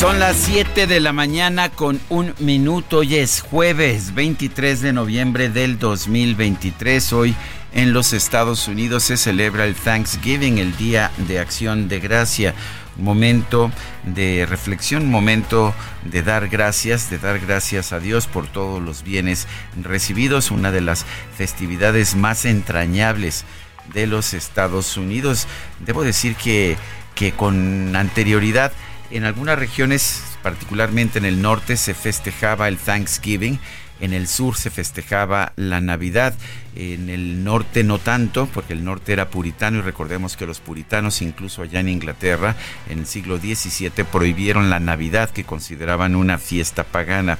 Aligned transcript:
Son 0.00 0.18
las 0.18 0.36
7 0.36 0.86
de 0.86 0.98
la 0.98 1.12
mañana 1.12 1.68
con 1.68 2.00
un 2.08 2.34
minuto. 2.38 3.00
Hoy 3.00 3.16
es 3.16 3.42
jueves 3.42 4.14
23 4.14 4.80
de 4.80 4.94
noviembre 4.94 5.50
del 5.50 5.78
2023. 5.78 7.12
Hoy 7.12 7.36
en 7.74 7.92
los 7.92 8.14
Estados 8.14 8.66
Unidos 8.66 9.02
se 9.02 9.18
celebra 9.18 9.66
el 9.66 9.74
Thanksgiving, 9.74 10.56
el 10.56 10.74
Día 10.78 11.10
de 11.28 11.38
Acción 11.38 11.88
de 11.88 12.00
Gracia. 12.00 12.54
Momento 12.96 13.70
de 14.04 14.46
reflexión, 14.46 15.06
momento 15.10 15.74
de 16.06 16.22
dar 16.22 16.48
gracias, 16.48 17.10
de 17.10 17.18
dar 17.18 17.38
gracias 17.38 17.92
a 17.92 18.00
Dios 18.00 18.26
por 18.26 18.46
todos 18.46 18.82
los 18.82 19.02
bienes 19.02 19.48
recibidos. 19.82 20.50
Una 20.50 20.72
de 20.72 20.80
las 20.80 21.04
festividades 21.36 22.14
más 22.14 22.46
entrañables 22.46 23.44
de 23.92 24.06
los 24.06 24.32
Estados 24.32 24.96
Unidos. 24.96 25.46
Debo 25.78 26.04
decir 26.04 26.36
que, 26.36 26.78
que 27.14 27.32
con 27.32 27.94
anterioridad 27.94 28.72
en 29.10 29.24
algunas 29.24 29.58
regiones, 29.58 30.22
particularmente 30.42 31.18
en 31.18 31.24
el 31.24 31.42
norte, 31.42 31.76
se 31.76 31.94
festejaba 31.94 32.68
el 32.68 32.78
Thanksgiving. 32.78 33.58
En 34.00 34.14
el 34.14 34.28
sur 34.28 34.56
se 34.56 34.70
festejaba 34.70 35.52
la 35.56 35.82
Navidad, 35.82 36.34
en 36.74 37.10
el 37.10 37.44
norte 37.44 37.84
no 37.84 37.98
tanto, 37.98 38.46
porque 38.46 38.72
el 38.72 38.82
norte 38.82 39.12
era 39.12 39.28
puritano 39.28 39.78
y 39.78 39.82
recordemos 39.82 40.38
que 40.38 40.46
los 40.46 40.60
puritanos, 40.60 41.20
incluso 41.20 41.62
allá 41.62 41.80
en 41.80 41.90
Inglaterra, 41.90 42.56
en 42.88 43.00
el 43.00 43.06
siglo 43.06 43.36
XVII, 43.36 44.04
prohibieron 44.10 44.70
la 44.70 44.80
Navidad, 44.80 45.28
que 45.28 45.44
consideraban 45.44 46.16
una 46.16 46.38
fiesta 46.38 46.84
pagana. 46.84 47.38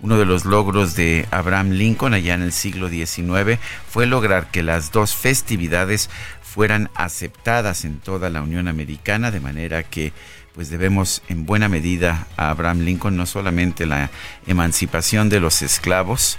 Uno 0.00 0.16
de 0.16 0.24
los 0.24 0.44
logros 0.44 0.94
de 0.94 1.26
Abraham 1.30 1.72
Lincoln 1.72 2.14
allá 2.14 2.34
en 2.34 2.42
el 2.42 2.52
siglo 2.52 2.88
XIX 2.88 3.58
fue 3.90 4.06
lograr 4.06 4.50
que 4.50 4.62
las 4.62 4.92
dos 4.92 5.14
festividades 5.14 6.08
fueran 6.40 6.88
aceptadas 6.94 7.84
en 7.84 7.98
toda 7.98 8.30
la 8.30 8.40
Unión 8.40 8.68
Americana, 8.68 9.30
de 9.30 9.40
manera 9.40 9.82
que 9.82 10.12
pues 10.58 10.70
debemos 10.70 11.22
en 11.28 11.46
buena 11.46 11.68
medida 11.68 12.26
a 12.36 12.50
Abraham 12.50 12.80
Lincoln 12.80 13.16
no 13.16 13.26
solamente 13.26 13.86
la 13.86 14.10
emancipación 14.48 15.28
de 15.28 15.38
los 15.38 15.62
esclavos, 15.62 16.36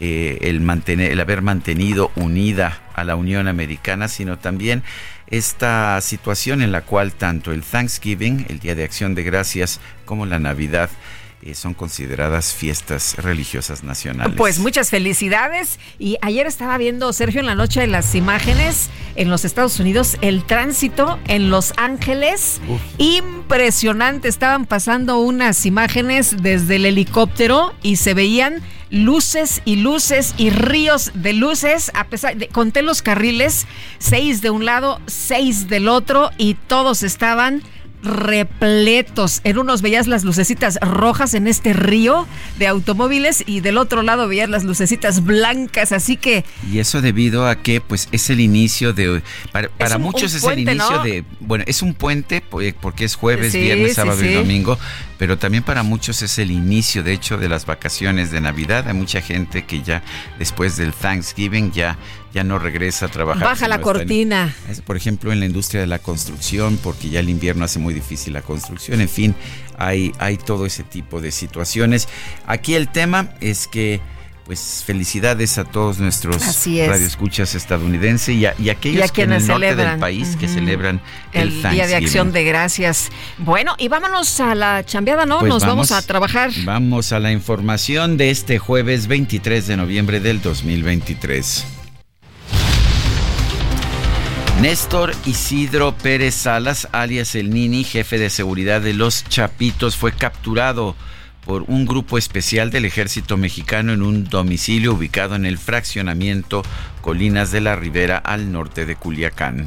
eh, 0.00 0.38
el, 0.40 0.62
mantener, 0.62 1.12
el 1.12 1.20
haber 1.20 1.42
mantenido 1.42 2.10
unida 2.16 2.80
a 2.94 3.04
la 3.04 3.14
Unión 3.14 3.46
Americana, 3.46 4.08
sino 4.08 4.38
también 4.38 4.84
esta 5.26 6.00
situación 6.00 6.62
en 6.62 6.72
la 6.72 6.80
cual 6.80 7.12
tanto 7.12 7.52
el 7.52 7.62
Thanksgiving, 7.62 8.46
el 8.48 8.58
Día 8.58 8.74
de 8.74 8.84
Acción 8.84 9.14
de 9.14 9.22
Gracias, 9.22 9.80
como 10.06 10.24
la 10.24 10.38
Navidad 10.38 10.88
eh, 11.42 11.54
son 11.54 11.74
consideradas 11.74 12.52
fiestas 12.52 13.14
religiosas 13.16 13.84
nacionales. 13.84 14.34
Pues 14.36 14.58
muchas 14.58 14.90
felicidades. 14.90 15.78
Y 15.98 16.16
ayer 16.20 16.46
estaba 16.46 16.76
viendo, 16.78 17.12
Sergio, 17.12 17.40
en 17.40 17.46
la 17.46 17.54
noche 17.54 17.80
de 17.80 17.86
las 17.86 18.14
imágenes 18.14 18.90
en 19.14 19.30
los 19.30 19.44
Estados 19.44 19.78
Unidos, 19.80 20.16
el 20.20 20.44
tránsito 20.44 21.18
en 21.28 21.50
Los 21.50 21.74
Ángeles. 21.76 22.60
Impresionante. 22.98 24.28
Estaban 24.28 24.66
pasando 24.66 25.18
unas 25.18 25.66
imágenes 25.66 26.42
desde 26.42 26.76
el 26.76 26.86
helicóptero 26.86 27.74
y 27.82 27.96
se 27.96 28.14
veían 28.14 28.62
luces 28.90 29.60
y 29.64 29.76
luces 29.76 30.34
y 30.38 30.50
ríos 30.50 31.12
de 31.14 31.32
luces. 31.32 31.90
A 31.94 32.04
pesar 32.04 32.36
de, 32.36 32.48
conté 32.48 32.82
los 32.82 33.02
carriles, 33.02 33.66
seis 33.98 34.40
de 34.42 34.50
un 34.50 34.64
lado, 34.64 35.00
seis 35.06 35.68
del 35.68 35.88
otro, 35.88 36.30
y 36.38 36.54
todos 36.54 37.02
estaban 37.02 37.62
repletos. 38.02 39.40
En 39.44 39.58
unos 39.58 39.82
veías 39.82 40.06
las 40.06 40.24
lucecitas 40.24 40.78
rojas 40.80 41.34
en 41.34 41.46
este 41.46 41.72
río 41.72 42.26
de 42.58 42.66
automóviles 42.66 43.42
y 43.46 43.60
del 43.60 43.78
otro 43.78 44.02
lado 44.02 44.28
veías 44.28 44.48
las 44.48 44.64
lucecitas 44.64 45.24
blancas, 45.24 45.92
así 45.92 46.16
que... 46.16 46.44
Y 46.70 46.78
eso 46.78 47.00
debido 47.00 47.46
a 47.46 47.56
que 47.56 47.80
pues 47.80 48.08
es 48.12 48.30
el 48.30 48.40
inicio 48.40 48.92
de... 48.92 49.22
Para, 49.52 49.98
muchos 49.98 50.34
es 50.34 50.44
el 50.44 50.60
inicio 50.60 51.02
de... 51.02 51.24
Bueno, 51.40 51.64
es 51.66 51.82
un 51.82 51.94
puente 51.94 52.40
porque 52.40 53.04
es 53.04 53.14
jueves, 53.14 53.52
viernes, 53.52 53.94
sábado 53.94 54.24
y 54.24 54.34
domingo, 54.34 54.78
pero 55.18 55.38
también 55.38 55.64
para 55.64 55.82
muchos 55.82 56.22
es 56.22 56.38
el 56.38 56.50
inicio, 56.50 57.02
de 57.02 57.12
hecho, 57.12 57.36
de 57.36 57.48
las 57.48 57.66
vacaciones 57.66 58.30
de 58.30 58.40
Navidad. 58.40 58.86
Hay 58.86 58.94
mucha 58.94 59.20
gente 59.20 59.64
que 59.64 59.82
ya 59.82 60.02
después 60.38 60.76
del 60.76 60.92
Thanksgiving 60.92 61.72
ya 61.72 61.98
ya 62.32 62.44
no 62.44 62.58
regresa 62.58 63.06
a 63.06 63.08
trabajar. 63.08 63.44
Baja 63.44 63.68
la 63.68 63.80
cortina. 63.80 64.54
por 64.84 64.96
ejemplo, 64.96 65.32
en 65.32 65.40
la 65.40 65.46
industria 65.46 65.80
de 65.80 65.86
la 65.86 65.98
construcción, 65.98 66.78
porque 66.82 67.08
ya 67.08 67.20
el 67.20 67.28
invierno 67.28 67.64
hace 67.64 67.78
muy 67.78 67.94
difícil 67.94 68.32
la 68.34 68.42
construcción. 68.42 69.00
En 69.00 69.08
fin, 69.08 69.34
hay, 69.76 70.12
hay 70.18 70.36
todo 70.36 70.66
ese 70.66 70.82
tipo 70.82 71.20
de 71.20 71.30
situaciones. 71.30 72.08
Aquí 72.46 72.74
el 72.74 72.88
tema 72.88 73.30
es 73.40 73.66
que 73.66 74.00
pues 74.48 74.82
felicidades 74.86 75.58
a 75.58 75.64
todos 75.64 75.98
nuestros 75.98 76.42
radioescuchas 76.64 77.54
estadounidenses 77.54 78.34
y, 78.34 78.46
a, 78.46 78.54
aquellos 78.70 79.12
que 79.12 79.24
en 79.24 79.32
el 79.34 79.46
norte 79.46 79.76
del 79.76 79.98
país 79.98 80.36
que 80.36 80.48
celebran 80.48 81.02
el, 81.34 81.62
Día 81.70 81.86
de 81.86 81.96
Acción 81.96 82.32
de 82.32 82.44
Gracias. 82.44 83.10
Bueno, 83.36 83.74
y 83.76 83.88
vámonos 83.88 84.40
a 84.40 84.54
la 84.54 84.86
chambeada, 84.86 85.26
¿no? 85.26 85.40
Pues 85.40 85.50
Nos 85.50 85.66
vamos, 85.66 85.92
a 85.92 86.00
trabajar. 86.00 86.50
Vamos 86.64 87.12
a 87.12 87.20
la 87.20 87.30
información 87.30 88.16
de 88.16 88.30
este 88.30 88.58
jueves 88.58 89.06
23 89.06 89.66
de 89.66 89.76
noviembre 89.76 90.18
del 90.18 90.40
2023. 90.40 91.77
Néstor 94.60 95.14
Isidro 95.24 95.94
Pérez 95.94 96.34
Salas, 96.34 96.88
alias 96.90 97.36
El 97.36 97.50
Nini, 97.50 97.84
jefe 97.84 98.18
de 98.18 98.28
seguridad 98.28 98.80
de 98.80 98.92
los 98.92 99.22
Chapitos, 99.22 99.96
fue 99.96 100.10
capturado 100.10 100.96
por 101.46 101.62
un 101.68 101.86
grupo 101.86 102.18
especial 102.18 102.72
del 102.72 102.84
ejército 102.84 103.36
mexicano 103.36 103.92
en 103.92 104.02
un 104.02 104.24
domicilio 104.24 104.94
ubicado 104.94 105.36
en 105.36 105.46
el 105.46 105.58
fraccionamiento 105.58 106.64
Colinas 107.00 107.50
de 107.50 107.60
la 107.60 107.76
Ribera 107.76 108.18
al 108.18 108.52
norte 108.52 108.86
de 108.86 108.96
Culiacán. 108.96 109.66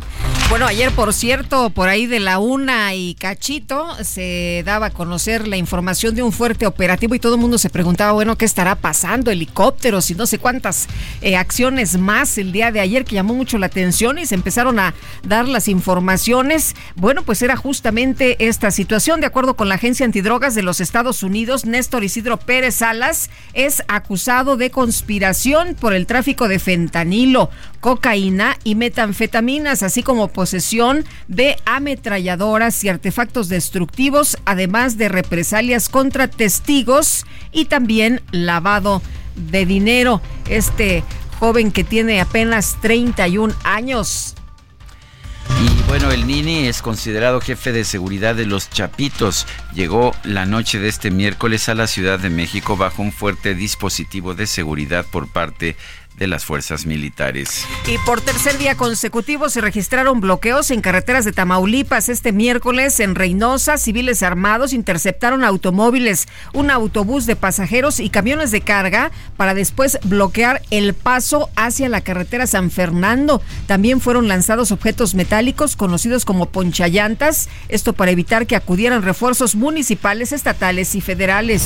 Bueno, 0.51 0.65
ayer, 0.65 0.91
por 0.91 1.13
cierto, 1.13 1.69
por 1.69 1.87
ahí 1.87 2.07
de 2.07 2.19
la 2.19 2.37
una 2.37 2.93
y 2.93 3.15
cachito, 3.15 3.95
se 4.03 4.63
daba 4.65 4.87
a 4.87 4.89
conocer 4.89 5.47
la 5.47 5.55
información 5.55 6.13
de 6.13 6.23
un 6.23 6.33
fuerte 6.33 6.67
operativo 6.67 7.15
y 7.15 7.19
todo 7.19 7.35
el 7.35 7.39
mundo 7.41 7.57
se 7.57 7.69
preguntaba, 7.69 8.11
bueno, 8.11 8.37
¿qué 8.37 8.43
estará 8.43 8.75
pasando? 8.75 9.31
Helicópteros 9.31 10.11
y 10.11 10.15
no 10.15 10.25
sé 10.25 10.39
cuántas 10.39 10.87
eh, 11.21 11.37
acciones 11.37 11.97
más 11.97 12.37
el 12.37 12.51
día 12.51 12.69
de 12.71 12.81
ayer 12.81 13.05
que 13.05 13.15
llamó 13.15 13.33
mucho 13.33 13.57
la 13.57 13.67
atención 13.67 14.17
y 14.17 14.25
se 14.25 14.35
empezaron 14.35 14.77
a 14.77 14.93
dar 15.23 15.47
las 15.47 15.69
informaciones. 15.69 16.75
Bueno, 16.95 17.23
pues 17.23 17.41
era 17.41 17.55
justamente 17.55 18.45
esta 18.45 18.71
situación. 18.71 19.21
De 19.21 19.27
acuerdo 19.27 19.55
con 19.55 19.69
la 19.69 19.75
Agencia 19.75 20.05
Antidrogas 20.05 20.53
de 20.53 20.63
los 20.63 20.81
Estados 20.81 21.23
Unidos, 21.23 21.65
Néstor 21.65 22.03
Isidro 22.03 22.37
Pérez 22.37 22.75
Salas 22.75 23.29
es 23.53 23.83
acusado 23.87 24.57
de 24.57 24.69
conspiración 24.69 25.75
por 25.79 25.93
el 25.93 26.07
tráfico 26.07 26.49
de 26.49 26.59
fentanil 26.59 27.30
cocaína 27.79 28.57
y 28.63 28.75
metanfetaminas, 28.75 29.83
así 29.83 30.03
como 30.03 30.27
posesión 30.27 31.05
de 31.27 31.57
ametralladoras 31.65 32.83
y 32.83 32.89
artefactos 32.89 33.49
destructivos, 33.49 34.37
además 34.45 34.97
de 34.97 35.09
represalias 35.09 35.89
contra 35.89 36.27
testigos 36.27 37.25
y 37.51 37.65
también 37.65 38.21
lavado 38.31 39.01
de 39.35 39.65
dinero. 39.65 40.21
Este 40.49 41.03
joven 41.39 41.71
que 41.71 41.83
tiene 41.83 42.21
apenas 42.21 42.77
31 42.81 43.53
años. 43.63 44.35
Y 45.59 45.81
Bueno, 45.87 46.11
el 46.11 46.25
Nini 46.25 46.67
es 46.67 46.81
considerado 46.81 47.41
jefe 47.41 47.71
de 47.71 47.83
seguridad 47.83 48.35
de 48.35 48.45
los 48.45 48.69
Chapitos. 48.69 49.45
Llegó 49.73 50.15
la 50.23 50.45
noche 50.45 50.79
de 50.79 50.87
este 50.87 51.11
miércoles 51.11 51.67
a 51.67 51.75
la 51.75 51.87
Ciudad 51.87 52.19
de 52.19 52.29
México 52.29 52.77
bajo 52.77 53.01
un 53.01 53.11
fuerte 53.11 53.55
dispositivo 53.55 54.33
de 54.33 54.47
seguridad 54.47 55.05
por 55.05 55.27
parte 55.27 55.75
de 56.17 56.27
las 56.27 56.45
fuerzas 56.45 56.85
militares. 56.85 57.65
Y 57.87 57.97
por 58.05 58.21
tercer 58.21 58.57
día 58.57 58.75
consecutivo 58.75 59.49
se 59.49 59.61
registraron 59.61 60.21
bloqueos 60.21 60.69
en 60.71 60.81
carreteras 60.81 61.25
de 61.25 61.31
Tamaulipas. 61.31 62.09
Este 62.09 62.31
miércoles 62.31 62.99
en 62.99 63.15
Reynosa, 63.15 63.77
civiles 63.77 64.21
armados 64.21 64.73
interceptaron 64.73 65.43
automóviles, 65.43 66.27
un 66.53 66.69
autobús 66.69 67.25
de 67.25 67.35
pasajeros 67.35 67.99
y 67.99 68.09
camiones 68.09 68.51
de 68.51 68.61
carga 68.61 69.11
para 69.37 69.53
después 69.53 69.97
bloquear 70.03 70.61
el 70.69 70.93
paso 70.93 71.49
hacia 71.55 71.89
la 71.89 72.01
carretera 72.01 72.47
San 72.47 72.71
Fernando. 72.71 73.41
También 73.65 73.99
fueron 73.99 74.27
lanzados 74.27 74.71
objetos 74.71 75.15
metálicos 75.15 75.75
conocidos 75.75 76.25
como 76.25 76.47
ponchallantas, 76.47 77.49
esto 77.69 77.93
para 77.93 78.11
evitar 78.11 78.47
que 78.47 78.55
acudieran 78.55 79.01
refuerzos 79.01 79.55
municipales, 79.55 80.31
estatales 80.31 80.95
y 80.95 81.01
federales. 81.01 81.63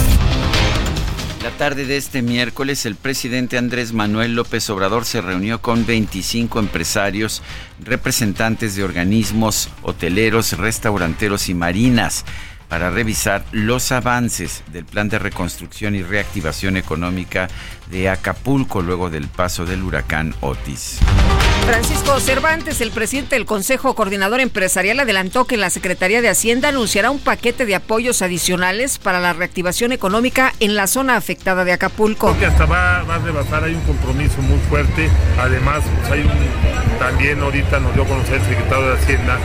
La 1.46 1.52
tarde 1.52 1.86
de 1.86 1.96
este 1.96 2.24
miércoles, 2.24 2.88
el 2.88 2.96
presidente 2.96 3.60
Andrés 3.60 3.94
Manuel 3.94 4.34
López 4.34 4.68
Obrador 4.72 5.06
se 5.06 5.22
reunió 5.22 5.62
con 5.62 5.86
25 5.86 6.58
empresarios, 6.58 7.44
representantes 7.84 8.76
de 8.76 8.84
organismos 8.84 9.70
hoteleros, 9.84 10.58
restauranteros 10.58 11.48
y 11.48 11.54
marinas 11.54 12.26
para 12.70 12.90
revisar 12.90 13.46
los 13.52 13.92
avances 13.92 14.64
del 14.72 14.86
plan 14.86 15.10
de 15.10 15.20
reconstrucción 15.20 15.96
y 15.96 16.04
reactivación 16.04 16.78
económica 16.78 17.48
de 17.92 18.10
Acapulco 18.10 18.82
luego 18.82 19.10
del 19.10 19.28
paso 19.28 19.66
del 19.66 19.84
huracán 19.84 20.34
Otis. 20.42 21.00
Francisco 21.66 22.20
Cervantes, 22.20 22.82
el 22.82 22.92
presidente 22.92 23.36
del 23.36 23.46
Consejo 23.46 23.96
Coordinador 23.96 24.40
Empresarial, 24.40 25.00
adelantó 25.00 25.46
que 25.46 25.58
la 25.58 25.70
Secretaría 25.70 26.22
de 26.22 26.30
Hacienda 26.30 26.70
anunciará 26.70 27.10
un 27.12 27.20
paquete 27.20 27.66
de 27.66 27.76
apoyos 27.76 28.22
adicionales 28.22 29.00
para 29.00 29.20
la 29.20 29.34
reactivación 29.34 29.92
económica 29.92 30.54
en 30.60 30.76
la 30.76 30.88
zona 30.88 31.16
afectada 31.16 31.66
de 31.66 31.74
Acapulco. 31.74 32.28
Creo 32.28 32.40
que 32.40 32.46
hasta 32.46 32.66
va, 32.66 33.00
a 33.00 33.18
rebasar, 33.20 33.64
hay 33.64 33.74
un 33.74 33.82
compromiso 33.82 34.42
muy 34.42 34.60
fuerte. 34.70 35.10
Además, 35.40 35.82
pues 36.02 36.12
hay 36.12 36.22
un, 36.22 37.00
también 37.00 37.42
ahorita 37.42 37.80
nos 37.80 37.94
dio 37.94 38.04
a 38.04 38.08
conocer 38.08 38.36
el 38.36 38.46
secretario 38.46 38.88
de 38.88 38.94
Hacienda 38.94 39.40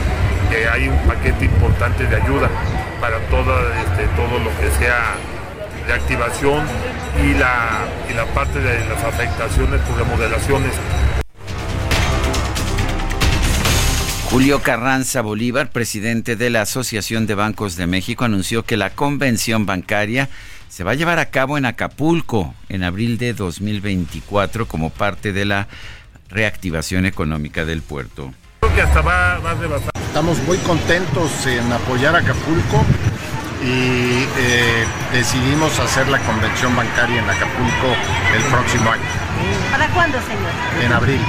que 0.51 0.67
hay 0.67 0.89
un 0.89 0.97
paquete 1.07 1.45
importante 1.45 2.05
de 2.05 2.15
ayuda 2.17 2.49
para 2.99 3.19
toda, 3.29 3.55
este, 3.83 4.05
todo 4.17 4.37
lo 4.37 4.49
que 4.59 4.69
sea 4.77 5.15
reactivación 5.87 6.65
y 7.23 7.33
la, 7.39 7.85
y 8.09 8.13
la 8.13 8.25
parte 8.33 8.59
de 8.59 8.85
las 8.85 9.01
afectaciones 9.03 9.79
por 9.81 9.97
remodelaciones. 9.97 10.73
Julio 14.29 14.61
Carranza 14.61 15.21
Bolívar, 15.21 15.71
presidente 15.71 16.35
de 16.35 16.49
la 16.49 16.61
Asociación 16.61 17.27
de 17.27 17.35
Bancos 17.35 17.77
de 17.77 17.87
México, 17.87 18.25
anunció 18.25 18.63
que 18.63 18.77
la 18.77 18.89
convención 18.89 19.65
bancaria 19.65 20.29
se 20.67 20.83
va 20.83 20.91
a 20.91 20.95
llevar 20.95 21.19
a 21.19 21.29
cabo 21.29 21.57
en 21.57 21.65
Acapulco 21.65 22.53
en 22.67 22.83
abril 22.83 23.17
de 23.17 23.33
2024 23.33 24.67
como 24.67 24.89
parte 24.89 25.31
de 25.31 25.45
la 25.45 25.67
reactivación 26.29 27.05
económica 27.05 27.65
del 27.65 27.81
puerto. 27.81 28.33
Creo 28.71 28.85
que 28.85 28.89
hasta 28.89 29.01
va, 29.01 29.37
va 29.39 29.51
a 29.51 29.53
rebasar. 29.55 29.91
Estamos 29.95 30.37
muy 30.43 30.57
contentos 30.59 31.45
en 31.45 31.71
apoyar 31.73 32.15
a 32.15 32.19
Acapulco 32.19 32.85
y 33.61 34.23
eh, 34.37 34.85
decidimos 35.11 35.77
hacer 35.79 36.07
la 36.07 36.19
convención 36.19 36.73
bancaria 36.75 37.19
en 37.19 37.29
Acapulco 37.29 37.87
el 38.33 38.43
próximo 38.43 38.91
año. 38.91 39.03
¿Para 39.71 39.87
cuándo, 39.89 40.17
señor? 40.21 40.85
En 40.85 40.93
abril. 40.93 41.19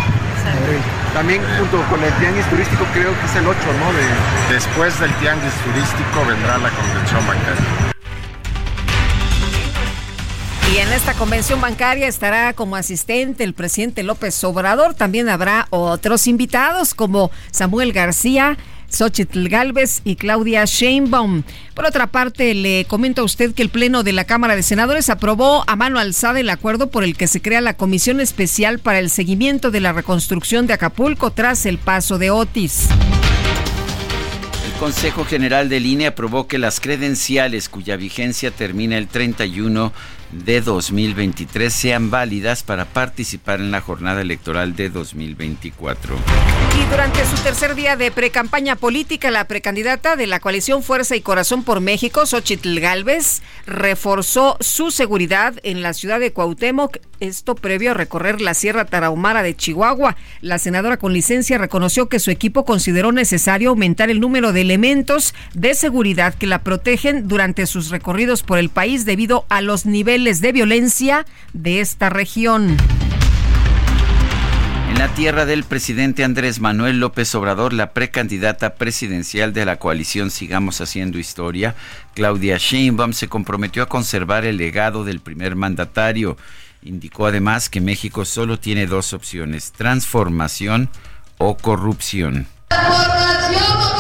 También 1.15 1.43
junto 1.59 1.83
con 1.91 2.03
el 2.05 2.13
tianguis 2.15 2.47
turístico 2.47 2.85
creo 2.95 3.11
que 3.19 3.27
es 3.27 3.35
el 3.35 3.47
8, 3.47 3.59
¿no? 3.81 3.93
De... 3.93 4.55
Después 4.55 4.99
del 5.01 5.13
tianguis 5.15 5.55
turístico 5.65 6.25
vendrá 6.27 6.59
la 6.59 6.71
convención 6.71 7.27
bancaria. 7.27 7.92
Y 10.73 10.79
en 10.79 10.91
esta 10.91 11.13
convención 11.13 11.61
bancaria 11.61 12.09
estará 12.09 12.55
como 12.55 12.77
asistente 12.77 13.45
el 13.45 13.53
presidente 13.53 14.03
López 14.03 14.43
Obrador. 14.43 14.95
También 14.95 15.29
habrá 15.29 15.67
otros 15.69 16.27
invitados 16.27 16.95
como 16.95 17.31
Samuel 17.51 17.93
García, 17.93 18.57
Xochitl 18.89 19.49
Galvez 19.49 20.01
y 20.05 20.17
Claudia 20.17 20.65
Sheinbaum. 20.65 21.43
Por 21.75 21.85
otra 21.85 22.07
parte, 22.07 22.55
le 22.55 22.87
comento 22.87 23.21
a 23.21 23.25
usted 23.25 23.53
que 23.53 23.61
el 23.61 23.69
Pleno 23.69 24.03
de 24.03 24.15
la 24.15 24.25
Cámara 24.25 24.57
de 24.57 24.63
Senadores 24.63 25.11
aprobó 25.11 25.63
a 25.67 25.77
mano 25.77 25.99
alzada 25.99 26.41
el 26.41 26.49
acuerdo 26.49 26.91
por 26.91 27.05
el 27.05 27.19
que 27.19 27.27
se 27.27 27.43
crea 27.43 27.61
la 27.61 27.75
Comisión 27.75 28.19
Especial 28.19 28.79
para 28.79 28.99
el 28.99 29.11
Seguimiento 29.11 29.71
de 29.71 29.81
la 29.81 29.93
Reconstrucción 29.93 30.67
de 30.67 30.73
Acapulco 30.73 31.33
tras 31.33 31.67
el 31.67 31.77
paso 31.77 32.17
de 32.17 32.31
Otis. 32.31 32.89
El 34.65 34.73
Consejo 34.79 35.27
General 35.27 35.69
de 35.69 35.81
Línea 35.81 36.09
aprobó 36.09 36.49
que 36.49 36.57
las 36.57 36.81
credenciales 36.81 37.69
cuya 37.69 37.97
vigencia 37.97 38.51
termina 38.51 38.97
el 38.97 39.07
31 39.07 39.93
de 40.33 40.63
2023 40.63 41.73
sean 41.73 42.11
válidas 42.11 42.63
para 42.63 42.87
participar 42.87 43.61
en 43.61 43.71
la 43.71 43.81
jornada 43.81 44.23
electoral 44.23 44.75
de 44.75 44.89
2024. 44.89 46.17
Y 46.81 46.91
durante 46.91 47.25
su 47.27 47.37
tercer 47.43 47.75
día 47.75 47.97
de 47.97 48.11
precampaña 48.11 48.77
política, 48.77 49.31
la 49.31 49.47
precandidata 49.47 50.17
de 50.17 50.27
la 50.27 50.41
coalición 50.41 50.83
Fuerza 50.83 51.15
y 51.17 51.21
Corazón 51.21 51.65
por 51.65 51.81
México, 51.81 52.25
Xochitl 52.25 52.81
Galvez, 52.81 53.43
reforzó 53.67 54.57
su 54.61 54.91
seguridad 54.91 55.55
en 55.63 55.83
la 55.83 55.93
ciudad 55.93 56.19
de 56.19 56.33
Cuauhtémoc, 56.33 56.97
esto 57.21 57.55
previo 57.55 57.93
a 57.93 57.95
recorrer 57.95 58.41
la 58.41 58.55
Sierra 58.55 58.85
Tarahumara 58.85 59.45
de 59.45 59.55
Chihuahua. 59.55 60.17
La 60.41 60.59
senadora 60.59 60.97
con 60.97 61.13
licencia 61.13 61.57
reconoció 61.57 62.09
que 62.09 62.19
su 62.19 62.33
equipo 62.33 62.65
consideró 62.65 63.13
necesario 63.13 63.71
aumentar 63.71 64.11
el 64.11 64.19
número 64.19 64.53
de 64.53 64.63
elementos 64.63 65.33
de 65.55 65.75
seguridad 65.75 66.35
que 66.35 66.49
la 66.49 66.63
protegen 66.63 67.29
durante 67.29 67.67
sus 67.67 67.91
recorridos 67.91 68.43
por 68.43 68.59
el 68.59 68.71
país 68.71 69.05
debido 69.05 69.45
a 69.51 69.61
los 69.61 69.87
niveles 69.87 70.22
de 70.23 70.53
violencia 70.53 71.27
de 71.53 71.81
esta 71.81 72.09
región. 72.09 72.77
En 74.89 74.99
la 74.99 75.13
tierra 75.15 75.47
del 75.47 75.65
presidente 75.65 76.23
Andrés 76.23 76.61
Manuel 76.61 77.01
López 77.01 77.35
Obrador, 77.35 77.73
la 77.73 77.93
precandidata 77.93 78.77
presidencial 78.77 79.53
de 79.53 79.65
la 79.65 79.77
coalición 79.81 80.31
Sigamos 80.31 80.81
Haciendo 80.81 81.19
Historia, 81.19 81.75
Claudia 82.15 82.57
Sheinbaum, 82.57 83.15
se 83.15 83.27
comprometió 83.27 83.83
a 83.83 83.89
conservar 83.89 84.45
el 84.45 84.59
legado 84.59 85.03
del 85.03 85.19
primer 85.19 85.57
mandatario. 85.57 86.37
Indicó 86.85 87.27
además 87.27 87.69
que 87.69 87.81
México 87.81 88.25
solo 88.25 88.61
tiene 88.61 88.87
dos 88.87 89.15
opciones, 89.15 89.73
transformación 89.73 90.89
o 91.39 91.57
corrupción. 91.57 92.47
Transformación 92.69 93.92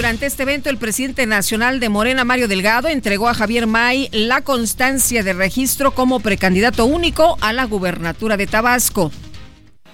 durante 0.00 0.24
este 0.24 0.44
evento 0.44 0.70
el 0.70 0.78
presidente 0.78 1.26
nacional 1.26 1.78
de 1.78 1.90
Morena, 1.90 2.24
Mario 2.24 2.48
Delgado, 2.48 2.88
entregó 2.88 3.28
a 3.28 3.34
Javier 3.34 3.66
May 3.66 4.08
la 4.12 4.40
constancia 4.40 5.22
de 5.22 5.34
registro 5.34 5.90
como 5.90 6.20
precandidato 6.20 6.86
único 6.86 7.36
a 7.42 7.52
la 7.52 7.64
gubernatura 7.64 8.38
de 8.38 8.46
Tabasco. 8.46 9.12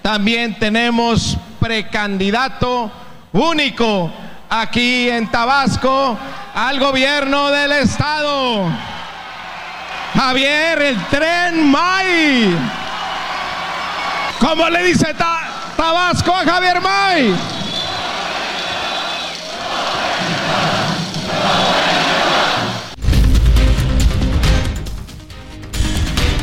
También 0.01 0.57
tenemos 0.59 1.37
precandidato 1.59 2.89
único 3.33 4.09
aquí 4.49 5.09
en 5.09 5.29
Tabasco 5.29 6.17
al 6.55 6.79
gobierno 6.79 7.51
del 7.51 7.73
estado. 7.73 8.71
Javier, 10.13 10.81
el 10.83 11.05
tren 11.07 11.69
May. 11.69 12.55
¿Cómo 14.39 14.69
le 14.69 14.83
dice 14.83 15.13
Ta- 15.15 15.73
Tabasco 15.75 16.33
a 16.33 16.45
Javier 16.45 16.79
May? 16.79 17.56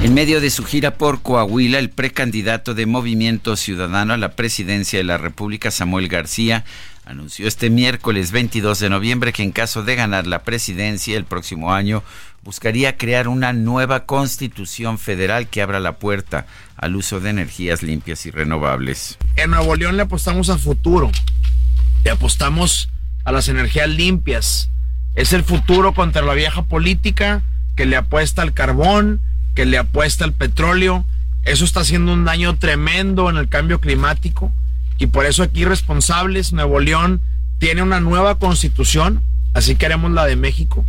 En 0.05 0.13
medio 0.13 0.43
de 0.43 0.51
su 0.51 0.65
gira 0.65 0.99
por 0.99 1.23
Coahuila, 1.23 1.79
el 1.79 1.89
precandidato 1.89 2.75
de 2.75 2.85
Movimiento 2.85 3.57
Ciudadano 3.57 4.13
a 4.13 4.19
la 4.19 4.37
presidencia 4.37 4.99
de 4.99 5.05
la 5.05 5.17
República, 5.17 5.71
Samuel 5.71 6.09
García, 6.09 6.67
anunció 7.07 7.49
este 7.49 7.71
miércoles 7.71 8.31
22 8.31 8.81
de 8.81 8.91
noviembre 8.91 9.33
que 9.33 9.43
en 9.43 9.51
caso 9.51 9.83
de 9.83 9.97
ganar 9.97 10.27
la 10.27 10.43
presidencia 10.43 11.17
el 11.17 11.25
próximo 11.25 11.73
año 11.73 12.03
buscaría 12.43 12.99
crear 12.99 13.29
una 13.29 13.55
nueva 13.55 14.05
constitución 14.05 14.99
federal 14.99 15.49
que 15.49 15.63
abra 15.63 15.81
la 15.81 15.99
puerta 15.99 16.45
al 16.77 16.97
uso 16.97 17.19
de 17.21 17.31
energías 17.31 17.83
limpias 17.83 18.27
y 18.27 18.31
renovables. 18.31 19.17
En 19.37 19.53
Nuevo 19.53 19.75
León 19.75 19.97
le 19.97 20.03
apostamos 20.03 20.51
a 20.51 20.59
futuro, 20.59 21.11
le 22.05 22.11
apostamos 22.11 22.91
a 23.25 23.33
las 23.33 23.49
energías 23.49 23.89
limpias. 23.89 24.69
Es 25.15 25.33
el 25.33 25.45
futuro 25.45 25.95
contra 25.95 26.21
la 26.21 26.35
vieja 26.35 26.67
política 26.67 27.43
que 27.75 27.87
le 27.87 27.97
apuesta 27.97 28.43
al 28.43 28.53
carbón, 28.53 29.23
que 29.55 29.65
le 29.65 29.79
apuesta 29.79 30.25
al 30.25 30.33
petróleo. 30.33 31.05
Eso 31.45 31.65
está 31.65 31.81
haciendo 31.81 32.13
un 32.13 32.25
daño 32.25 32.57
tremendo 32.57 33.29
en 33.31 33.37
el 33.37 33.49
cambio 33.49 33.81
climático 33.81 34.53
y 34.99 35.07
por 35.07 35.27
eso 35.27 35.43
aquí 35.43 35.65
responsables, 35.65 36.53
Nuevo 36.53 36.81
León 36.81 37.21
tiene 37.59 37.83
una 37.83 38.01
nueva 38.01 38.39
constitución, 38.39 39.23
así 39.53 39.77
que 39.77 39.87
haremos 39.87 40.13
la 40.13 40.27
de 40.27 40.37
México. 40.37 40.85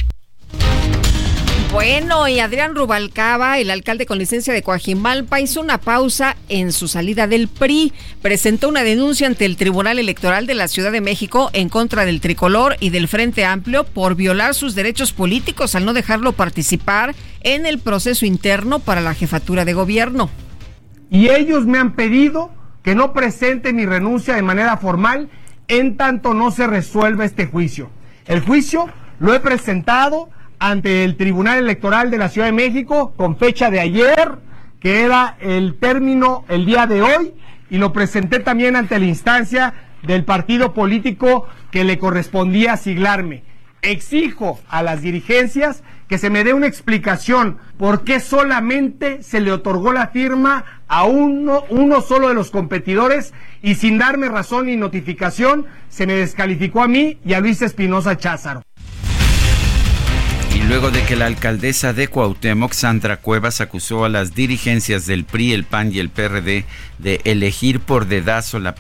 Bueno, 1.75 2.29
y 2.29 2.39
Adrián 2.39 2.73
Rubalcaba, 2.73 3.59
el 3.59 3.69
alcalde 3.69 4.05
con 4.05 4.17
licencia 4.17 4.53
de 4.53 4.63
Coajimalpa, 4.63 5.41
hizo 5.41 5.59
una 5.59 5.77
pausa 5.77 6.37
en 6.47 6.71
su 6.71 6.87
salida 6.87 7.27
del 7.27 7.49
PRI. 7.49 7.91
Presentó 8.21 8.69
una 8.69 8.81
denuncia 8.81 9.27
ante 9.27 9.43
el 9.43 9.57
Tribunal 9.57 9.99
Electoral 9.99 10.47
de 10.47 10.55
la 10.55 10.69
Ciudad 10.69 10.93
de 10.93 11.01
México 11.01 11.49
en 11.51 11.67
contra 11.67 12.05
del 12.05 12.21
tricolor 12.21 12.77
y 12.79 12.91
del 12.91 13.09
Frente 13.09 13.43
Amplio 13.43 13.83
por 13.83 14.15
violar 14.15 14.55
sus 14.55 14.73
derechos 14.73 15.11
políticos 15.11 15.75
al 15.75 15.83
no 15.83 15.91
dejarlo 15.91 16.31
participar 16.31 17.13
en 17.41 17.65
el 17.65 17.79
proceso 17.79 18.25
interno 18.25 18.79
para 18.79 19.01
la 19.01 19.13
jefatura 19.13 19.65
de 19.65 19.73
gobierno. 19.73 20.29
Y 21.09 21.27
ellos 21.27 21.65
me 21.65 21.77
han 21.77 21.93
pedido 21.97 22.51
que 22.83 22.95
no 22.95 23.11
presente 23.11 23.73
mi 23.73 23.85
renuncia 23.85 24.35
de 24.35 24.43
manera 24.43 24.77
formal 24.77 25.29
en 25.67 25.97
tanto 25.97 26.33
no 26.33 26.51
se 26.51 26.67
resuelva 26.67 27.25
este 27.25 27.47
juicio. 27.47 27.89
El 28.27 28.39
juicio 28.39 28.89
lo 29.19 29.33
he 29.33 29.41
presentado 29.41 30.29
ante 30.59 31.03
el 31.03 31.15
Tribunal 31.15 31.59
Electoral 31.59 32.11
de 32.11 32.17
la 32.17 32.29
Ciudad 32.29 32.47
de 32.47 32.53
México 32.53 33.13
con 33.15 33.37
fecha 33.37 33.69
de 33.69 33.79
ayer, 33.79 34.39
que 34.79 35.01
era 35.01 35.37
el 35.39 35.75
término 35.79 36.45
el 36.47 36.65
día 36.65 36.87
de 36.87 37.01
hoy, 37.01 37.33
y 37.69 37.77
lo 37.77 37.93
presenté 37.93 38.39
también 38.39 38.75
ante 38.75 38.99
la 38.99 39.05
instancia 39.05 39.73
del 40.03 40.23
partido 40.23 40.73
político 40.73 41.47
que 41.71 41.83
le 41.83 41.97
correspondía 41.97 42.77
siglarme. 42.77 43.43
Exijo 43.81 44.59
a 44.69 44.81
las 44.81 45.01
dirigencias 45.01 45.83
que 46.07 46.17
se 46.17 46.29
me 46.29 46.43
dé 46.43 46.53
una 46.53 46.67
explicación 46.67 47.57
por 47.77 48.03
qué 48.03 48.19
solamente 48.19 49.23
se 49.23 49.41
le 49.41 49.51
otorgó 49.51 49.91
la 49.91 50.07
firma 50.07 50.65
a 50.87 51.05
uno, 51.05 51.63
uno 51.69 52.01
solo 52.01 52.27
de 52.27 52.35
los 52.35 52.51
competidores 52.51 53.33
y 53.61 53.75
sin 53.75 53.97
darme 53.97 54.29
razón 54.29 54.67
ni 54.67 54.75
notificación 54.75 55.65
se 55.89 56.05
me 56.05 56.13
descalificó 56.13 56.83
a 56.83 56.87
mí 56.87 57.17
y 57.25 57.33
a 57.33 57.39
Luis 57.39 57.61
Espinosa 57.61 58.17
Cházaro. 58.17 58.61
Luego 60.67 60.89
de 60.89 61.03
que 61.03 61.15
la 61.15 61.27
alcaldesa 61.27 61.93
de 61.93 62.07
Cuauhtémoc, 62.07 62.73
Sandra 62.73 63.17
Cuevas, 63.17 63.61
acusó 63.61 64.03
a 64.03 64.09
las 64.09 64.33
dirigencias 64.33 65.05
del 65.05 65.23
PRI, 65.23 65.53
el 65.53 65.63
PAN 65.63 65.93
y 65.93 65.99
el 65.99 66.09
PRD 66.09 66.65
de 66.97 67.21
elegir 67.23 67.79
por 67.79 68.07
dedazo 68.07 68.59
la 68.59 68.75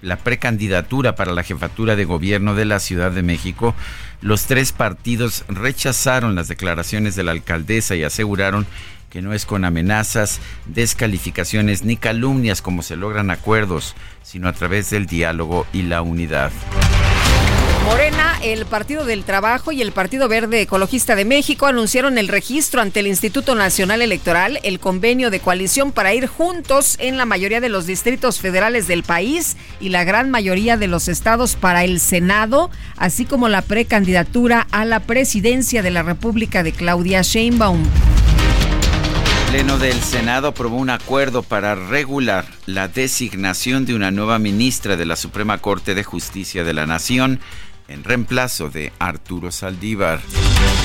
la 0.00 0.16
precandidatura 0.16 1.14
para 1.14 1.32
la 1.32 1.42
jefatura 1.42 1.94
de 1.94 2.04
gobierno 2.04 2.54
de 2.54 2.64
la 2.64 2.80
Ciudad 2.80 3.10
de 3.10 3.22
México, 3.22 3.74
los 4.22 4.46
tres 4.46 4.72
partidos 4.72 5.44
rechazaron 5.48 6.34
las 6.34 6.48
declaraciones 6.48 7.14
de 7.16 7.24
la 7.24 7.32
alcaldesa 7.32 7.94
y 7.94 8.02
aseguraron 8.02 8.66
que 9.10 9.20
no 9.20 9.34
es 9.34 9.44
con 9.44 9.64
amenazas, 9.64 10.40
descalificaciones 10.66 11.84
ni 11.84 11.96
calumnias 11.96 12.62
como 12.62 12.82
se 12.82 12.96
logran 12.96 13.30
acuerdos, 13.30 13.94
sino 14.22 14.48
a 14.48 14.52
través 14.52 14.90
del 14.90 15.06
diálogo 15.06 15.66
y 15.72 15.82
la 15.82 16.00
unidad. 16.02 16.50
Morena, 17.88 18.38
el 18.42 18.66
Partido 18.66 19.06
del 19.06 19.24
Trabajo 19.24 19.72
y 19.72 19.80
el 19.80 19.92
Partido 19.92 20.28
Verde 20.28 20.60
Ecologista 20.60 21.16
de 21.16 21.24
México 21.24 21.64
anunciaron 21.64 22.18
el 22.18 22.28
registro 22.28 22.82
ante 22.82 23.00
el 23.00 23.06
Instituto 23.06 23.54
Nacional 23.54 24.02
Electoral, 24.02 24.60
el 24.62 24.78
convenio 24.78 25.30
de 25.30 25.40
coalición 25.40 25.92
para 25.92 26.12
ir 26.12 26.26
juntos 26.26 26.96
en 27.00 27.16
la 27.16 27.24
mayoría 27.24 27.62
de 27.62 27.70
los 27.70 27.86
distritos 27.86 28.40
federales 28.40 28.88
del 28.88 29.04
país 29.04 29.56
y 29.80 29.88
la 29.88 30.04
gran 30.04 30.30
mayoría 30.30 30.76
de 30.76 30.86
los 30.86 31.08
estados 31.08 31.56
para 31.56 31.82
el 31.82 31.98
Senado, 31.98 32.70
así 32.98 33.24
como 33.24 33.48
la 33.48 33.62
precandidatura 33.62 34.66
a 34.70 34.84
la 34.84 35.00
presidencia 35.00 35.82
de 35.82 35.90
la 35.90 36.02
República 36.02 36.62
de 36.62 36.72
Claudia 36.72 37.22
Sheinbaum. 37.22 37.82
El 39.46 39.64
Pleno 39.64 39.78
del 39.78 39.98
Senado 40.02 40.48
aprobó 40.48 40.76
un 40.76 40.90
acuerdo 40.90 41.42
para 41.42 41.74
regular 41.74 42.44
la 42.66 42.86
designación 42.86 43.86
de 43.86 43.94
una 43.94 44.10
nueva 44.10 44.38
ministra 44.38 44.98
de 44.98 45.06
la 45.06 45.16
Suprema 45.16 45.56
Corte 45.56 45.94
de 45.94 46.04
Justicia 46.04 46.64
de 46.64 46.74
la 46.74 46.84
Nación 46.84 47.40
en 47.88 48.04
reemplazo 48.04 48.68
de 48.70 48.92
Arturo 48.98 49.50
Saldívar. 49.50 50.20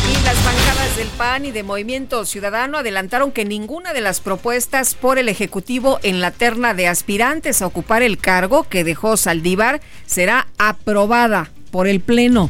Y 0.10 0.25
las 0.25 0.43
bancadas 0.43 0.98
del 0.98 1.07
PAN 1.10 1.45
y 1.45 1.51
de 1.51 1.63
Movimiento 1.63 2.25
Ciudadano 2.25 2.77
adelantaron 2.77 3.31
que 3.31 3.45
ninguna 3.45 3.93
de 3.93 4.01
las 4.01 4.22
propuestas 4.22 4.95
por 4.95 5.19
el 5.19 5.29
Ejecutivo 5.29 6.00
en 6.01 6.22
la 6.22 6.31
terna 6.31 6.74
de 6.74 6.88
aspirantes 6.88 7.62
a 7.62 7.67
ocupar 7.67 8.01
el 8.03 8.17
cargo 8.17 8.63
que 8.63 8.83
dejó 8.83 9.17
Saldívar 9.17 9.81
será 10.05 10.48
aprobada 10.57 11.51
por 11.72 11.88
el 11.88 12.00
Pleno. 12.00 12.50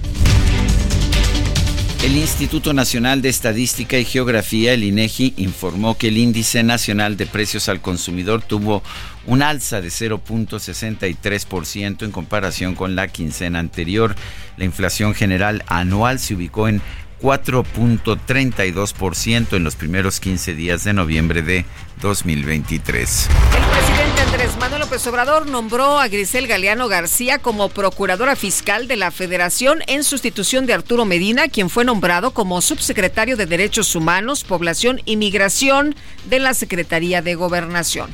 El 2.03 2.17
Instituto 2.17 2.73
Nacional 2.73 3.21
de 3.21 3.29
Estadística 3.29 3.97
y 3.97 4.03
Geografía, 4.03 4.73
el 4.73 4.83
INEGI, 4.83 5.35
informó 5.37 5.97
que 5.97 6.09
el 6.09 6.17
índice 6.17 6.61
nacional 6.61 7.15
de 7.15 7.25
precios 7.25 7.69
al 7.69 7.79
consumidor 7.79 8.41
tuvo 8.41 8.83
un 9.25 9.41
alza 9.41 9.81
de 9.81 9.89
0.63% 9.89 12.03
en 12.03 12.11
comparación 12.11 12.75
con 12.75 12.95
la 12.95 13.07
quincena 13.07 13.59
anterior. 13.59 14.15
La 14.57 14.65
inflación 14.65 15.13
general 15.13 15.63
anual 15.67 16.19
se 16.19 16.35
ubicó 16.35 16.67
en 16.67 16.81
4.32% 17.23 19.55
en 19.55 19.63
los 19.63 19.77
primeros 19.77 20.19
15 20.19 20.53
días 20.55 20.83
de 20.83 20.91
noviembre 20.91 21.41
de 21.41 21.63
2023. 22.01 23.29
El 23.55 23.63
presidente 23.63 24.21
Andrés 24.21 24.57
Manuel 24.59 24.81
López 24.81 25.07
Obrador 25.07 25.47
nombró 25.47 25.99
a 25.99 26.09
Grisel 26.09 26.47
Galeano 26.47 26.89
García 26.89 27.39
como 27.39 27.69
procuradora 27.69 28.35
fiscal 28.35 28.89
de 28.89 28.97
la 28.97 29.09
Federación 29.09 29.79
en 29.87 30.03
sustitución 30.03 30.65
de 30.65 30.73
Arturo 30.73 31.05
Medina, 31.05 31.47
quien 31.47 31.69
fue 31.69 31.85
nombrado 31.85 32.31
como 32.31 32.61
subsecretario 32.61 33.37
de 33.37 33.45
Derechos 33.45 33.95
Humanos, 33.95 34.43
Población 34.43 34.99
y 35.05 35.15
Migración 35.15 35.95
de 36.25 36.39
la 36.39 36.53
Secretaría 36.53 37.21
de 37.21 37.35
Gobernación. 37.35 38.09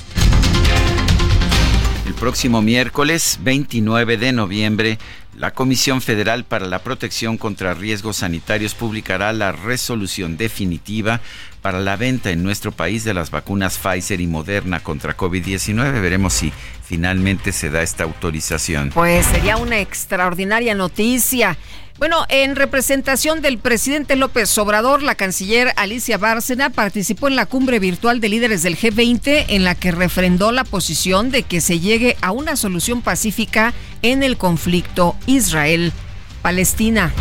El 2.09 2.15
próximo 2.15 2.63
miércoles 2.63 3.37
29 3.43 4.17
de 4.17 4.31
noviembre, 4.31 4.97
la 5.37 5.51
Comisión 5.51 6.01
Federal 6.01 6.43
para 6.43 6.65
la 6.65 6.79
Protección 6.79 7.37
contra 7.37 7.75
Riesgos 7.75 8.17
Sanitarios 8.17 8.73
publicará 8.73 9.31
la 9.31 9.51
resolución 9.51 10.35
definitiva 10.35 11.21
para 11.61 11.79
la 11.79 11.97
venta 11.97 12.31
en 12.31 12.41
nuestro 12.41 12.71
país 12.71 13.03
de 13.03 13.13
las 13.13 13.29
vacunas 13.29 13.77
Pfizer 13.77 14.21
y 14.21 14.25
Moderna 14.25 14.79
contra 14.79 15.15
COVID-19. 15.15 16.01
Veremos 16.01 16.33
si 16.33 16.51
finalmente 16.83 17.51
se 17.51 17.69
da 17.69 17.83
esta 17.83 18.05
autorización. 18.05 18.89
Pues 18.89 19.27
sería 19.27 19.57
una 19.57 19.79
extraordinaria 19.79 20.73
noticia. 20.73 21.59
Bueno, 21.99 22.25
en 22.29 22.55
representación 22.55 23.41
del 23.41 23.57
presidente 23.57 24.15
López 24.15 24.57
Obrador, 24.57 25.03
la 25.03 25.15
canciller 25.15 25.73
Alicia 25.75 26.17
Bárcena 26.17 26.69
participó 26.69 27.27
en 27.27 27.35
la 27.35 27.45
cumbre 27.45 27.79
virtual 27.79 28.21
de 28.21 28.29
líderes 28.29 28.63
del 28.63 28.77
G20 28.77 29.47
en 29.49 29.65
la 29.65 29.75
que 29.75 29.91
refrendó 29.91 30.53
la 30.53 30.63
posición 30.63 31.29
de 31.29 31.43
que 31.43 31.59
se 31.59 31.81
llegue 31.81 32.15
a 32.21 32.31
una 32.31 32.55
solución 32.55 33.01
pacífica 33.01 33.73
en 34.01 34.23
el 34.23 34.37
conflicto 34.37 35.17
Israel-Palestina. 35.25 37.11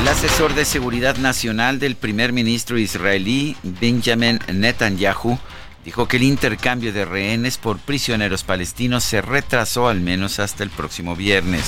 El 0.00 0.08
asesor 0.08 0.54
de 0.54 0.64
seguridad 0.64 1.18
nacional 1.18 1.78
del 1.78 1.94
primer 1.94 2.32
ministro 2.32 2.78
israelí, 2.78 3.54
Benjamin 3.62 4.38
Netanyahu, 4.50 5.38
dijo 5.84 6.08
que 6.08 6.16
el 6.16 6.22
intercambio 6.22 6.90
de 6.90 7.04
rehenes 7.04 7.58
por 7.58 7.80
prisioneros 7.80 8.44
palestinos 8.44 9.04
se 9.04 9.20
retrasó 9.20 9.88
al 9.88 10.00
menos 10.00 10.38
hasta 10.38 10.64
el 10.64 10.70
próximo 10.70 11.14
viernes. 11.14 11.64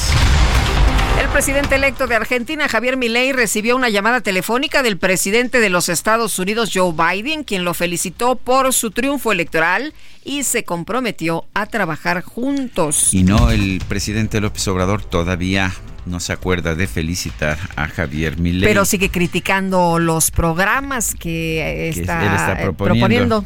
El 1.29 1.45
presidente 1.45 1.75
electo 1.75 2.07
de 2.07 2.17
Argentina, 2.17 2.69
Javier 2.69 2.97
Milei, 2.97 3.33
recibió 3.33 3.77
una 3.77 3.91
llamada 3.91 4.23
telefónica 4.23 4.83
del 4.83 4.97
presidente 4.97 5.61
de 5.61 5.69
los 5.69 5.91
Estados 5.91 6.39
Unidos, 6.39 6.71
Joe 6.73 6.93
Biden, 6.93 7.45
quien 7.45 7.65
lo 7.65 7.75
felicitó 7.75 8.35
por 8.35 8.73
su 8.73 8.91
triunfo 8.91 9.31
electoral 9.31 9.93
y 10.25 10.43
se 10.43 10.65
comprometió 10.65 11.45
a 11.53 11.67
trabajar 11.67 12.23
juntos. 12.23 13.13
Y 13.13 13.25
no, 13.25 13.51
el 13.51 13.81
presidente 13.87 14.41
López 14.41 14.67
Obrador 14.69 15.05
todavía 15.05 15.73
no 16.07 16.19
se 16.19 16.33
acuerda 16.33 16.75
de 16.75 16.87
felicitar 16.87 17.59
a 17.77 17.89
Javier 17.89 18.39
Milei. 18.39 18.67
Pero 18.67 18.87
sigue 18.87 19.11
criticando 19.11 19.99
los 19.99 20.31
programas 20.31 21.15
que, 21.15 21.91
está, 21.91 22.55
eh, 22.55 22.73
proponiendo. 22.73 23.45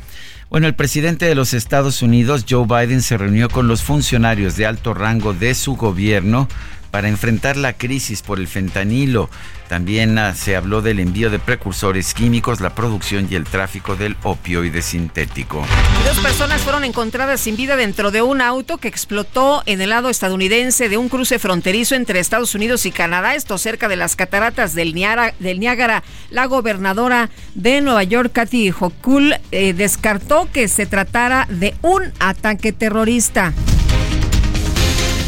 Bueno, 0.48 0.68
el 0.68 0.74
presidente 0.74 1.26
de 1.26 1.34
los 1.34 1.52
Estados 1.52 2.00
Unidos, 2.00 2.46
Joe 2.48 2.64
Biden, 2.64 3.02
se 3.02 3.18
reunió 3.18 3.48
con 3.48 3.66
los 3.66 3.82
funcionarios 3.82 4.56
de 4.56 4.66
alto 4.66 4.94
rango 4.94 5.34
de 5.34 5.54
su 5.54 5.74
gobierno 5.74 6.46
para 6.92 7.08
enfrentar 7.08 7.56
la 7.56 7.72
crisis 7.72 8.22
por 8.22 8.38
el 8.38 8.46
fentanilo. 8.46 9.30
También 9.68 10.18
ah, 10.18 10.34
se 10.34 10.54
habló 10.54 10.82
del 10.82 11.00
envío 11.00 11.30
de 11.30 11.38
precursores 11.38 12.12
químicos, 12.12 12.60
la 12.60 12.74
producción 12.74 13.26
y 13.30 13.34
el 13.34 13.44
tráfico 13.44 13.96
del 13.96 14.14
opioide 14.22 14.82
sintético. 14.82 15.64
Dos 16.04 16.18
personas 16.20 16.60
fueron 16.60 16.84
encontradas 16.84 17.40
sin 17.40 17.56
vida 17.56 17.76
dentro 17.76 18.10
de 18.10 18.20
un 18.20 18.42
auto 18.42 18.76
que 18.76 18.88
explotó 18.88 19.62
en 19.64 19.80
el 19.80 19.88
lado 19.88 20.10
estadounidense 20.10 20.90
de 20.90 20.98
un 20.98 21.08
cruce 21.08 21.38
fronterizo 21.38 21.94
entre 21.94 22.20
Estados 22.20 22.54
Unidos 22.54 22.84
y 22.84 22.92
Canadá, 22.92 23.34
esto 23.34 23.56
cerca 23.56 23.88
de 23.88 23.96
las 23.96 24.14
cataratas 24.14 24.74
del, 24.74 24.92
Niágara. 24.94 26.02
La 26.28 26.44
gobernadora 26.44 27.30
de 27.54 27.80
Nueva 27.80 28.02
York, 28.02 28.32
Kathy 28.34 28.70
Hochul, 28.70 29.36
eh, 29.50 29.72
descartó 29.72 30.46
que 30.52 30.68
se 30.68 30.84
tratara 30.84 31.46
de 31.48 31.74
un 31.80 32.12
ataque 32.20 32.72
terrorista. 32.72 33.54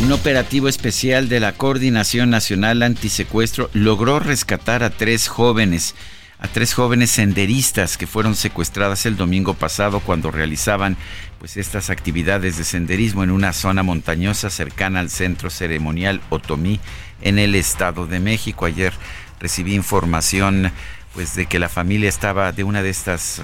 Un 0.03 0.13
operativo 0.13 0.69
especial 0.69 1.29
de 1.29 1.41
la 1.41 1.53
Coordinación 1.53 2.29
Nacional 2.29 2.83
Antisecuestro 2.83 3.71
logró 3.73 4.19
rescatar 4.19 4.83
a 4.83 4.91
tres 4.91 5.29
jóvenes, 5.29 5.95
a 6.39 6.49
tres 6.49 6.75
jóvenes 6.75 7.11
senderistas 7.11 7.97
que 7.97 8.07
fueron 8.07 8.35
secuestradas 8.35 9.07
el 9.07 9.17
domingo 9.17 9.55
pasado 9.55 10.01
cuando 10.01 10.31
realizaban 10.31 10.97
pues 11.39 11.57
estas 11.57 11.91
actividades 11.91 12.59
de 12.59 12.65
senderismo 12.65 13.25
en 13.25 13.31
una 13.31 13.53
zona 13.53 13.83
montañosa 13.83 14.51
cercana 14.51 15.01
al 15.01 15.11
centro 15.11 15.49
ceremonial 15.49 16.21
Otomí 16.29 16.81
en 17.23 17.39
el 17.39 17.55
Estado 17.55 18.07
de 18.07 18.21
México. 18.21 18.67
Ayer 18.67 18.93
recibí 19.41 19.75
información 19.75 20.71
pues 21.15 21.35
de 21.37 21.47
que 21.47 21.59
la 21.59 21.69
familia 21.69 22.09
estaba 22.09 22.53
de 22.53 22.65
una 22.65 22.83
de 22.83 22.91
estas 22.91 23.43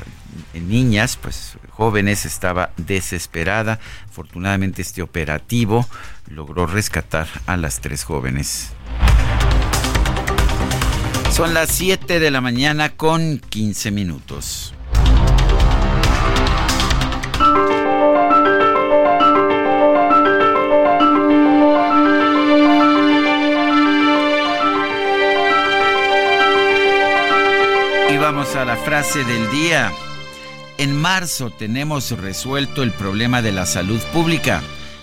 niñas, 0.54 1.16
pues 1.16 1.54
jóvenes, 1.71 2.27
estaba 2.27 2.71
desesperada. 2.77 3.79
Afortunadamente 4.09 4.83
este 4.83 5.03
operativo 5.03 5.87
logró 6.29 6.67
rescatar 6.67 7.27
a 7.47 7.57
las 7.57 7.81
tres 7.81 8.05
jóvenes. 8.05 8.73
Son 11.33 11.55
las 11.55 11.71
7 11.71 12.21
de 12.21 12.31
la 12.31 12.41
mañana 12.41 12.91
con 12.91 13.39
15 13.39 13.91
minutos. 13.93 14.75
Y 28.11 28.17
vamos 28.19 28.55
a 28.57 28.65
la 28.65 28.77
frase 28.77 29.25
del 29.25 29.49
día. 29.50 29.93
En 30.80 30.96
marzo 30.96 31.50
tenemos 31.50 32.10
resuelto 32.12 32.82
el 32.82 32.90
problema 32.92 33.42
de 33.42 33.52
la 33.52 33.66
salud 33.66 34.00
pública. 34.14 34.62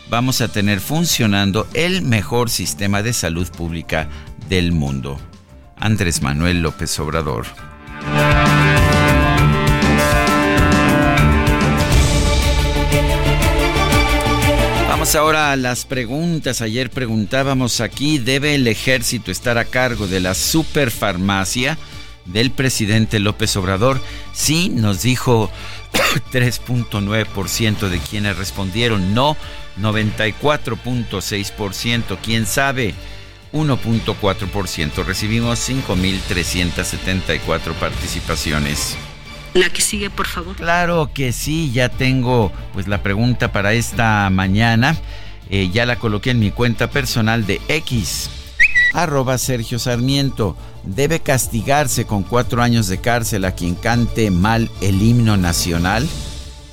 Vamos 0.10 0.42
a 0.42 0.48
tener 0.48 0.80
funcionando 0.80 1.68
el 1.76 2.02
mejor 2.02 2.50
sistema 2.50 3.04
de 3.04 3.14
salud 3.14 3.48
pública 3.52 4.10
del 4.50 4.72
mundo. 4.72 5.20
Andrés 5.76 6.24
Manuel 6.24 6.64
López 6.64 7.00
Obrador. 7.00 7.46
Vamos 14.90 15.14
ahora 15.14 15.52
a 15.52 15.56
las 15.58 15.86
preguntas. 15.86 16.64
Ayer 16.64 16.90
preguntábamos 16.90 17.82
aquí, 17.82 18.18
¿debe 18.18 18.56
el 18.56 18.68
ejército 18.68 19.30
estar 19.30 19.60
a 19.60 19.66
cargo 19.66 20.08
de 20.08 20.22
la 20.22 20.34
superfarmacia? 20.34 21.78
Del 22.28 22.52
presidente 22.52 23.20
López 23.20 23.56
Obrador. 23.56 24.00
Sí, 24.34 24.70
nos 24.70 25.02
dijo 25.02 25.50
3.9% 26.32 27.90
de 27.90 28.00
quienes 28.00 28.38
respondieron, 28.38 29.14
no 29.14 29.36
94.6%, 29.80 32.18
quién 32.22 32.46
sabe 32.46 32.94
1.4%. 33.54 35.06
Recibimos 35.06 35.70
5.374 35.70 37.74
participaciones. 37.74 38.98
La 39.54 39.70
que 39.70 39.82
sigue, 39.82 40.10
por 40.10 40.28
favor. 40.28 40.56
Claro 40.56 41.12
que 41.14 41.32
sí, 41.32 41.72
ya 41.72 41.90
tengo 41.90 42.52
pues 42.74 42.88
la 42.88 43.02
pregunta 43.02 43.52
para 43.52 43.74
esta 43.74 44.30
mañana. 44.30 44.98
Eh, 45.50 45.70
ya 45.72 45.86
la 45.86 45.96
coloqué 45.96 46.32
en 46.32 46.40
mi 46.40 46.52
cuenta 46.52 46.90
personal 46.90 47.48
de 47.48 47.62
X, 47.70 48.30
arroba 48.94 49.38
Sergio 49.38 49.80
Sarmiento 49.80 50.58
debe 50.84 51.20
castigarse 51.20 52.06
con 52.06 52.24
cuatro 52.24 52.62
años 52.62 52.88
de 52.88 53.00
cárcel 53.00 53.46
a 53.46 53.54
quien 53.54 53.76
cante 53.76 54.32
mal 54.32 54.70
el 54.82 55.02
himno 55.02 55.38
nacional, 55.38 56.08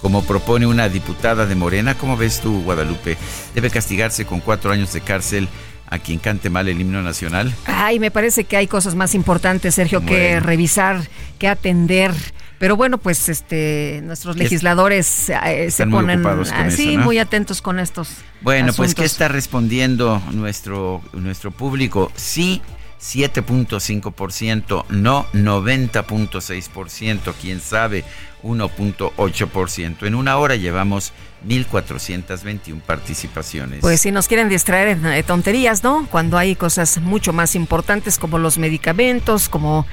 como 0.01 0.23
propone 0.23 0.67
una 0.67 0.89
diputada 0.89 1.47
de 1.47 1.55
Morena. 1.55 1.97
¿Cómo 1.97 2.17
ves 2.17 2.41
tú, 2.41 2.63
Guadalupe? 2.63 3.17
¿Debe 3.55 3.71
castigarse 3.71 4.25
con 4.25 4.41
cuatro 4.41 4.73
años 4.73 4.93
de 4.93 5.01
cárcel 5.01 5.49
a 5.89 5.99
quien 5.99 6.19
cante 6.19 6.51
mal 6.51 6.69
el 6.69 6.81
himno 6.81 7.03
nacional? 7.03 7.55
Ay, 7.67 7.99
me 7.99 8.11
parece 8.11 8.45
que 8.45 8.57
hay 8.57 8.67
cosas 8.67 8.95
más 8.95 9.15
importantes, 9.15 9.75
Sergio, 9.75 10.05
que 10.05 10.41
revisar, 10.41 11.09
que 11.39 11.49
atender. 11.49 12.13
Pero 12.59 12.77
bueno, 12.77 12.99
pues 12.99 13.29
este 13.29 14.01
nuestros 14.05 14.37
legisladores 14.37 15.29
eh, 15.29 15.71
se 15.71 15.87
ponen 15.87 16.25
así 16.27 16.97
muy 16.97 17.19
atentos 17.19 17.61
con 17.61 17.79
estos. 17.79 18.09
Bueno, 18.41 18.73
pues 18.73 18.95
¿qué 18.95 19.05
está 19.05 19.29
respondiendo 19.29 20.23
nuestro 20.33 21.03
nuestro 21.13 21.51
público? 21.51 22.11
Sí 22.15 22.63
7.5%, 23.05 24.87
no 24.89 25.27
90.6%, 25.35 27.35
quién 27.41 27.61
sabe 27.61 28.03
1.8%. 28.43 30.07
En 30.07 30.15
una 30.15 30.39
hora 30.39 30.57
llevamos 30.57 31.13
1.421 31.47 32.81
participaciones. 32.81 33.81
Pues 33.81 34.01
si 34.01 34.11
nos 34.11 34.27
quieren 34.27 34.49
distraer 34.49 34.89
en 34.89 35.07
eh, 35.07 35.23
tonterías, 35.23 35.85
¿no? 35.85 36.09
Cuando 36.11 36.39
hay 36.39 36.57
cosas 36.57 36.99
mucho 36.99 37.35
más 37.35 37.55
importantes 37.55 38.19
como 38.19 38.39
los 38.39 38.57
medicamentos, 38.57 39.51
como 39.51 39.87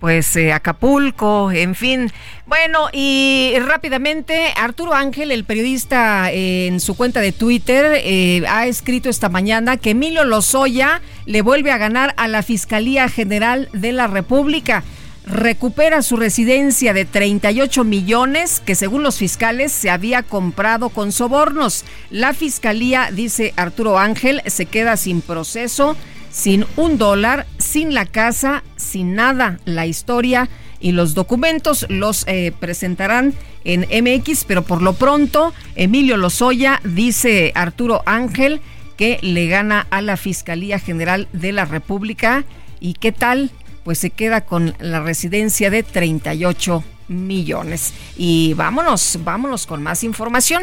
pues 0.00 0.36
eh, 0.36 0.52
Acapulco, 0.52 1.50
en 1.50 1.74
fin. 1.74 2.12
Bueno, 2.46 2.88
y 2.92 3.54
rápidamente, 3.66 4.52
Arturo 4.56 4.94
Ángel, 4.94 5.32
el 5.32 5.44
periodista 5.44 6.30
en 6.30 6.80
su 6.80 6.96
cuenta 6.96 7.20
de 7.20 7.32
Twitter, 7.32 8.00
eh, 8.04 8.44
ha 8.48 8.66
escrito 8.66 9.08
esta 9.08 9.28
mañana 9.28 9.76
que 9.76 9.90
Emilio 9.90 10.24
Lozoya 10.24 11.02
le 11.26 11.42
vuelve 11.42 11.72
a 11.72 11.78
ganar 11.78 12.14
a 12.16 12.28
la 12.28 12.42
Fiscalía 12.42 13.08
General 13.08 13.68
de 13.72 13.92
la 13.92 14.06
República. 14.06 14.84
Recupera 15.26 16.00
su 16.00 16.16
residencia 16.16 16.94
de 16.94 17.04
38 17.04 17.84
millones 17.84 18.62
que 18.64 18.74
según 18.74 19.02
los 19.02 19.18
fiscales 19.18 19.72
se 19.72 19.90
había 19.90 20.22
comprado 20.22 20.88
con 20.88 21.12
sobornos. 21.12 21.84
La 22.10 22.32
Fiscalía, 22.32 23.10
dice 23.12 23.52
Arturo 23.56 23.98
Ángel, 23.98 24.42
se 24.46 24.64
queda 24.64 24.96
sin 24.96 25.20
proceso 25.20 25.96
sin 26.38 26.64
un 26.76 26.98
dólar, 26.98 27.46
sin 27.58 27.94
la 27.94 28.06
casa, 28.06 28.62
sin 28.76 29.16
nada. 29.16 29.58
La 29.64 29.86
historia 29.86 30.48
y 30.78 30.92
los 30.92 31.14
documentos 31.14 31.84
los 31.88 32.24
eh, 32.28 32.52
presentarán 32.60 33.34
en 33.64 33.80
MX, 33.80 34.44
pero 34.44 34.62
por 34.62 34.80
lo 34.80 34.92
pronto 34.92 35.52
Emilio 35.74 36.16
Lozoya 36.16 36.80
dice 36.84 37.50
Arturo 37.56 38.02
Ángel 38.06 38.60
que 38.96 39.18
le 39.20 39.48
gana 39.48 39.88
a 39.90 40.00
la 40.00 40.16
Fiscalía 40.16 40.78
General 40.78 41.26
de 41.32 41.50
la 41.50 41.64
República 41.64 42.44
y 42.78 42.94
qué 42.94 43.10
tal, 43.10 43.50
pues 43.82 43.98
se 43.98 44.10
queda 44.10 44.42
con 44.42 44.74
la 44.78 45.00
residencia 45.00 45.70
de 45.70 45.82
38 45.82 46.84
millones. 47.08 47.92
Y 48.16 48.54
vámonos, 48.54 49.18
vámonos 49.24 49.66
con 49.66 49.82
más 49.82 50.04
información. 50.04 50.62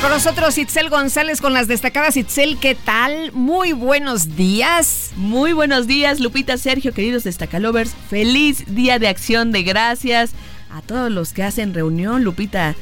Está 0.00 0.08
con 0.08 0.16
nosotros 0.16 0.56
Itzel 0.56 0.88
González 0.88 1.42
con 1.42 1.52
las 1.52 1.68
destacadas. 1.68 2.16
Itzel, 2.16 2.58
¿qué 2.58 2.74
tal? 2.74 3.32
Muy 3.32 3.72
buenos 3.72 4.34
días. 4.34 5.10
Muy 5.14 5.52
buenos 5.52 5.86
días, 5.86 6.20
Lupita, 6.20 6.56
Sergio, 6.56 6.94
queridos 6.94 7.22
destacalovers. 7.24 7.92
Feliz 8.08 8.64
día 8.66 8.98
de 8.98 9.08
acción 9.08 9.52
de 9.52 9.62
gracias 9.62 10.30
a 10.70 10.80
todos 10.80 11.10
los 11.10 11.34
que 11.34 11.42
hacen 11.42 11.74
reunión, 11.74 12.24
Lupita. 12.24 12.76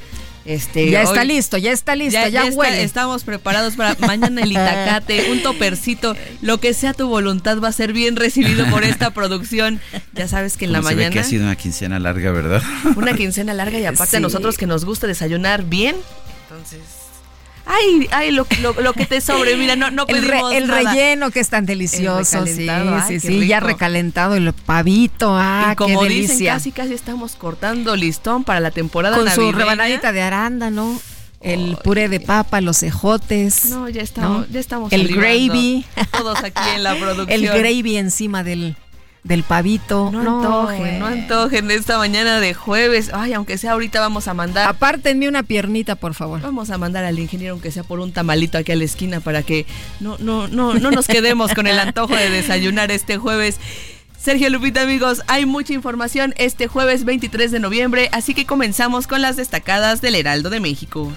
Este, 0.44 0.90
ya 0.90 1.02
está 1.02 1.24
listo, 1.24 1.59
ya 1.59 1.72
está 1.72 1.96
listo, 1.96 2.28
ya, 2.28 2.44
huele. 2.46 2.85
estamos 2.85 3.24
preparados 3.24 3.74
para 3.74 3.96
mañana 3.96 4.42
el 4.42 4.52
Itacate, 4.52 5.33
un 5.33 5.42
topercito, 5.42 6.14
lo 6.40 6.59
que 6.59 6.72
sea 6.72 6.94
tu 6.94 7.09
voluntad 7.09 7.59
va 7.61 7.68
a 7.68 7.72
ser 7.72 7.92
bien 7.92 8.14
recibido 8.14 8.64
por 8.70 8.85
esta 8.85 9.11
producción. 9.14 9.81
Ya 10.14 10.28
sabes 10.28 10.57
que 10.57 10.66
en 10.66 10.72
la 10.72 10.83
mañana. 10.83 11.11
que 11.11 11.18
ha 11.18 11.24
sido 11.24 11.44
una 11.44 11.57
quincena 11.57 11.98
larga, 11.98 12.31
¿verdad? 12.31 12.62
Una 12.96 13.14
quincena 13.14 13.54
larga 13.54 13.81
y 13.81 13.87
aparte 13.87 14.18
a 14.18 14.20
nosotros 14.20 14.57
que 14.57 14.66
nos 14.66 14.85
gusta 14.85 15.09
desayunar 15.09 15.64
bien, 15.64 15.96
entonces. 16.48 16.97
Ay, 17.68 18.09
ay, 18.11 18.31
lo, 18.33 18.46
lo, 18.81 18.92
que 18.92 19.07
te 19.07 19.20
sobre, 19.20 19.57
mira, 19.57 19.76
no, 19.76 19.90
no 19.90 20.07
pedimos 20.07 20.52
El, 20.52 20.68
relleno 20.68 21.31
que 21.31 21.40
es 21.40 21.48
tan 21.48 21.66
delicioso, 21.66 22.46
sí, 22.46 22.66
sí, 23.07 23.20
sí, 23.20 23.46
ya 23.46 23.61
recalentado 23.61 24.35
el 24.35 24.52
pavito, 24.52 25.35
ah, 25.37 25.70
y 25.72 25.76
como 25.76 26.04
dicen, 26.04 26.46
casi, 26.46 26.72
casi 26.72 26.94
estamos 26.94 27.37
cortando 27.37 27.94
listón 27.94 28.44
para 28.44 28.61
la 28.61 28.70
temporada 28.70 29.16
Con 29.16 29.31
su 29.31 29.52
rebanadita 29.52 30.12
de 30.12 30.22
arándano 30.22 30.98
el 31.40 31.76
puré 31.85 32.09
de 32.09 32.18
papa, 32.18 32.61
los 32.61 32.83
ejotes. 32.83 33.66
No, 33.66 33.88
ya 33.88 34.02
estamos, 34.02 34.48
ya 34.50 34.59
estamos. 34.59 34.92
El 34.92 35.07
gravy. 35.09 35.85
Todos 36.11 36.42
aquí 36.42 36.61
en 36.74 36.83
la 36.83 36.96
producción. 36.98 37.31
El 37.31 37.46
gravy 37.46 37.96
encima 37.96 38.42
del, 38.42 38.76
del 39.29 39.43
pavito. 39.45 40.11
No, 40.11 40.41
antojen, 40.41 40.99
no 40.99 41.07
antojen 41.07 41.71
esta 41.71 41.99
mañana 41.99 42.41
de 42.41 42.55
jueves. 42.55 43.11
Ay, 43.12 43.35
aunque 43.35 43.59
sea 43.59 43.73
ahorita 43.73 44.01
vamos 44.01 44.27
a 44.27 44.35
mandar. 44.35 44.67
Apártenme 44.67 45.29
una 45.29 45.43
piernita, 45.43 45.95
por 45.95 46.14
favor. 46.14 46.41
Vamos 46.41 46.71
a 46.71 46.79
mandar 46.79 47.05
al 47.05 47.19
ingeniero, 47.19 47.53
aunque 47.53 47.71
sea 47.71 47.85
por 47.85 48.01
un 48.01 48.12
tamalito 48.12 48.57
aquí 48.57 48.73
a 48.73 48.77
la 48.77 48.85
esquina, 48.85 49.21
para 49.21 49.43
que 49.43 49.67
no, 50.01 50.17
no, 50.19 50.49
no, 50.49 50.75
no 50.75 50.91
nos 50.91 51.07
quedemos 51.07 51.53
con 51.55 51.67
el 51.67 51.79
antojo 51.79 52.17
de 52.17 52.31
desayunar 52.31 52.91
este 52.91 53.19
jueves. 53.19 53.61
Sergio 54.19 54.51
Lupita, 54.51 54.83
amigos, 54.83 55.23
hay 55.29 55.47
mucha 55.47 55.75
información 55.75 56.35
este 56.38 56.67
jueves 56.67 57.05
23 57.05 57.53
de 57.53 57.61
noviembre, 57.61 58.09
así 58.11 58.35
que 58.35 58.47
comenzamos 58.47 59.07
con 59.07 59.23
las 59.23 59.37
destacadas 59.37 60.01
del 60.01 60.17
Heraldo 60.17 60.51
de 60.51 60.59
México. 60.59 61.12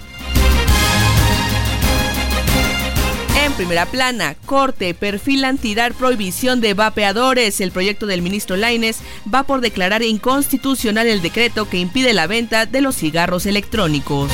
En 3.38 3.54
primera 3.54 3.86
plana, 3.86 4.36
Corte 4.46 4.94
perfilan 4.94 5.58
tirar 5.58 5.94
prohibición 5.94 6.62
de 6.62 6.74
vapeadores. 6.74 7.62
El 7.62 7.72
proyecto 7.72 8.06
del 8.06 8.22
ministro 8.22 8.56
Laines 8.58 9.00
va 9.34 9.44
por 9.44 9.62
declarar 9.62 10.04
inconstitucional 10.04 11.08
el 11.08 11.22
decreto 11.22 11.70
que 11.70 11.78
impide 11.78 12.14
la 12.14 12.28
venta 12.28 12.66
de 12.66 12.82
los 12.82 12.96
cigarros 12.96 13.46
electrónicos. 13.46 14.32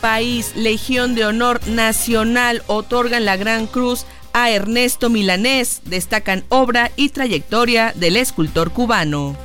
País, 0.00 0.52
Legión 0.56 1.14
de 1.14 1.26
Honor 1.26 1.60
Nacional 1.68 2.62
otorgan 2.66 3.24
la 3.24 3.36
Gran 3.36 3.66
Cruz 3.66 4.06
a 4.32 4.50
Ernesto 4.50 5.10
Milanés, 5.10 5.82
destacan 5.84 6.44
obra 6.48 6.90
y 6.96 7.10
trayectoria 7.10 7.92
del 7.94 8.16
escultor 8.16 8.72
cubano. 8.72 9.36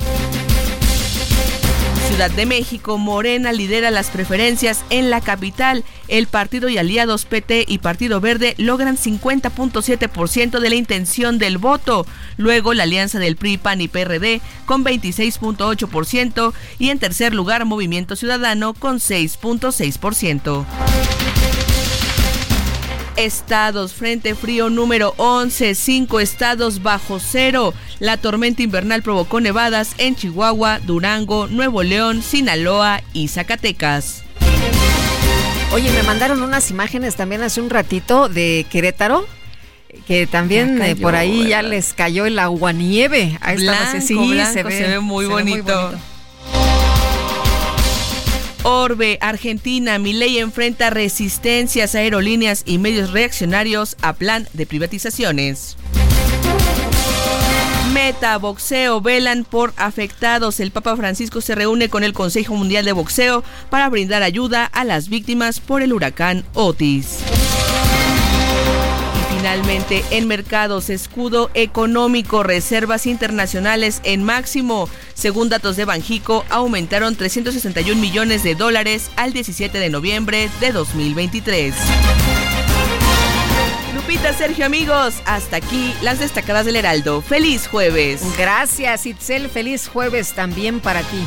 Ciudad 2.08 2.30
de 2.30 2.46
México, 2.46 2.98
Morena 2.98 3.52
lidera 3.52 3.90
las 3.90 4.10
preferencias 4.10 4.84
en 4.90 5.10
la 5.10 5.20
capital. 5.20 5.84
El 6.08 6.28
partido 6.28 6.68
y 6.68 6.78
aliados 6.78 7.24
PT 7.24 7.64
y 7.66 7.78
Partido 7.78 8.20
Verde 8.20 8.54
logran 8.58 8.96
50.7% 8.96 10.60
de 10.60 10.70
la 10.70 10.76
intención 10.76 11.38
del 11.38 11.58
voto. 11.58 12.06
Luego 12.36 12.74
la 12.74 12.84
alianza 12.84 13.18
del 13.18 13.36
PRI, 13.36 13.58
PAN 13.58 13.80
y 13.80 13.88
PRD 13.88 14.40
con 14.66 14.84
26.8% 14.84 16.52
y 16.78 16.90
en 16.90 16.98
tercer 16.98 17.34
lugar 17.34 17.64
Movimiento 17.64 18.14
Ciudadano 18.16 18.72
con 18.72 18.98
6.6% 18.98 20.64
estados. 23.16 23.94
Frente 23.94 24.34
frío 24.34 24.70
número 24.70 25.14
11, 25.16 25.74
5 25.74 26.20
estados 26.20 26.82
bajo 26.82 27.18
cero. 27.18 27.74
La 27.98 28.18
tormenta 28.18 28.62
invernal 28.62 29.02
provocó 29.02 29.40
nevadas 29.40 29.94
en 29.98 30.16
Chihuahua, 30.16 30.80
Durango, 30.80 31.46
Nuevo 31.46 31.82
León, 31.82 32.22
Sinaloa 32.22 33.02
y 33.12 33.28
Zacatecas. 33.28 34.22
Oye, 35.72 35.90
me 35.90 36.02
mandaron 36.02 36.42
unas 36.42 36.70
imágenes 36.70 37.16
también 37.16 37.42
hace 37.42 37.60
un 37.60 37.70
ratito 37.70 38.28
de 38.28 38.66
Querétaro 38.70 39.26
que 40.06 40.26
también 40.26 40.80
eh, 40.82 40.94
por 40.94 41.14
ahí 41.14 41.48
ya 41.48 41.62
les 41.62 41.94
cayó 41.94 42.26
el 42.26 42.38
aguanieve. 42.38 43.38
Ahí 43.40 43.56
está, 43.56 44.00
sí, 44.00 44.16
se, 44.52 44.62
ve, 44.62 45.00
muy 45.00 45.26
bonito. 45.26 45.92
Orbe, 48.62 49.18
Argentina, 49.20 49.98
Milei 49.98 50.38
enfrenta 50.38 50.90
resistencias 50.90 51.94
a 51.94 51.98
aerolíneas 51.98 52.62
y 52.66 52.78
medios 52.78 53.12
reaccionarios 53.12 53.96
a 54.02 54.12
plan 54.14 54.48
de 54.52 54.66
privatizaciones. 54.66 55.76
Boxeo, 58.40 59.00
velan 59.00 59.44
por 59.44 59.72
afectados. 59.76 60.60
El 60.60 60.70
Papa 60.70 60.96
Francisco 60.96 61.40
se 61.40 61.56
reúne 61.56 61.88
con 61.88 62.04
el 62.04 62.12
Consejo 62.12 62.54
Mundial 62.54 62.84
de 62.84 62.92
Boxeo 62.92 63.42
para 63.68 63.88
brindar 63.88 64.22
ayuda 64.22 64.64
a 64.64 64.84
las 64.84 65.08
víctimas 65.08 65.58
por 65.58 65.82
el 65.82 65.92
huracán 65.92 66.44
Otis. 66.54 67.18
Finalmente, 69.28 70.04
en 70.10 70.28
mercados, 70.28 70.88
escudo 70.88 71.50
económico, 71.54 72.44
reservas 72.44 73.06
internacionales 73.06 74.00
en 74.04 74.22
máximo. 74.22 74.88
Según 75.14 75.48
datos 75.48 75.76
de 75.76 75.84
Banjico, 75.84 76.44
aumentaron 76.48 77.16
361 77.16 78.00
millones 78.00 78.44
de 78.44 78.54
dólares 78.54 79.10
al 79.16 79.32
17 79.32 79.78
de 79.78 79.90
noviembre 79.90 80.48
de 80.60 80.70
2023. 80.70 81.74
Lupita, 83.96 84.34
Sergio, 84.34 84.66
amigos, 84.66 85.22
hasta 85.24 85.56
aquí 85.56 85.94
las 86.02 86.18
destacadas 86.18 86.66
del 86.66 86.76
Heraldo. 86.76 87.22
¡Feliz 87.22 87.66
jueves! 87.66 88.22
Gracias, 88.36 89.06
Itzel. 89.06 89.48
Feliz 89.48 89.88
jueves 89.88 90.34
también 90.34 90.80
para 90.80 91.00
ti. 91.00 91.26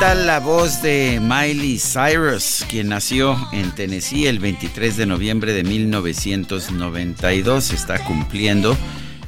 tal 0.00 0.26
la 0.26 0.40
voz 0.40 0.82
de 0.82 1.20
Miley 1.22 1.78
Cyrus, 1.78 2.66
quien 2.68 2.88
nació 2.88 3.38
en 3.52 3.72
Tennessee 3.74 4.26
el 4.26 4.40
23 4.40 4.96
de 4.96 5.06
noviembre 5.06 5.54
de 5.54 5.64
1992? 5.64 7.70
Está 7.70 7.98
cumpliendo, 8.04 8.76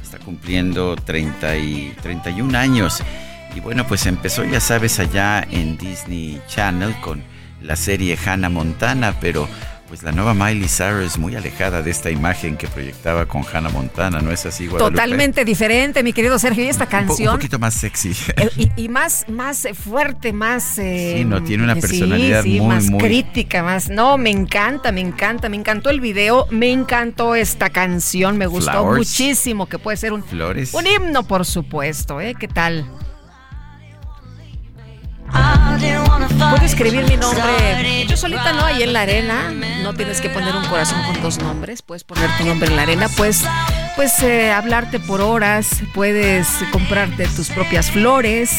está 0.03 0.19
cumpliendo 0.19 0.95
30 0.95 1.57
y 1.57 1.95
31 2.01 2.55
años. 2.57 3.01
Y 3.55 3.61
bueno, 3.61 3.87
pues 3.87 4.05
empezó, 4.05 4.43
ya 4.43 4.59
sabes, 4.59 4.99
allá 4.99 5.41
en 5.49 5.75
Disney 5.77 6.39
Channel 6.47 6.93
con 7.01 7.23
la 7.61 7.75
serie 7.75 8.15
Hannah 8.23 8.49
Montana, 8.49 9.19
pero 9.19 9.49
pues 9.89 10.03
la 10.03 10.11
nueva 10.11 10.35
Miley 10.35 10.69
Cyrus 10.69 11.17
muy 11.17 11.35
alejada 11.35 11.81
de 11.81 11.89
esta 11.89 12.11
imagen 12.11 12.57
que 12.57 12.67
proyectaba 12.67 13.25
con 13.25 13.43
Hannah 13.43 13.69
Montana, 13.69 14.21
¿no 14.21 14.31
es 14.31 14.45
así, 14.45 14.67
Guadalupe? 14.67 14.95
Totalmente 14.95 15.43
diferente, 15.43 16.03
mi 16.03 16.13
querido 16.13 16.37
Sergio. 16.37 16.63
Y 16.63 16.67
esta 16.67 16.85
canción. 16.85 17.33
Un, 17.33 17.39
poquito 17.39 17.57
más 17.57 17.73
sexy. 17.73 18.15
Eh, 18.37 18.69
y, 18.75 18.87
más, 18.87 19.25
más 19.27 19.67
fuerte, 19.73 20.31
más. 20.31 20.77
Eh, 20.77 21.15
sí, 21.17 21.25
no, 21.25 21.41
tiene 21.43 21.63
una 21.63 21.75
personalidad 21.75 22.43
sí, 22.43 22.61
más 22.61 22.91
crítica, 22.99 23.63
más. 23.63 23.89
No, 23.89 24.19
me 24.19 24.29
encanta, 24.29 24.91
me 24.91 25.01
encanta. 25.01 25.49
Me 25.49 25.57
encantó 25.57 25.89
el 25.89 25.99
video, 25.99 26.45
me 26.51 26.71
encantó 26.71 27.33
esta 27.33 27.71
canción, 27.71 28.37
me 28.37 28.45
gustó 28.45 28.85
muchísimo. 28.85 29.65
Que 29.65 29.79
puede 29.79 29.97
ser 29.97 30.13
un. 30.13 30.23
Flores. 30.23 30.73
Un 30.75 30.85
himno, 30.85 31.23
por 31.23 31.45
supuesto, 31.45 32.21
¿eh? 32.21 32.35
¿Qué 32.39 32.47
tal? 32.47 32.85
Puedo 35.31 36.63
escribir 36.63 37.05
mi 37.07 37.17
nombre. 37.17 38.05
Yo 38.07 38.17
solita 38.17 38.53
no, 38.53 38.65
ahí 38.65 38.83
en 38.83 38.93
la 38.93 39.01
arena. 39.01 39.51
No 39.83 39.93
tienes 39.93 40.21
que 40.21 40.29
poner 40.29 40.55
un 40.55 40.65
corazón 40.65 41.01
con 41.03 41.21
dos 41.21 41.37
nombres. 41.39 41.81
Puedes 41.81 42.03
poner 42.03 42.29
tu 42.37 42.45
nombre 42.45 42.69
en 42.69 42.75
la 42.75 42.83
arena. 42.83 43.07
Pues, 43.15 43.43
pues 43.95 44.21
eh, 44.23 44.51
hablarte 44.51 44.99
por 44.99 45.21
horas. 45.21 45.81
Puedes 45.93 46.47
comprarte 46.71 47.27
tus 47.27 47.49
propias 47.49 47.91
flores. 47.91 48.51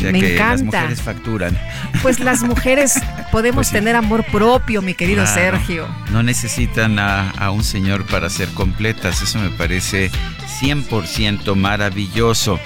Me 0.00 0.34
encanta. 0.34 0.48
Las 0.48 0.62
mujeres 0.62 1.02
facturan. 1.02 1.58
Pues 2.02 2.20
las 2.20 2.42
mujeres 2.42 3.00
podemos 3.32 3.68
pues 3.68 3.72
tener 3.72 3.96
amor 3.96 4.24
propio, 4.24 4.82
mi 4.82 4.94
querido 4.94 5.26
Sergio. 5.26 5.88
No 6.10 6.22
necesitan 6.22 6.98
a, 6.98 7.30
a, 7.30 7.50
un 7.50 7.64
señor 7.64 8.04
para 8.06 8.28
ser 8.30 8.48
completas. 8.50 9.22
Eso 9.22 9.38
me 9.38 9.50
parece 9.50 10.10
100% 10.60 11.54
maravilloso. 11.54 12.60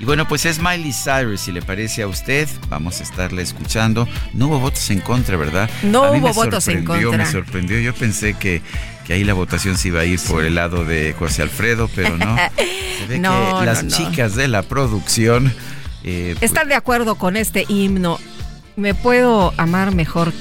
Y 0.00 0.04
bueno, 0.04 0.28
pues 0.28 0.46
es 0.46 0.60
Miley 0.60 0.92
Cyrus, 0.92 1.40
si 1.40 1.52
le 1.52 1.60
parece 1.60 2.02
a 2.02 2.06
usted, 2.06 2.48
vamos 2.68 3.00
a 3.00 3.02
estarle 3.02 3.42
escuchando. 3.42 4.06
No 4.32 4.46
hubo 4.46 4.60
votos 4.60 4.88
en 4.90 5.00
contra, 5.00 5.36
¿verdad? 5.36 5.68
No 5.82 6.12
hubo 6.12 6.32
votos 6.32 6.68
en 6.68 6.84
contra. 6.84 7.18
Me 7.18 7.26
sorprendió, 7.26 7.80
yo 7.80 7.92
pensé 7.94 8.34
que, 8.34 8.62
que 9.04 9.14
ahí 9.14 9.24
la 9.24 9.34
votación 9.34 9.76
se 9.76 9.88
iba 9.88 10.00
a 10.00 10.04
ir 10.04 10.20
por 10.20 10.44
el 10.44 10.54
lado 10.54 10.84
de 10.84 11.14
José 11.18 11.42
Alfredo, 11.42 11.90
pero 11.96 12.16
no. 12.16 12.36
Se 12.98 13.06
ve 13.06 13.16
que 13.16 13.20
las 13.20 13.86
chicas 13.88 14.34
de 14.34 14.48
la 14.48 14.62
producción... 14.62 15.52
Eh, 16.04 16.36
pues 16.38 16.50
Están 16.50 16.68
de 16.68 16.76
acuerdo 16.76 17.16
con 17.16 17.36
este 17.36 17.64
himno. 17.68 18.20
Me 18.76 18.94
puedo 18.94 19.52
amar 19.56 19.94
mejor 19.94 20.32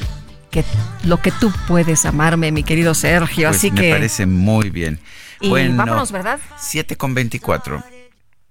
que 0.52 0.64
lo 1.04 1.18
que 1.18 1.32
tú 1.32 1.52
puedes 1.68 2.06
amarme, 2.06 2.52
mi 2.52 2.64
querido 2.64 2.94
Sergio. 2.94 3.48
Pues 3.48 3.58
así 3.58 3.72
me 3.72 3.82
que. 3.82 3.88
Me 3.88 3.94
parece 3.96 4.26
muy 4.28 4.70
bien. 4.70 5.00
Y 5.42 5.50
bueno, 5.50 5.78
vámonos, 5.78 6.12
¿verdad? 6.12 6.40
7 6.60 6.96
con 6.96 7.14
24. 7.16 7.84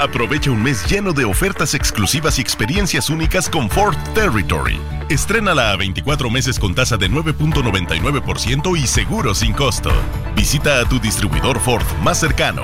Aprovecha 0.00 0.50
un 0.50 0.62
mes 0.62 0.86
lleno 0.90 1.12
de 1.12 1.26
ofertas 1.26 1.74
exclusivas 1.74 2.38
y 2.38 2.40
experiencias 2.40 3.10
únicas 3.10 3.50
con 3.50 3.68
Ford 3.68 3.94
Territory. 4.14 4.80
Estrénala 5.10 5.72
a 5.72 5.76
24 5.76 6.30
meses 6.30 6.58
con 6.58 6.74
tasa 6.74 6.96
de 6.96 7.10
9.99% 7.10 8.78
y 8.78 8.86
seguro 8.86 9.34
sin 9.34 9.52
costo. 9.52 9.90
Visita 10.34 10.80
a 10.80 10.88
tu 10.88 10.98
distribuidor 11.00 11.60
Ford 11.60 11.84
más 12.02 12.18
cercano. 12.18 12.62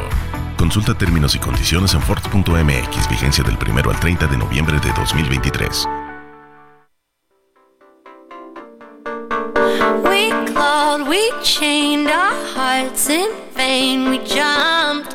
Consulta 0.57 0.95
términos 0.95 1.35
y 1.35 1.39
condiciones 1.39 1.93
en 1.93 2.01
Ford.mx, 2.01 3.11
vigencia 3.11 3.45
del 3.45 3.59
1 3.59 3.91
al 3.91 4.01
30 4.01 4.29
de 4.29 4.39
noviembre 4.39 4.81
de 4.81 4.91
2023. 4.95 5.87
We 10.03 10.33
we 11.07 11.31
chained 11.43 12.09
our 12.09 12.33
hearts 12.55 13.11
in 13.11 13.29
vain, 13.55 14.09
we 14.09 14.21
jumped. 14.21 15.15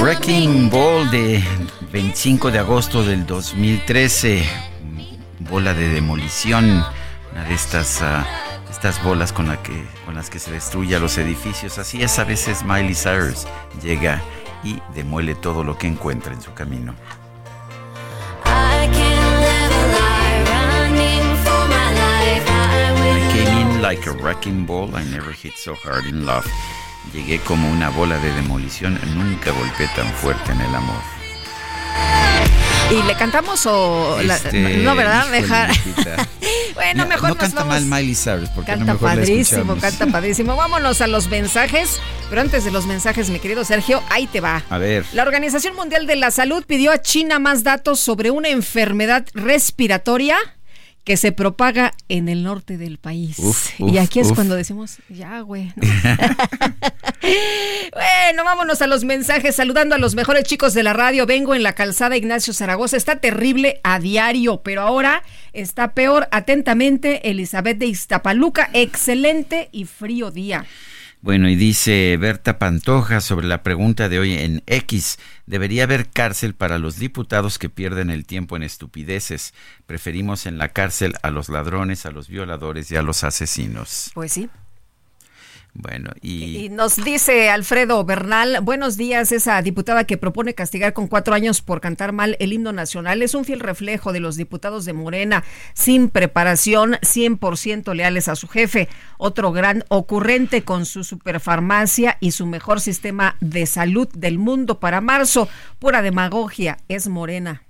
Wrecking 0.00 0.70
Ball 0.70 1.08
de 1.10 1.42
25 1.92 2.50
de 2.50 2.58
agosto 2.58 3.04
del 3.04 3.24
2013. 3.26 4.44
Bola 5.50 5.72
de 5.72 5.88
demolición. 5.88 6.84
Una 7.32 7.44
de 7.44 7.54
estas, 7.54 8.00
uh, 8.00 8.24
estas 8.70 9.00
bolas 9.04 9.32
con, 9.32 9.46
la 9.46 9.62
que, 9.62 9.84
con 10.04 10.16
las 10.16 10.30
que 10.30 10.40
se 10.40 10.50
destruye 10.50 10.98
los 10.98 11.16
edificios. 11.18 11.78
Así 11.78 12.02
es, 12.02 12.18
a 12.18 12.24
veces 12.24 12.64
Miley 12.64 12.94
Cyrus 12.94 13.46
llega 13.82 14.20
y 14.64 14.82
demuele 14.94 15.36
todo 15.36 15.62
lo 15.62 15.78
que 15.78 15.86
encuentra 15.86 16.32
en 16.32 16.42
su 16.42 16.52
camino. 16.54 16.94
I 18.44 18.88
came 23.32 23.60
in 23.60 23.80
like 23.80 24.06
a 24.08 24.12
wrecking 24.12 24.66
ball. 24.66 24.94
I 24.96 25.04
never 25.04 25.30
hit 25.30 25.56
so 25.56 25.74
hard 25.74 26.06
in 26.06 26.26
love. 26.26 26.44
Llegué 27.12 27.38
como 27.40 27.70
una 27.70 27.88
bola 27.90 28.18
de 28.18 28.32
demolición, 28.32 28.98
nunca 29.14 29.50
golpeé 29.52 29.88
tan 29.94 30.06
fuerte 30.14 30.52
en 30.52 30.60
el 30.60 30.74
amor. 30.74 31.16
¿Y 32.90 33.02
le 33.02 33.16
cantamos 33.16 33.66
o 33.66 34.20
este, 34.20 34.78
no, 34.78 34.94
verdad? 34.94 35.28
Dejar. 35.30 35.70
bueno, 36.74 37.06
mejor 37.06 37.30
no, 37.30 37.36
canta 37.36 37.64
mal 37.64 37.84
Miley 37.84 38.14
Cyrus 38.14 38.48
porque 38.50 38.72
canta 38.72 38.92
no 38.92 38.98
padrísimo, 38.98 39.76
canta 39.76 40.06
padrísimo. 40.12 40.54
Vámonos 40.54 41.00
a 41.00 41.08
los 41.08 41.28
mensajes, 41.28 41.98
pero 42.30 42.42
antes 42.42 42.64
de 42.64 42.70
los 42.70 42.86
mensajes, 42.86 43.28
mi 43.28 43.40
querido 43.40 43.64
Sergio, 43.64 44.02
ahí 44.08 44.28
te 44.28 44.40
va. 44.40 44.62
A 44.70 44.78
ver. 44.78 45.04
La 45.12 45.24
Organización 45.24 45.74
Mundial 45.74 46.06
de 46.06 46.14
la 46.14 46.30
Salud 46.30 46.64
pidió 46.64 46.92
a 46.92 47.02
China 47.02 47.40
más 47.40 47.64
datos 47.64 47.98
sobre 47.98 48.30
una 48.30 48.50
enfermedad 48.50 49.26
respiratoria 49.34 50.36
que 51.02 51.16
se 51.16 51.32
propaga 51.32 51.92
en 52.08 52.28
el 52.28 52.44
norte 52.44 52.78
del 52.78 52.98
país. 52.98 53.38
y 53.78 53.98
aquí 53.98 54.20
es 54.20 54.32
cuando 54.32 54.54
decimos, 54.54 54.98
ya, 55.08 55.40
güey. 55.40 55.72
bueno, 57.92 58.44
vámonos 58.44 58.82
a 58.82 58.86
los 58.86 59.04
mensajes, 59.04 59.56
saludando 59.56 59.94
a 59.94 59.98
los 59.98 60.14
mejores 60.14 60.44
chicos 60.44 60.74
de 60.74 60.82
la 60.82 60.92
radio. 60.92 61.26
Vengo 61.26 61.54
en 61.54 61.62
la 61.62 61.74
calzada 61.74 62.16
Ignacio 62.16 62.52
Zaragoza. 62.52 62.96
Está 62.96 63.16
terrible 63.16 63.80
a 63.82 63.98
diario, 63.98 64.62
pero 64.62 64.82
ahora 64.82 65.22
está 65.52 65.94
peor. 65.94 66.28
Atentamente, 66.30 67.30
Elizabeth 67.30 67.78
de 67.78 67.86
Iztapaluca. 67.86 68.70
Excelente 68.72 69.68
y 69.72 69.84
frío 69.84 70.30
día. 70.30 70.66
Bueno, 71.22 71.48
y 71.48 71.56
dice 71.56 72.16
Berta 72.18 72.58
Pantoja 72.58 73.20
sobre 73.20 73.48
la 73.48 73.62
pregunta 73.62 74.08
de 74.08 74.20
hoy 74.20 74.34
en 74.34 74.62
X, 74.66 75.18
debería 75.46 75.82
haber 75.82 76.08
cárcel 76.08 76.54
para 76.54 76.78
los 76.78 76.98
diputados 76.98 77.58
que 77.58 77.68
pierden 77.68 78.10
el 78.10 78.26
tiempo 78.26 78.54
en 78.54 78.62
estupideces. 78.62 79.52
Preferimos 79.86 80.46
en 80.46 80.58
la 80.58 80.68
cárcel 80.68 81.14
a 81.22 81.30
los 81.30 81.48
ladrones, 81.48 82.06
a 82.06 82.12
los 82.12 82.28
violadores 82.28 82.92
y 82.92 82.96
a 82.96 83.02
los 83.02 83.24
asesinos. 83.24 84.12
Pues 84.14 84.34
sí. 84.34 84.48
Bueno, 85.78 86.10
y... 86.22 86.68
nos 86.70 86.96
dice 86.96 87.50
Alfredo 87.50 88.02
Bernal, 88.02 88.60
buenos 88.62 88.96
días, 88.96 89.30
esa 89.30 89.60
diputada 89.60 90.04
que 90.04 90.16
propone 90.16 90.54
castigar 90.54 90.94
con 90.94 91.06
cuatro 91.06 91.34
años 91.34 91.60
por 91.60 91.82
cantar 91.82 92.12
mal 92.12 92.34
el 92.40 92.54
himno 92.54 92.72
nacional 92.72 93.20
es 93.20 93.34
un 93.34 93.44
fiel 93.44 93.60
reflejo 93.60 94.14
de 94.14 94.20
los 94.20 94.36
diputados 94.36 94.86
de 94.86 94.94
Morena, 94.94 95.44
sin 95.74 96.08
preparación, 96.08 96.94
100% 97.02 97.94
leales 97.94 98.28
a 98.28 98.36
su 98.36 98.48
jefe, 98.48 98.88
otro 99.18 99.52
gran 99.52 99.84
ocurrente 99.88 100.62
con 100.62 100.86
su 100.86 101.04
superfarmacia 101.04 102.16
y 102.20 102.30
su 102.30 102.46
mejor 102.46 102.80
sistema 102.80 103.36
de 103.40 103.66
salud 103.66 104.08
del 104.14 104.38
mundo 104.38 104.80
para 104.80 105.02
marzo, 105.02 105.46
pura 105.78 106.00
demagogia, 106.00 106.78
es 106.88 107.08
Morena. 107.08 107.62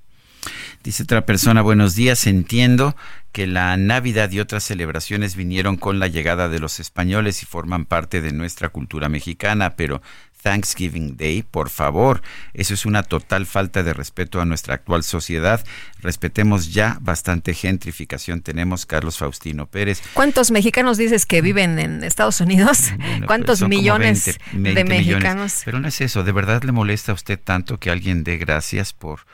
Dice 0.85 1.03
otra 1.03 1.27
persona, 1.27 1.63
buenos 1.63 1.97
días, 1.97 2.29
entiendo 2.29 2.95
que 3.37 3.47
la 3.47 3.77
Navidad 3.77 4.31
y 4.31 4.41
otras 4.41 4.65
celebraciones 4.65 5.37
vinieron 5.37 5.77
con 5.77 5.99
la 5.99 6.09
llegada 6.09 6.49
de 6.49 6.59
los 6.59 6.81
españoles 6.81 7.43
y 7.43 7.45
forman 7.45 7.85
parte 7.85 8.23
de 8.23 8.33
nuestra 8.33 8.71
cultura 8.71 9.11
mexicana, 9.11 9.77
pero 9.77 10.01
Thanksgiving 10.43 11.19
Day. 11.19 11.43
Por 11.43 11.69
favor, 11.69 12.23
eso 12.55 12.73
es 12.73 12.87
una 12.87 13.03
total 13.03 13.45
falta 13.45 13.83
de 13.83 13.93
respeto 13.93 14.41
a 14.41 14.47
nuestra 14.47 14.77
actual 14.77 15.05
sociedad. 15.05 15.63
Respetemos 16.01 16.73
ya 16.73 16.97
bastante 17.03 17.53
gentrificación. 17.53 18.41
Tenemos 18.41 18.87
Carlos 18.87 19.19
Faustino 19.19 19.67
Pérez. 19.67 20.01
¿Cuántos 20.15 20.51
mexicanos 20.51 20.97
dices 20.97 21.27
que 21.27 21.43
viven 21.43 21.79
en 21.79 22.05
Estados 22.05 22.41
Unidos? 22.41 22.95
¿Cuántos 23.27 23.61
millones 23.69 24.39
de 24.55 24.85
mexicanos? 24.85 25.61
Pero 25.63 25.79
no 25.79 25.89
es 25.89 26.01
eso, 26.01 26.25
¿de 26.25 26.33
verdad 26.33 26.63
le 26.63 26.73
molesta 26.73 27.13
a 27.13 27.15
usted 27.15 27.39
tanto 27.39 27.79
que 27.79 27.91
alguien 27.91 28.25
dé 28.25 28.39
gracias 28.39 28.95
por 28.95 29.27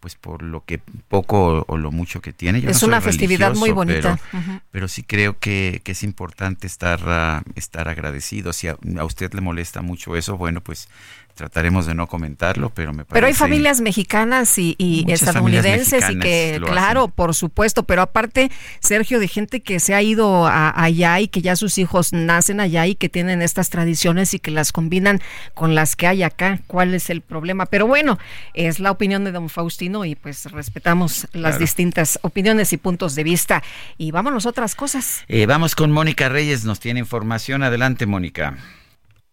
pues 0.00 0.14
por 0.14 0.42
lo 0.42 0.64
que 0.64 0.80
poco 1.08 1.64
o 1.66 1.76
lo 1.76 1.90
mucho 1.90 2.20
que 2.20 2.32
tiene. 2.32 2.58
es 2.58 2.82
una 2.82 3.00
festividad 3.00 3.54
muy 3.54 3.70
bonita. 3.70 4.18
Pero, 4.70 4.88
sí 4.88 5.02
creo 5.02 5.38
que, 5.38 5.82
es 5.84 6.02
importante 6.02 6.66
estar, 6.66 7.00
uh, 7.02 7.50
estar 7.54 7.88
agradecido. 7.88 8.52
Si 8.52 8.68
a, 8.68 8.76
usted 9.04 9.32
le 9.32 9.40
molesta 9.40 9.82
mucho 9.82 10.16
eso, 10.16 10.36
bueno, 10.36 10.60
pues 10.60 10.88
trataremos 11.38 11.86
de 11.86 11.94
no 11.94 12.08
comentarlo, 12.08 12.70
pero 12.70 12.92
me 12.92 13.04
parece... 13.04 13.14
Pero 13.14 13.26
hay 13.28 13.32
familias 13.32 13.80
mexicanas 13.80 14.58
y, 14.58 14.76
estadounidenses 15.08 16.10
y 16.10 16.18
que, 16.18 16.60
claro, 16.64 17.06
por 17.06 17.32
supuesto, 17.32 17.84
pero 17.84 18.02
aparte, 18.02 18.50
Sergio, 18.80 19.20
de 19.20 19.28
gente 19.28 19.62
que 19.62 19.78
se 19.78 19.94
ha 19.94 20.02
ido 20.02 20.48
allá 20.48 21.20
y 21.20 21.28
que 21.28 21.40
ya 21.40 21.54
sus 21.54 21.78
hijos 21.78 22.12
nacen 22.12 22.58
allá 22.58 22.86
y 22.88 22.96
que 22.96 23.08
tienen 23.08 23.40
estas 23.40 23.70
tradiciones 23.70 24.34
y 24.34 24.40
que 24.40 24.50
las 24.50 24.72
combinan 24.72 25.20
con 25.54 25.76
las 25.76 25.94
que 25.94 26.08
hay 26.08 26.24
acá. 26.24 26.58
¿Cuál 26.66 26.92
es 26.92 27.08
el 27.08 27.20
problema? 27.20 27.66
Pero 27.66 27.86
bueno, 27.86 28.18
es 28.52 28.80
la 28.80 28.90
opinión 28.90 29.22
de 29.22 29.30
don 29.30 29.48
Faustino 29.48 30.04
y 30.04 30.16
pues 30.16 30.50
respetamos 30.50 31.28
las 31.32 31.60
distintas 31.60 32.18
opiniones 32.22 32.72
y 32.72 32.78
puntos 32.78 33.14
de 33.14 33.22
vista. 33.22 33.62
Y 33.96 34.10
vámonos 34.10 34.44
a 34.44 34.48
otras 34.48 34.74
cosas. 34.74 35.24
Eh, 35.28 35.46
vamos 35.46 35.76
con 35.76 35.92
Mónica 35.92 36.28
Reyes, 36.28 36.64
nos 36.64 36.80
tiene 36.80 36.98
información. 36.98 37.62
Adelante, 37.62 38.06
Mónica. 38.06 38.56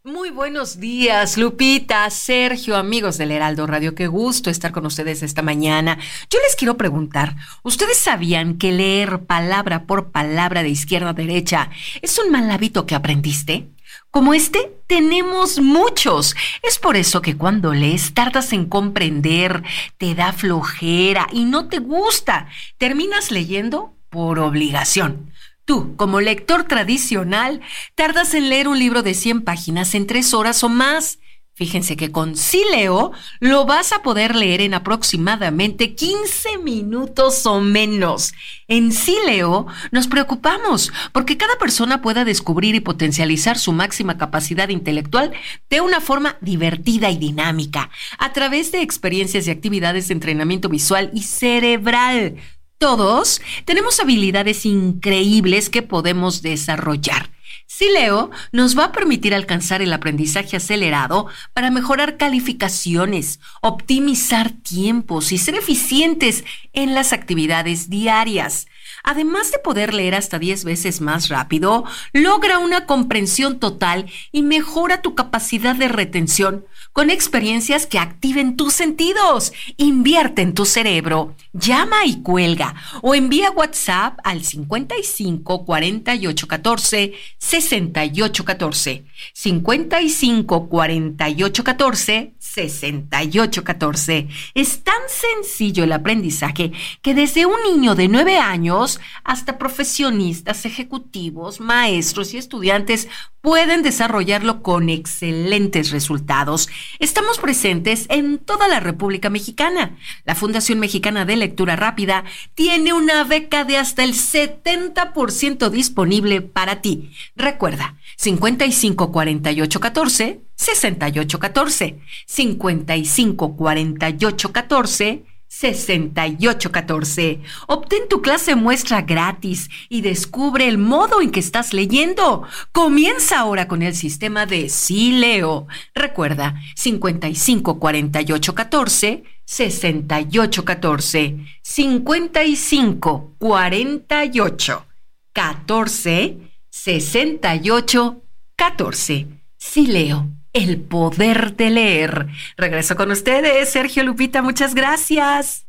Muy 0.06 0.30
buenos 0.30 0.80
días, 0.80 1.36
Lupita, 1.36 2.08
Sergio, 2.12 2.76
amigos 2.76 3.18
del 3.18 3.32
Heraldo 3.32 3.66
Radio. 3.66 3.96
Qué 3.96 4.06
gusto 4.06 4.52
estar 4.52 4.72
con 4.72 4.86
ustedes 4.86 5.24
esta 5.24 5.42
mañana. 5.42 5.98
Yo 6.30 6.38
les 6.44 6.56
quiero 6.56 6.78
preguntar, 6.78 7.36
¿ustedes 7.64 7.98
sabían 7.98 8.60
que 8.60 8.72
leer 8.72 9.22
palabra 9.26 9.88
por 9.88 10.12
palabra 10.12 10.62
de 10.62 10.70
izquierda 10.70 11.10
a 11.10 11.14
derecha 11.14 11.72
es 12.04 12.20
un 12.20 12.32
mal 12.32 12.52
hábito 12.52 12.86
que 12.86 12.94
aprendiste? 12.94 13.70
Como 14.12 14.36
este, 14.36 14.78
tenemos 14.86 15.60
muchos. 15.60 16.36
Es 16.62 16.78
por 16.78 16.98
eso 16.98 17.24
que 17.24 17.36
cuando 17.36 17.74
lees 17.74 18.14
tardas 18.14 18.54
en 18.54 18.66
comprender, 18.66 19.64
te 19.98 20.14
da 20.14 20.34
flojera 20.34 21.26
y 21.32 21.46
no 21.46 21.68
te 21.68 21.80
gusta. 21.80 22.48
Terminas 22.78 23.32
leyendo 23.32 23.96
por 24.12 24.38
obligación. 24.38 25.32
Tú, 25.66 25.96
como 25.96 26.22
lector 26.22 26.66
tradicional, 26.66 27.62
tardas 27.96 28.36
en 28.36 28.50
leer 28.50 28.68
un 28.68 28.78
libro 28.78 29.02
de 29.02 29.16
100 29.16 29.42
páginas 29.42 29.96
en 29.96 30.06
tres 30.06 30.36
horas 30.36 30.64
o 30.64 30.70
más. 30.70 31.18
Fíjense 31.58 31.96
que 31.96 32.12
con 32.12 32.36
Sileo 32.36 33.14
lo 33.40 33.66
vas 33.66 33.94
a 33.94 34.04
poder 34.04 34.36
leer 34.36 34.60
en 34.60 34.74
aproximadamente 34.74 35.96
15 35.96 36.58
minutos 36.58 37.46
o 37.46 37.62
menos. 37.62 38.34
En 38.68 38.92
Sileo 38.92 39.66
nos 39.92 40.08
preocupamos 40.08 40.92
porque 41.14 41.38
cada 41.38 41.58
persona 41.58 42.02
pueda 42.02 42.26
descubrir 42.26 42.76
y 42.76 42.82
potencializar 42.82 43.58
su 43.58 43.72
máxima 43.72 44.18
capacidad 44.18 44.68
intelectual 44.68 45.32
de 45.70 45.80
una 45.80 46.02
forma 46.02 46.38
divertida 46.42 47.10
y 47.10 47.18
dinámica, 47.18 47.90
a 48.20 48.34
través 48.34 48.74
de 48.74 48.82
experiencias 48.82 49.48
y 49.48 49.52
actividades 49.52 50.10
de 50.10 50.14
entrenamiento 50.14 50.68
visual 50.68 51.10
y 51.14 51.24
cerebral 51.24 52.36
todos 52.78 53.42
tenemos 53.66 54.00
habilidades 54.00 54.66
increíbles 54.66 55.70
que 55.70 55.82
podemos 55.82 56.42
desarrollar. 56.42 57.32
Sileo 57.68 58.30
nos 58.52 58.78
va 58.78 58.86
a 58.86 58.92
permitir 58.92 59.34
alcanzar 59.34 59.82
el 59.82 59.92
aprendizaje 59.92 60.58
acelerado 60.58 61.28
para 61.54 61.72
mejorar 61.72 62.18
calificaciones, 62.18 63.40
optimizar 63.62 64.52
tiempos 64.52 65.32
y 65.32 65.38
ser 65.38 65.56
eficientes 65.56 66.44
en 66.74 66.94
las 66.94 67.12
actividades 67.12 67.90
diarias. 67.90 68.68
Además 69.04 69.52
de 69.52 69.60
poder 69.60 69.94
leer 69.94 70.16
hasta 70.16 70.40
10 70.40 70.64
veces 70.64 71.02
más 71.02 71.30
rápido, 71.30 71.86
logra 72.14 72.60
una 72.60 72.86
comprensión 72.86 73.60
total 73.60 74.06
y 74.32 74.42
mejora 74.42 75.02
tu 75.02 75.16
capacidad 75.16 75.76
de 75.76 75.88
retención 75.88 76.66
con 76.94 77.10
experiencias 77.10 77.86
que 77.86 78.00
activen 78.00 78.56
tus 78.56 78.74
sentidos. 78.74 79.54
Invierte 79.78 80.42
en 80.42 80.54
tu 80.54 80.66
cerebro. 80.66 81.36
Llama 81.54 82.06
y 82.06 82.22
cuelga 82.22 82.76
o 83.02 83.16
envía 83.16 83.52
WhatsApp 83.52 84.20
al 84.24 84.44
55 84.44 85.66
48 85.66 86.48
14 86.48 87.14
68 87.38 88.46
14. 88.46 89.06
55 89.34 90.70
48 90.70 91.64
14 91.64 92.34
68 92.40 93.64
14. 93.64 94.28
Es 94.54 94.84
tan 94.84 95.02
sencillo 95.08 95.84
el 95.84 95.92
aprendizaje 95.92 96.72
que 97.02 97.14
desde 97.14 97.46
un 97.46 97.58
niño 97.64 97.96
de 97.96 98.08
9 98.08 98.38
años 98.38 98.75
hasta 99.24 99.58
profesionistas, 99.58 100.66
ejecutivos, 100.66 101.60
maestros 101.60 102.34
y 102.34 102.38
estudiantes 102.38 103.08
pueden 103.42 103.84
desarrollarlo 103.84 104.64
con 104.64 104.90
excelentes 104.90 105.92
resultados. 105.92 106.68
Estamos 107.00 107.38
presentes 107.38 108.08
en 108.10 108.40
toda 108.40 108.68
la 108.68 108.80
República 108.80 109.30
Mexicana. 109.30 109.98
La 110.26 110.34
Fundación 110.34 110.80
Mexicana 110.80 111.26
de 111.26 111.36
Lectura 111.36 111.76
Rápida 111.76 112.24
tiene 112.56 112.94
una 112.94 113.24
beca 113.24 113.64
de 113.64 113.78
hasta 113.78 114.04
el 114.04 114.14
70% 114.14 115.70
disponible 115.70 116.42
para 116.42 116.82
ti. 116.82 117.12
Recuerda, 117.36 117.98
55 118.18 119.12
48 119.12 119.80
14 119.80 120.42
68 120.56 121.40
14 121.40 122.00
55 122.26 123.56
48 123.56 124.52
14 124.52 125.35
6814. 125.48 127.42
Obtén 127.68 128.08
tu 128.10 128.22
clase 128.22 128.56
muestra 128.56 129.02
gratis 129.02 129.70
y 129.90 130.02
descubre 130.02 130.68
el 130.68 130.78
modo 130.78 131.22
en 131.22 131.32
que 131.32 131.40
estás 131.40 131.74
leyendo. 131.74 132.44
Comienza 132.72 133.40
ahora 133.40 133.68
con 133.68 133.82
el 133.82 133.96
sistema 133.96 134.46
de 134.46 134.70
Sí 134.70 135.12
Leo. 135.14 135.68
Recuerda, 135.94 136.56
55 136.76 137.80
48 137.80 138.56
14 138.56 139.24
68 139.46 140.66
14 140.66 141.38
55 141.62 143.36
48 143.38 144.86
14 145.34 146.38
68 146.70 148.22
14. 148.56 149.28
Sí 149.58 149.88
Leo 149.88 150.30
el 150.56 150.80
poder 150.80 151.56
de 151.56 151.70
leer. 151.70 152.28
Regreso 152.58 152.96
con 152.96 153.12
ustedes, 153.12 153.70
Sergio 153.70 154.04
Lupita, 154.04 154.42
muchas 154.42 154.74
gracias. 154.74 155.66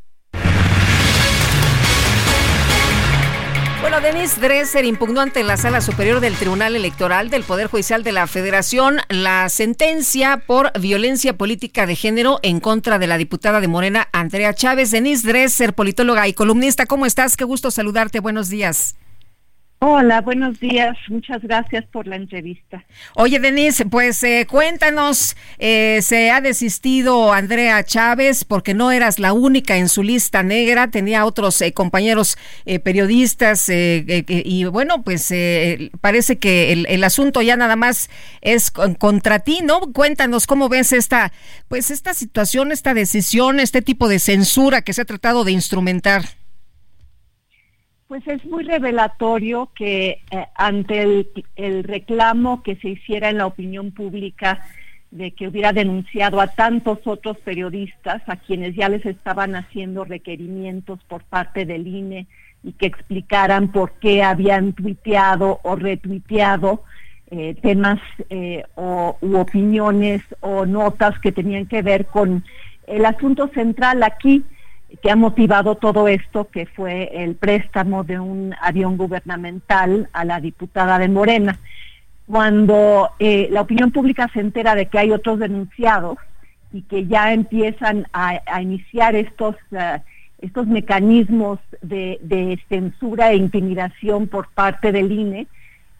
Bueno, 3.81 4.01
Denis 4.01 4.39
Dresser 4.41 4.85
impugnó 4.85 5.21
ante 5.21 5.43
la 5.43 5.55
Sala 5.55 5.81
Superior 5.81 6.19
del 6.19 6.35
Tribunal 6.35 6.75
Electoral 6.75 7.29
del 7.29 7.43
Poder 7.43 7.67
Judicial 7.67 8.03
de 8.03 8.11
la 8.11 8.25
Federación 8.27 8.97
la 9.09 9.49
sentencia 9.49 10.43
por 10.45 10.71
violencia 10.79 11.37
política 11.37 11.85
de 11.85 11.95
género 11.95 12.39
en 12.41 12.59
contra 12.59 12.97
de 12.97 13.07
la 13.07 13.17
diputada 13.17 13.61
de 13.61 13.67
Morena, 13.67 14.07
Andrea 14.13 14.53
Chávez. 14.53 14.91
Denis 14.91 15.21
Dresser, 15.23 15.73
politóloga 15.73 16.27
y 16.27 16.33
columnista, 16.33 16.85
¿cómo 16.85 17.05
estás? 17.05 17.37
Qué 17.37 17.43
gusto 17.43 17.71
saludarte. 17.71 18.19
Buenos 18.19 18.49
días. 18.49 18.95
Hola, 19.79 20.21
buenos 20.21 20.59
días. 20.59 20.97
Muchas 21.07 21.43
gracias 21.43 21.85
por 21.85 22.07
la 22.07 22.15
entrevista. 22.15 22.83
Oye, 23.13 23.39
Denise, 23.39 23.85
pues 23.85 24.23
eh, 24.23 24.47
cuéntanos, 24.49 25.37
eh, 25.59 25.99
se 26.01 26.31
ha 26.31 26.41
desistido 26.41 27.31
Andrea 27.31 27.83
Chávez 27.83 28.43
porque 28.43 28.73
no 28.73 28.91
eras 28.91 29.19
la 29.19 29.33
única 29.33 29.77
en 29.77 29.87
su 29.87 30.01
lista 30.01 30.41
negra, 30.41 30.87
tenía 30.87 31.25
otros 31.25 31.61
eh, 31.61 31.73
compañeros 31.73 32.39
periodistas 32.83 33.69
y 33.69 34.65
bueno, 34.65 35.03
pues 35.03 35.31
parece 36.01 36.37
que 36.39 36.73
el, 36.73 36.87
el, 36.89 37.03
asunto 37.03 37.43
ya 37.43 37.55
nada 37.55 37.75
más 37.75 38.09
es 38.41 38.71
contra 38.71 39.39
ti, 39.39 39.59
¿no? 39.63 39.79
Cuéntanos 39.93 40.47
cómo 40.47 40.69
ves 40.69 40.91
esta, 40.91 41.31
pues 41.67 41.91
esta 41.91 42.15
situación, 42.15 42.71
esta 42.71 42.95
decisión, 42.95 43.59
este 43.59 43.83
tipo 43.83 44.09
de 44.09 44.17
censura 44.17 44.81
que 44.81 44.93
se 44.93 45.01
ha 45.01 45.05
tratado 45.05 45.43
de 45.43 45.51
instrumentar. 45.51 46.36
Pues 48.07 48.25
es 48.27 48.45
muy 48.45 48.63
revelatorio 48.63 49.69
que 49.75 50.21
eh, 50.31 50.45
ante 50.55 51.25
el, 51.57 51.83
reclamo 51.83 52.63
que 52.63 52.77
se 52.77 52.89
hiciera 52.89 53.29
en 53.29 53.37
la 53.37 53.47
opinión 53.47 53.91
pública 53.91 54.65
de 55.11 55.31
que 55.31 55.49
hubiera 55.49 55.73
denunciado 55.73 56.39
a 56.39 56.47
tantos 56.47 56.99
otros 57.05 57.37
periodistas 57.39 58.21
a 58.27 58.37
quienes 58.37 58.75
ya 58.75 58.87
les 58.87 59.05
estaban 59.05 59.55
haciendo 59.55 60.05
requerimientos 60.05 60.99
por 61.09 61.23
parte 61.23 61.65
del 61.65 61.85
INE 61.85 62.27
y 62.63 62.71
que 62.73 62.85
explicaran 62.85 63.73
por 63.73 63.91
qué 63.99 64.23
habían 64.23 64.71
tuiteado 64.71 65.59
o 65.63 65.75
retuiteado 65.75 66.83
eh, 67.29 67.55
temas 67.61 67.99
eh, 68.29 68.63
o, 68.75 69.17
u 69.19 69.35
opiniones 69.35 70.21
o 70.39 70.65
notas 70.65 71.19
que 71.19 71.33
tenían 71.33 71.65
que 71.65 71.81
ver 71.81 72.05
con 72.05 72.45
el 72.87 73.05
asunto 73.05 73.49
central 73.49 74.01
aquí, 74.03 74.45
que 75.01 75.11
ha 75.11 75.15
motivado 75.15 75.75
todo 75.75 76.07
esto, 76.07 76.47
que 76.49 76.65
fue 76.65 77.23
el 77.23 77.35
préstamo 77.35 78.03
de 78.03 78.19
un 78.19 78.55
avión 78.61 78.97
gubernamental 78.97 80.09
a 80.13 80.25
la 80.25 80.39
diputada 80.39 80.97
de 80.97 81.09
Morena. 81.09 81.59
cuando 82.25 83.09
eh, 83.19 83.47
la 83.51 83.61
opinión 83.61 83.91
pública 83.91 84.29
se 84.33 84.41
entera 84.41 84.75
de 84.75 84.87
que 84.87 84.99
hay 84.99 85.11
otros 85.11 85.39
denunciados 85.39 86.17
y 86.73 86.81
que 86.81 87.05
ya 87.07 87.31
empiezan 87.31 88.05
a, 88.11 88.41
iniciar 88.61 89.15
estos, 89.15 89.55
eh, 89.71 89.99
estos 90.39 90.67
mecanismos 90.67 91.59
de, 91.81 92.19
de, 92.21 92.59
censura 92.67 93.31
e 93.31 93.37
intimidación 93.37 94.27
por 94.27 94.49
parte 94.49 94.91
del 94.91 95.09
INE, 95.09 95.47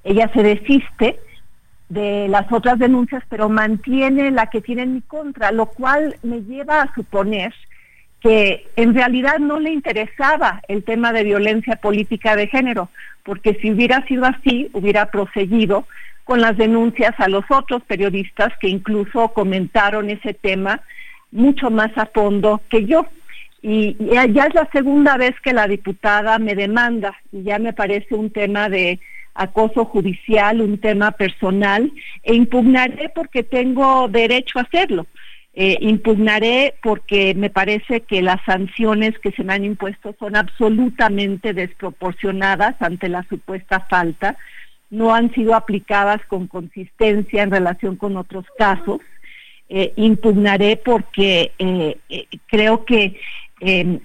ella 0.03 0.29
se 0.33 0.43
desiste 0.43 1.17
de 1.87 2.27
las 2.27 2.51
otras 2.51 2.77
denuncias, 2.77 3.23
pero 3.29 3.47
mantiene 3.47 4.29
la 4.31 4.47
que 4.47 4.59
tiene 4.59 4.81
en 4.81 4.95
mi 4.95 5.01
contra, 5.01 5.51
lo 5.53 5.67
cual 5.67 6.17
me 6.23 6.41
lleva 6.41 6.81
a 6.81 6.93
suponer 6.93 7.53
que 8.21 8.67
en 8.75 8.93
realidad 8.93 9.39
no 9.39 9.59
le 9.59 9.71
interesaba 9.71 10.61
el 10.67 10.83
tema 10.83 11.13
de 11.13 11.23
violencia 11.23 11.75
política 11.75 12.35
de 12.35 12.47
género, 12.47 12.89
porque 13.23 13.55
si 13.61 13.71
hubiera 13.71 14.05
sido 14.07 14.25
así, 14.25 14.69
hubiera 14.73 15.11
proseguido 15.11 15.87
con 16.23 16.41
las 16.41 16.57
denuncias 16.57 17.13
a 17.19 17.29
los 17.29 17.45
otros 17.49 17.83
periodistas 17.83 18.51
que 18.59 18.67
incluso 18.67 19.29
comentaron 19.29 20.09
ese 20.09 20.33
tema 20.33 20.81
mucho 21.31 21.69
más 21.69 21.91
a 21.97 22.05
fondo 22.07 22.61
que 22.69 22.85
yo. 22.85 23.05
Y, 23.61 23.95
ya 23.99 24.45
es 24.45 24.53
la 24.53 24.67
segunda 24.71 25.17
vez 25.17 25.33
que 25.41 25.53
la 25.53 25.67
diputada 25.67 26.37
me 26.39 26.55
demanda 26.55 27.15
y 27.31 27.43
ya 27.43 27.59
me 27.59 27.73
parece 27.73 28.15
un 28.15 28.29
tema 28.29 28.69
de 28.69 28.99
acoso 29.35 29.85
judicial, 29.85 30.61
un 30.61 30.79
tema 30.79 31.11
personal, 31.11 31.91
e 32.23 32.35
impugnaré 32.35 33.09
porque 33.09 33.43
tengo 33.43 34.07
derecho 34.07 34.59
a 34.59 34.63
hacerlo. 34.63 35.05
Eh, 35.59 35.79
impugnaré 35.81 36.75
porque 36.83 37.33
me 37.33 37.49
parece 37.49 38.01
que 38.01 38.21
las 38.21 38.39
sanciones 38.45 39.17
que 39.17 39.31
se 39.31 39.43
me 39.43 39.53
han 39.53 39.65
impuesto 39.65 40.15
son 40.19 40.35
absolutamente 40.35 41.51
desproporcionadas 41.51 42.79
ante 42.79 43.09
la 43.09 43.23
supuesta 43.23 43.79
falta 43.89 44.37
no 44.91 45.15
han 45.15 45.33
sido 45.33 45.55
aplicadas 45.55 46.23
con 46.27 46.45
consistencia 46.45 47.41
en 47.41 47.49
relación 47.49 47.95
con 47.95 48.17
otros 48.17 48.45
casos. 48.55 49.01
Eh, 49.67 49.93
impugnaré 49.95 50.77
porque 50.77 51.51
eh, 51.57 51.97
creo 52.45 52.85
que 52.85 53.19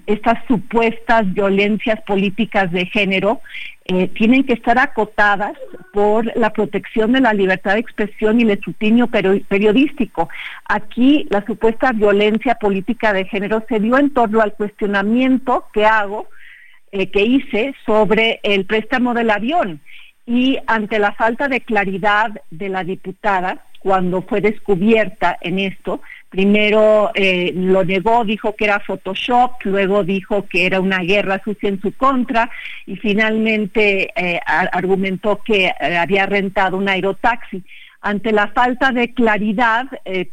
estas 0.07 0.39
supuestas 0.47 1.31
violencias 1.35 2.01
políticas 2.01 2.71
de 2.71 2.87
género 2.87 3.41
tienen 3.85 4.43
que 4.45 4.53
estar 4.53 4.79
acotadas 4.79 5.53
por 5.91 6.35
la 6.37 6.51
protección 6.51 7.11
de 7.11 7.21
la 7.21 7.33
libertad 7.33 7.73
de 7.73 7.79
expresión 7.79 8.39
y 8.39 8.43
el 8.43 8.51
escrutinio 8.51 9.07
periodístico. 9.07 10.29
Aquí 10.65 11.27
la 11.29 11.45
supuesta 11.45 11.91
violencia 11.91 12.55
política 12.55 13.13
de 13.13 13.25
género 13.25 13.63
se 13.67 13.79
dio 13.79 13.97
en 13.97 14.11
torno 14.11 14.41
al 14.41 14.53
cuestionamiento 14.53 15.65
que 15.73 15.85
hago, 15.85 16.29
que 16.91 17.21
hice 17.21 17.75
sobre 17.85 18.39
el 18.43 18.65
préstamo 18.65 19.13
del 19.13 19.31
avión 19.31 19.81
y 20.25 20.57
ante 20.67 20.99
la 20.99 21.11
falta 21.13 21.47
de 21.47 21.61
claridad 21.61 22.41
de 22.49 22.69
la 22.69 22.83
diputada, 22.83 23.65
cuando 23.79 24.21
fue 24.21 24.39
descubierta 24.39 25.37
en 25.41 25.59
esto, 25.59 26.01
primero 26.33 27.11
eh, 27.13 27.51
lo 27.53 27.85
negó, 27.85 28.25
dijo 28.25 28.55
que 28.55 28.65
era 28.65 28.79
Photoshop, 28.79 29.51
luego 29.65 30.03
dijo 30.03 30.47
que 30.47 30.65
era 30.65 30.81
una 30.81 30.97
guerra 30.97 31.39
sucia 31.43 31.69
en 31.69 31.79
su 31.79 31.91
contra 31.95 32.49
y 32.87 32.95
finalmente 32.95 34.09
eh, 34.15 34.39
argumentó 34.47 35.43
que 35.43 35.65
eh, 35.67 35.95
había 35.95 36.25
rentado 36.25 36.77
un 36.77 36.89
aerotaxi. 36.89 37.61
Ante 38.01 38.31
la 38.31 38.47
falta 38.47 38.91
de 38.91 39.13
claridad, 39.13 39.85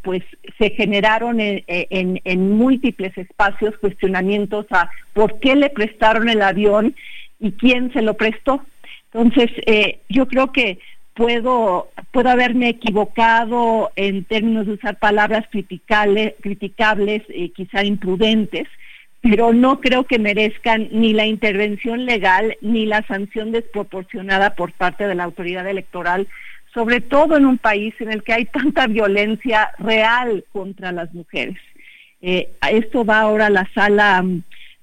pues 0.02 0.24
se 0.58 0.70
generaron 0.70 1.36
en 1.38 2.50
múltiples 2.56 3.16
espacios 3.16 3.78
cuestionamientos 3.78 4.66
a 4.70 4.90
por 5.12 5.38
qué 5.38 5.54
le 5.54 5.70
prestaron 5.70 6.28
el 6.28 6.42
avión 6.42 6.96
y 7.38 7.52
quién 7.52 7.92
se 7.92 8.02
lo 8.02 8.14
prestó. 8.14 8.64
Entonces, 9.12 9.52
yo 10.08 10.26
creo 10.26 10.50
que 10.50 10.80
puedo, 11.14 11.90
puedo 12.12 12.28
haberme 12.28 12.68
equivocado 12.68 13.90
en 13.96 14.24
términos 14.24 14.66
de 14.66 14.72
usar 14.72 14.98
palabras 14.98 15.46
criticables, 15.50 16.34
criticables 16.40 17.22
y 17.28 17.50
quizá 17.50 17.84
imprudentes, 17.84 18.68
pero 19.20 19.52
no 19.52 19.80
creo 19.80 20.04
que 20.04 20.18
merezcan 20.18 20.88
ni 20.92 21.12
la 21.12 21.26
intervención 21.26 22.06
legal 22.06 22.56
ni 22.60 22.86
la 22.86 23.02
sanción 23.06 23.52
desproporcionada 23.52 24.54
por 24.54 24.72
parte 24.72 25.06
de 25.06 25.14
la 25.14 25.24
autoridad 25.24 25.66
electoral, 25.68 26.26
sobre 26.72 27.00
todo 27.00 27.36
en 27.36 27.46
un 27.46 27.58
país 27.58 27.94
en 28.00 28.12
el 28.12 28.22
que 28.22 28.32
hay 28.32 28.44
tanta 28.46 28.86
violencia 28.86 29.72
real 29.78 30.44
contra 30.52 30.92
las 30.92 31.12
mujeres. 31.12 31.58
Eh, 32.22 32.50
esto 32.70 33.04
va 33.04 33.20
ahora 33.20 33.46
a 33.46 33.50
la 33.50 33.68
sala 33.74 34.24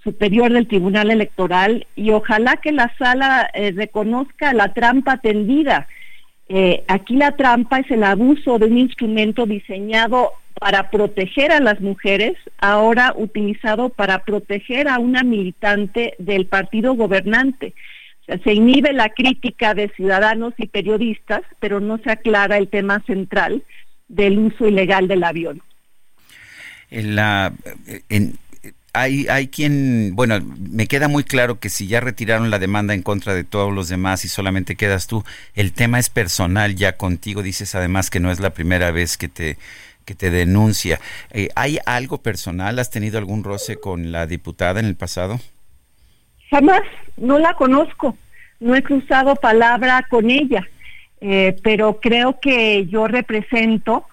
Superior 0.03 0.51
del 0.51 0.67
Tribunal 0.67 1.11
Electoral 1.11 1.85
y 1.95 2.11
ojalá 2.11 2.55
que 2.57 2.71
la 2.71 2.91
sala 2.97 3.49
eh, 3.53 3.73
reconozca 3.75 4.53
la 4.53 4.73
trampa 4.73 5.17
tendida. 5.17 5.87
Eh, 6.49 6.83
aquí 6.87 7.15
la 7.15 7.35
trampa 7.35 7.79
es 7.79 7.91
el 7.91 8.03
abuso 8.03 8.57
de 8.57 8.67
un 8.67 8.77
instrumento 8.77 9.45
diseñado 9.45 10.31
para 10.59 10.89
proteger 10.89 11.51
a 11.51 11.59
las 11.59 11.81
mujeres, 11.81 12.35
ahora 12.57 13.13
utilizado 13.15 13.89
para 13.89 14.23
proteger 14.23 14.87
a 14.87 14.97
una 14.97 15.23
militante 15.23 16.15
del 16.19 16.47
partido 16.47 16.93
gobernante. 16.93 17.73
se 18.43 18.53
inhibe 18.53 18.91
la 18.91 19.09
crítica 19.09 19.73
de 19.73 19.89
ciudadanos 19.95 20.53
y 20.57 20.67
periodistas, 20.67 21.43
pero 21.59 21.79
no 21.79 21.97
se 21.99 22.11
aclara 22.11 22.57
el 22.57 22.67
tema 22.67 23.01
central 23.05 23.63
del 24.09 24.37
uso 24.37 24.67
ilegal 24.67 25.07
del 25.07 25.23
avión. 25.23 25.61
En 26.89 27.15
la, 27.15 27.53
hay, 28.99 29.27
hay 29.27 29.47
quien, 29.47 30.15
bueno, 30.15 30.39
me 30.41 30.87
queda 30.87 31.07
muy 31.07 31.23
claro 31.23 31.59
que 31.59 31.69
si 31.69 31.87
ya 31.87 31.99
retiraron 31.99 32.49
la 32.49 32.59
demanda 32.59 32.93
en 32.93 33.03
contra 33.03 33.33
de 33.33 33.43
todos 33.43 33.73
los 33.73 33.89
demás 33.89 34.25
y 34.25 34.27
solamente 34.27 34.75
quedas 34.75 35.07
tú, 35.07 35.23
el 35.53 35.73
tema 35.73 35.99
es 35.99 36.09
personal 36.09 36.75
ya 36.75 36.97
contigo. 36.97 37.43
Dices 37.43 37.75
además 37.75 38.09
que 38.09 38.19
no 38.19 38.31
es 38.31 38.39
la 38.39 38.51
primera 38.51 38.91
vez 38.91 39.17
que 39.17 39.27
te 39.27 39.57
que 40.05 40.15
te 40.15 40.31
denuncia. 40.31 41.01
Eh, 41.31 41.49
¿Hay 41.55 41.79
algo 41.85 42.19
personal? 42.19 42.79
¿Has 42.79 42.89
tenido 42.89 43.17
algún 43.17 43.43
roce 43.43 43.75
con 43.75 44.13
la 44.13 44.25
diputada 44.25 44.79
en 44.79 44.85
el 44.85 44.95
pasado? 44.95 45.37
Jamás, 46.49 46.81
no 47.17 47.37
la 47.37 47.53
conozco, 47.55 48.17
no 48.61 48.73
he 48.73 48.81
cruzado 48.81 49.35
palabra 49.35 50.05
con 50.09 50.31
ella, 50.31 50.65
eh, 51.19 51.57
pero 51.61 51.99
creo 51.99 52.39
que 52.39 52.85
yo 52.85 53.07
represento 53.07 54.05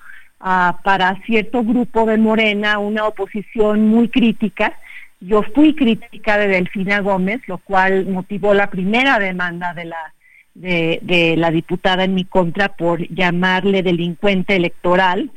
para 0.45 1.19
cierto 1.25 1.63
grupo 1.63 2.05
de 2.05 2.19
Morena 2.19 2.79
una 2.79 3.07
oposición 3.07 3.89
muy 3.89 4.09
crítica. 4.11 4.79
Yo 5.21 5.43
fui 5.43 5.75
crítica 5.75 6.37
de 6.37 6.49
Delfina 6.49 7.01
Gómez, 7.01 7.41
lo 7.47 7.57
cual 7.59 8.05
motivó 8.07 8.53
la 8.53 8.69
primera 8.69 9.19
demanda 9.19 9.73
de 9.73 9.87
la 9.87 10.13
de, 10.55 11.35
la 11.39 11.51
diputada 11.51 12.05
en 12.05 12.15
mi 12.15 12.25
contra 12.25 12.69
por 12.69 13.09
llamarle 13.09 13.83
delincuente 13.83 14.55
electoral. 14.55 15.31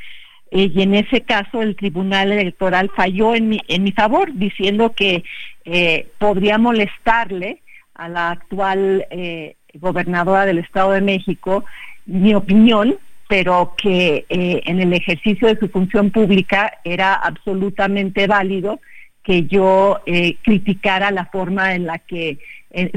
Eh, 0.51 0.71
y 0.73 0.81
en 0.81 0.93
ese 0.93 1.21
caso 1.21 1.61
el 1.61 1.75
Tribunal 1.75 2.31
Electoral 2.31 2.91
falló 2.95 3.33
en 3.33 3.49
mi, 3.49 3.61
en 3.67 3.83
mi 3.83 3.93
favor, 3.93 4.29
diciendo 4.33 4.93
que 4.93 5.23
eh, 5.65 6.07
podría 6.19 6.57
molestarle 6.57 7.61
a 7.95 8.09
la 8.09 8.31
actual 8.31 9.05
eh, 9.09 9.55
gobernadora 9.73 10.45
del 10.45 10.59
Estado 10.59 10.91
de 10.91 11.01
México 11.01 11.65
mi 12.05 12.33
opinión 12.33 12.97
pero 13.27 13.73
que 13.77 14.25
eh, 14.29 14.61
en 14.65 14.79
el 14.79 14.93
ejercicio 14.93 15.47
de 15.47 15.59
su 15.59 15.67
función 15.69 16.11
pública 16.11 16.79
era 16.83 17.13
absolutamente 17.13 18.27
válido 18.27 18.79
que 19.23 19.43
yo 19.43 19.99
eh, 20.05 20.37
criticara 20.41 21.11
la 21.11 21.25
forma 21.25 21.75
en 21.75 21.85
la 21.85 21.99
que 21.99 22.39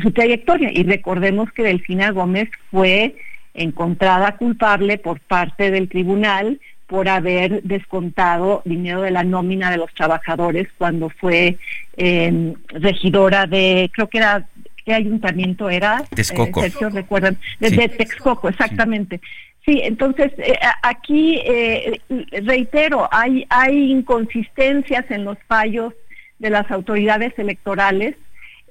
su 0.03 0.11
trayectoria. 0.13 0.71
Y 0.73 0.83
recordemos 0.83 1.51
que 1.53 1.63
Delfina 1.63 2.11
Gómez 2.11 2.49
fue 2.71 3.17
encontrada 3.55 4.37
culpable 4.37 4.99
por 4.99 5.21
parte 5.21 5.71
del 5.71 5.89
tribunal 5.89 6.61
por 6.91 7.09
haber 7.09 7.63
descontado 7.63 8.63
dinero 8.65 9.03
de 9.03 9.13
la 9.13 9.23
nómina 9.23 9.71
de 9.71 9.77
los 9.77 9.95
trabajadores 9.95 10.67
cuando 10.77 11.09
fue 11.09 11.57
em, 11.97 12.55
regidora 12.67 13.47
de, 13.47 13.89
creo 13.95 14.09
que 14.09 14.19
era, 14.19 14.45
¿qué 14.85 14.95
ayuntamiento 14.95 15.71
era? 15.71 16.03
Texcoco. 16.13 16.65
Eh, 16.65 16.73
recuerdan, 16.91 17.39
de, 17.61 17.89
Texcoco, 17.89 18.49
exactamente. 18.49 19.19
Sí, 19.19 19.25
entonces 19.67 20.33
eh, 20.39 20.59
aquí 20.83 21.41
eh, 21.45 22.01
reitero, 22.45 23.09
hay, 23.13 23.47
hay 23.49 23.93
inconsistencias 23.93 25.11
en 25.11 25.25
los 25.25 25.39
fallos 25.47 25.93
de 26.39 26.51
las 26.51 26.71
autoridades 26.71 27.39
electorales. 27.39 28.17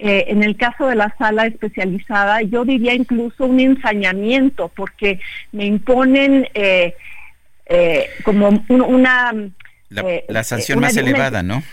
Eh, 0.02 0.26
en 0.28 0.44
el 0.44 0.56
caso 0.56 0.88
de 0.88 0.96
la 0.96 1.14
sala 1.18 1.46
especializada, 1.46 2.42
yo 2.42 2.64
diría 2.64 2.94
incluso 2.94 3.46
un 3.46 3.60
ensañamiento, 3.60 4.70
porque 4.70 5.20
me 5.52 5.66
imponen 5.66 6.48
como 8.24 8.64
una... 8.70 9.34
La, 9.90 10.44
sanción 10.44 10.80
más 10.80 10.96
elevada, 10.96 11.44
¿no? 11.44 11.64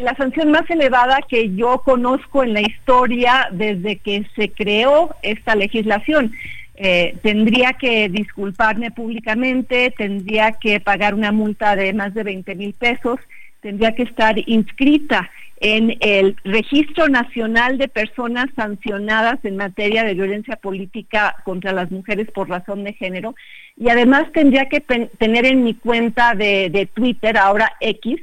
la 0.00 0.16
sanción 0.16 0.50
más 0.50 0.68
elevada 0.68 1.20
que 1.28 1.54
yo 1.54 1.82
conozco 1.84 2.42
en 2.42 2.54
la 2.54 2.60
historia 2.60 3.48
desde 3.52 3.98
que 3.98 4.26
se 4.34 4.50
creó 4.50 5.14
esta 5.22 5.54
legislación. 5.54 6.32
Eh, 6.76 7.16
tendría 7.22 7.72
que 7.72 8.08
disculparme 8.10 8.90
públicamente, 8.90 9.94
tendría 9.96 10.52
que 10.52 10.78
pagar 10.78 11.14
una 11.14 11.32
multa 11.32 11.74
de 11.74 11.94
más 11.94 12.12
de 12.12 12.22
20 12.22 12.54
mil 12.54 12.74
pesos, 12.74 13.18
tendría 13.60 13.94
que 13.94 14.02
estar 14.02 14.36
inscrita 14.46 15.30
en 15.60 15.96
el 16.00 16.36
Registro 16.44 17.08
Nacional 17.08 17.78
de 17.78 17.88
Personas 17.88 18.46
Sancionadas 18.54 19.38
en 19.42 19.56
materia 19.56 20.04
de 20.04 20.14
violencia 20.14 20.56
política 20.56 21.36
contra 21.44 21.72
las 21.72 21.90
mujeres 21.90 22.30
por 22.30 22.48
razón 22.48 22.84
de 22.84 22.92
género. 22.92 23.34
Y 23.76 23.88
además 23.88 24.30
tendría 24.32 24.68
que 24.68 24.80
tener 24.80 25.46
en 25.46 25.64
mi 25.64 25.74
cuenta 25.74 26.34
de, 26.34 26.88
Twitter, 26.92 27.38
ahora 27.38 27.72
X, 27.80 28.20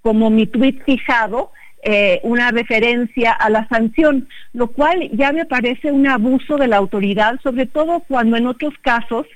como 0.00 0.30
mi 0.30 0.46
tweet 0.46 0.80
fijado, 0.86 1.52
eh, 1.82 2.20
una 2.22 2.50
referencia 2.50 3.32
a 3.32 3.50
la 3.50 3.66
sanción, 3.68 4.28
lo 4.52 4.68
cual 4.68 5.10
ya 5.12 5.32
me 5.32 5.46
parece 5.46 5.90
un 5.92 6.06
abuso 6.06 6.56
de 6.56 6.68
la 6.68 6.76
autoridad, 6.76 7.40
sobre 7.42 7.66
todo 7.66 8.00
cuando 8.00 8.36
en 8.36 8.46
otros 8.46 8.74
casos 8.80 9.26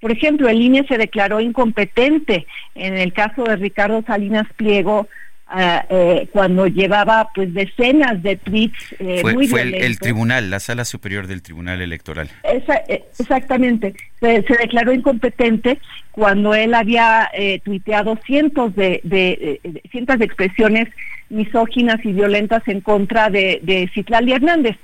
por 0.00 0.12
ejemplo, 0.12 0.50
el 0.50 0.60
INE 0.60 0.84
se 0.86 0.98
declaró 0.98 1.40
incompetente. 1.40 2.46
En 2.74 2.98
el 2.98 3.14
caso 3.14 3.44
de 3.44 3.56
Ricardo 3.56 4.04
Salinas 4.06 4.46
Pliego 4.54 5.08
Ah, 5.46 5.84
eh, 5.90 6.26
cuando 6.32 6.66
llevaba 6.66 7.28
pues 7.34 7.52
decenas 7.52 8.22
de 8.22 8.36
tweets 8.36 8.96
eh, 8.98 9.18
fue, 9.20 9.46
fue 9.46 9.62
el, 9.62 9.98
tribunal, 9.98 10.48
la 10.48 10.58
sala 10.58 10.86
superior 10.86 11.26
del 11.26 11.42
tribunal 11.42 11.82
electoral. 11.82 12.30
Eh, 12.44 13.04
exactamente, 13.18 13.94
se, 14.20 14.42
declaró 14.42 14.94
incompetente 14.94 15.78
cuando 16.12 16.54
él 16.54 16.72
había 16.72 17.30
eh, 17.34 17.60
tuiteado 17.62 18.18
cientos 18.24 18.74
de, 18.74 19.00
de, 19.04 19.60
cientos 19.92 20.18
de 20.18 20.24
expresiones 20.24 20.88
misóginas 21.34 22.04
y 22.04 22.12
violentas 22.12 22.66
en 22.66 22.80
contra 22.80 23.28
de, 23.30 23.60
de 23.62 23.90
Citlali 23.92 24.32
Hernández. 24.32 24.76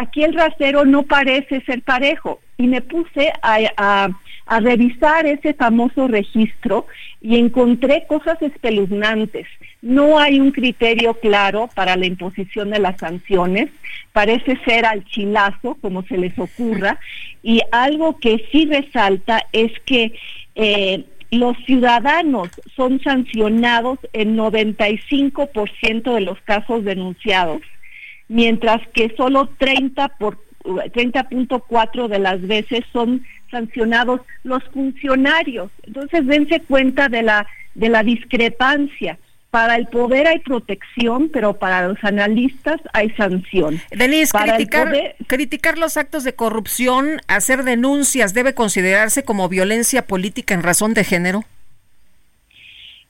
aquí 0.00 0.24
el 0.24 0.34
rasero 0.34 0.84
no 0.84 1.02
parece 1.04 1.60
ser 1.62 1.82
parejo 1.82 2.40
y 2.56 2.66
me 2.66 2.80
puse 2.80 3.32
a 3.42 4.08
a 4.46 4.60
revisar 4.60 5.26
ese 5.26 5.54
famoso 5.54 6.08
registro 6.08 6.86
y 7.20 7.38
encontré 7.38 8.04
cosas 8.06 8.40
espeluznantes. 8.42 9.46
No 9.80 10.18
hay 10.18 10.40
un 10.40 10.50
criterio 10.50 11.14
claro 11.14 11.68
para 11.74 11.96
la 11.96 12.06
imposición 12.06 12.70
de 12.70 12.78
las 12.78 12.98
sanciones, 12.98 13.70
parece 14.12 14.58
ser 14.64 14.84
al 14.84 15.04
chilazo, 15.04 15.76
como 15.80 16.02
se 16.02 16.18
les 16.18 16.38
ocurra, 16.38 16.98
y 17.42 17.60
algo 17.70 18.18
que 18.18 18.44
sí 18.52 18.66
resalta 18.66 19.46
es 19.52 19.72
que 19.86 20.12
eh, 20.54 21.04
los 21.32 21.56
ciudadanos 21.64 22.50
son 22.76 23.00
sancionados 23.00 23.98
en 24.12 24.36
95% 24.36 26.14
de 26.14 26.20
los 26.20 26.38
casos 26.42 26.84
denunciados, 26.84 27.62
mientras 28.28 28.86
que 28.88 29.14
solo 29.16 29.48
30 29.58 30.08
por 30.18 30.38
30.4 30.62 32.06
de 32.08 32.18
las 32.18 32.40
veces 32.46 32.82
son 32.92 33.24
sancionados 33.50 34.20
los 34.44 34.62
funcionarios. 34.72 35.70
Entonces, 35.84 36.26
dense 36.26 36.60
cuenta 36.60 37.08
de 37.08 37.22
la, 37.22 37.46
de 37.74 37.88
la 37.88 38.02
discrepancia. 38.02 39.18
Para 39.52 39.76
el 39.76 39.86
poder 39.86 40.26
hay 40.28 40.38
protección, 40.38 41.28
pero 41.30 41.52
para 41.58 41.86
los 41.86 42.02
analistas 42.02 42.80
hay 42.94 43.10
sanción. 43.10 43.82
Denise, 43.90 44.32
criticar, 44.32 45.14
criticar 45.26 45.76
los 45.76 45.98
actos 45.98 46.24
de 46.24 46.34
corrupción, 46.34 47.20
hacer 47.28 47.62
denuncias, 47.62 48.32
¿debe 48.32 48.54
considerarse 48.54 49.24
como 49.24 49.50
violencia 49.50 50.06
política 50.06 50.54
en 50.54 50.62
razón 50.62 50.94
de 50.94 51.04
género? 51.04 51.44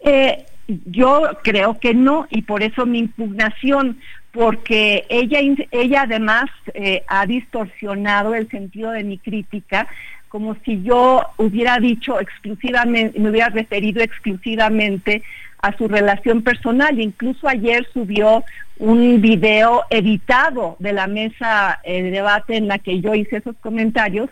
Eh, 0.01 0.45
yo 0.87 1.31
creo 1.45 1.79
que 1.79 1.95
no, 1.95 2.27
y 2.29 2.43
por 2.43 2.65
eso 2.65 2.87
mi 2.87 2.99
impugnación, 2.99 4.01
porque 4.33 5.07
ella, 5.11 5.39
ella 5.71 6.03
además 6.03 6.51
eh, 6.75 7.05
ha 7.07 7.25
distorsionado 7.25 8.35
el 8.35 8.51
sentido 8.51 8.91
de 8.91 9.05
mi 9.05 9.19
crítica 9.19 9.87
como 10.33 10.57
si 10.65 10.83
yo 10.83 11.27
hubiera 11.37 11.79
dicho 11.79 12.19
exclusivamente, 12.19 13.21
me 13.21 13.29
hubiera 13.29 13.51
referido 13.51 14.03
exclusivamente 14.03 15.23
a 15.63 15.77
su 15.79 15.89
relación 15.89 16.43
personal. 16.43 17.01
Incluso 17.01 17.49
ayer 17.49 17.87
subió 17.93 18.45
un 18.79 19.21
video 19.21 19.85
editado 19.91 20.77
de 20.81 20.93
la 20.93 21.07
mesa 21.07 21.81
de 21.85 22.11
debate 22.11 22.57
en 22.57 22.67
la 22.69 22.79
que 22.79 23.01
yo 23.01 23.15
hice 23.15 23.37
esos 23.37 23.57
comentarios. 23.59 24.29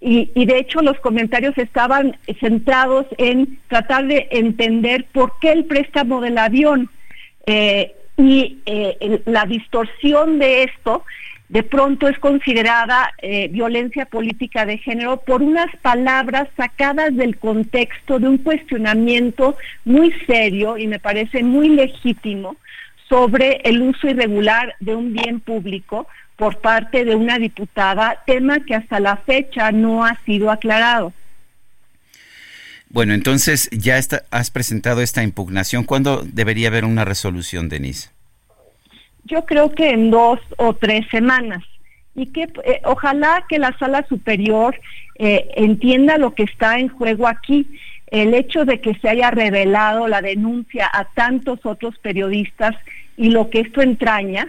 Y, 0.00 0.30
de 0.34 0.58
hecho 0.58 0.80
los 0.80 0.98
comentarios 0.98 1.56
estaban 1.58 2.16
centrados 2.40 3.06
en 3.18 3.60
tratar 3.68 4.06
de 4.06 4.26
entender 4.32 5.06
por 5.12 5.38
qué 5.40 5.52
el 5.52 5.64
préstamo 5.64 6.20
del 6.20 6.38
avión 6.38 6.90
eh, 7.46 7.94
y 8.16 8.58
eh, 8.66 9.22
la 9.26 9.46
distorsión 9.46 10.40
de 10.40 10.64
esto 10.64 11.04
de 11.52 11.62
pronto 11.62 12.08
es 12.08 12.18
considerada 12.18 13.12
eh, 13.18 13.48
violencia 13.48 14.06
política 14.06 14.64
de 14.64 14.78
género 14.78 15.18
por 15.18 15.42
unas 15.42 15.68
palabras 15.82 16.48
sacadas 16.56 17.14
del 17.14 17.36
contexto 17.36 18.18
de 18.18 18.26
un 18.26 18.38
cuestionamiento 18.38 19.54
muy 19.84 20.14
serio 20.26 20.78
y 20.78 20.86
me 20.86 20.98
parece 20.98 21.42
muy 21.42 21.68
legítimo 21.68 22.56
sobre 23.06 23.60
el 23.64 23.82
uso 23.82 24.08
irregular 24.08 24.74
de 24.80 24.96
un 24.96 25.12
bien 25.12 25.40
público 25.40 26.06
por 26.36 26.62
parte 26.62 27.04
de 27.04 27.16
una 27.16 27.38
diputada, 27.38 28.22
tema 28.24 28.60
que 28.60 28.74
hasta 28.74 28.98
la 28.98 29.18
fecha 29.18 29.72
no 29.72 30.06
ha 30.06 30.18
sido 30.24 30.50
aclarado. 30.50 31.12
Bueno, 32.88 33.12
entonces 33.12 33.68
ya 33.72 34.00
has 34.30 34.50
presentado 34.50 35.02
esta 35.02 35.22
impugnación. 35.22 35.84
¿Cuándo 35.84 36.24
debería 36.24 36.68
haber 36.68 36.86
una 36.86 37.04
resolución, 37.04 37.68
Denise? 37.68 38.11
Yo 39.24 39.44
creo 39.44 39.72
que 39.72 39.90
en 39.90 40.10
dos 40.10 40.40
o 40.56 40.74
tres 40.74 41.06
semanas. 41.10 41.62
Y 42.14 42.26
que 42.26 42.42
eh, 42.42 42.80
ojalá 42.84 43.44
que 43.48 43.58
la 43.58 43.76
sala 43.78 44.04
superior 44.08 44.78
eh, 45.18 45.48
entienda 45.56 46.18
lo 46.18 46.34
que 46.34 46.42
está 46.42 46.78
en 46.78 46.88
juego 46.88 47.26
aquí. 47.26 47.66
El 48.08 48.34
hecho 48.34 48.64
de 48.64 48.80
que 48.80 48.94
se 48.96 49.08
haya 49.08 49.30
revelado 49.30 50.06
la 50.06 50.20
denuncia 50.20 50.90
a 50.92 51.04
tantos 51.04 51.60
otros 51.64 51.98
periodistas 51.98 52.76
y 53.16 53.30
lo 53.30 53.48
que 53.48 53.60
esto 53.60 53.80
entraña, 53.80 54.48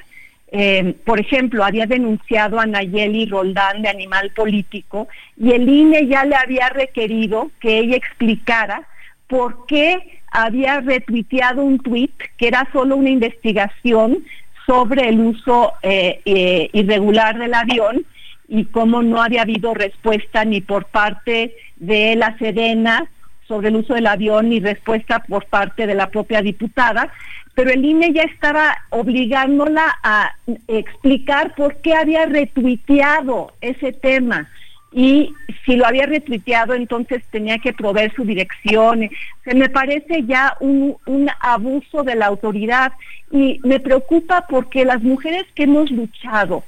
eh, 0.51 0.95
por 1.05 1.19
ejemplo, 1.19 1.63
había 1.63 1.85
denunciado 1.85 2.59
a 2.59 2.65
Nayeli 2.65 3.25
Roldán 3.25 3.81
de 3.81 3.89
Animal 3.89 4.31
Político 4.35 5.07
y 5.37 5.51
el 5.51 5.67
INE 5.69 6.07
ya 6.07 6.25
le 6.25 6.35
había 6.35 6.69
requerido 6.69 7.51
que 7.61 7.79
ella 7.79 7.95
explicara 7.95 8.83
por 9.27 9.65
qué 9.65 10.21
había 10.29 10.81
retuiteado 10.81 11.63
un 11.63 11.79
tuit 11.79 12.11
que 12.37 12.47
era 12.47 12.67
solo 12.73 12.97
una 12.97 13.09
investigación 13.09 14.23
sobre 14.65 15.09
el 15.09 15.19
uso 15.19 15.73
eh, 15.81 16.21
eh, 16.25 16.69
irregular 16.73 17.37
del 17.37 17.53
avión 17.53 18.05
y 18.47 18.65
cómo 18.65 19.01
no 19.01 19.21
había 19.21 19.41
habido 19.41 19.73
respuesta 19.73 20.45
ni 20.45 20.61
por 20.61 20.85
parte 20.85 21.55
de 21.77 22.15
la 22.15 22.37
Sedena 22.37 23.09
sobre 23.47 23.69
el 23.69 23.77
uso 23.77 23.93
del 23.93 24.07
avión 24.07 24.49
ni 24.49 24.59
respuesta 24.59 25.19
por 25.19 25.45
parte 25.45 25.85
de 25.87 25.95
la 25.95 26.09
propia 26.09 26.41
diputada, 26.41 27.11
pero 27.55 27.71
el 27.71 27.83
INE 27.83 28.13
ya 28.13 28.23
estaba 28.23 28.77
obligándola 28.89 29.95
a 30.01 30.35
explicar 30.67 31.53
por 31.55 31.77
qué 31.77 31.93
había 31.93 32.25
retuiteado 32.25 33.53
ese 33.61 33.91
tema 33.91 34.49
y 34.93 35.33
si 35.65 35.75
lo 35.75 35.85
había 35.85 36.05
retuiteado 36.05 36.73
entonces 36.73 37.23
tenía 37.31 37.57
que 37.57 37.73
proveer 37.73 38.13
su 38.13 38.23
dirección. 38.23 39.09
Se 39.43 39.55
me 39.55 39.69
parece 39.69 40.23
ya 40.23 40.55
un, 40.59 40.95
abuso 41.39 42.03
de 42.03 42.15
la 42.15 42.27
autoridad 42.27 42.93
y 43.31 43.59
me 43.63 43.79
preocupa 43.79 44.45
porque 44.47 44.85
las 44.85 45.01
mujeres 45.01 45.45
que 45.55 45.63
hemos 45.63 45.89
luchado 45.89 46.63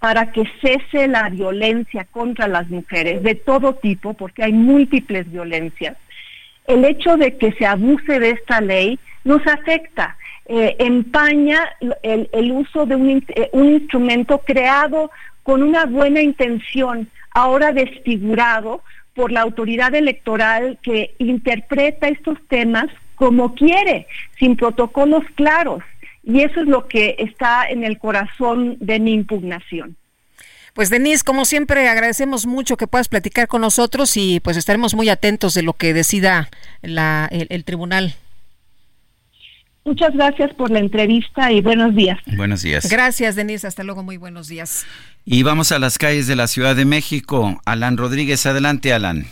para 0.00 0.32
que 0.32 0.44
cese 0.60 1.08
la 1.08 1.28
violencia 1.28 2.06
contra 2.10 2.48
las 2.48 2.68
mujeres 2.68 3.22
de 3.22 3.34
todo 3.34 3.74
tipo, 3.74 4.14
porque 4.14 4.42
hay 4.42 4.52
múltiples 4.52 5.30
violencias, 5.30 5.96
el 6.66 6.84
hecho 6.84 7.16
de 7.16 7.36
que 7.36 7.52
se 7.52 7.66
abuse 7.66 8.18
de 8.18 8.30
esta 8.30 8.60
ley 8.60 8.98
nos 9.24 9.46
afecta. 9.46 10.16
Eh, 10.46 10.74
empaña 10.80 11.60
el, 12.02 12.52
uso 12.52 12.86
de 12.86 13.22
eh, 13.36 13.50
un 13.52 13.72
instrumento 13.72 14.38
creado 14.38 15.10
con 15.42 15.62
una 15.62 15.84
buena 15.84 16.22
intención, 16.22 17.08
ahora 17.32 17.72
desfigurado 17.72 18.82
por 19.14 19.32
la 19.32 19.40
autoridad 19.42 19.94
electoral 19.94 20.78
que 20.82 21.14
interpreta 21.18 22.08
estos 22.08 22.38
temas 22.48 22.86
como 23.16 23.54
quiere, 23.54 24.06
sin 24.38 24.56
protocolos 24.56 25.24
claros. 25.34 25.82
Y 26.22 26.40
eso 26.40 26.60
es 26.60 26.66
lo 26.66 26.86
que 26.86 27.16
está 27.18 27.68
en 27.68 27.84
el 27.84 27.98
corazón 27.98 28.76
de 28.80 28.98
mi 28.98 29.12
impugnación. 29.12 29.96
Pues 30.74 30.88
Denise, 30.88 31.24
como 31.24 31.44
siempre, 31.44 31.88
agradecemos 31.88 32.46
mucho 32.46 32.76
que 32.76 32.86
puedas 32.86 33.08
platicar 33.08 33.48
con 33.48 33.60
nosotros 33.60 34.16
y 34.16 34.40
pues 34.40 34.56
estaremos 34.56 34.94
muy 34.94 35.08
atentos 35.08 35.54
de 35.54 35.62
lo 35.62 35.72
que 35.74 35.92
decida 35.92 36.48
la, 36.82 37.28
el, 37.30 37.64
tribunal. 37.64 38.14
Muchas 39.84 40.12
gracias 40.14 40.54
por 40.54 40.70
la 40.70 40.78
entrevista 40.78 41.50
y 41.50 41.62
buenos 41.62 41.94
días. 41.94 42.18
Buenos 42.36 42.62
días. 42.62 42.88
Gracias, 42.88 43.34
Denise. 43.36 43.66
Hasta 43.66 43.82
luego. 43.82 44.02
Muy 44.02 44.18
buenos 44.18 44.48
días. 44.48 44.84
Y 45.24 45.42
vamos 45.42 45.72
a 45.72 45.78
las 45.78 45.98
calles 45.98 46.26
de 46.26 46.36
la 46.36 46.46
Ciudad 46.46 46.76
de 46.76 46.84
México. 46.84 47.60
Alan 47.64 47.96
Rodríguez, 47.96 48.44
adelante, 48.46 48.92
Alan. 48.92 49.26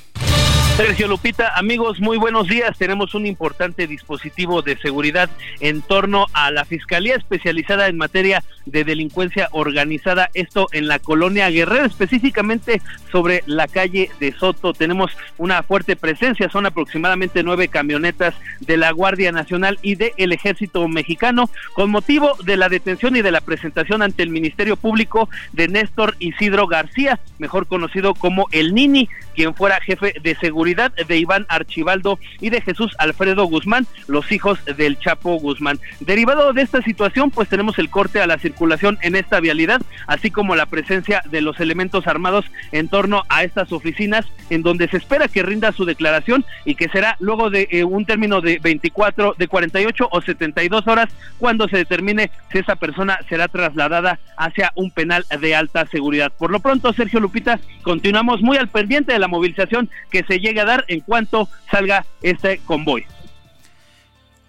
Sergio 0.78 1.08
Lupita, 1.08 1.58
amigos, 1.58 1.98
muy 1.98 2.18
buenos 2.18 2.46
días. 2.46 2.78
Tenemos 2.78 3.12
un 3.16 3.26
importante 3.26 3.88
dispositivo 3.88 4.62
de 4.62 4.76
seguridad 4.76 5.28
en 5.58 5.82
torno 5.82 6.26
a 6.32 6.52
la 6.52 6.64
Fiscalía 6.64 7.16
especializada 7.16 7.88
en 7.88 7.96
materia 7.96 8.44
de 8.64 8.84
delincuencia 8.84 9.48
organizada, 9.50 10.30
esto 10.34 10.68
en 10.70 10.86
la 10.86 11.00
colonia 11.00 11.50
Guerrero, 11.50 11.84
específicamente 11.84 12.80
sobre 13.10 13.42
la 13.46 13.66
calle 13.66 14.10
de 14.20 14.30
Soto. 14.30 14.72
Tenemos 14.72 15.10
una 15.36 15.64
fuerte 15.64 15.96
presencia, 15.96 16.48
son 16.48 16.66
aproximadamente 16.66 17.42
nueve 17.42 17.66
camionetas 17.66 18.36
de 18.60 18.76
la 18.76 18.92
Guardia 18.92 19.32
Nacional 19.32 19.80
y 19.82 19.96
del 19.96 20.32
Ejército 20.32 20.86
Mexicano, 20.86 21.50
con 21.72 21.90
motivo 21.90 22.36
de 22.44 22.56
la 22.56 22.68
detención 22.68 23.16
y 23.16 23.22
de 23.22 23.32
la 23.32 23.40
presentación 23.40 24.00
ante 24.00 24.22
el 24.22 24.30
Ministerio 24.30 24.76
Público 24.76 25.28
de 25.52 25.66
Néstor 25.66 26.14
Isidro 26.20 26.68
García, 26.68 27.18
mejor 27.38 27.66
conocido 27.66 28.14
como 28.14 28.46
el 28.52 28.74
Nini, 28.74 29.08
quien 29.38 29.54
fuera 29.54 29.80
jefe 29.80 30.14
de 30.20 30.34
seguridad 30.34 30.92
de 30.92 31.16
Iván 31.16 31.46
Archibaldo 31.48 32.18
y 32.40 32.50
de 32.50 32.60
Jesús 32.60 32.96
Alfredo 32.98 33.44
Guzmán, 33.44 33.86
los 34.08 34.32
hijos 34.32 34.58
del 34.64 34.98
Chapo 34.98 35.36
Guzmán. 35.36 35.78
Derivado 36.00 36.52
de 36.52 36.62
esta 36.62 36.82
situación, 36.82 37.30
pues 37.30 37.48
tenemos 37.48 37.78
el 37.78 37.88
corte 37.88 38.20
a 38.20 38.26
la 38.26 38.38
circulación 38.38 38.98
en 39.00 39.14
esta 39.14 39.38
vialidad, 39.38 39.80
así 40.08 40.32
como 40.32 40.56
la 40.56 40.66
presencia 40.66 41.22
de 41.30 41.40
los 41.40 41.60
elementos 41.60 42.08
armados 42.08 42.46
en 42.72 42.88
torno 42.88 43.22
a 43.28 43.44
estas 43.44 43.70
oficinas, 43.70 44.26
en 44.50 44.64
donde 44.64 44.88
se 44.88 44.96
espera 44.96 45.28
que 45.28 45.44
rinda 45.44 45.70
su 45.70 45.84
declaración 45.84 46.44
y 46.64 46.74
que 46.74 46.88
será 46.88 47.16
luego 47.20 47.48
de 47.48 47.68
eh, 47.70 47.84
un 47.84 48.06
término 48.06 48.40
de 48.40 48.58
24, 48.58 49.36
de 49.38 49.46
48 49.46 50.08
o 50.10 50.20
72 50.20 50.88
horas, 50.88 51.10
cuando 51.38 51.68
se 51.68 51.76
determine 51.76 52.32
si 52.50 52.58
esa 52.58 52.74
persona 52.74 53.20
será 53.28 53.46
trasladada 53.46 54.18
hacia 54.36 54.72
un 54.74 54.90
penal 54.90 55.24
de 55.40 55.54
alta 55.54 55.86
seguridad. 55.86 56.32
Por 56.36 56.50
lo 56.50 56.58
pronto, 56.58 56.92
Sergio 56.92 57.20
Lupita, 57.20 57.60
continuamos 57.82 58.42
muy 58.42 58.56
al 58.56 58.66
pendiente 58.66 59.12
de 59.12 59.20
la 59.20 59.27
movilización 59.28 59.88
que 60.10 60.24
se 60.24 60.40
llegue 60.40 60.60
a 60.60 60.64
dar 60.64 60.84
en 60.88 61.00
cuanto 61.00 61.48
salga 61.70 62.04
este 62.22 62.58
convoy. 62.64 63.06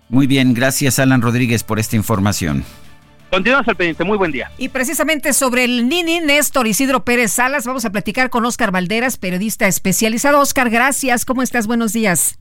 Muy 0.09 0.25
bien, 0.25 0.53
gracias 0.53 0.97
Alan 0.97 1.21
Rodríguez 1.21 1.63
por 1.63 1.80
esta 1.80 1.95
información. 1.95 2.65
Continuamos 3.30 3.67
al 3.67 3.75
pendiente, 3.75 4.03
muy 4.03 4.17
buen 4.17 4.32
día. 4.32 4.51
Y 4.57 4.69
precisamente 4.69 5.34
sobre 5.34 5.63
el 5.63 5.88
Nini, 5.88 6.19
Néstor 6.19 6.65
Isidro 6.65 7.05
Pérez 7.05 7.32
Salas, 7.32 7.65
vamos 7.65 7.86
a 7.86 7.91
platicar 7.91 8.32
con 8.32 8.43
Oscar 8.43 8.71
Valderas, 8.71 9.17
periodista 9.17 9.67
especializado. 9.67 10.39
Oscar, 10.39 10.71
gracias, 10.71 11.25
¿cómo 11.25 11.43
estás? 11.43 11.67
Buenos 11.67 11.93
días. 11.93 12.39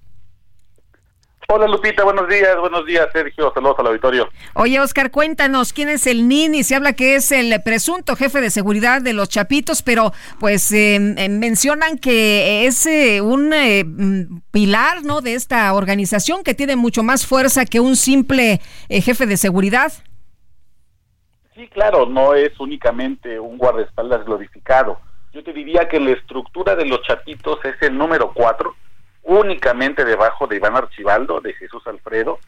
Hola 1.50 1.66
Lupita, 1.66 2.04
buenos 2.04 2.28
días, 2.28 2.60
buenos 2.60 2.84
días 2.84 3.08
Sergio, 3.10 3.50
saludos 3.54 3.78
al 3.78 3.86
auditorio. 3.86 4.28
Oye 4.52 4.78
Oscar, 4.80 5.10
cuéntanos, 5.10 5.72
¿quién 5.72 5.88
es 5.88 6.06
el 6.06 6.28
Nini? 6.28 6.62
Se 6.62 6.74
habla 6.74 6.92
que 6.92 7.14
es 7.14 7.32
el 7.32 7.62
presunto 7.62 8.16
jefe 8.16 8.42
de 8.42 8.50
seguridad 8.50 9.00
de 9.00 9.14
los 9.14 9.30
Chapitos, 9.30 9.80
pero 9.80 10.12
pues 10.38 10.70
em, 10.72 11.14
mencionan 11.38 11.96
que 11.96 12.66
es 12.66 12.84
eh, 12.84 13.22
un 13.22 13.54
eh, 13.54 13.82
mm, 13.82 14.40
pilar 14.50 15.04
¿no? 15.04 15.22
de 15.22 15.32
esta 15.32 15.72
organización 15.72 16.44
que 16.44 16.52
tiene 16.52 16.76
mucho 16.76 17.02
más 17.02 17.26
fuerza 17.26 17.64
que 17.64 17.80
un 17.80 17.96
simple 17.96 18.60
eh, 18.90 19.00
jefe 19.00 19.24
de 19.24 19.38
seguridad. 19.38 19.90
Sí, 21.54 21.66
claro, 21.68 22.04
no 22.04 22.34
es 22.34 22.60
únicamente 22.60 23.40
un 23.40 23.56
guardaespaldas 23.56 24.26
glorificado. 24.26 25.00
Yo 25.32 25.42
te 25.42 25.54
diría 25.54 25.88
que 25.88 25.98
la 25.98 26.10
estructura 26.10 26.76
de 26.76 26.84
los 26.84 27.00
Chapitos 27.04 27.58
es 27.64 27.80
el 27.80 27.96
número 27.96 28.32
cuatro 28.34 28.74
únicamente 29.28 30.04
debajo 30.06 30.46
de 30.46 30.56
Iván 30.56 30.74
Archibaldo, 30.74 31.40
de 31.40 31.52
Jesús 31.52 31.86
Alfredo 31.86 32.38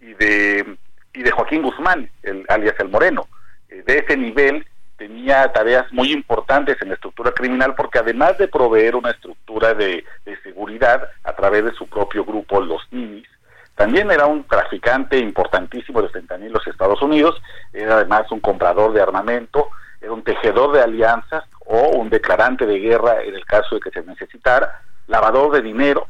y 0.00 0.12
de, 0.14 0.76
y 1.14 1.22
de 1.22 1.30
Joaquín 1.30 1.62
Guzmán, 1.62 2.10
el, 2.22 2.44
alias 2.48 2.74
El 2.78 2.90
Moreno. 2.90 3.26
Eh, 3.70 3.82
de 3.86 3.98
ese 3.98 4.18
nivel 4.18 4.66
tenía 4.98 5.50
tareas 5.52 5.90
muy 5.92 6.12
importantes 6.12 6.76
en 6.82 6.88
la 6.88 6.94
estructura 6.94 7.32
criminal 7.32 7.74
porque 7.74 7.98
además 7.98 8.36
de 8.36 8.48
proveer 8.48 8.96
una 8.96 9.10
estructura 9.10 9.72
de, 9.72 10.04
seguridad 10.42 11.08
a 11.24 11.32
través 11.34 11.64
de 11.64 11.72
su 11.72 11.86
propio 11.86 12.24
grupo, 12.24 12.60
los 12.60 12.82
NIMIS, 12.90 13.28
también 13.74 14.10
era 14.10 14.26
un 14.26 14.44
traficante 14.44 15.18
importantísimo 15.18 16.00
de 16.02 16.08
fentanil 16.10 16.48
en 16.48 16.52
los 16.52 16.66
Estados 16.66 17.00
Unidos, 17.02 17.40
era 17.72 17.96
además 17.96 18.30
un 18.30 18.40
comprador 18.40 18.92
de 18.92 19.02
armamento, 19.02 19.68
era 20.00 20.12
un 20.12 20.22
tejedor 20.22 20.72
de 20.72 20.82
alianzas 20.82 21.44
o 21.64 21.96
un 21.96 22.08
declarante 22.10 22.66
de 22.66 22.78
guerra 22.78 23.22
en 23.22 23.34
el 23.34 23.44
caso 23.44 23.74
de 23.74 23.80
que 23.80 23.90
se 23.90 24.02
necesitara, 24.02 24.82
lavador 25.08 25.52
de 25.52 25.62
dinero, 25.62 26.08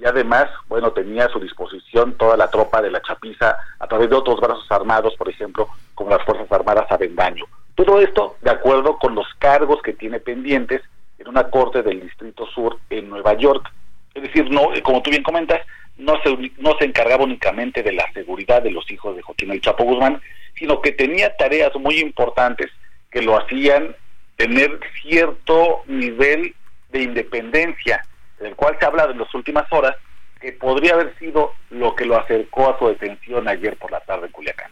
y 0.00 0.06
además, 0.06 0.46
bueno, 0.68 0.92
tenía 0.92 1.24
a 1.24 1.28
su 1.28 1.40
disposición 1.40 2.14
toda 2.14 2.36
la 2.36 2.48
tropa 2.48 2.80
de 2.80 2.90
la 2.90 3.02
Chapiza 3.02 3.56
a 3.80 3.86
través 3.88 4.08
de 4.08 4.16
otros 4.16 4.40
brazos 4.40 4.70
armados, 4.70 5.14
por 5.16 5.28
ejemplo, 5.28 5.68
como 5.94 6.10
las 6.10 6.24
Fuerzas 6.24 6.50
Armadas 6.52 6.90
Avendaño. 6.90 7.46
Todo 7.74 8.00
esto 8.00 8.36
de 8.40 8.50
acuerdo 8.50 8.96
con 8.98 9.14
los 9.14 9.26
cargos 9.38 9.82
que 9.82 9.92
tiene 9.92 10.20
pendientes 10.20 10.82
en 11.18 11.28
una 11.28 11.50
corte 11.50 11.82
del 11.82 12.00
Distrito 12.00 12.46
Sur 12.46 12.78
en 12.90 13.08
Nueva 13.08 13.34
York. 13.34 13.72
Es 14.14 14.22
decir, 14.22 14.48
no, 14.50 14.68
como 14.84 15.02
tú 15.02 15.10
bien 15.10 15.24
comentas, 15.24 15.60
no 15.96 16.14
se, 16.22 16.52
no 16.58 16.76
se 16.78 16.84
encargaba 16.84 17.24
únicamente 17.24 17.82
de 17.82 17.92
la 17.92 18.10
seguridad 18.12 18.62
de 18.62 18.70
los 18.70 18.88
hijos 18.92 19.16
de 19.16 19.22
Joaquín 19.22 19.50
El 19.50 19.60
Chapo 19.60 19.82
Guzmán, 19.82 20.20
sino 20.56 20.80
que 20.80 20.92
tenía 20.92 21.34
tareas 21.36 21.74
muy 21.74 21.98
importantes 21.98 22.70
que 23.10 23.22
lo 23.22 23.36
hacían 23.36 23.96
tener 24.36 24.78
cierto 25.02 25.82
nivel 25.86 26.54
de 26.90 27.02
independencia 27.02 28.04
del 28.40 28.54
cual 28.54 28.76
se 28.78 28.86
habla 28.86 29.04
en 29.10 29.18
las 29.18 29.34
últimas 29.34 29.70
horas, 29.72 29.96
que 30.40 30.52
podría 30.52 30.94
haber 30.94 31.16
sido 31.18 31.52
lo 31.70 31.94
que 31.94 32.04
lo 32.04 32.18
acercó 32.18 32.70
a 32.70 32.78
su 32.78 32.88
detención 32.88 33.48
ayer 33.48 33.76
por 33.76 33.90
la 33.90 34.00
tarde 34.00 34.26
en 34.26 34.32
Culiacán. 34.32 34.70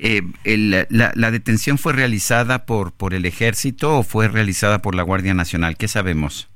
Eh, 0.00 0.22
la, 0.44 1.30
detención 1.32 1.76
fue 1.76 1.92
realizada 1.92 2.66
por, 2.66 2.92
por 2.92 3.14
el 3.14 3.26
ejército 3.26 3.98
o 3.98 4.02
fue 4.04 4.28
realizada 4.28 4.78
por 4.78 4.94
la 4.94 5.02
Guardia 5.02 5.34
Nacional? 5.34 5.76
¿Qué 5.76 5.88
sabemos? 5.88 6.48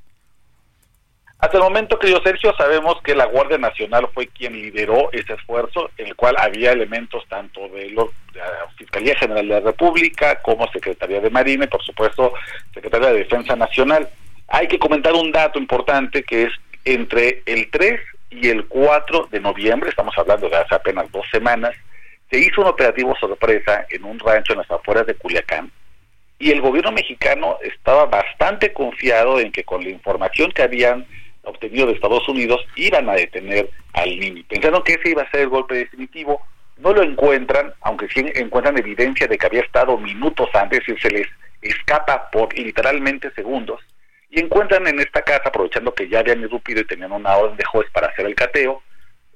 Hasta 1.43 1.57
el 1.57 1.63
momento, 1.63 1.99
querido 1.99 2.21
Sergio, 2.23 2.55
sabemos 2.55 3.01
que 3.03 3.13
la 3.13 3.25
Guardia 3.25 3.57
Nacional 3.57 4.07
fue 4.13 4.27
quien 4.27 4.53
lideró 4.53 5.11
ese 5.11 5.33
esfuerzo, 5.33 5.91
en 5.97 6.07
el 6.07 6.15
cual 6.15 6.37
había 6.39 6.71
elementos 6.71 7.27
tanto 7.27 7.67
de, 7.67 7.89
la 7.89 8.05
Fiscalía 8.77 9.13
General 9.17 9.45
de 9.45 9.53
la 9.55 9.59
República 9.59 10.41
como 10.41 10.71
Secretaría 10.71 11.19
de 11.19 11.29
Marina 11.29 11.65
y, 11.65 11.67
por 11.67 11.83
supuesto, 11.83 12.33
Secretaría 12.73 13.09
de 13.09 13.19
Defensa 13.19 13.57
Nacional. 13.57 14.07
Hay 14.55 14.67
que 14.67 14.77
comentar 14.77 15.13
un 15.13 15.31
dato 15.31 15.57
importante 15.57 16.21
que 16.21 16.43
es 16.43 16.51
entre 16.85 17.41
el 17.47 17.71
3 17.71 17.99
y 18.29 18.49
el 18.49 18.67
4 18.67 19.29
de 19.31 19.39
noviembre, 19.39 19.89
estamos 19.89 20.15
hablando 20.15 20.47
de 20.47 20.57
hace 20.57 20.75
apenas 20.75 21.11
dos 21.11 21.25
semanas, 21.31 21.71
se 22.29 22.37
hizo 22.37 22.61
un 22.61 22.67
operativo 22.67 23.15
sorpresa 23.19 23.87
en 23.89 24.03
un 24.03 24.19
rancho 24.19 24.53
en 24.53 24.59
las 24.59 24.69
afueras 24.69 25.07
de 25.07 25.15
Culiacán 25.15 25.71
y 26.37 26.51
el 26.51 26.61
gobierno 26.61 26.91
mexicano 26.91 27.57
estaba 27.63 28.05
bastante 28.05 28.73
confiado 28.73 29.39
en 29.39 29.51
que 29.51 29.63
con 29.63 29.83
la 29.83 29.89
información 29.89 30.51
que 30.51 30.61
habían 30.61 31.07
obtenido 31.41 31.87
de 31.87 31.93
Estados 31.93 32.29
Unidos 32.29 32.63
iban 32.75 33.09
a 33.09 33.13
detener 33.13 33.71
al 33.93 34.19
niño. 34.19 34.43
Pensaron 34.47 34.83
que 34.83 34.93
ese 34.93 35.09
iba 35.09 35.23
a 35.23 35.31
ser 35.31 35.39
el 35.39 35.49
golpe 35.49 35.73
definitivo, 35.73 36.39
no 36.77 36.93
lo 36.93 37.01
encuentran, 37.01 37.73
aunque 37.81 38.07
sí 38.07 38.23
encuentran 38.35 38.77
evidencia 38.77 39.25
de 39.25 39.35
que 39.35 39.47
había 39.47 39.61
estado 39.61 39.97
minutos 39.97 40.47
antes 40.53 40.87
y 40.87 40.95
se 40.97 41.09
les 41.09 41.27
escapa 41.63 42.29
por 42.29 42.55
literalmente 42.55 43.31
segundos 43.31 43.79
y 44.33 44.39
encuentran 44.39 44.87
en 44.87 44.99
esta 44.99 45.21
casa, 45.21 45.43
aprovechando 45.45 45.93
que 45.93 46.09
ya 46.09 46.19
habían 46.19 46.41
irrumpido 46.41 46.81
y 46.81 46.85
tenían 46.85 47.11
una 47.11 47.37
orden 47.37 47.55
de 47.55 47.65
juez 47.65 47.87
para 47.91 48.07
hacer 48.07 48.25
el 48.25 48.33
cateo, 48.33 48.81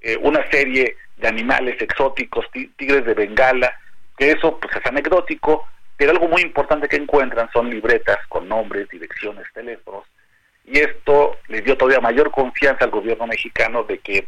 eh, 0.01 0.17
una 0.19 0.43
serie 0.49 0.97
de 1.17 1.27
animales 1.27 1.79
exóticos, 1.79 2.47
tigres 2.51 3.05
de 3.05 3.13
Bengala, 3.13 3.79
que 4.17 4.31
eso 4.31 4.59
pues 4.59 4.75
es 4.75 4.83
anecdótico, 4.87 5.67
pero 5.95 6.11
algo 6.11 6.27
muy 6.27 6.41
importante 6.41 6.87
que 6.87 6.95
encuentran 6.95 7.47
son 7.53 7.69
libretas 7.69 8.17
con 8.27 8.49
nombres, 8.49 8.89
direcciones, 8.89 9.45
teléfonos, 9.53 10.03
y 10.65 10.79
esto 10.79 11.37
le 11.47 11.61
dio 11.61 11.77
todavía 11.77 12.01
mayor 12.01 12.31
confianza 12.31 12.85
al 12.85 12.91
gobierno 12.91 13.27
mexicano 13.27 13.83
de 13.83 13.99
que 13.99 14.27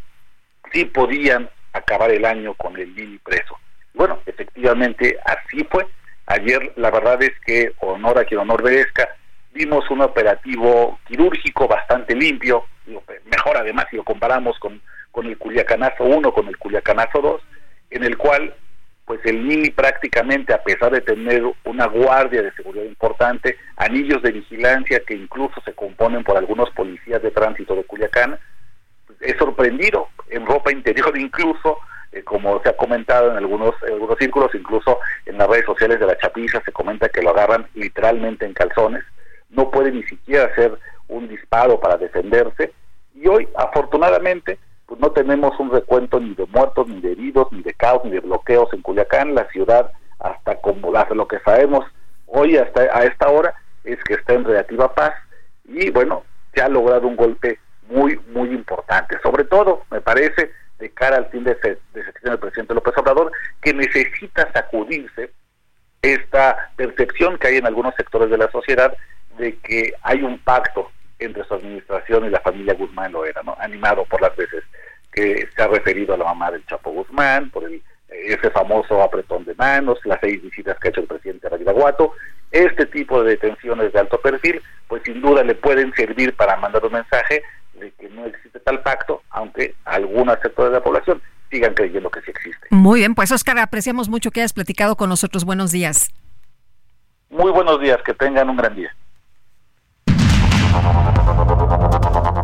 sí 0.71 0.85
podían 0.85 1.49
acabar 1.73 2.11
el 2.11 2.25
año 2.25 2.53
con 2.53 2.77
el 2.77 2.93
Lili 2.93 3.17
preso. 3.17 3.57
bueno, 3.95 4.21
efectivamente 4.27 5.17
así 5.25 5.65
fue. 5.71 5.87
Ayer 6.27 6.73
la 6.75 6.91
verdad 6.91 7.23
es 7.23 7.33
que 7.43 7.71
honor 7.79 8.19
a 8.19 8.25
quien 8.25 8.41
honor 8.41 8.63
merezca, 8.63 9.09
vimos 9.59 9.91
un 9.91 9.99
operativo 10.01 10.99
quirúrgico 11.05 11.67
bastante 11.67 12.15
limpio, 12.15 12.63
mejor 13.25 13.57
además 13.57 13.87
si 13.89 13.97
lo 13.97 14.05
comparamos 14.05 14.57
con, 14.57 14.81
con 15.11 15.25
el 15.25 15.37
Culiacanazo 15.37 16.05
1, 16.05 16.31
con 16.31 16.47
el 16.47 16.57
Culiacanazo 16.57 17.19
2, 17.19 17.41
en 17.91 18.05
el 18.05 18.17
cual 18.17 18.55
pues 19.03 19.19
el 19.25 19.39
Mini 19.39 19.69
prácticamente, 19.71 20.53
a 20.53 20.63
pesar 20.63 20.91
de 20.91 21.01
tener 21.01 21.43
una 21.65 21.87
guardia 21.87 22.41
de 22.41 22.53
seguridad 22.53 22.85
importante, 22.85 23.57
anillos 23.75 24.21
de 24.21 24.31
vigilancia 24.31 25.01
que 25.05 25.15
incluso 25.15 25.59
se 25.65 25.73
componen 25.73 26.23
por 26.23 26.37
algunos 26.37 26.69
policías 26.69 27.21
de 27.21 27.31
tránsito 27.31 27.75
de 27.75 27.83
Culiacán, 27.83 28.39
pues, 29.07 29.21
es 29.21 29.37
sorprendido 29.37 30.07
en 30.29 30.45
ropa 30.45 30.71
interior 30.71 31.17
incluso, 31.17 31.79
eh, 32.13 32.23
como 32.23 32.61
se 32.63 32.69
ha 32.69 32.77
comentado 32.77 33.31
en 33.31 33.37
algunos, 33.37 33.75
en 33.85 33.93
algunos 33.93 34.17
círculos, 34.19 34.55
incluso 34.55 34.99
en 35.25 35.37
las 35.37 35.49
redes 35.49 35.65
sociales 35.65 35.99
de 35.99 36.05
la 36.05 36.17
Chapiza 36.17 36.61
se 36.63 36.71
comenta 36.71 37.09
que 37.09 37.21
lo 37.21 37.31
agarran 37.31 37.67
literalmente 37.73 38.45
en 38.45 38.53
calzones, 38.53 39.03
no 39.49 39.71
puede 39.71 39.91
ni 39.91 40.03
siquiera 40.03 40.45
hacer 40.45 40.77
un 41.07 41.27
disparo 41.27 41.79
para 41.79 41.97
defenderse 41.97 42.73
y 43.15 43.27
hoy 43.27 43.47
afortunadamente 43.55 44.59
pues 44.85 44.99
no 44.99 45.11
tenemos 45.11 45.59
un 45.59 45.71
recuento 45.71 46.19
ni 46.19 46.33
de 46.33 46.47
muertos, 46.47 46.87
ni 46.87 46.99
de 46.99 47.11
heridos, 47.11 47.47
ni 47.51 47.61
de 47.61 47.73
caos, 47.75 48.03
ni 48.03 48.11
de 48.11 48.21
bloqueos 48.21 48.73
en 48.73 48.81
Culiacán, 48.81 49.35
la 49.35 49.47
ciudad 49.49 49.91
hasta 50.19 50.55
como 50.55 50.91
lo 50.91 51.27
que 51.27 51.39
sabemos 51.39 51.85
hoy 52.25 52.57
hasta 52.57 52.81
a 52.81 53.03
esta 53.03 53.29
hora 53.29 53.53
es 53.83 53.97
que 54.03 54.15
está 54.15 54.33
en 54.33 54.45
relativa 54.45 54.93
paz 54.93 55.13
y 55.65 55.89
bueno, 55.91 56.23
se 56.53 56.61
ha 56.61 56.69
logrado 56.69 57.07
un 57.07 57.15
golpe 57.15 57.59
muy, 57.89 58.19
muy 58.31 58.49
importante. 58.49 59.17
Sobre 59.21 59.43
todo, 59.43 59.83
me 59.91 60.01
parece, 60.01 60.51
de 60.79 60.89
cara 60.91 61.17
al 61.17 61.29
fin 61.29 61.43
de, 61.43 61.55
de 61.55 61.77
del 62.23 62.39
presidente 62.39 62.73
López 62.73 62.97
Obrador, 62.97 63.31
que 63.61 63.73
necesita 63.73 64.51
sacudirse 64.53 65.31
esta 66.01 66.71
percepción 66.75 67.37
que 67.37 67.47
hay 67.47 67.57
en 67.57 67.65
algunos 67.65 67.93
sectores 67.95 68.29
de 68.29 68.37
la 68.37 68.49
sociedad 68.51 68.95
de 69.39 69.57
que 69.57 69.93
hay 70.03 70.21
un 70.21 70.37
pacto 70.39 70.91
entre 71.17 71.43
su 71.45 71.53
administración 71.55 72.25
y 72.25 72.29
la 72.29 72.41
familia 72.41 72.75
Guzmán 72.75 73.11
lo 73.11 73.25
era, 73.25 73.41
¿no? 73.43 73.55
Animado 73.59 74.05
por 74.05 74.21
las 74.21 74.35
veces 74.35 74.63
que 75.11 75.47
se 75.55 75.61
ha 75.61 75.67
referido 75.67 76.13
a 76.13 76.17
la 76.17 76.25
mamá 76.25 76.51
del 76.51 76.65
Chapo 76.67 76.91
Guzmán, 76.91 77.49
por 77.49 77.63
el, 77.63 77.81
ese 78.09 78.49
famoso 78.51 79.01
apretón 79.01 79.45
de 79.45 79.55
manos, 79.55 79.99
las 80.05 80.19
seis 80.21 80.41
visitas 80.41 80.77
que 80.79 80.87
ha 80.87 80.91
hecho 80.91 81.01
el 81.01 81.07
presidente 81.07 81.47
Guato, 81.71 82.13
este 82.51 82.85
tipo 82.85 83.23
de 83.23 83.31
detenciones 83.31 83.93
de 83.93 83.99
alto 83.99 84.19
perfil, 84.19 84.61
pues 84.87 85.03
sin 85.03 85.21
duda 85.21 85.43
le 85.43 85.55
pueden 85.55 85.93
servir 85.93 86.35
para 86.35 86.55
mandar 86.57 86.85
un 86.85 86.93
mensaje 86.93 87.43
de 87.73 87.91
que 87.91 88.09
no 88.09 88.25
existe 88.25 88.59
tal 88.59 88.81
pacto, 88.81 89.21
aunque 89.29 89.75
algunos 89.85 90.37
sectores 90.41 90.71
de 90.71 90.79
la 90.79 90.83
población 90.83 91.21
sigan 91.49 91.73
creyendo 91.73 92.09
que 92.09 92.21
sí 92.21 92.31
existe. 92.31 92.67
Muy 92.71 92.99
bien, 92.99 93.15
pues 93.15 93.31
Oscar, 93.31 93.57
apreciamos 93.59 94.09
mucho 94.09 94.31
que 94.31 94.41
hayas 94.41 94.53
platicado 94.53 94.95
con 94.95 95.09
nosotros. 95.09 95.45
Buenos 95.45 95.71
días. 95.71 96.09
Muy 97.29 97.51
buenos 97.51 97.79
días, 97.79 97.99
que 98.03 98.13
tengan 98.13 98.49
un 98.49 98.57
gran 98.57 98.75
día. 98.75 98.93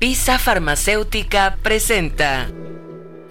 Pisa 0.00 0.38
Farmacéutica 0.38 1.58
presenta. 1.62 2.48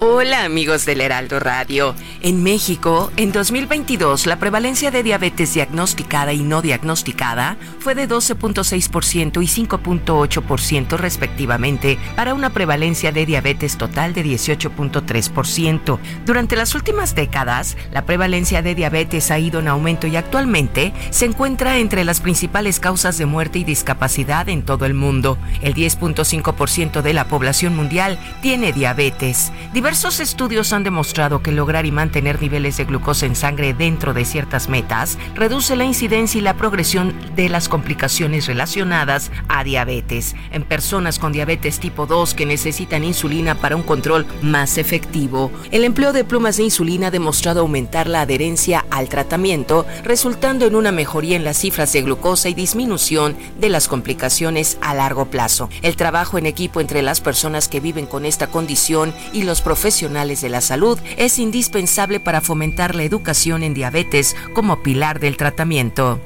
Hola 0.01 0.45
amigos 0.45 0.85
del 0.85 1.01
Heraldo 1.01 1.41
Radio. 1.41 1.93
En 2.21 2.41
México, 2.41 3.11
en 3.17 3.33
2022, 3.33 4.27
la 4.27 4.39
prevalencia 4.39 4.91
de 4.91 5.03
diabetes 5.03 5.53
diagnosticada 5.53 6.31
y 6.31 6.39
no 6.39 6.61
diagnosticada 6.61 7.57
fue 7.79 7.95
de 7.95 8.07
12.6% 8.07 9.43
y 9.43 9.67
5.8% 9.67 10.97
respectivamente, 10.97 11.97
para 12.15 12.33
una 12.33 12.51
prevalencia 12.51 13.11
de 13.11 13.25
diabetes 13.25 13.77
total 13.77 14.13
de 14.13 14.23
18.3%. 14.23 15.99
Durante 16.25 16.55
las 16.55 16.75
últimas 16.75 17.13
décadas, 17.13 17.75
la 17.91 18.05
prevalencia 18.05 18.61
de 18.61 18.75
diabetes 18.75 19.31
ha 19.31 19.39
ido 19.39 19.59
en 19.59 19.67
aumento 19.67 20.07
y 20.07 20.15
actualmente 20.15 20.93
se 21.09 21.25
encuentra 21.25 21.77
entre 21.77 22.05
las 22.05 22.21
principales 22.21 22.79
causas 22.79 23.17
de 23.17 23.25
muerte 23.25 23.59
y 23.59 23.65
discapacidad 23.65 24.47
en 24.47 24.63
todo 24.63 24.85
el 24.85 24.93
mundo. 24.93 25.37
El 25.61 25.75
10.5% 25.75 27.01
de 27.01 27.13
la 27.13 27.27
población 27.27 27.75
mundial 27.75 28.17
tiene 28.41 28.71
diabetes. 28.71 29.51
Estudios 29.89 30.71
han 30.71 30.83
demostrado 30.83 31.41
que 31.41 31.51
lograr 31.51 31.87
y 31.87 31.91
mantener 31.91 32.39
niveles 32.39 32.77
de 32.77 32.85
glucosa 32.85 33.25
en 33.25 33.35
sangre 33.35 33.73
dentro 33.73 34.13
de 34.13 34.23
ciertas 34.23 34.69
metas 34.69 35.17
reduce 35.33 35.75
la 35.75 35.83
incidencia 35.83 36.37
y 36.37 36.41
la 36.41 36.53
progresión 36.53 37.15
de 37.35 37.49
las 37.49 37.67
complicaciones 37.67 38.45
relacionadas 38.45 39.31
a 39.47 39.63
diabetes. 39.63 40.35
En 40.51 40.63
personas 40.63 41.17
con 41.17 41.31
diabetes 41.31 41.79
tipo 41.79 42.05
2 42.05 42.35
que 42.35 42.45
necesitan 42.45 43.03
insulina 43.03 43.55
para 43.55 43.75
un 43.75 43.81
control 43.81 44.27
más 44.43 44.77
efectivo, 44.77 45.51
el 45.71 45.83
empleo 45.83 46.13
de 46.13 46.23
plumas 46.23 46.57
de 46.57 46.65
insulina 46.65 47.07
ha 47.07 47.11
demostrado 47.11 47.61
aumentar 47.61 48.07
la 48.07 48.21
adherencia 48.21 48.85
al 48.91 49.09
tratamiento, 49.09 49.87
resultando 50.03 50.67
en 50.67 50.75
una 50.75 50.91
mejoría 50.91 51.35
en 51.35 51.43
las 51.43 51.57
cifras 51.57 51.91
de 51.93 52.03
glucosa 52.03 52.47
y 52.47 52.53
disminución 52.53 53.35
de 53.59 53.69
las 53.69 53.87
complicaciones 53.87 54.77
a 54.81 54.93
largo 54.93 55.25
plazo. 55.25 55.67
El 55.81 55.95
trabajo 55.95 56.37
en 56.37 56.45
equipo 56.45 56.79
entre 56.79 57.01
las 57.01 57.21
personas 57.21 57.67
que 57.67 57.79
viven 57.79 58.05
con 58.05 58.25
esta 58.25 58.45
condición 58.45 59.15
y 59.33 59.41
los 59.43 59.61
profesionales 59.61 59.78
profesionales 59.79 60.41
de 60.41 60.49
la 60.49 60.59
salud 60.59 60.99
es 61.15 61.39
indispensable 61.39 62.19
para 62.19 62.41
fomentar 62.41 62.95
la 62.95 63.03
educación 63.03 63.63
en 63.63 63.73
diabetes 63.73 64.35
como 64.53 64.83
pilar 64.83 65.21
del 65.21 65.37
tratamiento. 65.37 66.19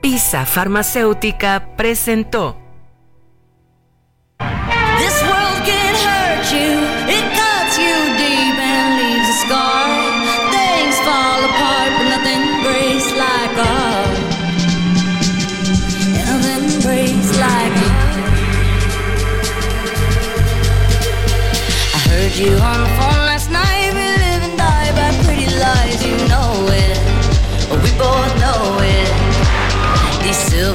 PISA 0.00 0.46
Farmacéutica 0.46 1.74
presentó. 1.76 2.56
You, 6.50 6.80
it 7.06 7.24
cuts 7.36 7.60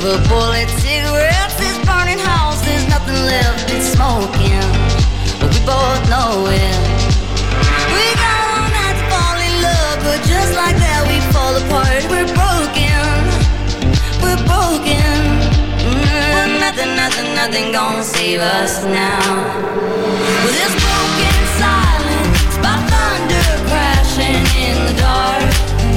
silver 0.06 0.30
bullet 0.30 0.70
cigarettes, 0.82 1.56
this 1.56 1.78
burning 1.86 2.20
house, 2.20 2.62
there's 2.66 2.88
nothing 2.90 3.16
left, 3.26 3.70
smoking. 3.82 4.62
We 5.42 5.58
both 5.66 6.02
know 6.14 6.46
it. 6.46 6.78
We 7.94 8.06
got 8.22 8.38
all 8.46 8.70
night 8.70 8.98
to 9.00 9.06
fall 9.10 9.38
in 9.48 9.54
love, 9.66 9.98
but 10.06 10.20
just 10.30 10.54
like 10.54 10.78
that 10.78 11.02
we 11.10 11.18
fall 11.34 11.54
apart. 11.58 12.06
We're 12.14 12.30
broken. 12.38 13.02
We're 14.22 14.42
broken. 14.46 15.16
Mm, 15.90 16.60
nothing, 16.60 16.92
nothing, 16.96 17.30
nothing 17.34 17.72
gonna 17.72 18.04
save 18.04 18.42
us 18.42 18.84
now. 18.86 19.26
This 20.54 20.74
broken 20.86 21.38
silence, 21.58 22.56
by 22.62 22.78
thunder 22.94 23.48
crashing 23.70 24.46
in 24.66 24.76
the 24.86 24.94
dark. 25.02 25.50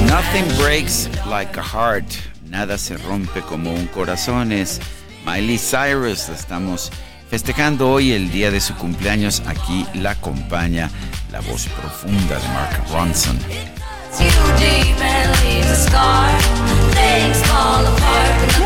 Nothing 0.09 0.47
breaks 0.57 1.07
like 1.27 1.57
a 1.57 1.61
heart. 1.61 2.09
Nada 2.49 2.79
se 2.79 2.97
rompe 2.97 3.41
como 3.41 3.71
un 3.71 3.85
corazón. 3.87 4.51
Es 4.51 4.79
Miley 5.25 5.59
Cyrus. 5.59 6.29
La 6.29 6.35
estamos 6.35 6.91
festejando 7.29 7.91
hoy 7.91 8.11
el 8.11 8.31
día 8.31 8.49
de 8.49 8.59
su 8.59 8.73
cumpleaños. 8.75 9.43
Aquí 9.45 9.85
la 9.93 10.11
acompaña 10.11 10.89
la 11.31 11.41
voz 11.41 11.67
profunda 11.67 12.39
de 12.39 12.47
Mark 12.47 12.83
Ronson. 12.91 13.37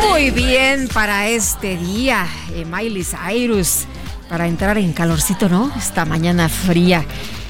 Muy 0.08 0.30
bien 0.30 0.88
para 0.88 1.28
este 1.28 1.76
día, 1.76 2.26
eh, 2.54 2.64
Miley 2.64 3.04
Cyrus, 3.04 3.84
para 4.30 4.46
entrar 4.46 4.78
en 4.78 4.94
calorcito, 4.94 5.50
¿no? 5.50 5.70
Esta 5.76 6.06
mañana 6.06 6.48
fría 6.48 7.04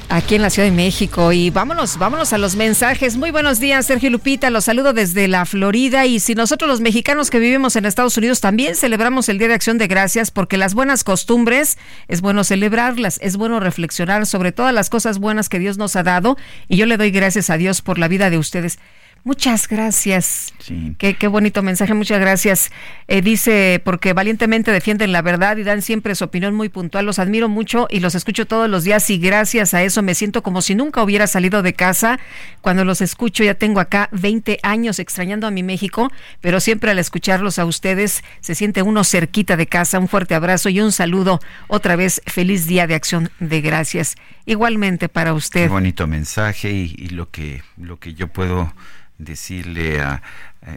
aquí 0.09 0.35
en 0.35 0.41
la 0.41 0.49
Ciudad 0.49 0.67
de 0.67 0.75
México. 0.75 1.31
Y 1.31 1.49
vámonos, 1.49 1.97
vámonos 1.97 2.33
a 2.33 2.37
los 2.37 2.55
mensajes. 2.55 3.17
Muy 3.17 3.31
buenos 3.31 3.59
días, 3.59 3.85
Sergio 3.85 4.09
Lupita. 4.09 4.49
Los 4.49 4.65
saludo 4.65 4.93
desde 4.93 5.27
la 5.27 5.45
Florida. 5.45 6.05
Y 6.05 6.19
si 6.19 6.35
nosotros 6.35 6.69
los 6.69 6.81
mexicanos 6.81 7.29
que 7.29 7.39
vivimos 7.39 7.75
en 7.75 7.85
Estados 7.85 8.17
Unidos 8.17 8.41
también 8.41 8.75
celebramos 8.75 9.29
el 9.29 9.37
Día 9.37 9.47
de 9.47 9.53
Acción 9.53 9.77
de 9.77 9.87
Gracias, 9.87 10.31
porque 10.31 10.57
las 10.57 10.73
buenas 10.73 11.03
costumbres 11.03 11.77
es 12.07 12.21
bueno 12.21 12.43
celebrarlas, 12.43 13.19
es 13.21 13.37
bueno 13.37 13.59
reflexionar 13.59 14.25
sobre 14.25 14.51
todas 14.51 14.73
las 14.73 14.89
cosas 14.89 15.19
buenas 15.19 15.49
que 15.49 15.59
Dios 15.59 15.77
nos 15.77 15.95
ha 15.95 16.03
dado. 16.03 16.37
Y 16.67 16.77
yo 16.77 16.85
le 16.85 16.97
doy 16.97 17.11
gracias 17.11 17.49
a 17.49 17.57
Dios 17.57 17.81
por 17.81 17.99
la 17.99 18.07
vida 18.07 18.29
de 18.29 18.37
ustedes. 18.37 18.79
Muchas 19.25 19.67
gracias. 19.67 20.53
Qué, 20.99 21.15
qué, 21.15 21.27
bonito 21.27 21.63
mensaje, 21.63 21.95
muchas 21.95 22.19
gracias. 22.19 22.71
Eh, 23.07 23.23
dice, 23.23 23.81
porque 23.83 24.13
valientemente 24.13 24.71
defienden 24.71 25.11
la 25.11 25.23
verdad 25.23 25.57
y 25.57 25.63
dan 25.63 25.81
siempre 25.81 26.13
su 26.13 26.25
opinión 26.25 26.53
muy 26.53 26.69
puntual. 26.69 27.07
Los 27.07 27.17
admiro 27.17 27.49
mucho 27.49 27.87
y 27.89 28.01
los 28.01 28.13
escucho 28.13 28.45
todos 28.45 28.69
los 28.69 28.83
días 28.83 29.09
y 29.09 29.17
gracias 29.17 29.73
a 29.73 29.81
eso 29.81 30.03
me 30.03 30.13
siento 30.13 30.43
como 30.43 30.61
si 30.61 30.75
nunca 30.75 31.01
hubiera 31.01 31.25
salido 31.25 31.63
de 31.63 31.73
casa. 31.73 32.19
Cuando 32.61 32.85
los 32.85 33.01
escucho 33.01 33.43
ya 33.43 33.55
tengo 33.55 33.79
acá 33.79 34.09
20 34.11 34.59
años 34.61 34.99
extrañando 34.99 35.47
a 35.47 35.51
mi 35.51 35.63
México, 35.63 36.11
pero 36.39 36.59
siempre 36.59 36.91
al 36.91 36.99
escucharlos 36.99 37.57
a 37.57 37.65
ustedes 37.65 38.23
se 38.41 38.53
siente 38.53 38.83
uno 38.83 39.03
cerquita 39.03 39.57
de 39.57 39.65
casa. 39.65 39.97
Un 39.97 40.07
fuerte 40.07 40.35
abrazo 40.35 40.69
y 40.69 40.81
un 40.81 40.91
saludo. 40.91 41.39
Otra 41.67 41.95
vez, 41.95 42.21
feliz 42.27 42.67
día 42.67 42.85
de 42.85 42.93
acción 42.93 43.31
de 43.39 43.61
gracias. 43.61 44.17
Igualmente 44.45 45.09
para 45.09 45.33
usted. 45.33 45.63
Qué 45.63 45.69
bonito 45.69 46.05
mensaje 46.05 46.69
y, 46.69 46.95
y 46.95 47.07
lo 47.09 47.31
que 47.31 47.63
lo 47.75 47.97
que 47.97 48.13
yo 48.13 48.27
puedo 48.27 48.71
decirle 49.17 50.01
a, 50.01 50.21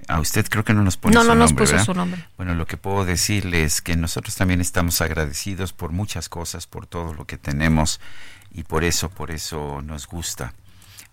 a 0.07 0.21
usted, 0.21 0.47
creo 0.49 0.65
que 0.65 0.75
no 0.75 0.83
nos 0.83 0.97
pone 0.97 1.15
no, 1.15 1.23
su 1.23 1.29
no 1.29 1.35
nombre. 1.35 1.65
nos 1.65 1.73
puso 1.73 1.85
su 1.85 1.95
nombre. 1.95 2.25
Bueno, 2.37 2.55
lo 2.55 2.67
que 2.67 2.77
puedo 2.77 3.05
decirle 3.05 3.65
es 3.65 3.81
que 3.83 3.97
nosotros 3.97 4.35
también 4.37 4.61
estamos 4.61 5.01
agradecidos 5.01 5.73
por 5.73 5.93
muchas 5.93 6.29
cosas, 6.29 6.67
por 6.67 6.87
todo 6.87 7.15
lo 7.15 7.27
que 7.27 7.39
tenemos 7.39 8.01
y 8.53 8.63
por 8.65 8.85
eso, 8.85 9.09
por 9.11 9.31
eso 9.31 9.83
nos 9.83 10.07
gusta 10.07 10.55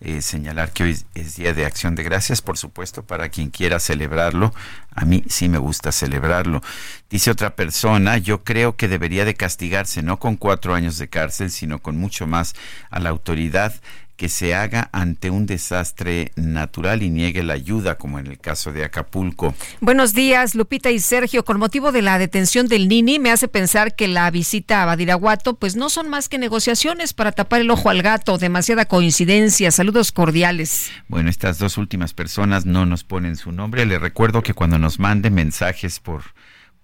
eh, 0.02 0.22
señalar 0.22 0.72
que 0.74 0.84
hoy 0.84 0.98
es 1.14 1.36
Día 1.38 1.54
de 1.54 1.66
Acción 1.66 1.96
de 1.96 2.04
Gracias, 2.04 2.42
por 2.42 2.58
supuesto, 2.58 3.04
para 3.04 3.30
quien 3.30 3.50
quiera 3.50 3.80
celebrarlo. 3.80 4.54
A 4.94 5.06
mí 5.06 5.24
sí 5.30 5.48
me 5.48 5.58
gusta 5.58 5.94
celebrarlo. 5.94 6.62
Dice 7.10 7.32
otra 7.32 7.56
persona, 7.56 8.18
yo 8.18 8.44
creo 8.44 8.76
que 8.76 8.90
debería 8.90 9.24
de 9.24 9.36
castigarse 9.36 10.02
no 10.02 10.20
con 10.20 10.36
cuatro 10.36 10.76
años 10.76 10.98
de 10.98 11.08
cárcel, 11.08 11.50
sino 11.50 11.80
con 11.80 11.98
mucho 11.98 12.28
más 12.28 12.56
a 12.90 13.00
la 13.00 13.10
autoridad 13.10 13.74
que 14.18 14.30
se 14.30 14.56
haga 14.56 14.90
ante 14.94 15.30
un 15.30 15.46
desastre 15.46 16.32
natural 16.36 17.04
y 17.04 17.10
niegue 17.10 17.44
la 17.44 17.54
ayuda, 17.54 17.98
como 17.98 18.20
en 18.20 18.28
el 18.28 18.40
caso 18.40 18.72
de 18.72 18.86
Acapulco. 18.86 19.54
Buenos 19.82 20.14
días, 20.14 20.56
Lupita 20.56 20.92
y 20.92 21.00
Sergio. 21.00 21.44
Con 21.44 21.60
motivo 21.60 21.92
de 21.92 22.02
la 22.02 22.18
detención 22.18 22.68
del 22.68 22.88
Nini, 22.88 23.20
me 23.20 23.32
hace 23.32 23.48
pensar 23.48 23.96
que 23.96 24.08
la 24.08 24.30
visita 24.32 24.82
a 24.82 24.86
Badiraguato, 24.86 25.56
pues 25.56 25.76
no 25.76 25.90
son 25.90 26.10
más 26.10 26.30
que 26.30 26.38
negociaciones 26.38 27.14
para 27.14 27.32
tapar 27.32 27.62
el 27.62 27.72
ojo 27.72 27.90
al 27.90 28.02
gato. 28.02 28.38
Demasiada 28.38 28.86
coincidencia. 28.86 29.72
Saludos 29.72 30.12
cordiales. 30.12 30.92
Bueno, 31.08 31.30
estas 31.30 31.58
dos 31.58 31.78
últimas 31.78 32.14
personas 32.14 32.66
no 32.66 32.86
nos 32.86 33.04
ponen 33.04 33.36
su 33.36 33.52
nombre. 33.52 33.86
Les 33.86 34.00
recuerdo 34.00 34.44
que 34.44 34.54
cuando 34.54 34.80
nos 34.80 35.00
manden 35.00 35.34
mensajes 35.34 36.00
por, 36.00 36.24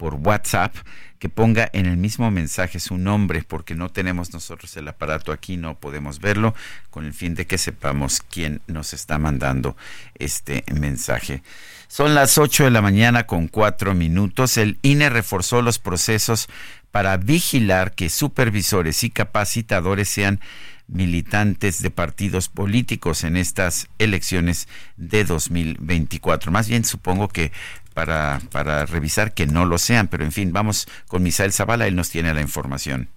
por 0.01 0.15
WhatsApp, 0.15 0.75
que 1.19 1.29
ponga 1.29 1.69
en 1.73 1.85
el 1.85 1.95
mismo 1.95 2.31
mensaje 2.31 2.79
su 2.79 2.97
nombre, 2.97 3.43
porque 3.47 3.75
no 3.75 3.89
tenemos 3.89 4.33
nosotros 4.33 4.75
el 4.75 4.87
aparato 4.87 5.31
aquí, 5.31 5.57
no 5.57 5.75
podemos 5.75 6.19
verlo, 6.19 6.55
con 6.89 7.05
el 7.05 7.13
fin 7.13 7.35
de 7.35 7.45
que 7.45 7.59
sepamos 7.59 8.23
quién 8.27 8.61
nos 8.65 8.95
está 8.95 9.19
mandando 9.19 9.77
este 10.17 10.63
mensaje. 10.73 11.43
Son 11.87 12.15
las 12.15 12.39
8 12.39 12.63
de 12.63 12.71
la 12.71 12.81
mañana 12.81 13.27
con 13.27 13.47
cuatro 13.47 13.93
minutos. 13.93 14.57
El 14.57 14.79
INE 14.81 15.11
reforzó 15.11 15.61
los 15.61 15.77
procesos 15.77 16.49
para 16.89 17.17
vigilar 17.17 17.93
que 17.93 18.09
supervisores 18.09 19.03
y 19.03 19.11
capacitadores 19.11 20.09
sean 20.09 20.39
militantes 20.87 21.81
de 21.81 21.91
partidos 21.91 22.49
políticos 22.49 23.23
en 23.23 23.37
estas 23.37 23.87
elecciones 23.99 24.67
de 24.97 25.23
2024. 25.25 26.51
Más 26.51 26.67
bien 26.67 26.83
supongo 26.83 27.27
que 27.27 27.51
para, 27.93 28.41
para 28.51 28.85
revisar 28.85 29.33
que 29.33 29.47
no 29.47 29.65
lo 29.65 29.77
sean. 29.77 30.07
Pero 30.07 30.23
en 30.23 30.31
fin, 30.31 30.53
vamos 30.53 30.87
con 31.07 31.23
Misael 31.23 31.53
Zavala, 31.53 31.87
él 31.87 31.95
nos 31.95 32.09
tiene 32.09 32.33
la 32.33 32.41
información. 32.41 33.09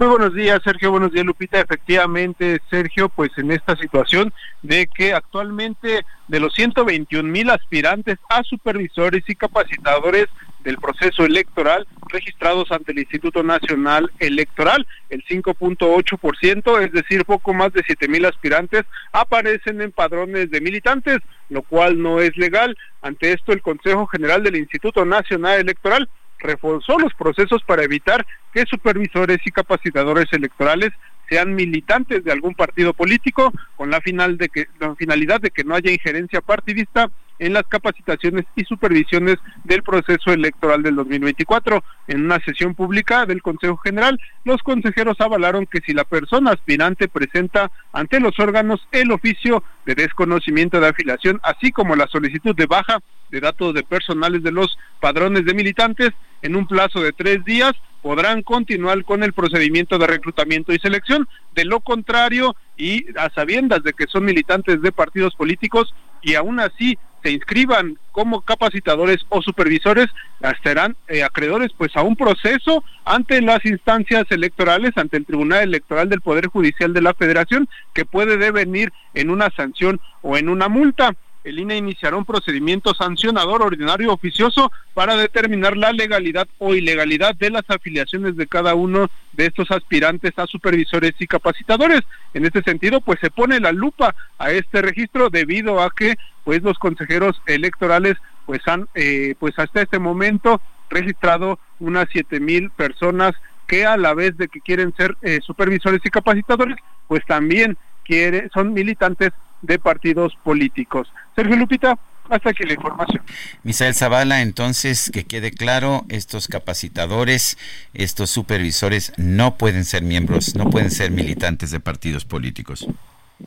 Muy 0.00 0.08
buenos 0.08 0.32
días, 0.32 0.62
Sergio. 0.64 0.92
Buenos 0.92 1.12
días, 1.12 1.26
Lupita. 1.26 1.60
Efectivamente, 1.60 2.58
Sergio, 2.70 3.10
pues 3.10 3.32
en 3.36 3.50
esta 3.50 3.76
situación 3.76 4.32
de 4.62 4.86
que 4.86 5.12
actualmente 5.12 6.06
de 6.26 6.40
los 6.40 6.54
121 6.54 7.30
mil 7.30 7.50
aspirantes 7.50 8.16
a 8.30 8.42
supervisores 8.42 9.22
y 9.28 9.34
capacitadores 9.34 10.24
del 10.60 10.78
proceso 10.78 11.26
electoral 11.26 11.86
registrados 12.08 12.72
ante 12.72 12.92
el 12.92 13.00
Instituto 13.00 13.42
Nacional 13.42 14.10
Electoral. 14.20 14.86
El 15.10 15.22
5.8%, 15.22 16.80
es 16.82 16.92
decir, 16.92 17.26
poco 17.26 17.52
más 17.52 17.70
de 17.74 17.82
7 17.84 18.08
mil 18.08 18.24
aspirantes, 18.24 18.84
aparecen 19.12 19.82
en 19.82 19.92
padrones 19.92 20.50
de 20.50 20.62
militantes, 20.62 21.18
lo 21.50 21.60
cual 21.60 22.00
no 22.00 22.20
es 22.20 22.34
legal. 22.38 22.74
Ante 23.02 23.34
esto, 23.34 23.52
el 23.52 23.60
Consejo 23.60 24.06
General 24.06 24.42
del 24.42 24.56
Instituto 24.56 25.04
Nacional 25.04 25.60
Electoral 25.60 26.08
reforzó 26.38 26.98
los 26.98 27.12
procesos 27.14 27.62
para 27.64 27.84
evitar 27.84 28.26
que 28.52 28.66
supervisores 28.66 29.38
y 29.44 29.50
capacitadores 29.50 30.26
electorales 30.32 30.90
sean 31.28 31.54
militantes 31.54 32.24
de 32.24 32.32
algún 32.32 32.54
partido 32.54 32.92
político 32.92 33.52
con 33.76 33.90
la 33.90 34.00
final 34.00 34.36
de 34.36 34.48
que 34.48 34.66
la 34.80 34.94
finalidad 34.96 35.40
de 35.40 35.50
que 35.50 35.64
no 35.64 35.74
haya 35.74 35.92
injerencia 35.92 36.40
partidista 36.40 37.08
en 37.40 37.54
las 37.54 37.64
capacitaciones 37.64 38.44
y 38.54 38.64
supervisiones 38.64 39.36
del 39.64 39.82
proceso 39.82 40.30
electoral 40.32 40.82
del 40.82 40.94
2024. 40.96 41.82
En 42.06 42.24
una 42.26 42.38
sesión 42.44 42.74
pública 42.74 43.26
del 43.26 43.42
Consejo 43.42 43.78
General, 43.78 44.20
los 44.44 44.62
consejeros 44.62 45.20
avalaron 45.20 45.66
que 45.66 45.80
si 45.80 45.92
la 45.92 46.04
persona 46.04 46.52
aspirante 46.52 47.08
presenta 47.08 47.70
ante 47.92 48.20
los 48.20 48.38
órganos 48.38 48.86
el 48.92 49.10
oficio 49.10 49.64
de 49.86 49.94
desconocimiento 49.94 50.80
de 50.80 50.88
afiliación, 50.88 51.40
así 51.42 51.72
como 51.72 51.96
la 51.96 52.06
solicitud 52.08 52.54
de 52.54 52.66
baja 52.66 52.98
de 53.30 53.40
datos 53.40 53.74
de 53.74 53.84
personales 53.84 54.42
de 54.42 54.52
los 54.52 54.78
padrones 55.00 55.44
de 55.44 55.54
militantes 55.54 56.10
en 56.42 56.56
un 56.56 56.66
plazo 56.66 57.00
de 57.00 57.12
tres 57.12 57.44
días, 57.44 57.72
podrán 58.02 58.42
continuar 58.42 59.04
con 59.04 59.22
el 59.22 59.32
procedimiento 59.32 59.98
de 59.98 60.06
reclutamiento 60.06 60.72
y 60.72 60.78
selección. 60.78 61.28
De 61.54 61.64
lo 61.64 61.80
contrario, 61.80 62.56
y 62.76 63.06
a 63.18 63.30
sabiendas 63.30 63.82
de 63.82 63.92
que 63.92 64.06
son 64.06 64.24
militantes 64.24 64.80
de 64.80 64.92
partidos 64.92 65.34
políticos 65.34 65.94
y 66.22 66.34
aún 66.34 66.60
así 66.60 66.98
se 67.22 67.30
inscriban 67.30 67.98
como 68.12 68.40
capacitadores 68.40 69.18
o 69.28 69.42
supervisores, 69.42 70.06
estarán 70.40 70.96
eh, 71.08 71.22
acreedores 71.22 71.70
pues 71.76 71.94
a 71.94 72.02
un 72.02 72.16
proceso 72.16 72.82
ante 73.04 73.42
las 73.42 73.64
instancias 73.66 74.24
electorales, 74.30 74.92
ante 74.96 75.18
el 75.18 75.26
Tribunal 75.26 75.62
Electoral 75.64 76.08
del 76.08 76.22
Poder 76.22 76.46
Judicial 76.46 76.94
de 76.94 77.02
la 77.02 77.12
Federación, 77.12 77.68
que 77.92 78.06
puede 78.06 78.38
devenir 78.38 78.92
en 79.12 79.30
una 79.30 79.50
sanción 79.50 80.00
o 80.22 80.38
en 80.38 80.48
una 80.48 80.68
multa 80.68 81.14
el 81.44 81.58
INE 81.58 81.76
iniciará 81.76 82.16
un 82.16 82.24
procedimiento 82.24 82.94
sancionador 82.94 83.62
ordinario 83.62 84.12
oficioso 84.12 84.70
para 84.94 85.16
determinar 85.16 85.76
la 85.76 85.92
legalidad 85.92 86.46
o 86.58 86.74
ilegalidad 86.74 87.34
de 87.34 87.50
las 87.50 87.64
afiliaciones 87.68 88.36
de 88.36 88.46
cada 88.46 88.74
uno 88.74 89.10
de 89.32 89.46
estos 89.46 89.70
aspirantes 89.70 90.32
a 90.36 90.46
supervisores 90.46 91.12
y 91.18 91.26
capacitadores. 91.26 92.00
En 92.34 92.44
este 92.44 92.62
sentido, 92.62 93.00
pues 93.00 93.18
se 93.20 93.30
pone 93.30 93.60
la 93.60 93.72
lupa 93.72 94.14
a 94.38 94.50
este 94.50 94.82
registro 94.82 95.30
debido 95.30 95.82
a 95.82 95.90
que 95.90 96.16
pues 96.44 96.62
los 96.62 96.78
consejeros 96.78 97.40
electorales 97.46 98.16
pues 98.46 98.60
han 98.66 98.88
eh, 98.94 99.34
pues 99.38 99.58
hasta 99.58 99.82
este 99.82 99.98
momento 99.98 100.60
registrado 100.90 101.58
unas 101.78 102.06
siete 102.10 102.40
mil 102.40 102.70
personas 102.70 103.32
que 103.66 103.86
a 103.86 103.96
la 103.96 104.14
vez 104.14 104.36
de 104.36 104.48
que 104.48 104.60
quieren 104.60 104.92
ser 104.96 105.16
eh, 105.22 105.38
supervisores 105.42 106.00
y 106.04 106.10
capacitadores, 106.10 106.76
pues 107.06 107.24
también 107.26 107.78
quiere, 108.04 108.48
son 108.52 108.72
militantes 108.72 109.30
de 109.62 109.78
partidos 109.78 110.36
políticos. 110.42 111.12
Sergio 111.36 111.56
Lupita, 111.56 111.98
hasta 112.28 112.50
aquí 112.50 112.64
la 112.64 112.74
información. 112.74 113.22
Misael 113.64 113.94
Zavala, 113.94 114.40
entonces, 114.40 115.10
que 115.12 115.24
quede 115.24 115.50
claro, 115.50 116.04
estos 116.08 116.48
capacitadores, 116.48 117.58
estos 117.92 118.30
supervisores 118.30 119.12
no 119.16 119.56
pueden 119.56 119.84
ser 119.84 120.02
miembros, 120.02 120.54
no 120.54 120.70
pueden 120.70 120.90
ser 120.90 121.10
militantes 121.10 121.70
de 121.70 121.80
partidos 121.80 122.24
políticos. 122.24 122.86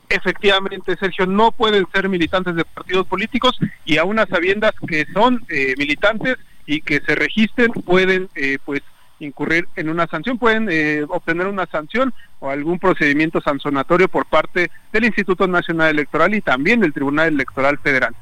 Efectivamente, 0.08 0.96
Sergio, 0.96 1.26
no 1.26 1.52
pueden 1.52 1.86
ser 1.92 2.08
militantes 2.08 2.56
de 2.56 2.64
partidos 2.64 3.06
políticos 3.06 3.58
y 3.84 3.98
aún 3.98 4.18
a 4.18 4.26
sabiendas 4.26 4.72
que 4.86 5.06
son 5.12 5.44
eh, 5.48 5.74
militantes 5.78 6.36
y 6.66 6.80
que 6.80 7.00
se 7.00 7.14
registren, 7.14 7.70
pueden 7.72 8.28
eh, 8.34 8.58
pues 8.64 8.82
incurrir 9.20 9.68
en 9.76 9.88
una 9.88 10.06
sanción, 10.06 10.38
pueden 10.38 10.68
eh, 10.70 11.04
obtener 11.08 11.46
una 11.46 11.66
sanción 11.66 12.12
o 12.40 12.50
algún 12.50 12.78
procedimiento 12.78 13.40
sancionatorio 13.40 14.08
por 14.08 14.26
parte 14.26 14.70
del 14.92 15.04
Instituto 15.04 15.46
Nacional 15.46 15.90
Electoral 15.90 16.34
y 16.34 16.40
también 16.40 16.80
del 16.80 16.92
Tribunal 16.92 17.28
Electoral 17.28 17.78
Federal. 17.78 18.14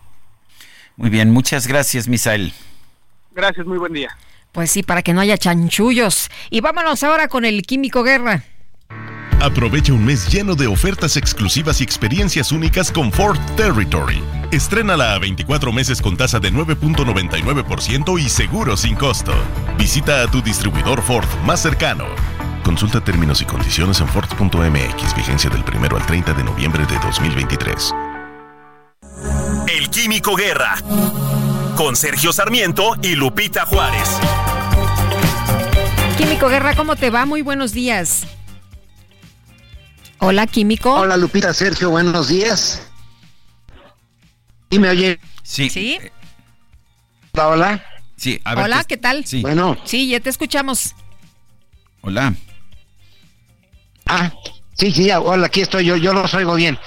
Muy 0.96 1.10
bien, 1.10 1.30
muchas 1.30 1.66
gracias, 1.66 2.08
Misael. 2.08 2.52
Gracias, 3.34 3.66
muy 3.66 3.78
buen 3.78 3.92
día. 3.92 4.16
Pues 4.52 4.70
sí, 4.70 4.82
para 4.82 5.02
que 5.02 5.14
no 5.14 5.20
haya 5.20 5.38
chanchullos. 5.38 6.30
Y 6.50 6.60
vámonos 6.60 7.02
ahora 7.02 7.28
con 7.28 7.44
el 7.46 7.62
Químico 7.62 8.02
Guerra. 8.02 8.44
Aprovecha 9.42 9.92
un 9.92 10.04
mes 10.04 10.28
lleno 10.28 10.54
de 10.54 10.68
ofertas 10.68 11.16
exclusivas 11.16 11.80
y 11.80 11.84
experiencias 11.84 12.52
únicas 12.52 12.92
con 12.92 13.10
Ford 13.10 13.40
Territory. 13.56 14.22
Estrénala 14.52 15.14
a 15.14 15.18
24 15.18 15.72
meses 15.72 16.00
con 16.00 16.16
tasa 16.16 16.38
de 16.38 16.52
9.99% 16.52 18.20
y 18.20 18.28
seguro 18.28 18.76
sin 18.76 18.94
costo. 18.94 19.32
Visita 19.76 20.22
a 20.22 20.30
tu 20.30 20.42
distribuidor 20.42 21.02
Ford 21.02 21.26
más 21.44 21.60
cercano. 21.60 22.04
Consulta 22.62 23.02
términos 23.02 23.42
y 23.42 23.44
condiciones 23.44 24.00
en 24.00 24.06
Ford.mx, 24.06 25.16
vigencia 25.16 25.50
del 25.50 25.64
1 25.64 25.96
al 25.96 26.06
30 26.06 26.34
de 26.34 26.44
noviembre 26.44 26.86
de 26.86 26.94
2023. 27.00 27.92
El 29.76 29.90
Químico 29.90 30.36
Guerra. 30.36 30.76
Con 31.74 31.96
Sergio 31.96 32.32
Sarmiento 32.32 32.94
y 33.02 33.16
Lupita 33.16 33.66
Juárez. 33.66 34.08
Químico 36.16 36.46
Guerra, 36.46 36.76
¿cómo 36.76 36.94
te 36.94 37.10
va? 37.10 37.26
Muy 37.26 37.42
buenos 37.42 37.72
días. 37.72 38.24
Hola, 40.24 40.46
Químico. 40.46 40.94
Hola, 40.94 41.16
Lupita, 41.16 41.52
Sergio, 41.52 41.90
buenos 41.90 42.28
días. 42.28 42.80
¿Y 44.70 44.78
me 44.78 44.88
oye? 44.88 45.18
Sí. 45.42 45.68
Sí. 45.68 45.98
Hola, 47.32 47.48
hola. 47.48 47.84
Sí, 48.14 48.40
a 48.44 48.54
ver, 48.54 48.64
Hola, 48.66 48.84
¿qué 48.84 48.96
tal? 48.96 49.26
Sí. 49.26 49.42
Bueno. 49.42 49.76
Sí, 49.82 50.08
ya 50.08 50.20
te 50.20 50.30
escuchamos. 50.30 50.94
Hola. 52.02 52.34
Ah, 54.06 54.32
sí, 54.74 54.92
sí, 54.92 55.10
hola, 55.10 55.46
aquí 55.46 55.60
estoy 55.60 55.86
yo, 55.86 55.96
yo 55.96 56.12
los 56.12 56.32
oigo 56.34 56.54
bien. 56.54 56.78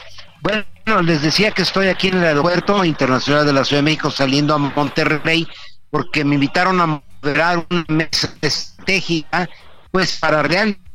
Bueno, 0.42 1.02
les 1.02 1.22
decía 1.22 1.52
que 1.52 1.64
estoy 1.64 1.90
aquí 1.90 2.08
en 2.08 2.20
el 2.20 2.24
Aeropuerto 2.24 2.86
Internacional 2.86 3.46
de 3.46 3.52
la 3.52 3.66
Ciudad 3.66 3.80
de 3.80 3.84
México 3.92 4.12
saliendo 4.12 4.56
a 4.56 4.60
Monterrey 4.60 5.46
porque 5.92 6.24
me 6.24 6.36
invitaron 6.36 6.80
a 6.80 7.04
moderar 7.22 7.68
una 7.70 7.86
mesa 7.90 8.34
estratégica 8.40 9.50
pues 9.92 10.20
para 10.20 10.42
realmente 10.42 10.86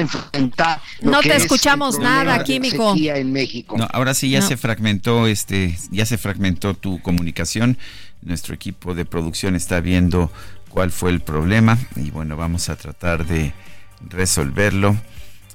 enfrentar 0.00 0.80
no 1.02 1.20
te 1.20 1.36
escuchamos 1.36 1.98
nada 1.98 2.42
químico 2.44 2.94
en 2.96 3.32
México. 3.32 3.76
No, 3.76 3.88
ahora 3.92 4.14
sí 4.14 4.30
ya 4.30 4.42
se 4.42 4.56
fragmentó 4.56 5.26
este 5.26 5.76
ya 5.90 6.06
se 6.06 6.18
fragmentó 6.18 6.74
tu 6.74 7.00
comunicación 7.02 7.78
nuestro 8.22 8.54
equipo 8.54 8.94
de 8.94 9.04
producción 9.04 9.54
está 9.54 9.80
viendo 9.80 10.30
cuál 10.68 10.90
fue 10.90 11.10
el 11.10 11.20
problema 11.20 11.78
y 11.96 12.10
bueno 12.10 12.36
vamos 12.36 12.68
a 12.68 12.76
tratar 12.76 13.26
de 13.26 13.52
resolverlo 14.08 14.96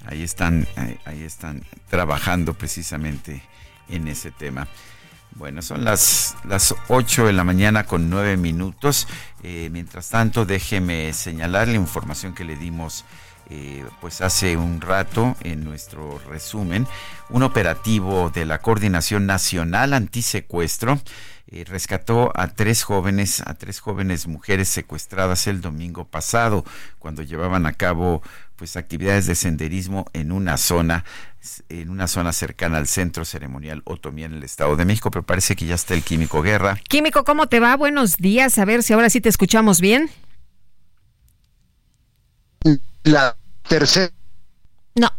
ahí 0.05 0.23
están, 0.23 0.67
ahí 1.05 1.23
están 1.23 1.63
trabajando 1.89 2.53
precisamente 2.53 3.43
en 3.89 4.07
ese 4.07 4.31
tema. 4.31 4.67
Bueno, 5.35 5.61
son 5.61 5.85
las, 5.85 6.35
las 6.43 6.75
8 6.89 7.27
de 7.27 7.33
la 7.33 7.43
mañana 7.43 7.85
con 7.85 8.09
9 8.09 8.35
minutos. 8.37 9.07
Eh, 9.43 9.69
mientras 9.71 10.09
tanto, 10.09 10.45
déjeme 10.45 11.13
señalar 11.13 11.69
la 11.69 11.75
información 11.75 12.33
que 12.33 12.43
le 12.43 12.57
dimos 12.57 13.05
eh, 13.53 13.83
pues 13.99 14.21
hace 14.21 14.55
un 14.55 14.79
rato 14.79 15.35
en 15.41 15.65
nuestro 15.65 16.19
resumen. 16.29 16.87
Un 17.29 17.43
operativo 17.43 18.29
de 18.29 18.45
la 18.45 18.59
Coordinación 18.59 19.25
Nacional 19.25 19.91
Antisecuestro 19.91 21.01
eh, 21.47 21.65
rescató 21.67 22.31
a 22.33 22.47
tres 22.47 22.83
jóvenes, 22.83 23.41
a 23.45 23.55
tres 23.55 23.81
jóvenes 23.81 24.25
mujeres 24.25 24.69
secuestradas 24.69 25.47
el 25.47 25.59
domingo 25.59 26.05
pasado, 26.05 26.63
cuando 26.97 27.23
llevaban 27.23 27.65
a 27.65 27.73
cabo 27.73 28.21
pues 28.55 28.77
actividades 28.77 29.25
de 29.25 29.35
senderismo 29.35 30.05
en 30.13 30.31
una 30.31 30.55
zona 30.55 31.03
en 31.67 31.89
una 31.89 32.07
zona 32.07 32.31
cercana 32.31 32.77
al 32.77 32.87
centro 32.87 33.25
ceremonial 33.25 33.81
Otomí 33.83 34.23
en 34.23 34.33
el 34.33 34.43
Estado 34.43 34.77
de 34.77 34.85
México, 34.85 35.11
pero 35.11 35.25
parece 35.25 35.57
que 35.57 35.65
ya 35.65 35.75
está 35.75 35.93
el 35.93 36.03
Químico 36.03 36.41
Guerra. 36.41 36.79
Químico, 36.87 37.25
¿cómo 37.25 37.47
te 37.47 37.59
va? 37.59 37.75
Buenos 37.75 38.15
días, 38.15 38.57
a 38.59 38.63
ver 38.63 38.81
si 38.81 38.93
ahora 38.93 39.09
sí 39.09 39.19
te 39.19 39.27
escuchamos 39.27 39.81
bien. 39.81 40.09
La 43.03 43.35
tercera. 43.71 44.11
No, 44.95 45.09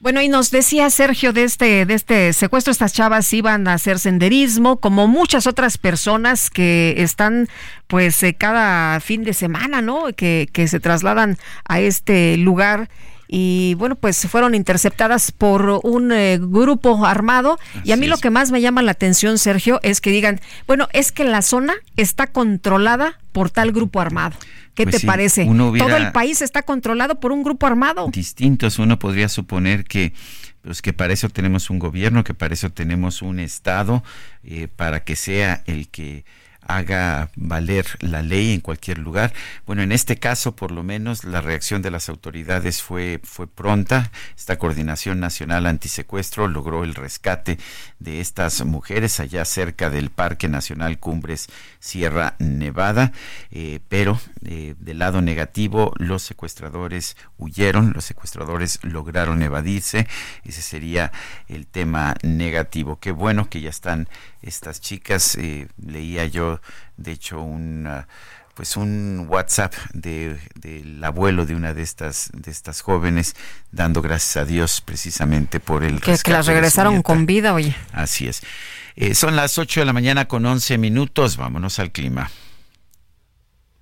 bueno, 0.00 0.20
y 0.22 0.28
nos 0.28 0.50
decía 0.50 0.90
Sergio 0.90 1.32
de 1.32 1.44
este, 1.44 1.86
de 1.86 1.94
este 1.94 2.32
secuestro, 2.32 2.70
estas 2.70 2.92
chavas 2.92 3.32
iban 3.32 3.66
a 3.66 3.74
hacer 3.74 3.98
senderismo, 3.98 4.76
como 4.76 5.08
muchas 5.08 5.46
otras 5.46 5.78
personas 5.78 6.50
que 6.50 6.94
están, 6.98 7.48
pues, 7.86 8.22
eh, 8.22 8.34
cada 8.34 9.00
fin 9.00 9.24
de 9.24 9.34
semana, 9.34 9.82
¿no? 9.82 10.06
Que, 10.16 10.48
que 10.52 10.68
se 10.68 10.80
trasladan 10.80 11.38
a 11.64 11.80
este 11.80 12.36
lugar 12.36 12.90
y 13.28 13.74
bueno, 13.74 13.96
pues 13.96 14.26
fueron 14.28 14.54
interceptadas 14.54 15.32
por 15.32 15.80
un 15.82 16.12
eh, 16.12 16.38
grupo 16.40 17.04
armado. 17.06 17.58
y 17.84 17.92
a 17.92 17.96
mí 17.96 18.06
lo 18.06 18.18
que 18.18 18.30
más 18.30 18.50
me 18.50 18.60
llama 18.60 18.82
la 18.82 18.92
atención, 18.92 19.38
Sergio, 19.38 19.80
es 19.82 20.00
que 20.00 20.10
digan, 20.10 20.40
bueno, 20.66 20.88
es 20.92 21.12
que 21.12 21.24
la 21.24 21.42
zona 21.42 21.74
está 21.96 22.26
controlada 22.26 23.18
por 23.32 23.50
tal 23.50 23.72
grupo 23.72 24.00
armado. 24.00 24.36
¿Qué 24.74 24.84
pues 24.84 25.00
te 25.00 25.06
parece? 25.06 25.46
Todo 25.46 25.96
el 25.96 26.12
país 26.12 26.42
está 26.42 26.62
controlado 26.62 27.18
por 27.18 27.32
un 27.32 27.42
grupo 27.42 27.66
armado. 27.66 28.08
Distintos, 28.12 28.78
uno 28.78 28.98
podría 28.98 29.28
suponer 29.28 29.84
que 29.84 30.12
pues 30.66 30.82
que 30.82 30.92
para 30.92 31.12
eso 31.12 31.28
tenemos 31.28 31.70
un 31.70 31.78
gobierno, 31.78 32.24
que 32.24 32.34
para 32.34 32.52
eso 32.52 32.70
tenemos 32.70 33.22
un 33.22 33.38
Estado, 33.38 34.02
eh, 34.42 34.66
para 34.74 35.04
que 35.04 35.14
sea 35.14 35.62
el 35.66 35.88
que 35.88 36.24
haga 36.68 37.30
valer 37.36 37.86
la 38.00 38.22
ley 38.22 38.52
en 38.52 38.60
cualquier 38.60 38.98
lugar. 38.98 39.32
Bueno, 39.66 39.82
en 39.82 39.92
este 39.92 40.16
caso, 40.16 40.56
por 40.56 40.72
lo 40.72 40.82
menos, 40.82 41.24
la 41.24 41.40
reacción 41.40 41.82
de 41.82 41.90
las 41.90 42.08
autoridades 42.08 42.82
fue, 42.82 43.20
fue 43.22 43.46
pronta. 43.46 44.10
Esta 44.36 44.58
Coordinación 44.58 45.20
Nacional 45.20 45.66
Antisecuestro 45.66 46.48
logró 46.48 46.84
el 46.84 46.94
rescate 46.94 47.58
de 47.98 48.20
estas 48.20 48.64
mujeres 48.64 49.20
allá 49.20 49.44
cerca 49.44 49.90
del 49.90 50.10
Parque 50.10 50.48
Nacional 50.48 50.98
Cumbres 50.98 51.48
Sierra 51.78 52.34
Nevada, 52.38 53.12
eh, 53.50 53.80
pero 53.88 54.20
eh, 54.44 54.74
del 54.78 54.98
lado 54.98 55.22
negativo, 55.22 55.92
los 55.96 56.22
secuestradores 56.22 57.16
huyeron, 57.38 57.92
los 57.94 58.04
secuestradores 58.04 58.80
lograron 58.82 59.42
evadirse. 59.42 60.06
Ese 60.44 60.62
sería 60.62 61.12
el 61.48 61.66
tema 61.66 62.14
negativo. 62.22 62.98
Qué 62.98 63.12
bueno 63.12 63.48
que 63.48 63.60
ya 63.60 63.70
están 63.70 64.08
estas 64.46 64.80
chicas. 64.80 65.36
Eh, 65.36 65.68
leía 65.84 66.24
yo, 66.26 66.60
de 66.96 67.12
hecho, 67.12 67.40
un 67.40 67.88
pues 68.54 68.78
un 68.78 69.26
WhatsApp 69.28 69.74
de, 69.92 70.38
del 70.54 71.04
abuelo 71.04 71.44
de 71.44 71.54
una 71.54 71.74
de 71.74 71.82
estas 71.82 72.30
de 72.32 72.50
estas 72.50 72.80
jóvenes 72.80 73.36
dando 73.70 74.00
gracias 74.00 74.38
a 74.38 74.46
Dios 74.46 74.80
precisamente 74.80 75.60
por 75.60 75.84
el 75.84 76.00
que, 76.00 76.16
que 76.16 76.32
las 76.32 76.46
regresaron 76.46 77.02
con 77.02 77.26
vida 77.26 77.52
oye. 77.52 77.76
Así 77.92 78.26
es. 78.26 78.42
Eh, 78.94 79.14
son 79.14 79.36
las 79.36 79.58
8 79.58 79.80
de 79.80 79.86
la 79.86 79.92
mañana 79.92 80.26
con 80.26 80.46
11 80.46 80.78
minutos. 80.78 81.36
Vámonos 81.36 81.78
al 81.78 81.92
clima 81.92 82.30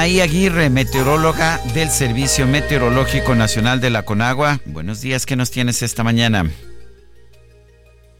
Anaí 0.00 0.22
Aguirre, 0.22 0.70
meteoróloga 0.70 1.58
del 1.74 1.90
Servicio 1.90 2.46
Meteorológico 2.46 3.34
Nacional 3.34 3.82
de 3.82 3.90
la 3.90 4.02
Conagua. 4.02 4.56
Buenos 4.64 5.02
días, 5.02 5.26
¿qué 5.26 5.36
nos 5.36 5.50
tienes 5.50 5.82
esta 5.82 6.02
mañana? 6.02 6.46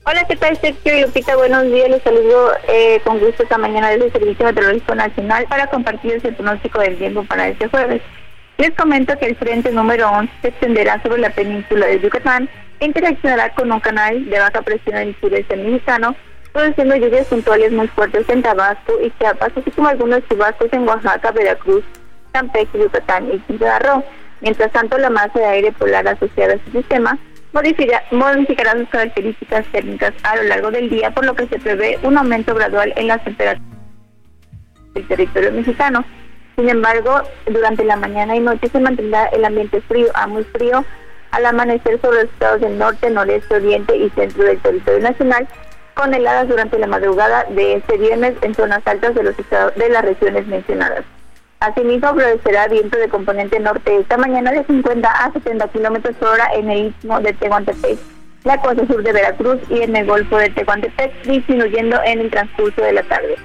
Hola, 0.05 0.26
¿qué 0.28 0.37
tal 0.37 0.61
Sergio 0.61 0.99
y 0.99 1.01
Lupita? 1.01 1.37
Buenos 1.37 1.64
días, 1.72 1.89
les 1.89 2.03
saludo 2.03 2.53
eh, 2.68 3.01
con 3.03 3.18
gusto 3.18 3.45
esta 3.45 3.57
mañana 3.57 3.89
desde 3.89 4.05
el 4.05 4.12
Servicio 4.12 4.45
Meteorológico 4.45 4.95
Nacional 4.95 5.47
para 5.49 5.68
compartir 5.68 6.20
el 6.22 6.35
pronóstico 6.35 6.81
del 6.81 6.99
tiempo 6.99 7.24
para 7.24 7.49
este 7.49 7.66
jueves. 7.68 8.03
Les 8.59 8.72
comento 8.72 9.18
que 9.18 9.28
el 9.28 9.37
frente 9.37 9.72
número 9.72 10.11
11 10.11 10.31
se 10.43 10.49
extenderá 10.49 11.03
sobre 11.03 11.22
la 11.22 11.31
península 11.31 11.87
de 11.87 11.99
Yucatán 11.99 12.51
e 12.81 12.85
interaccionará 12.85 13.55
con 13.55 13.72
un 13.72 13.81
canal 13.81 14.28
de 14.28 14.39
baja 14.39 14.61
presión 14.61 14.99
en 14.99 15.09
el 15.09 15.16
sureste 15.18 15.57
mexicano 15.57 16.14
produciendo 16.53 16.96
lluvias 16.96 17.26
puntuales 17.26 17.72
muy 17.72 17.88
fuertes 17.88 18.28
en 18.28 18.42
Tabasco 18.42 18.94
y 19.03 19.11
Chiapas, 19.18 19.53
así 19.57 19.70
como 19.70 19.88
algunos 19.88 20.26
chubascos 20.28 20.72
en 20.72 20.86
Oaxaca, 20.88 21.30
Veracruz, 21.30 21.84
Campeche, 22.32 22.78
Yucatán 22.78 23.32
y 23.32 23.38
Quintana 23.40 23.78
Roo. 23.78 24.05
Mientras 24.40 24.72
tanto, 24.72 24.96
la 24.98 25.11
masa 25.11 25.38
de 25.38 25.46
aire 25.46 25.72
polar 25.72 26.09
asociada 26.09 26.55
a 26.55 26.57
este 26.57 26.72
sistema 26.72 27.18
modificará 27.53 28.72
sus 28.78 28.88
características 28.88 29.66
térmicas 29.72 30.12
a 30.22 30.36
lo 30.36 30.44
largo 30.44 30.70
del 30.70 30.88
día, 30.88 31.11
por 31.11 31.24
lo 31.24 31.34
que 31.34 31.46
se 31.48 31.59
prevé 31.59 31.98
un 32.03 32.16
aumento 32.16 32.55
gradual 32.55 32.92
en 32.96 33.09
las 33.09 33.22
temperaturas 33.24 33.70
del 34.94 35.09
territorio 35.09 35.53
mexicano. 35.53 36.05
Sin 36.57 36.68
embargo, 36.68 37.22
durante 37.46 37.84
la 37.84 37.96
mañana 37.96 38.36
y 38.36 38.40
noche 38.40 38.68
se 38.68 38.80
mantendrá 38.80 39.26
el 39.26 39.44
ambiente 39.44 39.80
frío 39.82 40.09
a 40.14 40.26
muy 40.26 40.44
frío 40.44 40.84
al 41.30 41.46
amanecer 41.46 42.01
sobre 42.01 42.22
los 42.22 42.32
estados 42.32 42.61
del 42.61 42.78
norte, 42.78 43.09
noreste, 43.11 43.55
oriente 43.55 43.96
y 43.96 44.11
centro 44.11 44.44
del 44.44 44.59
territorio 44.59 45.01
nacional, 45.01 45.48
con 46.01 46.14
heladas 46.14 46.48
durante 46.48 46.78
la 46.78 46.86
madrugada 46.86 47.44
de 47.51 47.74
este 47.74 47.98
viernes 47.98 48.32
en 48.40 48.55
zonas 48.55 48.80
altas 48.86 49.14
de 49.14 49.22
los 49.22 49.38
estados 49.38 49.74
de 49.74 49.90
las 49.90 50.03
regiones 50.03 50.46
mencionadas. 50.46 51.05
Asimismo, 51.61 52.14
florecerá 52.14 52.68
viento 52.68 52.96
de 52.96 53.11
componente 53.11 53.61
norte 53.61 53.98
esta 53.98 54.16
mañana 54.16 54.51
de 54.51 54.64
50 54.64 55.11
a 55.11 55.30
70 55.30 55.68
kilómetros 55.68 56.16
por 56.16 56.28
hora 56.28 56.48
en 56.55 56.70
el 56.70 56.86
istmo 56.86 57.20
de 57.20 57.34
Tehuantepec, 57.34 57.98
la 58.44 58.57
costa 58.62 58.86
sur 58.86 59.03
de 59.03 59.12
Veracruz 59.12 59.59
y 59.68 59.82
en 59.82 59.94
el 59.94 60.07
golfo 60.07 60.38
de 60.38 60.48
Tehuantepec, 60.48 61.22
disminuyendo 61.24 62.01
en 62.03 62.20
el 62.20 62.30
transcurso 62.30 62.80
de 62.80 62.94
la 62.94 63.03
tarde. 63.03 63.36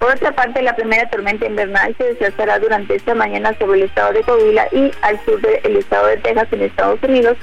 Por 0.00 0.12
otra 0.12 0.32
parte, 0.32 0.62
la 0.62 0.74
primera 0.74 1.08
tormenta 1.10 1.46
invernal 1.46 1.94
se 1.96 2.06
desplazará 2.06 2.58
durante 2.58 2.96
esta 2.96 3.14
mañana 3.14 3.56
sobre 3.60 3.78
el 3.78 3.84
estado 3.84 4.14
de 4.14 4.22
Coahuila 4.22 4.66
y 4.72 4.90
al 5.02 5.24
sur 5.24 5.40
del 5.40 5.76
estado 5.76 6.08
de 6.08 6.16
Texas 6.16 6.48
en 6.50 6.62
Estados 6.62 7.00
Unidos, 7.04 7.36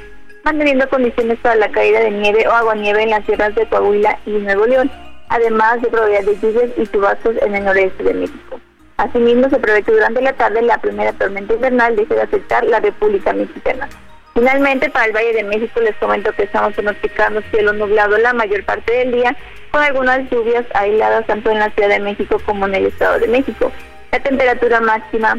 manteniendo 0.44 0.88
condiciones 0.90 1.38
para 1.40 1.56
la 1.56 1.70
caída 1.70 2.00
de 2.00 2.12
nieve 2.12 2.48
o 2.48 2.52
aguanieve 2.52 3.04
en 3.04 3.10
las 3.12 3.26
tierras 3.26 3.54
de 3.56 3.68
Coahuila 3.68 4.20
y 4.26 4.32
Nuevo 4.32 4.66
León, 4.66 4.92
además 5.30 5.82
de 5.82 5.90
probabilidad 5.90 6.24
de 6.24 6.40
lluvias 6.40 6.72
y 6.78 6.88
chubascos 6.88 7.36
en 7.42 7.56
el 7.56 7.66
noreste 7.66 8.04
de 8.04 8.14
México. 8.14 8.60
Asimismo, 8.98 9.50
se 9.50 9.60
prevé 9.60 9.84
que 9.84 9.92
durante 9.92 10.22
la 10.22 10.34
tarde 10.34 10.62
la 10.62 10.80
primera 10.80 11.14
tormenta 11.14 11.54
invernal 11.54 11.96
deje 11.96 12.16
de 12.16 12.22
afectar 12.22 12.64
la 12.66 12.80
República 12.80 13.32
Mexicana. 13.34 13.88
Finalmente, 14.34 14.90
para 14.90 15.06
el 15.06 15.14
Valle 15.14 15.34
de 15.34 15.44
México 15.44 15.80
les 15.82 15.96
comento 15.98 16.32
que 16.34 16.44
estamos 16.44 16.74
pronosticando 16.74 17.42
cielo 17.52 17.74
nublado 17.74 18.18
la 18.18 18.34
mayor 18.34 18.64
parte 18.66 18.94
del 18.94 19.12
día, 19.12 19.36
con 19.72 19.82
algunas 19.82 20.30
lluvias 20.30 20.66
aisladas 20.74 21.28
tanto 21.28 21.52
en 21.52 21.60
la 21.60 21.70
Ciudad 21.72 21.90
de 21.90 22.00
México 22.00 22.40
como 22.46 22.68
en 22.68 22.76
el 22.76 22.86
Estado 22.88 23.20
de 23.20 23.28
México. 23.28 23.72
La 24.12 24.20
temperatura 24.20 24.80
máxima 24.80 25.38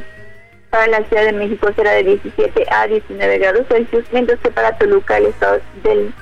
para 0.71 0.87
la 0.87 1.03
Ciudad 1.05 1.25
de 1.25 1.33
México 1.33 1.71
será 1.75 1.93
de 1.93 2.05
17 2.05 2.67
a 2.71 2.87
19 2.87 3.39
grados 3.39 3.67
Celsius, 3.69 4.05
mientras 4.13 4.39
que 4.41 4.51
para 4.51 4.77
Toluca 4.77 5.19
el 5.19 5.27
estado 5.27 5.61
del, 5.83 6.13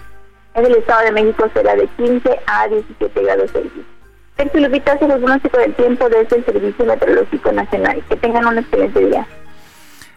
el 0.54 0.76
Estado 0.76 1.04
de 1.04 1.12
México 1.12 1.50
será 1.52 1.74
de 1.76 1.86
15 1.96 2.40
a 2.46 2.68
17 2.68 3.22
grados 3.22 3.50
Celsius. 3.52 3.86
Sergio 4.36 4.60
Lupita 4.60 4.92
el 4.92 4.98
pronóstico 4.98 5.56
del 5.56 5.74
tiempo 5.74 6.08
desde 6.10 6.36
el 6.36 6.44
Servicio 6.44 6.84
Meteorológico 6.84 7.52
Nacional. 7.52 8.02
Que 8.06 8.16
tengan 8.16 8.46
un 8.46 8.58
excelente 8.58 9.00
día. 9.00 9.26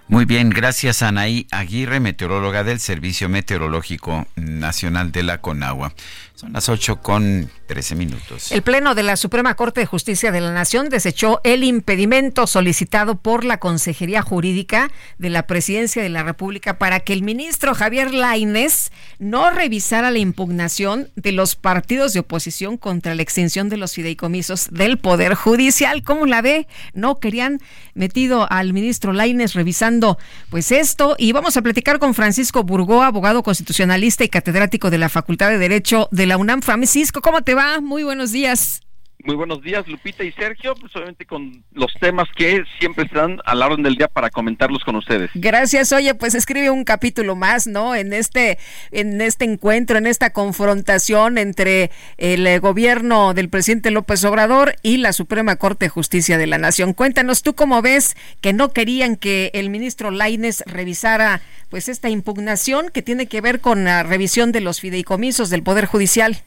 Muy 0.09 0.25
bien, 0.25 0.49
gracias 0.49 1.03
Anaí 1.03 1.45
Aguirre, 1.51 1.99
meteoróloga 1.99 2.63
del 2.63 2.79
Servicio 2.79 3.29
Meteorológico 3.29 4.25
Nacional 4.35 5.11
de 5.11 5.21
la 5.21 5.39
Conagua. 5.39 5.93
Son 6.33 6.51
las 6.53 6.67
8 6.67 7.01
con 7.01 7.51
13 7.67 7.95
minutos. 7.95 8.51
El 8.51 8.63
Pleno 8.63 8.95
de 8.95 9.03
la 9.03 9.17
Suprema 9.17 9.55
Corte 9.55 9.81
de 9.81 9.85
Justicia 9.85 10.31
de 10.31 10.39
la 10.39 10.53
Nación 10.53 10.87
desechó 10.89 11.41
el 11.43 11.63
impedimento 11.63 12.47
solicitado 12.47 13.17
por 13.17 13.43
la 13.43 13.59
Consejería 13.59 14.21
Jurídica 14.21 14.89
de 15.17 15.29
la 15.29 15.45
Presidencia 15.45 16.01
de 16.01 16.07
la 16.07 16.23
República 16.23 16.79
para 16.79 17.01
que 17.01 17.11
el 17.13 17.23
ministro 17.23 17.75
Javier 17.75 18.13
Lainez 18.13 18.91
no 19.19 19.51
revisara 19.51 20.11
la 20.11 20.19
impugnación 20.19 21.09
de 21.17 21.33
los 21.33 21.55
partidos 21.55 22.13
de 22.13 22.21
oposición 22.21 22.77
contra 22.77 23.15
la 23.15 23.21
extinción 23.21 23.67
de 23.67 23.77
los 23.77 23.93
fideicomisos 23.93 24.69
del 24.71 24.97
Poder 24.97 25.35
Judicial. 25.35 26.03
¿Cómo 26.03 26.25
la 26.25 26.41
ve? 26.41 26.67
No 26.93 27.19
querían 27.19 27.59
metido 27.93 28.49
al 28.49 28.71
ministro 28.71 29.11
Lainez 29.11 29.55
revisando 29.55 29.98
pues 30.49 30.71
esto. 30.71 31.15
Y 31.17 31.31
vamos 31.31 31.57
a 31.57 31.61
platicar 31.61 31.99
con 31.99 32.13
Francisco 32.13 32.63
Burgó, 32.63 33.03
abogado 33.03 33.43
constitucionalista 33.43 34.23
y 34.23 34.29
catedrático 34.29 34.89
de 34.89 34.97
la 34.97 35.09
Facultad 35.09 35.49
de 35.49 35.57
Derecho 35.57 36.07
de 36.11 36.25
la 36.25 36.37
UNAM. 36.37 36.61
Francisco, 36.61 37.21
¿cómo 37.21 37.41
te 37.41 37.53
va? 37.53 37.81
Muy 37.81 38.03
buenos 38.03 38.31
días. 38.31 38.81
Muy 39.25 39.35
buenos 39.35 39.61
días, 39.61 39.85
Lupita 39.85 40.23
y 40.23 40.31
Sergio, 40.31 40.75
pues 40.75 40.95
obviamente 40.95 41.25
con 41.25 41.61
los 41.73 41.91
temas 41.99 42.29
que 42.37 42.63
siempre 42.79 43.03
están 43.03 43.41
a 43.43 43.53
la 43.53 43.67
orden 43.67 43.83
del 43.83 43.95
día 43.95 44.07
para 44.07 44.29
comentarlos 44.29 44.81
con 44.85 44.95
ustedes. 44.95 45.29
Gracias. 45.33 45.91
Oye, 45.91 46.15
pues 46.15 46.35
escribe 46.35 46.69
un 46.69 46.85
capítulo 46.85 47.35
más, 47.35 47.67
¿no? 47.67 47.95
En 47.95 48.13
este 48.13 48.57
en 48.91 49.19
este 49.19 49.43
encuentro, 49.43 49.97
en 49.97 50.07
esta 50.07 50.29
confrontación 50.29 51.37
entre 51.37 51.91
el 52.17 52.47
eh, 52.47 52.59
gobierno 52.59 53.33
del 53.33 53.49
presidente 53.49 53.91
López 53.91 54.23
Obrador 54.23 54.75
y 54.83 54.97
la 54.97 55.11
Suprema 55.11 55.57
Corte 55.57 55.85
de 55.85 55.89
Justicia 55.89 56.37
de 56.37 56.47
la 56.47 56.57
Nación. 56.57 56.93
Cuéntanos 56.93 57.43
tú 57.43 57.55
cómo 57.55 57.81
ves 57.81 58.15
que 58.39 58.53
no 58.53 58.69
querían 58.69 59.17
que 59.17 59.51
el 59.53 59.69
ministro 59.69 60.11
Laines 60.11 60.63
revisara 60.65 61.41
pues 61.69 61.89
esta 61.89 62.09
impugnación 62.09 62.87
que 62.89 63.01
tiene 63.01 63.27
que 63.27 63.41
ver 63.41 63.59
con 63.59 63.83
la 63.83 64.01
revisión 64.01 64.53
de 64.53 64.61
los 64.61 64.79
fideicomisos 64.79 65.49
del 65.49 65.61
Poder 65.61 65.87
Judicial. 65.87 66.41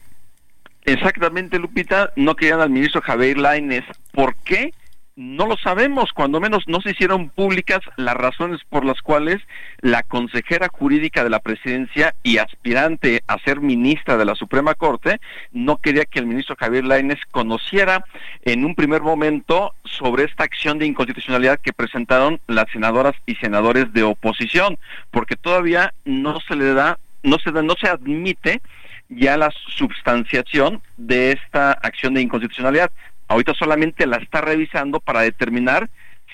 Exactamente, 0.85 1.59
Lupita, 1.59 2.11
no 2.15 2.35
querían 2.35 2.59
al 2.59 2.69
ministro 2.69 3.01
Javier 3.01 3.37
Lainez. 3.37 3.85
¿Por 4.11 4.35
qué? 4.43 4.73
No 5.15 5.45
lo 5.45 5.57
sabemos, 5.57 6.11
cuando 6.11 6.39
menos 6.39 6.63
no 6.67 6.81
se 6.81 6.89
hicieron 6.89 7.29
públicas 7.29 7.81
las 7.97 8.15
razones 8.15 8.61
por 8.67 8.83
las 8.83 8.99
cuales 9.03 9.39
la 9.79 10.01
consejera 10.01 10.69
jurídica 10.69 11.23
de 11.23 11.29
la 11.29 11.37
presidencia 11.37 12.15
y 12.23 12.39
aspirante 12.39 13.21
a 13.27 13.37
ser 13.37 13.61
ministra 13.61 14.17
de 14.17 14.25
la 14.25 14.33
Suprema 14.33 14.73
Corte 14.73 15.21
no 15.51 15.77
quería 15.77 16.05
que 16.05 16.17
el 16.17 16.25
ministro 16.25 16.55
Javier 16.57 16.85
Lainez 16.85 17.19
conociera 17.29 18.03
en 18.41 18.65
un 18.65 18.73
primer 18.73 19.03
momento 19.03 19.75
sobre 19.85 20.23
esta 20.23 20.45
acción 20.45 20.79
de 20.79 20.87
inconstitucionalidad 20.87 21.59
que 21.59 21.73
presentaron 21.73 22.39
las 22.47 22.65
senadoras 22.71 23.13
y 23.27 23.35
senadores 23.35 23.93
de 23.93 24.01
oposición, 24.01 24.79
porque 25.11 25.35
todavía 25.35 25.93
no 26.05 26.39
se 26.39 26.55
le 26.55 26.73
da, 26.73 26.97
no 27.21 27.37
se 27.37 27.51
da, 27.51 27.61
no 27.61 27.75
se 27.79 27.87
admite 27.87 28.61
ya 29.09 29.37
la 29.37 29.51
substanciación 29.51 30.81
de 30.97 31.31
esta 31.31 31.71
acción 31.71 32.13
de 32.13 32.21
inconstitucionalidad. 32.21 32.91
Ahorita 33.27 33.53
solamente 33.53 34.05
la 34.05 34.17
está 34.17 34.41
revisando 34.41 34.99
para 34.99 35.21
determinar 35.21 35.89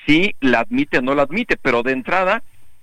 si 0.05 0.35
la 0.39 0.61
admite 0.61 0.97
o 0.97 1.01
no 1.01 1.15
la 1.15 1.23
admite, 1.23 1.57
pero 1.57 1.83
de 1.83 1.91
entrada, 1.91 2.41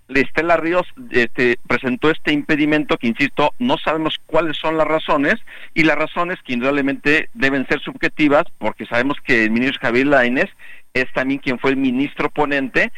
Estela 0.08 0.56
Ríos 0.56 0.86
este, 1.10 1.58
presentó 1.66 2.10
este 2.10 2.32
impedimento 2.32 2.96
que, 2.96 3.08
insisto, 3.08 3.54
no 3.58 3.76
sabemos 3.78 4.20
cuáles 4.26 4.56
son 4.56 4.76
las 4.76 4.86
razones 4.86 5.34
y 5.74 5.82
las 5.82 5.96
razones 5.96 6.38
que 6.44 6.52
indudablemente 6.52 7.28
deben 7.34 7.66
ser 7.66 7.80
subjetivas 7.80 8.44
porque 8.58 8.86
sabemos 8.86 9.18
que 9.24 9.44
el 9.44 9.50
ministro 9.50 9.80
Javier 9.82 10.06
Lainez 10.06 10.50
es 10.94 11.12
también 11.12 11.40
quien 11.40 11.58
fue 11.58 11.70
el 11.70 11.76
ministro 11.76 12.30
ponente, 12.30 12.92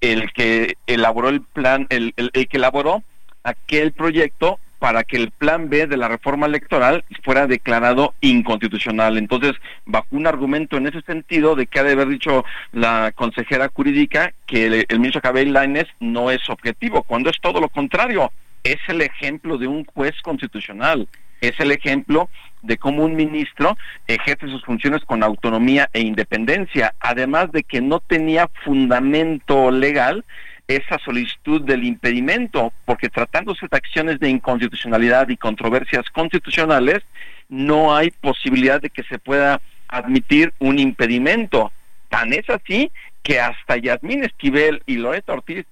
el 0.00 0.32
que 0.32 0.74
elaboró 0.86 1.28
el 1.28 1.42
plan, 1.42 1.86
el, 1.90 2.14
el 2.16 2.48
que 2.48 2.56
elaboró 2.56 3.02
aquel 3.42 3.92
proyecto 3.92 4.58
para 4.84 5.02
que 5.02 5.16
el 5.16 5.30
plan 5.30 5.70
B 5.70 5.86
de 5.86 5.96
la 5.96 6.08
reforma 6.08 6.44
electoral 6.44 7.06
fuera 7.22 7.46
declarado 7.46 8.12
inconstitucional. 8.20 9.16
Entonces, 9.16 9.54
bajo 9.86 10.08
un 10.10 10.26
argumento 10.26 10.76
en 10.76 10.86
ese 10.86 11.00
sentido 11.00 11.56
de 11.56 11.66
que 11.66 11.78
ha 11.78 11.84
de 11.84 11.92
haber 11.92 12.08
dicho 12.08 12.44
la 12.72 13.10
consejera 13.14 13.70
jurídica 13.72 14.34
que 14.46 14.84
el, 14.86 14.98
ministro 14.98 15.22
Cabell 15.22 15.56
no 16.00 16.30
es 16.30 16.50
objetivo, 16.50 17.02
cuando 17.02 17.30
es 17.30 17.40
todo 17.40 17.62
lo 17.62 17.70
contrario, 17.70 18.30
es 18.62 18.76
el 18.88 19.00
ejemplo 19.00 19.56
de 19.56 19.68
un 19.68 19.86
juez 19.86 20.20
constitucional, 20.20 21.08
es 21.40 21.58
el 21.60 21.72
ejemplo 21.72 22.28
de 22.60 22.76
cómo 22.76 23.04
un 23.04 23.16
ministro 23.16 23.78
ejerce 24.06 24.48
sus 24.48 24.66
funciones 24.66 25.02
con 25.06 25.22
autonomía 25.22 25.88
e 25.94 26.00
independencia, 26.00 26.94
además 27.00 27.50
de 27.52 27.62
que 27.62 27.80
no 27.80 28.00
tenía 28.00 28.50
fundamento 28.66 29.70
legal 29.70 30.26
esa 30.66 30.98
solicitud 31.04 31.62
del 31.62 31.84
impedimento, 31.84 32.72
porque 32.84 33.10
tratándose 33.10 33.66
de 33.70 33.76
acciones 33.76 34.18
de 34.20 34.30
inconstitucionalidad 34.30 35.28
y 35.28 35.36
controversias 35.36 36.08
constitucionales, 36.10 37.02
no 37.48 37.94
hay 37.94 38.10
posibilidad 38.10 38.80
de 38.80 38.90
que 38.90 39.02
se 39.04 39.18
pueda 39.18 39.60
admitir 39.88 40.52
un 40.58 40.78
impedimento. 40.78 41.70
Tan 42.08 42.32
es 42.32 42.48
así 42.48 42.90
que 43.22 43.40
hasta 43.40 43.76
Yasmín 43.76 44.24
Esquivel 44.24 44.82
y 44.86 44.96
Loreto 44.96 45.32
Ortiz 45.32 45.66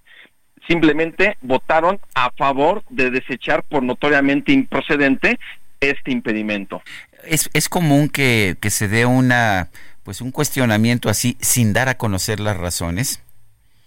simplemente 0.69 1.37
votaron 1.41 1.99
a 2.15 2.31
favor 2.31 2.85
de 2.89 3.11
desechar 3.11 3.63
por 3.65 3.83
notoriamente 3.83 4.53
improcedente 4.53 5.39
este 5.81 6.13
impedimento. 6.13 6.83
Es, 7.25 7.51
es 7.53 7.69
común 7.69 8.09
que, 8.09 8.57
que 8.61 8.71
se 8.71 8.89
dé 8.89 9.07
una 9.07 9.69
pues 10.03 10.21
un 10.21 10.33
cuestionamiento 10.33 11.09
así 11.09 11.37
sin 11.41 11.73
dar 11.73 11.89
a 11.89 11.97
conocer 11.97 12.41
las 12.41 12.57
razones. 12.57 13.23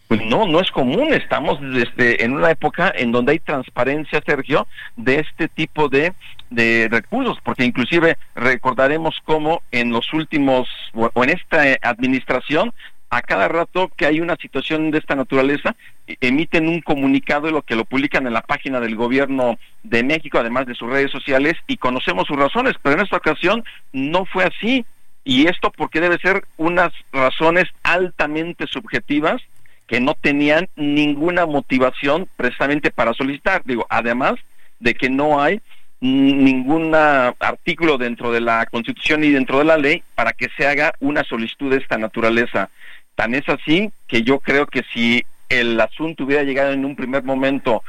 Pues 0.08 0.24
no, 0.26 0.45
no 0.45 0.60
es 0.60 0.70
común. 0.72 1.14
Estamos 1.14 1.60
en 1.97 2.34
una 2.34 2.51
época 2.51 2.93
en 2.95 3.12
donde 3.12 3.34
hay 3.34 3.39
transparencia, 3.39 4.22
Sergio, 4.26 4.68
de 4.95 5.20
este 5.20 5.47
tipo 5.47 5.89
de, 5.89 6.14
de 6.49 6.88
recursos, 6.91 7.39
porque 7.43 7.66
inclusive 7.66 8.18
recordaremos 8.36 9.20
cómo 9.26 9.64
en 9.72 9.91
los 9.91 10.14
últimos, 10.14 10.70
o 10.93 11.24
en 11.24 11.30
esta 11.32 11.64
administración, 11.82 12.72
a 13.10 13.22
cada 13.22 13.47
rato 13.47 13.91
que 13.95 14.06
hay 14.06 14.20
una 14.20 14.36
situación 14.36 14.91
de 14.91 14.97
esta 14.97 15.16
naturaleza, 15.16 15.76
e, 16.08 16.18
emiten 16.22 16.68
un 16.68 16.82
comunicado 16.82 17.47
y 17.47 17.51
lo 17.51 17.62
que 17.62 17.76
lo 17.76 17.86
publican 17.86 18.28
en 18.28 18.34
la 18.34 18.41
página 18.41 18.80
del 18.80 18.95
gobierno 18.95 19.58
de 19.84 20.03
México, 20.03 20.38
además 20.38 20.66
de 20.66 20.76
sus 20.76 20.89
redes 20.89 21.12
sociales, 21.12 21.53
y 21.68 21.78
conocemos 21.78 22.28
sus 22.28 22.38
razones, 22.38 22.74
pero 22.82 22.95
en 22.95 23.03
esta 23.03 23.18
ocasión 23.18 23.64
no 23.93 24.26
fue 24.26 24.43
así. 24.43 24.86
Y 25.24 25.47
esto 25.47 25.72
porque 25.72 26.01
debe 26.01 26.20
ser 26.20 26.43
unas 26.58 26.91
razones 27.12 27.66
altamente 27.82 28.68
subjetivas 28.68 29.41
que 29.88 30.00
no 30.00 30.16
tenían 30.16 30.68
ninguna 30.76 31.46
motivación 31.46 32.28
precisamente 32.36 32.92
para 32.92 33.14
solicitar. 33.14 33.62
Digo, 33.66 33.86
además 33.90 34.36
de 34.80 34.94
que 34.94 35.10
no 35.10 35.42
hay 35.42 35.62
ningún 36.00 36.94
artículo 36.94 37.98
dentro 37.98 38.32
de 38.32 38.42
la 38.42 38.66
Constitución 38.68 39.24
y 39.24 39.32
dentro 39.32 39.60
de 39.60 39.66
la 39.66 39.78
ley 39.78 40.04
para 40.14 40.34
que 40.34 40.50
se 40.58 40.68
haga 40.68 40.94
una 41.00 41.24
solicitud 41.24 41.72
de 41.72 41.78
esta 41.78 41.98
naturaleza. 41.98 42.70
Tan 43.16 43.34
es 43.34 43.48
así 43.48 43.92
que 44.08 44.24
yo 44.24 44.40
creo 44.40 44.68
que 44.68 44.84
si 44.94 45.24
el 45.50 45.80
asunto 45.80 46.26
hubiera 46.26 46.44
llegado 46.44 46.74
en 46.74 46.86
un 46.86 46.96
primer 46.96 47.24
momento 47.24 47.84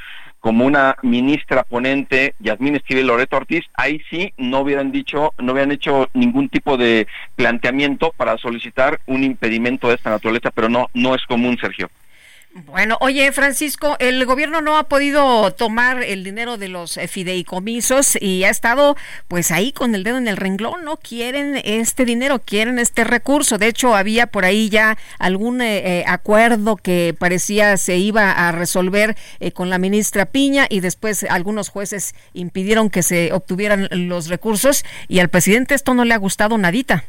como 0.47 0.65
una 0.65 0.95
ministra 1.03 1.65
ponente, 1.65 2.37
Yasmín 2.39 2.77
Esquivel 2.77 3.09
Loreto 3.09 3.37
Ortiz, 3.37 3.65
ahí 3.75 4.01
sí 4.09 4.33
no 4.37 4.61
hubieran 4.61 4.93
dicho, 4.93 5.35
no 5.39 5.51
hubieran 5.51 5.73
hecho 5.73 6.09
ningún 6.15 6.49
tipo 6.49 6.77
de 6.77 7.09
planteamiento 7.35 8.13
para 8.17 8.39
solicitar 8.39 9.01
un 9.07 9.25
impedimento 9.25 9.89
de 9.89 9.97
esta 9.97 10.11
naturaleza, 10.11 10.53
pero 10.53 10.69
no, 10.69 10.87
no 10.95 11.17
es 11.17 11.27
común, 11.27 11.59
Sergio. 11.61 11.91
Bueno, 12.65 12.97
oye 13.03 13.31
Francisco, 13.33 13.97
el 13.99 14.25
gobierno 14.25 14.63
no 14.63 14.79
ha 14.79 14.85
podido 14.85 15.51
tomar 15.51 16.03
el 16.03 16.25
dinero 16.25 16.57
de 16.57 16.69
los 16.69 16.97
eh, 16.97 17.07
fideicomisos 17.07 18.17
y 18.19 18.45
ha 18.45 18.49
estado 18.49 18.97
pues 19.29 19.51
ahí 19.51 19.73
con 19.73 19.95
el 19.95 20.05
dedo 20.05 20.17
en 20.17 20.27
el 20.27 20.39
renglón, 20.39 20.83
no 20.83 20.97
quieren 20.97 21.61
este 21.63 22.07
dinero, 22.07 22.39
quieren 22.39 22.79
este 22.79 23.05
recurso. 23.05 23.59
De 23.59 23.67
hecho, 23.67 23.95
había 23.95 24.29
por 24.29 24.47
ahí 24.47 24.71
ya 24.71 24.97
algún 25.19 25.61
eh, 25.61 26.01
eh, 26.01 26.05
acuerdo 26.09 26.77
que 26.77 27.15
parecía 27.19 27.77
se 27.77 27.99
iba 27.99 28.33
a 28.33 28.53
resolver 28.53 29.17
con 29.53 29.69
la 29.69 29.77
ministra 29.77 30.25
Piña 30.25 30.65
y 30.71 30.81
después 30.81 31.27
algunos 31.29 31.69
jueces 31.69 32.15
impidieron 32.33 32.89
que 32.89 33.03
se 33.03 33.35
obtuvieran 33.35 33.89
los 33.91 34.29
recursos 34.29 34.83
y 35.09 35.19
al 35.19 35.29
presidente 35.29 35.75
esto 35.75 35.93
no 35.93 36.07
le 36.07 36.15
ha 36.15 36.19
gustado 36.19 36.57
nadita. 36.57 37.05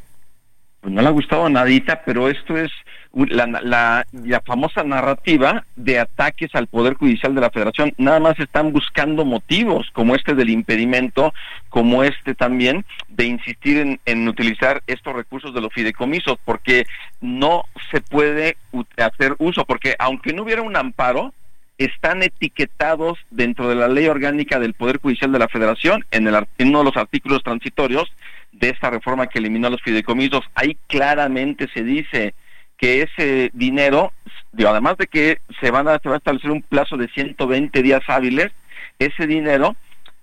Pues 0.82 0.93
no 0.93 1.02
le 1.02 1.08
ha 1.08 1.12
gustado 1.12 1.50
nadita, 1.50 2.02
pero 2.06 2.28
esto 2.28 2.58
es 2.58 2.70
la, 3.14 4.05
famosa 4.45 4.84
narrativa 4.84 5.66
de 5.76 5.99
ataques 5.99 6.53
al 6.53 6.68
Poder 6.68 6.95
Judicial 6.95 7.34
de 7.36 7.41
la 7.41 7.49
Federación. 7.49 7.93
Nada 7.97 8.20
más 8.20 8.39
están 8.39 8.72
buscando 8.72 9.26
motivos 9.26 9.89
como 9.93 10.16
este 10.16 10.36
del 10.36 10.49
impedimento, 10.49 11.34
como 11.70 12.03
este 12.03 12.36
también 12.36 12.86
de 13.10 13.26
insistir 13.26 13.78
en, 13.78 13.99
en 14.05 14.28
utilizar 14.28 14.84
estos 14.88 15.16
recursos 15.16 15.53
de 15.53 15.62
los 15.62 15.74
fideicomisos, 15.74 16.38
porque 16.45 16.86
no 17.22 17.66
se 17.91 18.01
puede 18.01 18.58
hacer 18.97 19.36
uso, 19.39 19.66
porque 19.66 19.95
aunque 19.99 20.34
no 20.34 20.43
hubiera 20.43 20.62
un 20.62 20.76
amparo, 20.76 21.34
están 21.78 22.24
etiquetados 22.24 23.20
dentro 23.30 23.70
de 23.70 23.76
la 23.76 23.88
ley 23.88 24.08
orgánica 24.08 24.60
del 24.60 24.74
Poder 24.74 24.99
Judicial 24.99 25.32
de 25.32 25.39
la 25.39 25.47
Federación, 25.47 26.05
en, 26.12 26.28
el, 26.28 26.47
en 26.58 26.70
uno 26.70 26.80
de 26.80 26.86
los 26.86 26.97
artículos 26.97 27.43
transitorios 27.43 28.12
de 28.51 28.70
esta 28.70 28.89
reforma 28.89 29.28
que 29.28 29.39
eliminó 29.39 29.70
los 29.70 29.82
fideicomisos. 29.82 30.43
Ahí 30.55 30.78
claramente 30.88 31.68
se 31.74 31.84
dice 31.84 32.34
que 32.78 33.01
ese 33.01 33.49
dinero, 33.53 34.13
además 34.57 34.97
de 34.97 35.07
que 35.07 35.39
se, 35.59 35.71
van 35.71 35.88
a, 35.88 35.99
se 35.99 36.09
va 36.09 36.15
a 36.15 36.17
establecer 36.17 36.51
un 36.51 36.61
plazo 36.61 36.95
de 36.97 37.07
120 37.09 37.82
días 37.82 38.01
hábiles, 38.07 38.51
ese 38.99 39.28
dinero, 39.28 39.75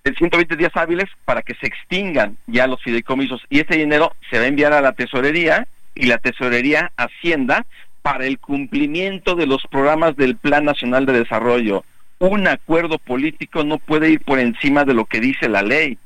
de 0.05 0.15
120 0.15 0.57
días 0.57 0.73
hábiles 0.75 1.07
para 1.25 1.43
que 1.43 1.55
se 1.55 1.67
extingan 1.67 2.37
ya 2.47 2.67
los 2.67 2.83
fideicomisos 2.83 3.43
y 3.49 3.61
ese 3.61 3.77
dinero 3.77 4.15
se 4.31 4.39
va 4.39 4.45
a 4.45 4.49
enviar 4.49 4.73
a 4.75 4.83
la 4.83 4.93
tesorería 4.93 5.67
y 5.95 6.07
la 6.07 6.19
tesorería 6.19 6.93
Hacienda 6.97 7.65
para 8.03 8.27
el 8.27 8.39
cumplimiento 8.39 9.35
de 9.35 9.47
los 9.47 9.63
programas 9.71 10.15
del 10.17 10.37
Plan 10.37 10.67
Nacional 10.67 11.07
de 11.07 11.15
Desarrollo. 11.15 11.85
Un 12.19 12.47
acuerdo 12.47 12.99
político 12.99 13.65
no 13.65 13.79
puede 13.79 14.11
ir 14.11 14.21
por 14.21 14.39
encima 14.39 14.85
de 14.85 14.93
lo 14.93 15.07
que 15.07 15.21
dice 15.21 15.49
la 15.49 15.63
ley. 15.63 15.97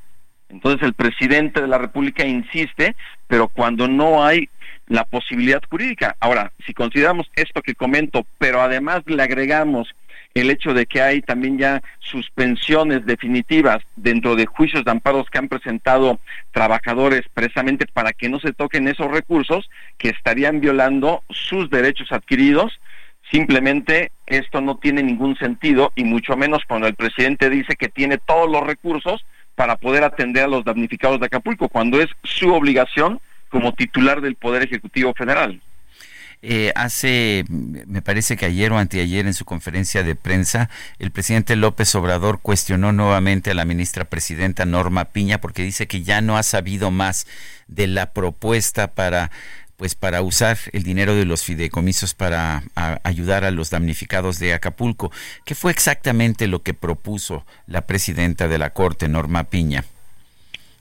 Entonces 0.47 0.81
el 0.81 0.93
presidente 0.93 1.61
de 1.61 1.67
la 1.67 1.77
República 1.77 2.25
insiste, 2.25 2.95
pero 3.27 3.49
cuando 3.49 3.87
no 3.87 4.23
hay 4.23 4.49
la 4.89 5.05
posibilidad 5.05 5.61
jurídica. 5.69 6.17
Ahora, 6.19 6.51
si 6.65 6.73
consideramos 6.73 7.31
esto 7.35 7.61
que 7.61 7.75
comento, 7.75 8.25
pero 8.37 8.59
además 8.61 9.03
le 9.05 9.23
agregamos 9.23 9.95
el 10.33 10.49
hecho 10.49 10.73
de 10.73 10.85
que 10.85 11.01
hay 11.01 11.21
también 11.21 11.57
ya 11.57 11.81
suspensiones 11.99 13.05
definitivas 13.05 13.79
dentro 13.95 14.35
de 14.35 14.45
juicios 14.45 14.83
de 14.83 14.91
amparos 14.91 15.29
que 15.29 15.37
han 15.37 15.47
presentado 15.47 16.19
trabajadores 16.51 17.21
precisamente 17.33 17.85
para 17.91 18.13
que 18.13 18.29
no 18.29 18.39
se 18.39 18.53
toquen 18.53 18.87
esos 18.87 19.09
recursos 19.09 19.69
que 19.97 20.09
estarían 20.09 20.59
violando 20.59 21.23
sus 21.29 21.69
derechos 21.69 22.11
adquiridos. 22.11 22.79
Simplemente 23.31 24.11
esto 24.25 24.59
no 24.61 24.77
tiene 24.77 25.03
ningún 25.03 25.35
sentido 25.37 25.91
y 25.95 26.03
mucho 26.03 26.35
menos 26.35 26.63
cuando 26.67 26.87
el 26.87 26.95
presidente 26.95 27.49
dice 27.49 27.75
que 27.75 27.89
tiene 27.89 28.17
todos 28.17 28.49
los 28.49 28.65
recursos 28.65 29.23
para 29.55 29.75
poder 29.75 30.03
atender 30.03 30.45
a 30.45 30.47
los 30.47 30.63
damnificados 30.63 31.19
de 31.19 31.25
Acapulco, 31.25 31.69
cuando 31.69 32.01
es 32.01 32.07
su 32.23 32.53
obligación 32.53 33.19
como 33.49 33.73
titular 33.73 34.21
del 34.21 34.35
Poder 34.35 34.63
Ejecutivo 34.63 35.13
Federal. 35.13 35.61
Eh, 36.41 36.71
hace, 36.75 37.43
me 37.49 38.01
parece 38.01 38.37
que 38.37 38.45
ayer 38.45 38.71
o 38.71 38.77
anteayer 38.77 39.27
en 39.27 39.33
su 39.33 39.43
conferencia 39.43 40.03
de 40.03 40.15
prensa, 40.15 40.69
el 40.97 41.11
presidente 41.11 41.57
López 41.57 41.93
Obrador 41.95 42.39
cuestionó 42.39 42.93
nuevamente 42.93 43.51
a 43.51 43.53
la 43.53 43.65
ministra 43.65 44.05
presidenta 44.05 44.65
Norma 44.65 45.05
Piña 45.05 45.41
porque 45.41 45.63
dice 45.63 45.87
que 45.87 46.01
ya 46.01 46.21
no 46.21 46.37
ha 46.37 46.43
sabido 46.43 46.91
más 46.91 47.27
de 47.67 47.87
la 47.87 48.13
propuesta 48.13 48.87
para 48.93 49.31
pues 49.75 49.95
para 49.95 50.21
usar 50.21 50.57
el 50.73 50.83
dinero 50.83 51.15
de 51.15 51.23
los 51.23 51.43
fideicomisos 51.43 52.13
para 52.13 52.63
ayudar 53.03 53.45
a 53.45 53.51
los 53.51 53.69
damnificados 53.69 54.37
de 54.37 54.53
Acapulco. 54.53 55.09
¿Qué 55.45 55.55
fue 55.55 55.71
exactamente 55.71 56.47
lo 56.47 56.63
que 56.63 56.73
propuso 56.73 57.45
la 57.65 57.87
presidenta 57.87 58.49
de 58.49 58.57
la 58.57 58.71
Corte, 58.71 59.07
Norma 59.07 59.45
Piña? 59.45 59.85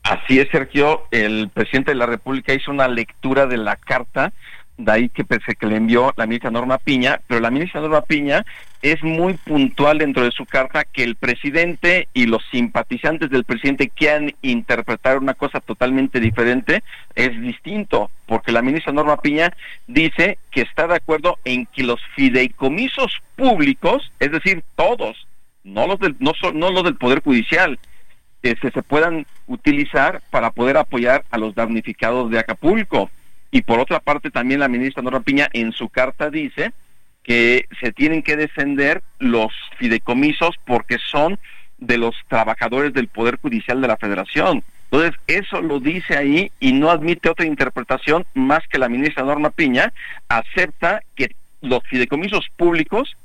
Así 0.09 0.41
es, 0.41 0.49
Sergio. 0.51 1.07
El 1.11 1.51
presidente 1.51 1.91
de 1.91 1.97
la 1.97 2.07
República 2.07 2.55
hizo 2.55 2.71
una 2.71 2.89
lectura 2.89 3.47
de 3.47 3.59
la 3.59 3.77
carta 3.77 4.33
de 4.79 4.91
ahí 4.91 5.09
que, 5.11 5.25
que 5.25 5.67
le 5.67 5.77
envió 5.77 6.15
la 6.17 6.27
ministra 6.27 6.51
Norma 6.51 6.79
Piña, 6.79 7.21
pero 7.27 7.41
la 7.41 7.51
ministra 7.51 7.83
Norma 7.83 8.01
Piña 8.01 8.43
es 8.81 9.03
muy 9.03 9.35
puntual 9.35 9.99
dentro 9.99 10.23
de 10.23 10.31
su 10.31 10.47
carta 10.47 10.85
que 10.85 11.03
el 11.03 11.17
presidente 11.17 12.09
y 12.15 12.25
los 12.25 12.43
simpatizantes 12.51 13.29
del 13.29 13.45
presidente 13.45 13.91
quieran 13.91 14.33
interpretar 14.41 15.19
una 15.19 15.35
cosa 15.35 15.61
totalmente 15.61 16.21
diferente, 16.21 16.83
es 17.15 17.39
distinto, 17.43 18.11
porque 18.25 18.53
la 18.53 18.63
ministra 18.63 18.95
Norma 18.95 19.21
Piña 19.21 19.53
dice 19.89 20.39
que 20.53 20.63
está 20.63 20.87
de 20.87 20.97
acuerdo 20.97 21.39
en 21.45 21.67
que 21.67 21.83
los 21.83 22.01
fideicomisos 22.17 23.21
públicos, 23.37 24.11
es 24.21 24.33
decir, 24.33 24.63
todos, 24.75 25.27
no 25.65 25.87
los 25.87 25.99
del, 25.99 26.17
no, 26.19 26.33
no 26.55 26.71
los 26.71 26.85
del 26.85 26.97
Poder 26.97 27.21
Judicial, 27.23 27.79
este, 28.43 28.71
se 28.71 28.83
puedan 28.83 29.27
utilizar 29.47 30.23
para 30.31 30.51
poder 30.51 30.77
apoyar 30.77 31.25
a 31.31 31.39
los 31.39 31.55
damnificados 31.55 32.31
de 32.31 32.39
Acapulco. 32.39 33.11
Y 33.51 33.63
por 33.63 33.81
otra 33.81 34.01
parte, 34.01 34.31
también 34.31 34.61
la 34.61 34.69
ministra 34.69 35.03
Nora 35.03 35.21
Piña 35.21 35.49
en 35.53 35.73
su 35.73 35.89
carta 35.89 36.31
dice 36.31 36.73
que 37.23 37.67
se 37.81 37.93
tienen 37.93 38.23
que 38.23 38.37
defender 38.37 39.03
los 39.19 39.53
fideicomisos 39.79 40.57
porque 40.67 40.99
son 40.99 41.39
de 41.79 41.99
los 41.99 42.15
trabajadores 42.29 42.93
del 42.93 43.09
Poder 43.09 43.39
Judicial 43.41 43.81
de 43.81 43.89
la 43.89 43.97
Federación. 43.97 44.63
Entonces, 44.91 45.21
eso 45.27 45.61
lo 45.61 45.81
dice 45.81 46.17
ahí 46.17 46.51
y 46.61 46.73
no 46.73 46.91
admite 46.91 47.29
otra 47.29 47.45
interpretación 47.47 48.25
más 48.35 48.67
que 48.69 48.79
la 48.79 48.89
ministra 48.89 49.25
Norma 49.25 49.51
Piña 49.51 49.93
acepta 50.29 51.03
que 51.15 51.35
los 51.61 51.83
fideicomisos 51.85 52.49
públicos 52.57 53.17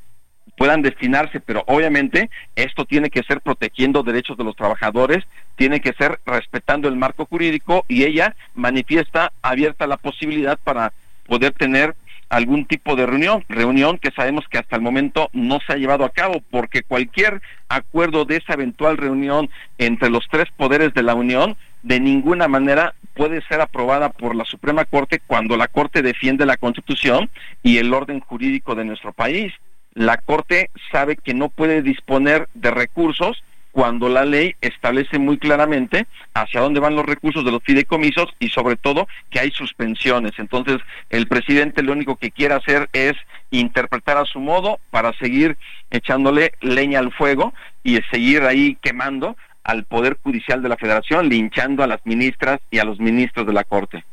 puedan 0.57 0.81
destinarse, 0.81 1.39
pero 1.39 1.63
obviamente 1.67 2.29
esto 2.55 2.85
tiene 2.85 3.09
que 3.09 3.23
ser 3.23 3.41
protegiendo 3.41 4.03
derechos 4.03 4.37
de 4.37 4.43
los 4.43 4.55
trabajadores, 4.55 5.23
tiene 5.55 5.81
que 5.81 5.93
ser 5.93 6.19
respetando 6.25 6.87
el 6.87 6.95
marco 6.95 7.25
jurídico 7.25 7.85
y 7.87 8.03
ella 8.03 8.35
manifiesta 8.53 9.31
abierta 9.41 9.87
la 9.87 9.97
posibilidad 9.97 10.59
para 10.63 10.93
poder 11.27 11.53
tener 11.53 11.95
algún 12.29 12.65
tipo 12.65 12.95
de 12.95 13.05
reunión, 13.05 13.45
reunión 13.47 13.99
que 13.99 14.11
sabemos 14.11 14.45
que 14.49 14.57
hasta 14.57 14.75
el 14.75 14.81
momento 14.81 15.29
no 15.33 15.59
se 15.65 15.73
ha 15.73 15.77
llevado 15.77 16.03
a 16.03 16.09
cabo, 16.09 16.41
porque 16.49 16.81
cualquier 16.81 17.41
acuerdo 17.69 18.25
de 18.25 18.37
esa 18.37 18.53
eventual 18.53 18.97
reunión 18.97 19.49
entre 19.77 20.09
los 20.09 20.27
tres 20.29 20.47
poderes 20.57 20.93
de 20.93 21.03
la 21.03 21.13
Unión 21.13 21.55
de 21.83 21.99
ninguna 21.99 22.47
manera 22.47 22.95
puede 23.13 23.41
ser 23.43 23.61
aprobada 23.61 24.09
por 24.09 24.35
la 24.35 24.45
Suprema 24.45 24.85
Corte 24.85 25.21
cuando 25.25 25.57
la 25.57 25.67
Corte 25.67 26.01
defiende 26.01 26.45
la 26.45 26.57
Constitución 26.57 27.29
y 27.61 27.77
el 27.77 27.93
orden 27.93 28.19
jurídico 28.19 28.73
de 28.73 28.85
nuestro 28.85 29.13
país 29.13 29.53
la 29.93 30.17
Corte 30.17 30.69
sabe 30.91 31.17
que 31.17 31.33
no 31.33 31.49
puede 31.49 31.81
disponer 31.81 32.49
de 32.53 32.71
recursos 32.71 33.43
cuando 33.73 34.07
la 34.07 34.23
ley 34.23 34.55
establece 34.61 35.17
muy 35.17 35.39
claramente 35.39 36.05
hacia 36.35 36.61
dónde 36.61 36.79
van 36.79 36.95
los 36.95 37.07
recursos 37.07 37.43
de 37.43 37.51
los 37.51 37.63
fideicomisos 37.63 38.29
y 38.39 38.49
sobre 38.49 38.75
todo 38.75 39.07
que 39.31 39.39
hay 39.39 39.49
suspensiones. 39.49 40.33
Entonces, 40.37 40.77
el 41.09 41.27
presidente 41.27 41.81
lo 41.81 41.91
único 41.91 42.15
que 42.15 42.29
quiere 42.29 42.53
hacer 42.53 42.87
es 42.93 43.13
interpretar 43.49 44.17
a 44.17 44.25
su 44.25 44.39
modo 44.39 44.79
para 44.91 45.11
seguir 45.17 45.57
echándole 45.89 46.53
leña 46.61 46.99
al 46.99 47.11
fuego 47.11 47.51
y 47.83 47.99
seguir 48.11 48.43
ahí 48.43 48.77
quemando 48.79 49.35
al 49.63 49.85
Poder 49.85 50.19
Judicial 50.21 50.61
de 50.61 50.69
la 50.69 50.77
Federación, 50.77 51.29
linchando 51.29 51.83
a 51.83 51.87
las 51.87 52.05
ministras 52.05 52.59
y 52.69 52.77
a 52.77 52.83
los 52.83 52.99
ministros 52.99 53.47
de 53.47 53.53
la 53.53 53.63
Corte. 53.63 54.03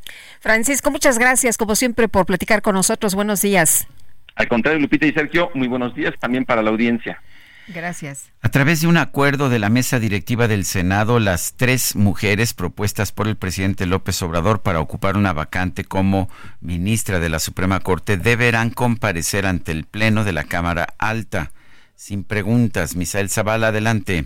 Francisco, 0.40 0.90
muchas 0.90 1.18
gracias, 1.18 1.58
como 1.58 1.74
siempre, 1.74 2.08
por 2.08 2.24
platicar 2.24 2.62
con 2.62 2.76
nosotros. 2.76 3.14
Buenos 3.14 3.42
días. 3.42 3.86
Al 4.40 4.48
contrario, 4.48 4.80
Lupita 4.80 5.04
y 5.04 5.12
Sergio, 5.12 5.50
muy 5.52 5.68
buenos 5.68 5.94
días 5.94 6.14
también 6.18 6.46
para 6.46 6.62
la 6.62 6.70
audiencia. 6.70 7.20
Gracias. 7.68 8.32
A 8.40 8.48
través 8.48 8.80
de 8.80 8.86
un 8.86 8.96
acuerdo 8.96 9.50
de 9.50 9.58
la 9.58 9.68
mesa 9.68 10.00
directiva 10.00 10.48
del 10.48 10.64
Senado, 10.64 11.18
las 11.18 11.58
tres 11.58 11.94
mujeres 11.94 12.54
propuestas 12.54 13.12
por 13.12 13.28
el 13.28 13.36
presidente 13.36 13.84
López 13.84 14.22
Obrador 14.22 14.62
para 14.62 14.80
ocupar 14.80 15.18
una 15.18 15.34
vacante 15.34 15.84
como 15.84 16.30
ministra 16.62 17.20
de 17.20 17.28
la 17.28 17.38
Suprema 17.38 17.80
Corte 17.80 18.16
deberán 18.16 18.70
comparecer 18.70 19.44
ante 19.44 19.72
el 19.72 19.84
Pleno 19.84 20.24
de 20.24 20.32
la 20.32 20.44
Cámara 20.44 20.86
Alta. 20.96 21.50
Sin 21.94 22.24
preguntas, 22.24 22.96
Misael 22.96 23.28
Zavala, 23.28 23.68
adelante. 23.68 24.24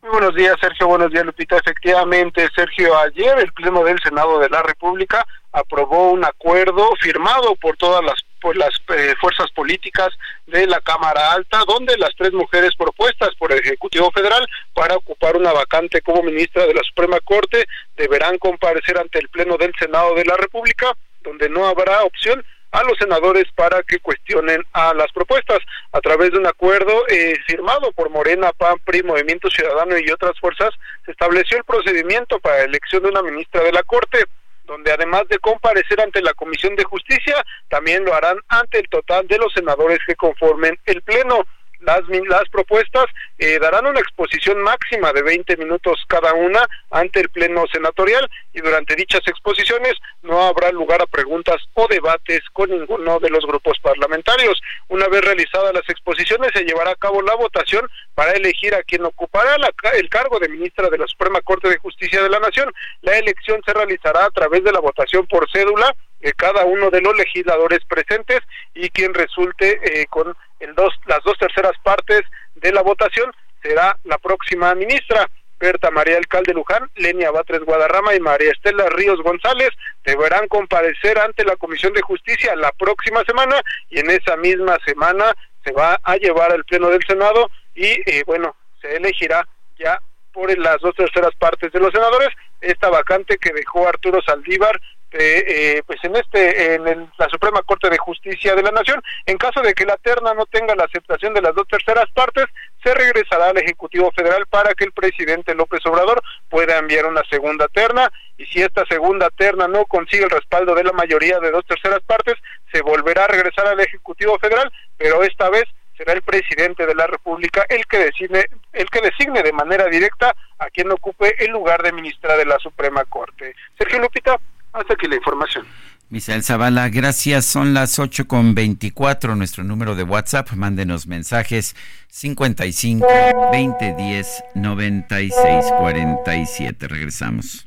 Muy 0.00 0.10
buenos 0.10 0.34
días, 0.34 0.56
Sergio. 0.58 0.86
Buenos 0.86 1.10
días, 1.10 1.26
Lupita. 1.26 1.58
Efectivamente, 1.58 2.48
Sergio, 2.56 2.96
ayer 2.96 3.40
el 3.40 3.52
Pleno 3.52 3.84
del 3.84 4.00
Senado 4.02 4.38
de 4.38 4.48
la 4.48 4.62
República 4.62 5.22
aprobó 5.52 6.12
un 6.12 6.24
acuerdo 6.24 6.88
firmado 6.98 7.54
por 7.56 7.76
todas 7.76 8.02
las 8.02 8.25
por 8.40 8.56
las 8.56 8.70
eh, 8.96 9.14
fuerzas 9.20 9.50
políticas 9.52 10.08
de 10.46 10.66
la 10.66 10.80
Cámara 10.80 11.32
Alta, 11.32 11.64
donde 11.66 11.96
las 11.98 12.14
tres 12.16 12.32
mujeres 12.32 12.74
propuestas 12.76 13.34
por 13.36 13.52
el 13.52 13.60
Ejecutivo 13.60 14.10
Federal 14.10 14.46
para 14.74 14.96
ocupar 14.96 15.36
una 15.36 15.52
vacante 15.52 16.00
como 16.02 16.22
ministra 16.22 16.66
de 16.66 16.74
la 16.74 16.82
Suprema 16.82 17.18
Corte 17.20 17.66
deberán 17.96 18.38
comparecer 18.38 18.98
ante 18.98 19.18
el 19.18 19.28
Pleno 19.28 19.56
del 19.56 19.72
Senado 19.78 20.14
de 20.14 20.24
la 20.24 20.36
República, 20.36 20.92
donde 21.22 21.48
no 21.48 21.66
habrá 21.66 22.02
opción 22.02 22.44
a 22.72 22.82
los 22.82 22.98
senadores 22.98 23.44
para 23.54 23.82
que 23.82 24.00
cuestionen 24.00 24.62
a 24.72 24.92
las 24.92 25.10
propuestas. 25.12 25.58
A 25.92 26.00
través 26.00 26.32
de 26.32 26.38
un 26.38 26.46
acuerdo 26.46 27.06
eh, 27.08 27.34
firmado 27.46 27.90
por 27.92 28.10
Morena, 28.10 28.52
PAN, 28.52 28.78
PRI, 28.84 29.02
Movimiento 29.02 29.48
Ciudadano 29.50 29.96
y 29.98 30.10
otras 30.10 30.38
fuerzas, 30.38 30.70
se 31.04 31.12
estableció 31.12 31.56
el 31.56 31.64
procedimiento 31.64 32.38
para 32.38 32.58
la 32.58 32.64
elección 32.64 33.02
de 33.02 33.08
una 33.08 33.22
ministra 33.22 33.62
de 33.62 33.72
la 33.72 33.82
Corte 33.82 34.24
donde 34.66 34.92
además 34.92 35.26
de 35.28 35.38
comparecer 35.38 36.00
ante 36.00 36.20
la 36.20 36.34
Comisión 36.34 36.76
de 36.76 36.84
Justicia, 36.84 37.44
también 37.68 38.04
lo 38.04 38.14
harán 38.14 38.38
ante 38.48 38.78
el 38.78 38.88
total 38.88 39.26
de 39.26 39.38
los 39.38 39.52
senadores 39.52 40.00
que 40.06 40.16
conformen 40.16 40.78
el 40.84 41.02
Pleno. 41.02 41.44
Las, 41.80 42.00
las 42.28 42.48
propuestas 42.50 43.06
eh, 43.38 43.58
darán 43.58 43.86
una 43.86 44.00
exposición 44.00 44.62
máxima 44.62 45.12
de 45.12 45.22
20 45.22 45.56
minutos 45.56 46.04
cada 46.08 46.34
una 46.34 46.66
ante 46.90 47.20
el 47.20 47.28
Pleno 47.28 47.64
Senatorial 47.72 48.28
y 48.52 48.60
durante 48.60 48.96
dichas 48.96 49.20
exposiciones 49.26 49.94
no 50.22 50.46
habrá 50.46 50.70
lugar 50.72 51.02
a 51.02 51.06
preguntas 51.06 51.56
o 51.74 51.86
debates 51.88 52.40
con 52.52 52.70
ninguno 52.70 53.18
de 53.20 53.30
los 53.30 53.44
grupos 53.46 53.78
parlamentarios. 53.80 54.60
Una 54.88 55.08
vez 55.08 55.22
realizadas 55.22 55.74
las 55.74 55.88
exposiciones 55.88 56.50
se 56.54 56.64
llevará 56.64 56.92
a 56.92 56.96
cabo 56.96 57.22
la 57.22 57.34
votación 57.34 57.88
para 58.14 58.32
elegir 58.32 58.74
a 58.74 58.82
quien 58.82 59.04
ocupará 59.04 59.56
el 59.94 60.08
cargo 60.08 60.38
de 60.38 60.48
ministra 60.48 60.88
de 60.88 60.98
la 60.98 61.06
Suprema 61.06 61.40
Corte 61.42 61.68
de 61.68 61.78
Justicia 61.78 62.22
de 62.22 62.30
la 62.30 62.40
Nación. 62.40 62.72
La 63.02 63.18
elección 63.18 63.60
se 63.64 63.72
realizará 63.72 64.24
a 64.24 64.30
través 64.30 64.64
de 64.64 64.72
la 64.72 64.80
votación 64.80 65.26
por 65.26 65.50
cédula 65.50 65.94
de 66.20 66.32
cada 66.32 66.64
uno 66.64 66.90
de 66.90 67.00
los 67.00 67.16
legisladores 67.16 67.80
presentes 67.88 68.40
y 68.74 68.90
quien 68.90 69.14
resulte 69.14 69.78
eh, 69.82 70.06
con 70.06 70.34
el 70.60 70.74
dos, 70.74 70.94
las 71.06 71.22
dos 71.24 71.36
terceras 71.38 71.72
partes 71.82 72.22
de 72.54 72.72
la 72.72 72.82
votación 72.82 73.32
será 73.62 73.98
la 74.04 74.18
próxima 74.18 74.74
ministra. 74.74 75.28
Berta 75.58 75.90
María 75.90 76.18
Alcalde 76.18 76.52
Luján, 76.52 76.90
Lenia 76.96 77.30
Batres 77.30 77.60
Guadarrama 77.60 78.14
y 78.14 78.20
María 78.20 78.50
Estela 78.52 78.90
Ríos 78.90 79.22
González 79.22 79.70
deberán 80.04 80.48
comparecer 80.48 81.18
ante 81.18 81.44
la 81.44 81.56
Comisión 81.56 81.94
de 81.94 82.02
Justicia 82.02 82.54
la 82.56 82.72
próxima 82.72 83.24
semana 83.24 83.62
y 83.88 84.00
en 84.00 84.10
esa 84.10 84.36
misma 84.36 84.76
semana 84.84 85.34
se 85.64 85.72
va 85.72 85.98
a 86.02 86.16
llevar 86.16 86.52
al 86.52 86.64
Pleno 86.66 86.90
del 86.90 87.04
Senado 87.06 87.50
y 87.74 87.86
eh, 87.86 88.22
bueno, 88.26 88.54
se 88.82 88.96
elegirá 88.96 89.48
ya 89.78 89.98
por 90.32 90.56
las 90.58 90.78
dos 90.82 90.94
terceras 90.94 91.34
partes 91.36 91.72
de 91.72 91.80
los 91.80 91.90
senadores 91.90 92.28
esta 92.60 92.90
vacante 92.90 93.38
que 93.38 93.52
dejó 93.52 93.88
Arturo 93.88 94.20
Saldívar 94.22 94.78
eh, 95.18 95.82
pues 95.86 95.98
en 96.02 96.16
este 96.16 96.74
en 96.74 97.10
la 97.18 97.28
Suprema 97.28 97.62
Corte 97.62 97.90
de 97.90 97.98
Justicia 97.98 98.54
de 98.54 98.62
la 98.62 98.70
Nación 98.70 99.02
en 99.26 99.36
caso 99.38 99.60
de 99.60 99.74
que 99.74 99.84
la 99.84 99.96
terna 99.96 100.34
no 100.34 100.46
tenga 100.46 100.74
la 100.74 100.84
aceptación 100.84 101.34
de 101.34 101.42
las 101.42 101.54
dos 101.54 101.66
terceras 101.68 102.06
partes 102.14 102.46
se 102.82 102.94
regresará 102.94 103.50
al 103.50 103.58
Ejecutivo 103.58 104.10
Federal 104.12 104.46
para 104.46 104.74
que 104.74 104.84
el 104.84 104.92
presidente 104.92 105.54
López 105.54 105.84
Obrador 105.86 106.22
pueda 106.48 106.78
enviar 106.78 107.06
una 107.06 107.22
segunda 107.30 107.68
terna 107.68 108.10
y 108.38 108.46
si 108.46 108.62
esta 108.62 108.84
segunda 108.86 109.30
terna 109.30 109.68
no 109.68 109.84
consigue 109.86 110.24
el 110.24 110.30
respaldo 110.30 110.74
de 110.74 110.84
la 110.84 110.92
mayoría 110.92 111.38
de 111.40 111.50
dos 111.50 111.64
terceras 111.66 112.00
partes 112.06 112.34
se 112.72 112.82
volverá 112.82 113.24
a 113.24 113.28
regresar 113.28 113.66
al 113.66 113.80
Ejecutivo 113.80 114.38
Federal 114.38 114.70
pero 114.96 115.22
esta 115.22 115.50
vez 115.50 115.64
será 115.96 116.12
el 116.12 116.22
presidente 116.22 116.86
de 116.86 116.94
la 116.94 117.06
República 117.06 117.64
el 117.68 117.86
que 117.86 117.98
designe, 117.98 118.44
el 118.72 118.88
que 118.90 119.00
designe 119.00 119.42
de 119.42 119.52
manera 119.52 119.86
directa 119.86 120.34
a 120.58 120.70
quien 120.70 120.90
ocupe 120.92 121.34
el 121.42 121.50
lugar 121.50 121.82
de 121.82 121.92
ministra 121.92 122.36
de 122.36 122.44
la 122.44 122.58
Suprema 122.58 123.04
Corte. 123.04 123.54
Sergio 123.78 123.98
Lupita, 123.98 124.38
hasta 124.76 124.94
aquí 124.94 125.06
la 125.06 125.16
información. 125.16 125.66
Misael 126.08 126.44
Zavala, 126.44 126.88
gracias. 126.88 127.44
Son 127.46 127.74
las 127.74 127.98
8 127.98 128.28
con 128.28 128.54
24. 128.54 129.34
Nuestro 129.34 129.64
número 129.64 129.96
de 129.96 130.04
WhatsApp. 130.04 130.52
Mándenos 130.52 131.06
mensajes 131.08 131.74
55 132.08 133.06
2010 133.52 134.44
96 134.54 135.64
47. 135.78 136.88
Regresamos. 136.88 137.66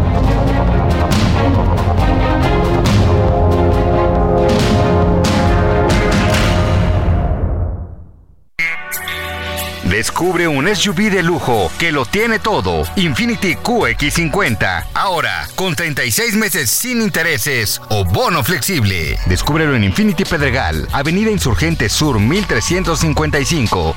Descubre 9.91 10.47
un 10.47 10.73
SUV 10.73 11.11
de 11.11 11.21
lujo 11.21 11.69
que 11.77 11.91
lo 11.91 12.05
tiene 12.05 12.39
todo. 12.39 12.85
Infinity 12.95 13.55
QX50. 13.55 14.85
Ahora, 14.93 15.45
con 15.57 15.75
36 15.75 16.37
meses 16.37 16.69
sin 16.69 17.01
intereses 17.01 17.81
o 17.89 18.05
bono 18.05 18.41
flexible. 18.41 19.17
Descúbrelo 19.27 19.75
en 19.75 19.83
Infinity 19.83 20.23
Pedregal, 20.23 20.87
Avenida 20.93 21.29
Insurgente 21.29 21.89
Sur 21.89 22.21
1355. 22.21 23.93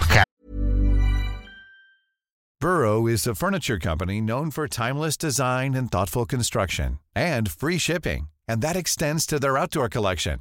Burrow 2.60 3.06
is 3.06 3.24
a 3.28 3.34
furniture 3.36 3.78
company 3.78 4.20
known 4.20 4.50
for 4.50 4.66
timeless 4.66 5.16
design 5.16 5.74
and 5.74 5.92
thoughtful 5.92 6.24
construction 6.26 6.98
and 7.14 7.48
free 7.48 7.78
shipping, 7.78 8.26
and 8.48 8.60
that 8.62 8.74
extends 8.74 9.26
to 9.26 9.38
their 9.38 9.56
outdoor 9.56 9.88
collection. 9.88 10.40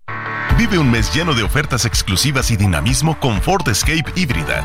Vive 0.57 0.79
un 0.79 0.89
mes 0.91 1.13
lleno 1.13 1.35
de 1.35 1.43
ofertas 1.43 1.85
exclusivas 1.85 2.53
y 2.53 2.57
dinamismo 2.57 3.19
con 3.19 3.43
Ford 3.43 3.69
Escape 3.69 4.05
híbrida. 4.15 4.65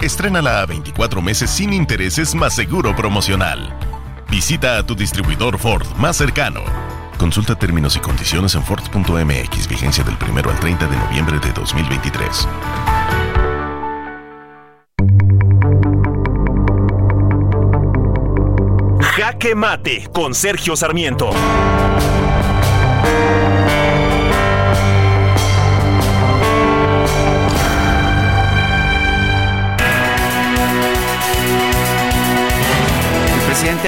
Estrénala 0.00 0.62
a 0.62 0.66
24 0.66 1.20
meses 1.20 1.50
sin 1.50 1.74
intereses 1.74 2.34
más 2.34 2.54
seguro 2.54 2.96
promocional. 2.96 3.76
Visita 4.30 4.78
a 4.78 4.86
tu 4.86 4.94
distribuidor 4.94 5.58
Ford 5.58 5.86
más 5.96 6.16
cercano. 6.16 6.62
Consulta 7.18 7.56
términos 7.56 7.96
y 7.96 7.98
condiciones 7.98 8.54
en 8.54 8.62
Ford.mx, 8.62 9.68
vigencia 9.68 10.04
del 10.04 10.16
1 10.16 10.50
al 10.50 10.60
30 10.60 10.86
de 10.86 10.96
noviembre 10.96 11.38
de 11.40 11.52
2023. 11.52 12.48
Jaque 19.00 19.54
Mate 19.56 20.08
con 20.12 20.32
Sergio 20.32 20.76
Sarmiento. 20.76 21.30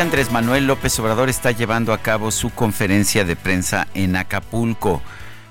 Andrés 0.00 0.32
Manuel 0.32 0.66
López 0.66 0.98
Obrador 0.98 1.28
está 1.28 1.50
llevando 1.50 1.92
a 1.92 1.98
cabo 1.98 2.30
su 2.30 2.48
conferencia 2.48 3.26
de 3.26 3.36
prensa 3.36 3.86
en 3.92 4.16
Acapulco. 4.16 5.02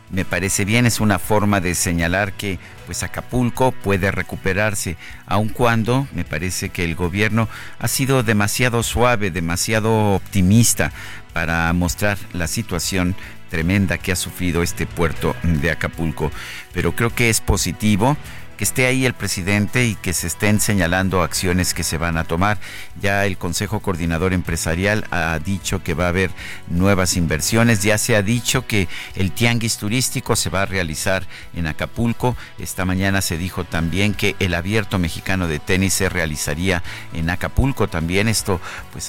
Me 0.10 0.26
parece 0.26 0.66
bien, 0.66 0.88
es 0.88 1.00
una 1.00 1.20
forma 1.20 1.62
de 1.62 1.76
señalar 1.76 2.34
que 2.34 2.58
pues 2.88 3.04
Acapulco 3.04 3.72
puede 3.72 4.10
recuperarse, 4.10 4.98
aun 5.28 5.50
cuando 5.50 6.08
me 6.14 6.26
parece 6.26 6.70
que 6.70 6.84
el 6.84 6.96
gobierno 6.96 7.48
ha 7.78 7.88
sido 7.88 8.24
demasiado 8.24 8.82
suave, 8.82 9.30
demasiado 9.30 10.16
optimista 10.16 10.92
para 11.32 11.72
mostrar 11.74 12.18
la 12.34 12.48
situación 12.48 13.16
tremenda 13.52 14.00
que 14.00 14.12
ha 14.12 14.16
sufrido 14.16 14.64
este 14.64 14.88
puerto 14.88 15.36
de 15.44 15.70
Acapulco. 15.70 16.32
Pero 16.74 16.96
creo 16.96 17.14
que 17.14 17.30
es 17.30 17.40
positivo 17.40 18.18
que 18.60 18.66
esté 18.66 18.88
ahí 18.88 19.06
el 19.06 19.14
presidente 19.14 19.86
y 19.86 19.96
que 19.96 20.12
se 20.12 20.28
estén 20.28 20.60
señalando 20.60 21.22
acciones 21.22 21.74
que 21.74 21.86
se 21.86 21.98
van 21.98 22.18
a 22.18 22.26
tomar. 22.26 22.58
Ya 23.02 23.26
el 23.26 23.38
Consejo 23.38 23.80
Coordinador 23.80 24.34
Empresarial 24.34 25.06
ha 25.12 25.40
dicho 25.40 25.82
que 25.82 25.94
va 25.94 26.08
a 26.08 26.10
haber 26.10 26.30
nuevas 26.68 27.16
inversiones, 27.16 27.84
ya 27.84 27.98
se 27.98 28.18
ha 28.18 28.22
dicho 28.22 28.68
que 28.68 28.90
el 29.16 29.32
tianguis 29.32 29.78
turístico 29.78 30.36
se 30.36 30.50
va 30.50 30.64
a 30.64 30.66
realizar 30.66 31.26
en 31.56 31.68
Acapulco. 31.68 32.36
Esta 32.58 32.84
mañana 32.84 33.22
se 33.22 33.38
dijo 33.38 33.64
también 33.64 34.14
que 34.14 34.36
el 34.40 34.54
abierto 34.54 35.00
mexicano 35.00 35.48
de 35.48 35.60
tenis 35.60 35.94
se 35.94 36.10
realizaría 36.10 36.84
en 37.14 37.30
Acapulco 37.30 37.88
también. 37.88 38.28
Esto 38.28 38.60
pues 38.92 39.08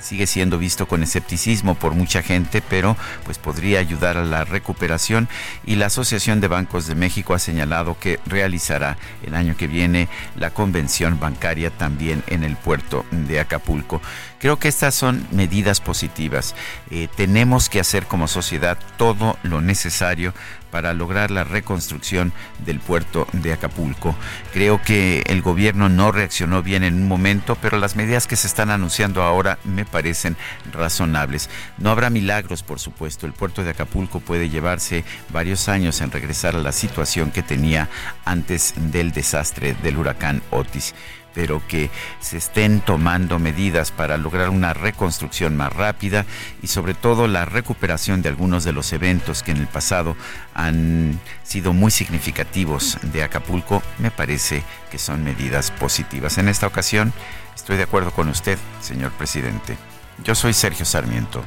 sigue 0.00 0.26
siendo 0.26 0.58
visto 0.58 0.88
con 0.88 1.04
escepticismo 1.04 1.76
por 1.76 1.94
mucha 1.94 2.22
gente, 2.22 2.60
pero 2.60 2.96
pues 3.24 3.38
podría 3.38 3.78
ayudar 3.78 4.16
a 4.16 4.24
la 4.24 4.44
recuperación 4.44 5.28
y 5.64 5.76
la 5.76 5.86
Asociación 5.86 6.40
de 6.40 6.48
Bancos 6.48 6.88
de 6.88 6.96
México 6.96 7.34
ha 7.34 7.38
señalado 7.38 7.96
que 8.00 8.18
realizará 8.32 8.96
el 9.24 9.34
año 9.34 9.56
que 9.56 9.68
viene 9.68 10.08
la 10.36 10.50
convención 10.50 11.20
bancaria 11.20 11.70
también 11.70 12.24
en 12.26 12.42
el 12.42 12.56
puerto 12.56 13.04
de 13.10 13.38
Acapulco. 13.38 14.00
Creo 14.42 14.58
que 14.58 14.66
estas 14.66 14.96
son 14.96 15.24
medidas 15.30 15.80
positivas. 15.80 16.56
Eh, 16.90 17.06
tenemos 17.16 17.68
que 17.68 17.78
hacer 17.78 18.06
como 18.06 18.26
sociedad 18.26 18.76
todo 18.96 19.38
lo 19.44 19.60
necesario 19.60 20.34
para 20.72 20.94
lograr 20.94 21.30
la 21.30 21.44
reconstrucción 21.44 22.32
del 22.66 22.80
puerto 22.80 23.28
de 23.32 23.52
Acapulco. 23.52 24.16
Creo 24.52 24.82
que 24.82 25.22
el 25.26 25.42
gobierno 25.42 25.88
no 25.88 26.10
reaccionó 26.10 26.60
bien 26.60 26.82
en 26.82 26.94
un 26.94 27.06
momento, 27.06 27.56
pero 27.62 27.78
las 27.78 27.94
medidas 27.94 28.26
que 28.26 28.34
se 28.34 28.48
están 28.48 28.70
anunciando 28.70 29.22
ahora 29.22 29.60
me 29.62 29.84
parecen 29.84 30.36
razonables. 30.72 31.48
No 31.78 31.90
habrá 31.90 32.10
milagros, 32.10 32.64
por 32.64 32.80
supuesto. 32.80 33.26
El 33.26 33.34
puerto 33.34 33.62
de 33.62 33.70
Acapulco 33.70 34.18
puede 34.18 34.48
llevarse 34.48 35.04
varios 35.28 35.68
años 35.68 36.00
en 36.00 36.10
regresar 36.10 36.56
a 36.56 36.62
la 36.62 36.72
situación 36.72 37.30
que 37.30 37.44
tenía 37.44 37.88
antes 38.24 38.74
del 38.76 39.12
desastre 39.12 39.76
del 39.84 39.98
huracán 39.98 40.42
Otis 40.50 40.94
pero 41.34 41.62
que 41.66 41.90
se 42.20 42.36
estén 42.36 42.80
tomando 42.80 43.38
medidas 43.38 43.90
para 43.90 44.16
lograr 44.16 44.50
una 44.50 44.74
reconstrucción 44.74 45.56
más 45.56 45.72
rápida 45.72 46.26
y 46.62 46.66
sobre 46.66 46.94
todo 46.94 47.26
la 47.26 47.44
recuperación 47.44 48.22
de 48.22 48.28
algunos 48.28 48.64
de 48.64 48.72
los 48.72 48.92
eventos 48.92 49.42
que 49.42 49.52
en 49.52 49.58
el 49.58 49.66
pasado 49.66 50.16
han 50.54 51.20
sido 51.42 51.72
muy 51.72 51.90
significativos 51.90 52.98
de 53.02 53.22
Acapulco, 53.22 53.82
me 53.98 54.10
parece 54.10 54.62
que 54.90 54.98
son 54.98 55.24
medidas 55.24 55.70
positivas. 55.70 56.38
En 56.38 56.48
esta 56.48 56.66
ocasión 56.66 57.12
estoy 57.54 57.76
de 57.76 57.84
acuerdo 57.84 58.10
con 58.12 58.28
usted, 58.28 58.58
señor 58.80 59.12
presidente. 59.12 59.76
Yo 60.24 60.34
soy 60.34 60.52
Sergio 60.52 60.84
Sarmiento 60.84 61.42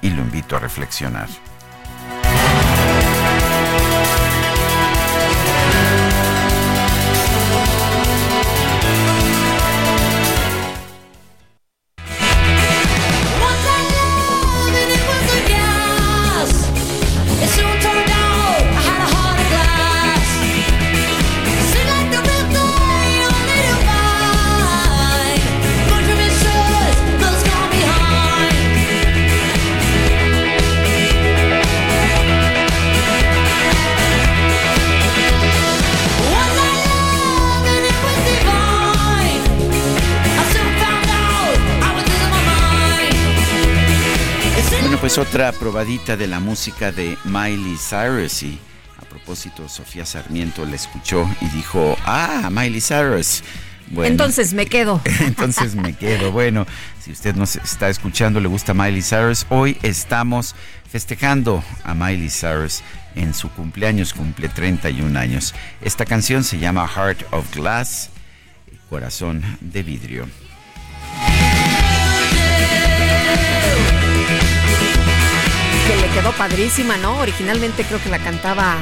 y 0.00 0.10
lo 0.10 0.22
invito 0.22 0.56
a 0.56 0.60
reflexionar. 0.60 1.28
Otra 45.18 45.52
probadita 45.52 46.16
de 46.16 46.26
la 46.26 46.40
música 46.40 46.92
de 46.92 47.16
Miley 47.24 47.76
Cyrus 47.78 48.42
y 48.42 48.58
a 48.98 49.04
propósito 49.08 49.68
Sofía 49.68 50.04
Sarmiento 50.04 50.66
le 50.66 50.76
escuchó 50.76 51.26
y 51.40 51.46
dijo, 51.48 51.96
ah, 52.04 52.50
Miley 52.50 52.80
Cyrus. 52.80 53.42
Bueno, 53.88 54.10
entonces 54.10 54.52
me 54.52 54.66
quedo. 54.66 55.00
entonces 55.20 55.74
me 55.74 55.94
quedo. 55.94 56.32
Bueno, 56.32 56.66
si 57.00 57.12
usted 57.12 57.34
nos 57.34 57.56
está 57.56 57.88
escuchando, 57.88 58.40
le 58.40 58.48
gusta 58.48 58.74
Miley 58.74 59.02
Cyrus, 59.02 59.46
hoy 59.48 59.78
estamos 59.82 60.54
festejando 60.90 61.64
a 61.84 61.94
Miley 61.94 62.28
Cyrus 62.28 62.82
en 63.14 63.32
su 63.32 63.48
cumpleaños, 63.50 64.12
cumple 64.12 64.48
31 64.48 65.18
años. 65.18 65.54
Esta 65.80 66.04
canción 66.04 66.44
se 66.44 66.58
llama 66.58 66.86
Heart 66.86 67.32
of 67.32 67.54
Glass, 67.54 68.10
corazón 68.90 69.42
de 69.60 69.82
vidrio. 69.82 70.26
Quedó 76.16 76.32
padrísima, 76.32 76.96
¿no? 76.96 77.18
Originalmente 77.18 77.84
creo 77.84 78.02
que 78.02 78.08
la 78.08 78.18
cantaba 78.18 78.78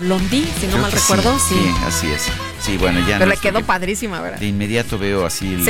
Blondie, 0.00 0.46
si 0.58 0.66
no 0.68 0.78
mal 0.78 0.90
recuerdo. 0.90 1.38
Sí. 1.38 1.70
así 1.86 2.06
es. 2.06 2.22
Sí, 2.62 2.78
bueno, 2.78 3.06
ya. 3.06 3.18
Pero 3.18 3.30
le 3.30 3.36
quedó 3.36 3.62
padrísima, 3.62 4.22
¿verdad? 4.22 4.38
De 4.38 4.46
inmediato 4.46 4.96
veo 4.98 5.26
así 5.26 5.62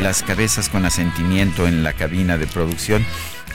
las 0.00 0.22
cabezas 0.22 0.68
con 0.68 0.84
asentimiento 0.84 1.66
en 1.66 1.82
la 1.82 1.94
cabina 1.94 2.36
de 2.36 2.46
producción. 2.46 3.06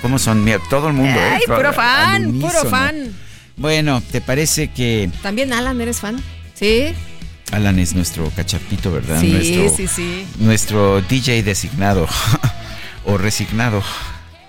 ¿Cómo 0.02 0.18
son? 0.18 0.45
todo 0.68 0.88
el 0.88 0.94
mundo, 0.94 1.19
¿eh? 1.19 1.34
Ay, 1.36 1.41
puro 1.45 1.73
fan, 1.73 2.40
puro 2.40 2.65
fan. 2.65 3.14
Bueno, 3.56 4.02
¿te 4.11 4.19
parece 4.19 4.72
que. 4.72 5.11
También 5.22 5.53
Alan, 5.53 5.80
¿eres 5.80 5.99
fan? 5.99 6.22
Sí. 6.56 6.88
Alan 7.52 7.77
es 7.77 7.94
nuestro 7.94 8.32
cachapito, 8.36 8.91
¿verdad? 8.91 9.22
Sí, 9.22 9.69
sí, 9.76 9.88
sí. 9.88 10.26
Nuestro 10.40 11.02
DJ 11.02 11.44
designado 11.44 12.07
o 13.06 13.18
resignado. 13.19 13.84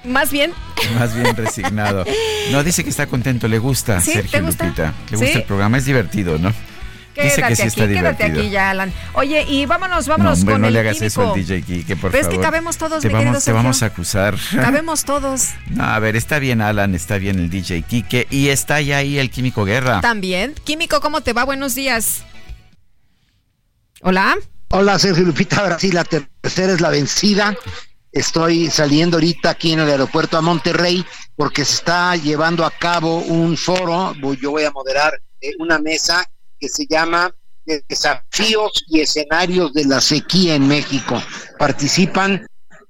Más 0.06 0.30
bien. 0.30 0.52
Más 0.98 1.14
bien 1.14 1.34
resignado. 1.36 2.04
No, 2.52 2.62
dice 2.62 2.84
que 2.84 2.90
está 2.90 3.06
contento, 3.06 3.48
le 3.48 3.58
gusta 3.58 4.00
Sergio 4.00 4.40
Lupita. 4.40 4.94
Le 5.10 5.16
gusta 5.16 5.38
el 5.38 5.44
programa, 5.44 5.78
es 5.78 5.84
divertido, 5.84 6.38
¿no? 6.38 6.52
dice 7.22 7.42
que 7.42 7.56
sí 7.56 7.62
está 7.62 7.86
divertido. 7.86 8.16
Quédate 8.16 8.40
aquí 8.40 8.50
ya, 8.50 8.70
Alan. 8.70 8.92
Oye, 9.14 9.42
y 9.48 9.66
vámonos, 9.66 10.06
vámonos 10.06 10.44
no, 10.44 10.52
con 10.52 10.60
no 10.60 10.70
le 10.70 10.80
hagas 10.80 11.00
eso 11.00 11.32
al 11.32 11.34
DJ 11.34 11.62
Kike, 11.62 11.96
por 11.96 12.10
Pero 12.10 12.24
favor. 12.24 12.34
es 12.34 12.38
que 12.38 12.44
cabemos 12.44 12.76
todos, 12.76 13.02
te 13.02 13.08
vamos, 13.08 13.44
Te 13.44 13.52
vamos 13.52 13.82
a 13.82 13.86
acusar. 13.86 14.36
Cabemos 14.52 15.04
todos. 15.04 15.50
No, 15.70 15.84
a 15.84 15.98
ver, 15.98 16.16
está 16.16 16.38
bien 16.38 16.60
Alan, 16.60 16.94
está 16.94 17.18
bien 17.18 17.38
el 17.38 17.50
DJ 17.50 17.82
Kike 17.82 18.26
y 18.30 18.48
está 18.48 18.80
ya 18.80 18.98
ahí 18.98 19.18
el 19.18 19.30
Químico 19.30 19.64
Guerra. 19.64 20.00
También. 20.00 20.54
Químico, 20.64 21.00
¿cómo 21.00 21.22
te 21.22 21.32
va? 21.32 21.44
Buenos 21.44 21.74
días. 21.74 22.24
Hola. 24.02 24.36
Hola, 24.68 24.98
Sergio 24.98 25.24
Lupita. 25.24 25.60
Ahora 25.60 25.78
sí, 25.78 25.92
la 25.92 26.04
tercera 26.04 26.72
es 26.72 26.80
la 26.80 26.90
vencida. 26.90 27.56
Estoy 28.16 28.70
saliendo 28.70 29.18
ahorita 29.18 29.50
aquí 29.50 29.74
en 29.74 29.80
el 29.80 29.90
aeropuerto 29.90 30.38
a 30.38 30.40
Monterrey 30.40 31.04
porque 31.36 31.66
se 31.66 31.74
está 31.74 32.16
llevando 32.16 32.64
a 32.64 32.70
cabo 32.70 33.18
un 33.18 33.58
foro, 33.58 34.14
yo 34.40 34.52
voy 34.52 34.64
a 34.64 34.70
moderar 34.70 35.20
eh, 35.42 35.52
una 35.58 35.78
mesa 35.78 36.26
que 36.58 36.66
se 36.66 36.86
llama 36.86 37.30
Desafíos 37.66 38.84
y 38.86 39.00
escenarios 39.00 39.74
de 39.74 39.84
la 39.84 40.00
sequía 40.00 40.54
en 40.54 40.66
México. 40.66 41.22
Participan 41.58 42.46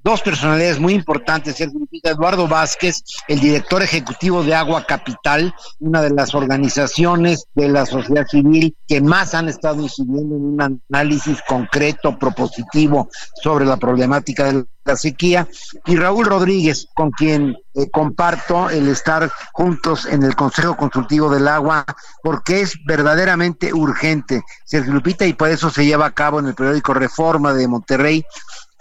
dos 0.07 0.23
personalidades 0.23 0.79
muy 0.79 0.95
importantes, 0.95 1.61
el 1.61 1.73
Eduardo 2.05 2.47
Vázquez, 2.47 3.03
el 3.27 3.41
director 3.41 3.83
ejecutivo 3.83 4.45
de 4.45 4.55
Agua 4.55 4.87
Capital, 4.87 5.53
una 5.81 6.01
de 6.01 6.11
las 6.11 6.33
organizaciones 6.33 7.47
de 7.57 7.69
la 7.69 7.85
sociedad 7.87 8.25
civil 8.25 8.77
que 8.87 9.01
más 9.01 9.35
han 9.35 9.49
estado 9.49 9.83
incidiendo 9.83 10.37
en 10.37 10.45
un 10.45 10.81
análisis 10.89 11.43
concreto, 11.49 12.17
propositivo 12.21 13.09
sobre 13.43 13.65
la 13.65 13.79
problemática 13.79 14.45
de 14.45 14.65
la 14.85 14.95
sequía, 14.95 15.49
y 15.87 15.97
Raúl 15.97 16.27
Rodríguez, 16.27 16.87
con 16.95 17.11
quien 17.11 17.57
eh, 17.75 17.91
comparto 17.91 18.71
el 18.71 18.87
estar 18.87 19.29
juntos 19.53 20.07
en 20.07 20.23
el 20.23 20.37
Consejo 20.37 20.77
Consultivo 20.77 21.29
del 21.29 21.49
Agua, 21.49 21.85
porque 22.23 22.61
es 22.61 22.75
verdaderamente 22.87 23.75
urgente. 23.75 24.45
Sergio 24.65 24.93
Lupita, 24.93 25.27
y 25.27 25.33
por 25.33 25.49
eso 25.49 25.69
se 25.69 25.85
lleva 25.85 26.07
a 26.07 26.15
cabo 26.15 26.39
en 26.39 26.47
el 26.47 26.55
periódico 26.55 26.95
Reforma 26.95 27.53
de 27.53 27.67
Monterrey 27.67 28.25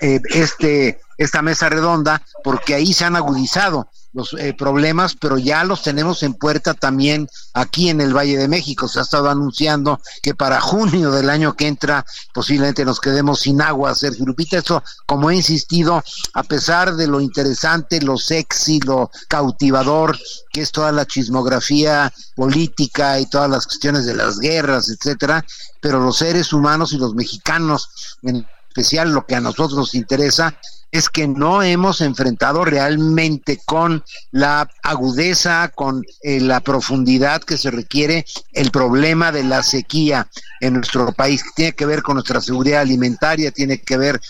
eh, 0.02 0.20
este, 0.30 1.00
esta 1.18 1.42
mesa 1.42 1.70
redonda, 1.70 2.22
porque 2.44 2.76
ahí 2.76 2.94
se 2.94 3.06
han 3.06 3.16
agudizado 3.16 3.90
los 4.16 4.34
eh, 4.40 4.54
problemas, 4.58 5.16
pero 5.20 5.38
ya 5.38 5.66
los 5.66 5.84
tenemos 5.84 6.24
en 6.24 6.34
puerta 6.34 6.74
también 6.74 7.28
aquí 7.54 7.90
en 7.90 8.00
el 8.00 8.16
Valle 8.16 8.38
de 8.38 8.48
México. 8.48 8.88
Se 8.88 9.00
ha 9.00 9.02
estado 9.02 9.30
anunciando 9.30 10.00
que 10.24 10.34
para 10.34 10.62
junio 10.62 11.12
del 11.12 11.30
año 11.30 11.56
que 11.56 11.68
entra 11.68 12.06
posiblemente 12.34 12.86
nos 12.86 13.02
quedemos 13.02 13.42
sin 13.42 13.62
agua, 13.62 13.94
Sergio 13.94 14.26
Lupita. 14.26 14.58
Eso, 14.58 14.82
como 15.06 15.30
he 15.30 15.36
insistido, 15.36 16.02
a 16.34 16.44
pesar 16.44 16.96
de 16.96 17.08
lo 17.08 17.20
interesante, 17.20 18.02
lo 18.02 18.18
sexy, 18.18 18.80
lo 18.80 19.12
cautivador, 19.28 20.18
que 20.52 20.62
es 20.62 20.72
toda 20.72 20.94
la 20.94 21.06
chismografía 21.06 22.12
política 22.36 23.20
y 23.20 23.30
todas 23.30 23.50
las 23.50 23.66
cuestiones 23.66 24.06
de 24.06 24.16
las 24.16 24.40
guerras, 24.40 24.90
etcétera, 24.90 25.44
pero 25.82 26.00
los 26.00 26.18
seres 26.18 26.54
humanos 26.54 26.94
y 26.94 26.98
los 26.98 27.16
mexicanos 27.16 27.90
en 28.24 28.48
especial 28.76 29.12
lo 29.14 29.26
que 29.26 29.36
a 29.36 29.42
nosotros 29.42 29.78
nos 29.78 29.96
interesa 29.96 30.54
es 30.92 31.10
que 31.10 31.28
no 31.28 31.64
hemos 31.64 32.02
enfrentado 32.02 32.66
realmente 32.66 33.60
con 33.66 34.04
la 34.32 34.70
agudeza, 34.84 35.72
con 35.74 36.06
eh, 36.22 36.42
la 36.42 36.60
profundidad 36.60 37.42
que 37.42 37.58
se 37.58 37.72
requiere 37.72 38.26
el 38.52 38.72
problema 38.72 39.32
de 39.32 39.44
la 39.44 39.64
sequía 39.64 40.28
en 40.60 40.74
nuestro 40.74 41.12
país. 41.14 41.44
Tiene 41.56 41.74
que 41.74 41.86
ver 41.86 42.02
con 42.02 42.16
nuestra 42.16 42.42
seguridad 42.42 42.82
alimentaria, 42.82 43.52
tiene 43.52 43.82
que 43.82 43.98
ver 43.98 44.22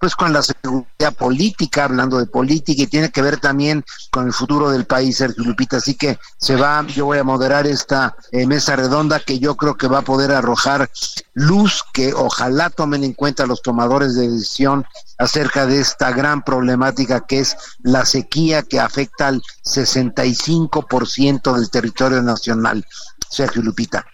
pues 0.00 0.16
con 0.16 0.32
la 0.32 0.42
seguridad 0.42 1.14
política, 1.16 1.84
hablando 1.84 2.18
de 2.18 2.24
política, 2.24 2.82
y 2.82 2.86
tiene 2.86 3.10
que 3.10 3.20
ver 3.20 3.38
también 3.38 3.84
con 4.10 4.26
el 4.26 4.32
futuro 4.32 4.70
del 4.70 4.86
país, 4.86 5.18
Sergio 5.18 5.44
Lupita. 5.44 5.76
Así 5.76 5.94
que 5.94 6.18
se 6.38 6.56
va, 6.56 6.86
yo 6.86 7.04
voy 7.04 7.18
a 7.18 7.24
moderar 7.24 7.66
esta 7.66 8.16
eh, 8.32 8.46
mesa 8.46 8.76
redonda 8.76 9.20
que 9.20 9.38
yo 9.38 9.56
creo 9.56 9.76
que 9.76 9.88
va 9.88 9.98
a 9.98 10.02
poder 10.02 10.32
arrojar 10.32 10.90
luz, 11.34 11.84
que 11.92 12.14
ojalá 12.14 12.70
tomen 12.70 13.04
en 13.04 13.12
cuenta 13.12 13.44
los 13.44 13.60
tomadores 13.60 14.14
de 14.14 14.30
decisión 14.30 14.86
acerca 15.18 15.66
de 15.66 15.80
esta 15.80 16.12
gran 16.12 16.42
problemática 16.42 17.26
que 17.26 17.40
es 17.40 17.54
la 17.82 18.06
sequía 18.06 18.62
que 18.62 18.80
afecta 18.80 19.28
al 19.28 19.42
65% 19.66 21.54
del 21.54 21.70
territorio 21.70 22.22
nacional. 22.22 22.86
Sergio 23.28 23.60
Lupita. 23.60 24.06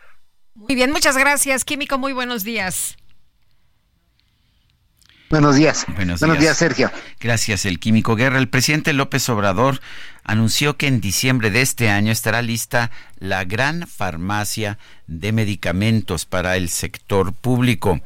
Muy 0.55 0.75
bien, 0.75 0.91
muchas 0.91 1.17
gracias, 1.17 1.65
Químico, 1.65 1.97
muy 1.97 2.13
buenos 2.13 2.43
días. 2.43 2.97
Buenos 5.29 5.57
días. 5.57 5.87
Buenos, 5.97 6.21
días. 6.39 6.57
Sergio. 6.57 6.91
Gracias, 7.19 7.67
el 7.67 7.81
Químico 7.81 8.15
Guerra. 8.15 8.39
El 8.39 8.49
presidente 8.49 8.93
López 8.93 9.29
Obrador 9.29 9.81
anunció 10.23 10.77
que 10.77 10.87
en 10.87 11.01
diciembre 11.01 11.51
de 11.51 11.63
este 11.63 11.91
año 11.91 12.13
estará 12.13 12.43
lista 12.43 12.93
la 13.19 13.45
gran 13.45 13.89
farmacia 13.89 14.79
de 15.09 15.33
medicamentos 15.33 16.27
para 16.27 16.57
el 16.57 16.69
sector 16.69 17.33
público. 17.33 18.01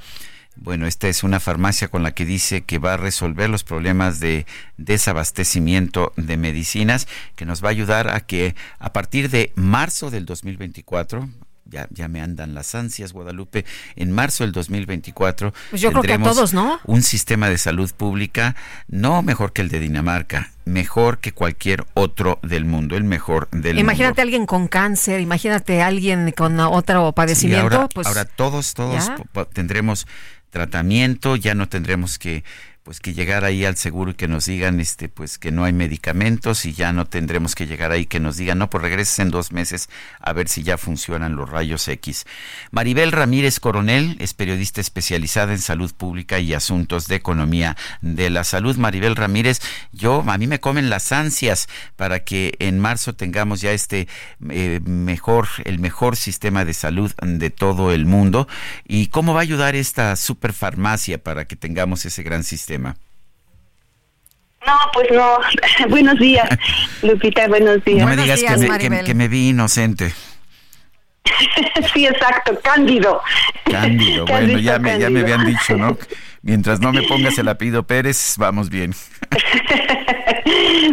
Bueno, 0.57 0.87
esta 0.87 1.09
es 1.09 1.23
una 1.23 1.41
farmacia 1.41 1.89
con 1.89 2.03
la 2.03 2.13
que 2.13 2.25
dice 2.25 2.63
que 2.63 2.79
va 2.79 2.95
a 2.95 2.99
resolver 2.99 3.51
los 3.51 3.65
problemas 3.65 4.19
de 4.19 4.47
desabastecimiento 4.79 6.15
de 6.17 6.39
medicinas, 6.39 7.07
que 7.37 7.45
nos 7.45 7.63
va 7.63 7.69
a 7.69 7.73
ayudar 7.73 8.09
a 8.09 8.21
que 8.21 8.55
a 8.79 8.93
partir 8.95 9.29
de 9.29 9.53
marzo 9.57 10.11
del 10.11 10.25
2024, 10.25 11.29
ya, 11.71 11.87
ya 11.91 12.09
me 12.09 12.21
andan 12.21 12.55
las 12.55 12.75
ansias, 12.75 13.13
Guadalupe. 13.13 13.65
En 13.97 14.11
marzo 14.11 14.45
del 14.45 14.53
2024 14.53 15.55
pues 15.71 15.81
yo 15.81 15.91
creo 15.93 16.03
que 16.03 16.19
todos, 16.19 16.53
¿no? 16.53 16.81
un 16.85 17.03
sistema 17.03 17.49
de 17.49 17.59
salud 17.59 17.91
pública 17.97 18.57
no 18.89 19.23
mejor 19.23 19.53
que 19.53 19.63
el 19.63 19.69
de 19.69 19.81
Dinamarca, 19.81 20.51
mejor 20.65 21.19
que 21.19 21.33
cualquier 21.33 21.85
otro 21.95 22.39
del 22.43 22.65
mundo, 22.65 22.97
el 22.97 23.05
mejor 23.05 23.49
del 23.51 23.75
mundo. 23.75 23.81
Imagínate 23.81 24.23
alguien 24.23 24.47
con 24.47 24.69
cáncer, 24.69 25.21
imagínate 25.21 25.83
alguien 25.83 26.33
con 26.37 26.59
otro 26.61 27.13
padecimiento. 27.13 27.77
ahora, 27.77 27.89
pues, 27.89 28.07
ahora 28.07 28.25
todos, 28.25 28.75
todos 28.75 29.11
tendremos 29.53 30.07
tratamiento, 30.51 31.37
ya 31.37 31.55
no 31.55 31.69
tendremos 31.69 32.19
que 32.19 32.45
pues 32.83 32.99
que 32.99 33.13
llegar 33.13 33.45
ahí 33.45 33.67
al 33.67 33.77
seguro 33.77 34.13
y 34.13 34.15
que 34.15 34.27
nos 34.27 34.47
digan 34.47 34.81
este 34.81 35.11
pues 35.11 35.39
que 35.39 35.53
no 35.53 35.65
hay 35.65 35.73
medicamentos 35.73 36.65
y 36.65 36.73
ya 36.73 36.93
no 36.93 37.05
tendremos 37.05 37.55
que 37.55 37.67
llegar 37.67 37.93
ahí 37.93 38.07
que 38.07 38.21
nos 38.21 38.39
digan 38.39 38.59
no 38.59 38.71
pues 38.71 38.83
regreses 38.83 39.19
en 39.19 39.31
dos 39.31 39.53
meses 39.53 39.91
a 40.19 40.33
ver 40.33 40.49
si 40.49 40.63
ya 40.63 40.79
funcionan 40.79 41.37
los 41.37 41.51
rayos 41.51 41.87
X. 41.89 42.27
Maribel 42.71 43.13
Ramírez 43.13 43.61
Coronel 43.61 44.17
es 44.19 44.33
periodista 44.33 44.81
especializada 44.81 45.53
en 45.53 45.59
salud 45.59 45.93
pública 45.95 46.39
y 46.39 46.55
asuntos 46.55 47.07
de 47.07 47.17
economía 47.17 47.77
de 48.01 48.31
la 48.31 48.45
salud. 48.45 48.77
Maribel 48.77 49.15
Ramírez, 49.15 49.61
yo 49.93 50.25
a 50.27 50.39
mí 50.39 50.47
me 50.47 50.61
comen 50.61 50.89
las 50.89 51.13
ansias 51.13 51.69
para 51.97 52.25
que 52.25 52.55
en 52.61 52.79
marzo 52.79 53.15
tengamos 53.15 53.61
ya 53.61 53.73
este 53.73 54.09
eh, 54.49 54.81
mejor 54.85 55.49
el 55.65 55.81
mejor 55.81 56.17
sistema 56.17 56.65
de 56.65 56.73
salud 56.73 57.13
de 57.23 57.51
todo 57.51 57.93
el 57.93 58.07
mundo 58.07 58.49
y 58.87 59.09
cómo 59.09 59.35
va 59.35 59.41
a 59.41 59.43
ayudar 59.43 59.75
esta 59.75 60.17
superfarmacia 60.17 61.23
para 61.23 61.45
que 61.45 61.57
tengamos 61.57 62.07
ese 62.07 62.23
gran 62.23 62.43
sistema. 62.43 62.70
No, 64.67 64.75
pues 64.93 65.09
no. 65.11 65.39
buenos 65.89 66.19
días, 66.19 66.49
Lupita, 67.03 67.49
buenos 67.49 67.85
días. 67.85 68.01
No 68.01 68.07
me 68.07 68.17
digas 68.17 68.43
que, 69.05 69.15
me, 69.15 69.29
vi 69.29 69.49
inocente. 69.51 70.13
sí, 71.95 72.07
exacto, 72.07 72.59
Cándido. 72.63 73.23
Cándido, 73.71 74.27
bueno, 74.27 74.59
ya 74.59 74.79
me, 74.79 74.99
ya 74.99 75.11
me 75.11 75.21
habían 75.21 75.47
dicho, 75.47 75.77
¿no? 75.77 75.97
Mientras 76.43 76.81
no 76.81 76.93
me 76.93 77.03
pongas 77.03 77.37
el 77.39 77.49
apellido 77.49 77.83
Pérez, 77.83 78.37
vamos 78.39 78.71
bien. 78.71 78.95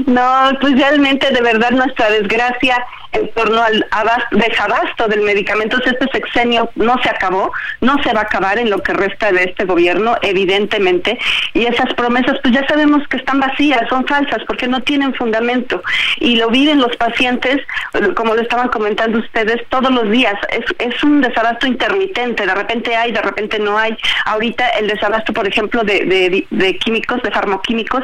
no, 0.06 0.52
pues 0.60 0.76
realmente, 0.78 1.32
de 1.32 1.42
verdad, 1.42 1.72
nuestra 1.72 2.10
desgracia 2.10 2.86
en 3.12 3.32
torno 3.32 3.62
al 3.62 3.86
desabasto 4.32 5.08
del 5.08 5.22
medicamento. 5.22 5.78
Este 5.78 6.08
sexenio 6.12 6.70
no 6.76 7.02
se 7.02 7.10
acabó, 7.10 7.52
no 7.82 8.02
se 8.04 8.14
va 8.14 8.22
a 8.22 8.24
acabar 8.24 8.58
en 8.60 8.70
lo 8.70 8.82
que 8.84 8.94
resta 8.94 9.32
de 9.32 9.46
este 9.46 9.66
gobierno, 9.66 10.18
evidentemente, 10.22 11.18
y 11.54 11.66
esas 11.66 11.94
promesas 11.94 12.38
pues 12.42 12.54
ya 12.54 12.66
sabemos 12.68 13.08
que 13.08 13.18
están 13.18 13.40
vacías, 13.40 13.88
son 13.90 14.06
falsas, 14.06 14.44
porque 14.48 14.68
no 14.68 14.82
tienen 14.82 15.14
fundamento, 15.14 15.82
y 16.20 16.36
lo 16.36 16.50
viven 16.50 16.80
los 16.80 16.96
pacientes, 16.98 17.58
como 18.16 18.36
lo 18.36 18.42
estaban 18.42 18.70
comentando 18.70 19.20
ustedes, 19.20 19.62
todos 19.70 19.92
los 19.92 20.10
días. 20.10 20.36
Es, 20.50 21.04
un 21.04 21.22
desabasto 21.22 21.68
intermitente, 21.68 22.46
de 22.46 22.56
repente 22.56 22.96
hay, 22.96 23.12
de 23.12 23.22
repente 23.22 23.60
no 23.60 23.78
hay. 23.78 23.96
Ahorita 24.26 24.68
el 24.70 24.88
desabasto, 24.88 25.32
por 25.32 25.48
ejemplo, 25.48 25.84
de, 25.84 26.06
de, 26.06 26.48
de 26.50 26.78
químicos, 26.78 27.22
de 27.22 27.32
farmoquímicos, 27.32 28.04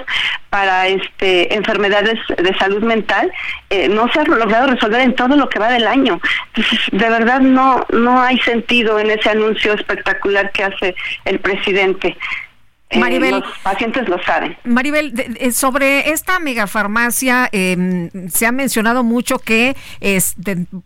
para 0.54 0.88
este 0.88 1.56
enfermedades 1.56 2.20
de 2.38 2.56
salud 2.60 2.84
mental, 2.84 3.32
eh, 3.72 3.90
no 3.90 4.08
se 4.14 4.20
ha 4.20 4.24
logrado 4.24 4.68
resolver 4.68 4.93
en 5.02 5.16
todo 5.16 5.36
lo 5.36 5.50
que 5.50 5.60
va 5.60 5.72
del 5.72 5.88
año. 5.88 6.20
Entonces, 6.48 6.80
de 6.92 7.10
verdad 7.10 7.40
no, 7.40 7.86
no 7.92 8.22
hay 8.22 8.40
sentido 8.40 9.00
en 9.00 9.12
ese 9.12 9.30
anuncio 9.30 9.74
espectacular 9.74 10.52
que 10.52 10.64
hace 10.64 10.96
el 11.26 11.40
presidente. 11.40 12.18
Eh, 12.94 13.00
Maribel, 13.00 13.40
los 13.40 13.44
pacientes 13.64 14.08
lo 14.08 14.22
saben. 14.24 14.56
Maribel, 14.64 15.14
sobre 15.52 16.12
esta 16.12 16.40
megafarmacia 16.40 17.50
eh, 17.52 18.10
se 18.32 18.46
ha 18.46 18.52
mencionado 18.52 19.04
mucho 19.04 19.40
que 19.40 19.76
es 20.00 20.36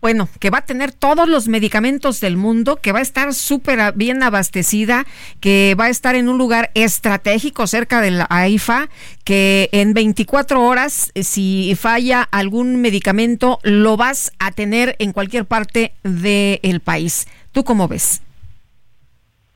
bueno 0.01 0.29
que 0.39 0.49
va 0.49 0.59
a 0.59 0.65
tener 0.65 0.93
todos 0.93 1.27
los 1.27 1.49
medicamentos 1.49 2.21
del 2.21 2.37
mundo, 2.37 2.77
que 2.77 2.93
va 2.93 2.99
a 2.99 3.01
estar 3.01 3.33
súper 3.33 3.93
bien 3.93 4.23
abastecida, 4.23 5.05
que 5.41 5.75
va 5.77 5.85
a 5.85 5.89
estar 5.89 6.15
en 6.15 6.29
un 6.29 6.37
lugar 6.37 6.71
estratégico 6.75 7.67
cerca 7.67 7.99
de 7.99 8.11
la 8.11 8.27
AIFA, 8.29 8.87
que 9.25 9.67
en 9.73 9.93
24 9.93 10.63
horas 10.63 11.11
eh, 11.13 11.23
si 11.23 11.75
falla 11.77 12.23
algún 12.31 12.81
medicamento 12.81 13.59
lo 13.63 13.97
vas 13.97 14.31
a 14.39 14.51
tener 14.51 14.95
en 14.99 15.11
cualquier 15.11 15.45
parte 15.45 15.93
del 16.03 16.79
país. 16.79 17.27
¿Tú 17.51 17.65
cómo 17.65 17.89
ves? 17.89 18.21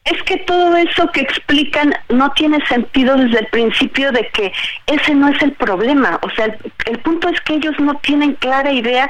Es 0.03 0.21
que 0.23 0.37
todo 0.37 0.75
eso 0.77 1.11
que 1.11 1.21
explican 1.21 1.93
no 2.09 2.31
tiene 2.31 2.65
sentido 2.65 3.15
desde 3.17 3.39
el 3.39 3.47
principio 3.47 4.11
de 4.11 4.27
que 4.29 4.51
ese 4.87 5.13
no 5.13 5.27
es 5.27 5.39
el 5.43 5.51
problema. 5.51 6.19
O 6.23 6.29
sea, 6.31 6.45
el, 6.87 6.99
punto 6.99 7.29
es 7.29 7.39
que 7.41 7.53
ellos 7.53 7.75
no 7.79 7.93
tienen 7.99 8.33
clara 8.33 8.71
idea 8.71 9.07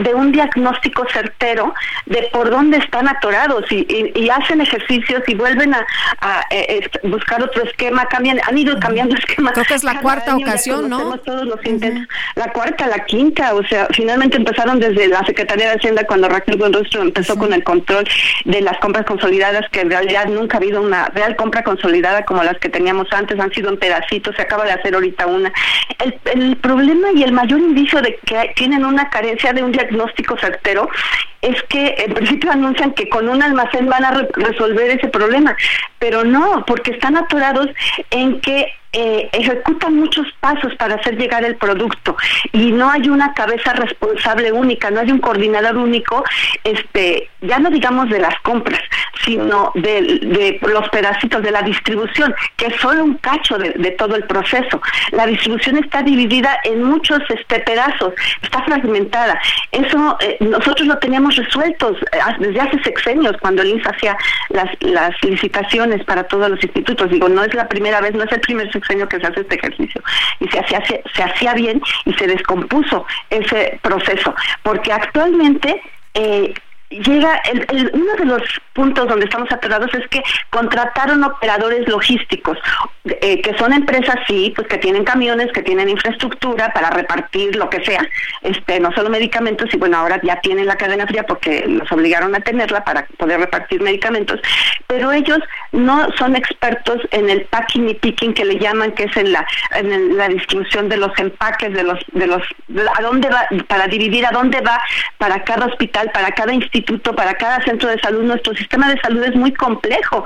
de 0.00 0.12
un 0.12 0.32
diagnóstico 0.32 1.06
certero 1.12 1.72
de 2.06 2.28
por 2.32 2.50
dónde 2.50 2.78
están 2.78 3.08
atorados 3.08 3.64
y, 3.70 4.28
hacen 4.28 4.60
ejercicios 4.60 5.22
y 5.28 5.34
vuelven 5.36 5.72
a, 5.72 5.86
eh, 6.50 6.90
buscar 7.04 7.40
otro 7.40 7.62
esquema, 7.62 8.04
cambian, 8.06 8.40
han 8.44 8.58
ido 8.58 8.76
cambiando 8.80 9.14
esquemas. 9.14 9.52
Creo 9.52 9.66
que 9.66 9.74
es 9.74 9.84
la 9.84 10.00
cuarta 10.00 10.34
ocasión, 10.34 10.90
¿no? 10.90 11.16
Todos 11.18 11.46
los 11.46 11.64
intentos. 11.64 12.08
La 12.34 12.52
cuarta, 12.52 12.88
la 12.88 13.04
quinta, 13.04 13.54
o 13.54 13.62
sea, 13.64 13.86
finalmente 13.92 14.36
empezaron 14.36 14.80
desde 14.80 15.06
la 15.06 15.24
Secretaría 15.24 15.68
de 15.68 15.76
Hacienda 15.76 16.04
cuando 16.04 16.28
Raquel 16.28 16.56
Buenrostro 16.56 17.02
empezó 17.02 17.38
con 17.38 17.52
el 17.52 17.62
control 17.62 18.04
de 18.44 18.60
las 18.62 18.76
compras 18.78 19.06
consolidadas 19.06 19.68
que 19.70 19.82
en 19.82 19.90
realidad 19.90 20.23
nunca 20.26 20.56
ha 20.56 20.60
habido 20.60 20.80
una 20.80 21.06
real 21.06 21.36
compra 21.36 21.62
consolidada 21.62 22.24
como 22.24 22.42
las 22.42 22.58
que 22.58 22.68
teníamos 22.68 23.12
antes, 23.12 23.38
han 23.38 23.52
sido 23.52 23.70
en 23.70 23.78
pedacitos, 23.78 24.34
se 24.36 24.42
acaba 24.42 24.64
de 24.64 24.72
hacer 24.72 24.94
ahorita 24.94 25.26
una. 25.26 25.52
El, 26.34 26.56
problema 26.56 27.08
y 27.14 27.22
el 27.22 27.32
mayor 27.32 27.60
indicio 27.60 28.00
de 28.00 28.16
que 28.24 28.52
tienen 28.56 28.84
una 28.84 29.10
carencia 29.10 29.52
de 29.52 29.62
un 29.62 29.72
diagnóstico 29.72 30.36
certero 30.38 30.88
es 31.42 31.62
que 31.64 31.94
en 31.98 32.14
principio 32.14 32.50
anuncian 32.50 32.92
que 32.92 33.08
con 33.08 33.28
un 33.28 33.42
almacén 33.42 33.86
van 33.86 34.04
a 34.04 34.26
resolver 34.34 34.90
ese 34.90 35.08
problema, 35.08 35.56
pero 35.98 36.24
no, 36.24 36.64
porque 36.66 36.92
están 36.92 37.16
atorados 37.16 37.68
en 38.10 38.40
que 38.40 38.66
eh, 38.96 39.28
ejecutan 39.32 39.96
muchos 39.96 40.26
pasos 40.38 40.72
para 40.76 40.94
hacer 40.94 41.16
llegar 41.16 41.44
el 41.44 41.56
producto 41.56 42.16
y 42.52 42.70
no 42.70 42.88
hay 42.88 43.08
una 43.08 43.34
cabeza 43.34 43.72
responsable 43.72 44.52
única, 44.52 44.90
no 44.90 45.00
hay 45.00 45.10
un 45.10 45.18
coordinador 45.18 45.76
único, 45.76 46.22
este, 46.62 47.28
ya 47.40 47.58
no 47.58 47.70
digamos 47.70 48.08
de 48.08 48.20
las 48.20 48.38
compras, 48.40 48.80
sino 49.24 49.72
de, 49.74 50.58
los 50.62 50.88
pedacitos 50.90 51.42
de 51.42 51.50
la 51.50 51.62
distribución, 51.62 52.34
que 52.56 52.66
es 52.66 52.76
solo 52.76 53.04
un 53.04 53.14
cacho 53.14 53.58
de, 53.58 53.72
todo 53.98 54.16
el 54.16 54.24
proceso. 54.24 54.80
La 55.12 55.26
distribución 55.26 55.78
está 55.78 56.02
dividida 56.02 56.58
en 56.64 56.82
muchos 56.82 57.20
este, 57.30 57.60
pedazos, 57.60 58.14
está 58.42 58.62
fragmentada. 58.62 59.40
Eso 59.72 60.16
eh, 60.20 60.36
nosotros 60.40 60.86
lo 60.86 60.98
teníamos 60.98 61.36
resueltos 61.36 61.96
eh, 62.12 62.18
desde 62.38 62.60
hace 62.60 62.82
sexenios 62.82 63.36
cuando 63.40 63.62
el 63.62 63.70
INSS 63.70 63.86
hacía 63.86 64.16
las, 64.50 64.70
las 64.80 65.10
licitaciones 65.22 66.04
para 66.04 66.24
todos 66.24 66.50
los 66.50 66.62
institutos. 66.62 67.10
Digo, 67.10 67.28
no 67.28 67.44
es 67.44 67.54
la 67.54 67.68
primera 67.68 68.00
vez, 68.00 68.14
no 68.14 68.24
es 68.24 68.32
el 68.32 68.40
primer 68.40 68.70
año 68.92 69.08
que 69.08 69.18
se 69.20 69.26
hace 69.26 69.40
este 69.40 69.56
ejercicio. 69.56 70.02
Y 70.40 70.48
se 70.48 70.58
hacía, 70.58 70.82
se, 70.86 71.22
hacía 71.22 71.54
bien 71.54 71.80
y 72.04 72.12
se 72.14 72.26
descompuso 72.26 73.06
ese 73.30 73.78
proceso, 73.82 74.34
porque 74.62 74.92
actualmente 74.92 75.80
eh, 76.14 76.54
llega 77.02 77.40
el, 77.50 77.90
uno 77.92 78.12
de 78.14 78.24
los 78.24 78.42
puntos 78.72 79.08
donde 79.08 79.24
estamos 79.24 79.50
atorados 79.50 79.92
es 79.94 80.06
que 80.08 80.22
contrataron 80.50 81.24
operadores 81.24 81.88
logísticos 81.88 82.58
eh, 83.04 83.40
que 83.40 83.56
son 83.58 83.72
empresas 83.72 84.16
sí 84.26 84.52
pues 84.54 84.68
que 84.68 84.78
tienen 84.78 85.04
camiones 85.04 85.50
que 85.52 85.62
tienen 85.62 85.88
infraestructura 85.88 86.72
para 86.72 86.90
repartir 86.90 87.56
lo 87.56 87.70
que 87.70 87.84
sea 87.84 88.06
este 88.42 88.80
no 88.80 88.92
solo 88.92 89.10
medicamentos 89.10 89.72
y 89.72 89.76
bueno 89.76 89.98
ahora 89.98 90.20
ya 90.22 90.40
tienen 90.40 90.66
la 90.66 90.76
cadena 90.76 91.06
fría 91.06 91.24
porque 91.24 91.66
los 91.66 91.90
obligaron 91.90 92.34
a 92.34 92.40
tenerla 92.40 92.84
para 92.84 93.06
poder 93.18 93.40
repartir 93.40 93.80
medicamentos 93.80 94.40
pero 94.86 95.12
ellos 95.12 95.38
no 95.72 96.08
son 96.18 96.36
expertos 96.36 97.00
en 97.10 97.30
el 97.30 97.42
packing 97.46 97.88
y 97.88 97.94
picking 97.94 98.34
que 98.34 98.44
le 98.44 98.58
llaman 98.58 98.92
que 98.92 99.04
es 99.04 99.16
en 99.16 99.32
la 99.32 99.46
en 99.74 100.16
la 100.16 100.28
distribución 100.28 100.88
de 100.88 100.96
los 100.96 101.16
empaques 101.18 101.72
de 101.72 101.82
los 101.82 101.98
de 102.12 102.26
los 102.26 102.42
a 102.96 103.02
dónde 103.02 103.28
va 103.28 103.46
para 103.68 103.86
dividir 103.86 104.26
a 104.26 104.30
dónde 104.30 104.60
va 104.60 104.80
para 105.18 105.42
cada 105.44 105.66
hospital 105.66 106.10
para 106.12 106.30
cada 106.32 106.52
instituto 106.52 106.83
instituto, 106.84 107.14
para 107.14 107.34
cada 107.34 107.62
centro 107.64 107.88
de 107.88 107.98
salud. 108.00 108.22
Nuestro 108.22 108.54
sistema 108.54 108.88
de 108.88 109.00
salud 109.00 109.22
es 109.24 109.34
muy 109.34 109.52
complejo. 109.52 110.24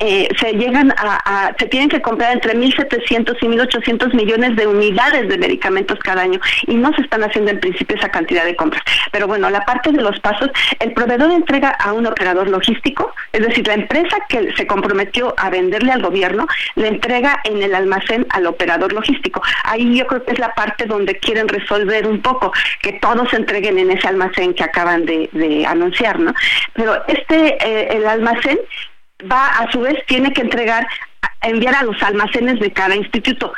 Eh, 0.00 0.28
se 0.40 0.52
llegan 0.52 0.92
a, 0.96 1.52
se 1.58 1.66
tienen 1.66 1.88
que 1.88 2.00
comprar 2.00 2.32
entre 2.32 2.54
1.700 2.54 3.36
y 3.40 3.46
1.800 3.46 4.14
millones 4.14 4.54
de 4.54 4.66
unidades 4.66 5.28
de 5.28 5.36
medicamentos 5.36 5.98
cada 5.98 6.22
año 6.22 6.38
y 6.68 6.76
no 6.76 6.92
se 6.94 7.02
están 7.02 7.24
haciendo 7.24 7.50
en 7.50 7.58
principio 7.58 7.96
esa 7.96 8.08
cantidad 8.08 8.44
de 8.44 8.54
compras. 8.54 8.82
Pero 9.10 9.26
bueno, 9.26 9.50
la 9.50 9.64
parte 9.64 9.90
de 9.90 10.00
los 10.00 10.20
pasos, 10.20 10.50
el 10.78 10.92
proveedor 10.92 11.32
entrega 11.32 11.70
a 11.70 11.92
un 11.92 12.06
operador 12.06 12.48
logístico, 12.48 13.12
es 13.32 13.42
decir, 13.44 13.66
la 13.66 13.74
empresa 13.74 14.16
que 14.28 14.52
se 14.54 14.66
comprometió 14.68 15.34
a 15.36 15.50
venderle 15.50 15.90
al 15.90 16.02
gobierno 16.02 16.46
le 16.76 16.88
entrega 16.88 17.40
en 17.44 17.60
el 17.60 17.74
almacén 17.74 18.24
al 18.30 18.46
operador 18.46 18.92
logístico. 18.92 19.42
Ahí 19.64 19.98
yo 19.98 20.06
creo 20.06 20.24
que 20.24 20.32
es 20.32 20.38
la 20.38 20.54
parte 20.54 20.86
donde 20.86 21.18
quieren 21.18 21.48
resolver 21.48 22.06
un 22.06 22.22
poco, 22.22 22.52
que 22.82 22.92
todos 22.94 23.28
se 23.30 23.36
entreguen 23.36 23.78
en 23.78 23.90
ese 23.90 24.06
almacén 24.06 24.54
que 24.54 24.62
acaban 24.62 25.04
de, 25.04 25.28
anunciar, 25.66 25.97
Pero 26.74 27.06
este, 27.06 27.56
eh, 27.66 27.96
el 27.96 28.06
almacén 28.06 28.58
va 29.30 29.48
a 29.48 29.70
su 29.72 29.80
vez 29.80 29.96
tiene 30.06 30.32
que 30.32 30.42
entregar 30.42 30.86
enviar 31.42 31.74
a 31.74 31.84
los 31.84 32.00
almacenes 32.02 32.58
de 32.58 32.72
cada 32.72 32.96
instituto, 32.96 33.52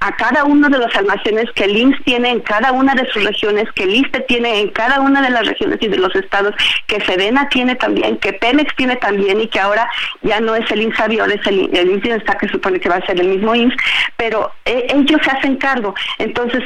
a 0.00 0.16
cada 0.16 0.44
uno 0.44 0.68
de 0.68 0.78
los 0.78 0.94
almacenes 0.94 1.50
que 1.54 1.64
el 1.64 1.76
IMSS 1.76 2.04
tiene 2.04 2.30
en 2.30 2.40
cada 2.40 2.72
una 2.72 2.94
de 2.94 3.06
sus 3.06 3.24
regiones, 3.24 3.70
que 3.72 3.84
el 3.84 3.94
ISTE 3.94 4.20
tiene 4.20 4.60
en 4.60 4.68
cada 4.68 5.00
una 5.00 5.22
de 5.22 5.30
las 5.30 5.46
regiones 5.46 5.78
y 5.80 5.88
de 5.88 5.96
los 5.96 6.14
estados, 6.14 6.54
que 6.86 7.00
Sedena 7.00 7.48
tiene 7.48 7.76
también, 7.76 8.18
que 8.18 8.34
Pemex 8.34 8.74
tiene 8.76 8.96
también 8.96 9.40
y 9.40 9.48
que 9.48 9.60
ahora 9.60 9.88
ya 10.22 10.40
no 10.40 10.54
es 10.54 10.70
el 10.70 10.82
INSABI, 10.82 11.20
ahora 11.20 11.34
es 11.34 11.46
el, 11.46 11.74
el 11.74 11.90
IMSS 11.92 12.16
está 12.16 12.36
que 12.36 12.48
supone 12.48 12.78
que 12.78 12.88
va 12.88 12.96
a 12.96 13.06
ser 13.06 13.18
el 13.18 13.28
mismo 13.28 13.54
IMSS, 13.54 13.76
pero 14.16 14.52
eh, 14.66 14.86
ellos 14.90 15.20
se 15.24 15.30
hacen 15.30 15.56
cargo. 15.56 15.94
Entonces, 16.18 16.62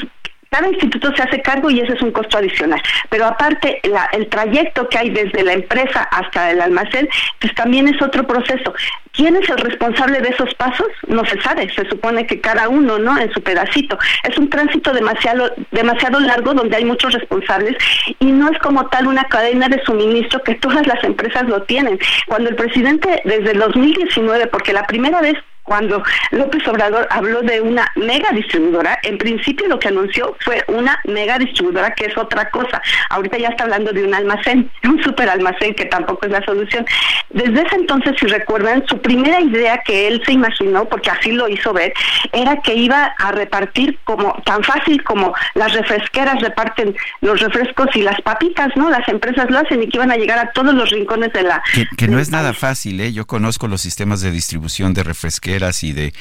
cada 0.51 0.69
instituto 0.69 1.15
se 1.15 1.23
hace 1.23 1.43
cargo 1.43 1.70
y 1.70 1.81
ese 1.81 1.95
es 1.95 2.03
un 2.03 2.12
costo 2.12 2.39
adicional. 2.39 2.81
Pero 3.11 3.27
aparte, 3.27 3.81
el 4.12 4.29
trayecto 4.29 4.89
que 4.89 4.99
hay 4.99 5.11
desde 5.11 5.43
la 5.43 5.53
empresa 5.53 6.03
hasta 6.11 6.51
el 6.51 6.61
almacén, 6.61 7.09
pues 7.41 7.55
también 7.55 7.89
es 7.89 8.01
otro 8.01 8.27
proceso. 8.27 8.75
¿Quién 9.12 9.37
es 9.37 9.49
el 9.51 9.59
responsable 9.59 10.20
de 10.20 10.29
esos 10.29 10.55
pasos? 10.55 10.87
No 11.07 11.25
se 11.25 11.41
sabe, 11.43 11.69
se 11.75 11.89
supone 11.89 12.27
que 12.27 12.41
cada 12.41 12.69
uno, 12.69 12.99
¿no? 12.99 13.19
En 13.19 13.33
su 13.33 13.43
pedacito. 13.43 13.99
Es 14.29 14.39
un 14.39 14.49
tránsito 14.49 14.93
demasiado, 14.93 15.53
demasiado 15.73 16.20
largo 16.20 16.55
donde 16.55 16.77
hay 16.77 16.85
muchos 16.85 17.12
responsables 17.12 17.77
y 18.20 18.27
no 18.27 18.51
es 18.51 18.59
como 18.61 18.87
tal 18.89 19.07
una 19.07 19.25
cadena 19.25 19.69
de 19.69 19.83
suministro 19.85 20.43
que 20.43 20.55
todas 20.55 20.87
las 20.87 21.03
empresas 21.05 21.45
lo 21.49 21.62
tienen. 21.62 21.99
Cuando 22.27 22.51
el 22.51 22.57
presidente 22.57 23.20
desde 23.25 23.53
el 23.53 23.59
2019, 23.59 24.47
porque 24.47 24.73
la 24.73 24.87
primera 24.87 25.20
vez 25.20 25.37
cuando 25.69 26.03
López 26.31 26.66
Obrador 26.66 27.07
habló 27.11 27.43
de 27.43 27.61
una 27.61 27.86
mega 27.95 28.31
distribuidora, 28.31 28.99
en 29.03 29.19
principio 29.19 29.69
lo 29.69 29.78
que 29.78 29.89
anunció 29.89 30.35
fue 30.40 30.65
una 30.66 30.99
mega 31.05 31.39
distribuidora, 31.39 31.95
que 31.95 32.07
es 32.07 32.16
otra 32.16 32.49
cosa. 32.49 32.81
Ahorita 33.11 33.36
ya 33.36 33.49
está 33.49 33.65
hablando 33.65 33.93
de 33.93 34.03
un 34.03 34.15
almacén, 34.15 34.70
un 34.85 35.03
super 35.03 35.28
almacén, 35.28 35.74
que 35.74 35.85
tampoco 35.85 36.24
es 36.24 36.32
la 36.32 36.43
solución. 36.45 36.86
Desde 37.28 37.62
ese 37.62 37.77
entonces, 37.77 38.15
si 38.19 38.27
recuerdan, 38.27 38.82
su 38.89 38.99
primera 39.01 39.40
idea 39.43 39.82
que 39.85 40.09
él 40.09 40.23
se 40.24 40.32
imaginó, 40.32 40.86
porque 40.86 41.11
así 41.11 41.32
lo 41.32 41.49
hizo 41.49 41.74
ver, 41.74 41.93
era 42.32 42.57
que 42.62 42.74
iba 42.74 43.15
a 43.19 43.32
repartir 43.32 43.99
como 44.05 44.32
tan 44.47 44.65
fácil 44.65 45.05
como 45.05 45.35
las 45.55 45.74
refresqueras 45.74 46.40
reparten 46.40 46.97
los 47.20 47.40
refrescos 47.40 47.89
y 47.95 48.03
las 48.03 48.20
papitas, 48.23 48.69
¿no? 48.74 48.89
Las 48.89 49.07
empresas 49.09 49.51
lo 49.51 49.59
hacen 49.59 49.82
y 49.82 49.89
que 49.89 49.99
iban 49.99 50.11
a 50.11 50.16
llegar 50.16 50.39
a 50.39 50.51
todos 50.53 50.74
los 50.74 50.89
rincones 50.90 51.32
de 51.35 51.43
la... 51.43 51.62
Que, 51.97 52.09
no 52.09 52.19
es 52.19 52.31
nada 52.31 52.55
fácil, 52.55 53.01
¿eh? 53.01 53.12
Yo 53.12 53.27
conozco 53.27 53.69
los 53.69 53.82
sistemas 53.82 54.23
de 54.23 54.31
distribución 54.31 54.95
de 54.95 55.03
refresqueras 55.03 55.57
y 55.82 55.93
de 55.93 56.14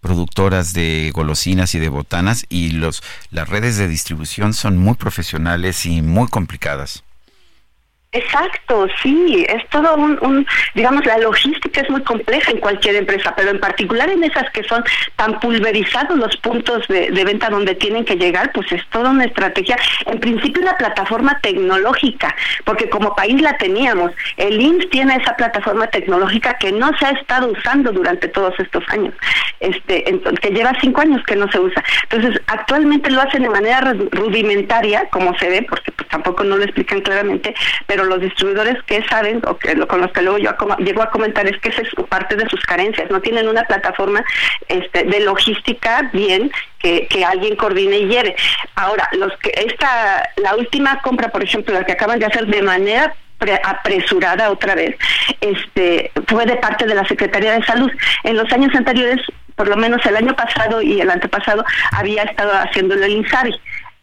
productoras 0.00 0.72
de 0.72 1.10
golosinas 1.12 1.74
y 1.74 1.78
de 1.78 1.88
botanas 1.88 2.46
y 2.48 2.70
los 2.70 3.02
las 3.30 3.48
redes 3.48 3.76
de 3.76 3.88
distribución 3.88 4.54
son 4.54 4.76
muy 4.76 4.94
profesionales 4.94 5.84
y 5.86 6.00
muy 6.02 6.28
complicadas. 6.28 7.02
Exacto, 8.14 8.86
sí, 9.02 9.44
es 9.48 9.68
todo 9.70 9.96
un, 9.96 10.46
digamos, 10.72 11.04
la 11.04 11.18
logística 11.18 11.80
es 11.80 11.90
muy 11.90 12.00
compleja 12.02 12.52
en 12.52 12.58
cualquier 12.58 12.94
empresa, 12.94 13.34
pero 13.36 13.50
en 13.50 13.58
particular 13.58 14.08
en 14.08 14.22
esas 14.22 14.48
que 14.52 14.62
son 14.62 14.84
tan 15.16 15.40
pulverizados 15.40 16.16
los 16.16 16.36
puntos 16.36 16.86
de, 16.86 17.10
venta 17.24 17.50
donde 17.50 17.74
tienen 17.74 18.04
que 18.04 18.14
llegar, 18.14 18.52
pues 18.52 18.70
es 18.70 18.86
toda 18.90 19.10
una 19.10 19.24
estrategia, 19.24 19.76
en 20.06 20.20
principio 20.20 20.62
una 20.62 20.76
plataforma 20.76 21.40
tecnológica, 21.40 22.36
porque 22.64 22.88
como 22.88 23.16
país 23.16 23.42
la 23.42 23.56
teníamos, 23.56 24.12
el 24.36 24.60
IMSS 24.60 24.90
tiene 24.90 25.16
esa 25.16 25.34
plataforma 25.34 25.88
tecnológica 25.88 26.54
que 26.54 26.70
no 26.70 26.96
se 26.96 27.06
ha 27.06 27.10
estado 27.10 27.48
usando 27.48 27.90
durante 27.90 28.28
todos 28.28 28.54
estos 28.60 28.84
años, 28.90 29.12
este, 29.58 30.04
que 30.40 30.50
lleva 30.50 30.72
cinco 30.80 31.00
años 31.00 31.20
que 31.26 31.34
no 31.34 31.50
se 31.50 31.58
usa. 31.58 31.82
Entonces, 32.10 32.40
actualmente 32.46 33.10
lo 33.10 33.22
hacen 33.22 33.42
de 33.42 33.50
manera 33.50 33.92
rudimentaria, 34.12 35.08
como 35.10 35.36
se 35.36 35.48
ve, 35.48 35.66
porque 35.68 35.90
pues, 35.90 36.08
tampoco 36.10 36.44
no 36.44 36.56
lo 36.56 36.62
explican 36.62 37.00
claramente, 37.00 37.52
pero 37.88 38.03
los 38.08 38.20
distribuidores 38.20 38.82
que 38.84 39.04
saben, 39.04 39.42
o 39.46 39.56
que, 39.56 39.76
con 39.86 40.00
los 40.00 40.12
que 40.12 40.22
luego 40.22 40.38
yo 40.38 40.50
llego 40.78 41.02
a 41.02 41.10
comentar, 41.10 41.46
es 41.46 41.58
que 41.60 41.70
esa 41.70 41.82
es 41.82 41.88
parte 42.08 42.36
de 42.36 42.48
sus 42.48 42.60
carencias, 42.62 43.10
no 43.10 43.20
tienen 43.20 43.48
una 43.48 43.64
plataforma 43.64 44.24
este, 44.68 45.04
de 45.04 45.20
logística 45.20 46.10
bien 46.12 46.50
que, 46.78 47.24
alguien 47.24 47.56
coordine 47.56 47.98
y 47.98 48.06
lleve. 48.06 48.36
Ahora, 48.74 49.08
los 49.12 49.32
que 49.38 49.50
esta, 49.66 50.28
la 50.36 50.54
última 50.56 51.00
compra, 51.00 51.28
por 51.28 51.42
ejemplo, 51.42 51.72
la 51.72 51.84
que 51.84 51.92
acaban 51.92 52.18
de 52.18 52.26
hacer 52.26 52.46
de 52.46 52.62
manera 52.62 53.14
apresurada 53.64 54.50
otra 54.50 54.74
vez, 54.74 54.96
este, 55.40 56.12
fue 56.26 56.44
de 56.46 56.56
parte 56.56 56.86
de 56.86 56.94
la 56.94 57.06
Secretaría 57.06 57.52
de 57.52 57.64
Salud. 57.64 57.90
En 58.22 58.36
los 58.36 58.50
años 58.52 58.74
anteriores, 58.74 59.20
por 59.54 59.68
lo 59.68 59.76
menos 59.76 60.04
el 60.06 60.16
año 60.16 60.34
pasado 60.36 60.82
y 60.82 61.00
el 61.00 61.10
antepasado, 61.10 61.64
había 61.92 62.24
estado 62.24 62.52
haciéndolo 62.52 63.04
el 63.04 63.12
INSABI 63.12 63.54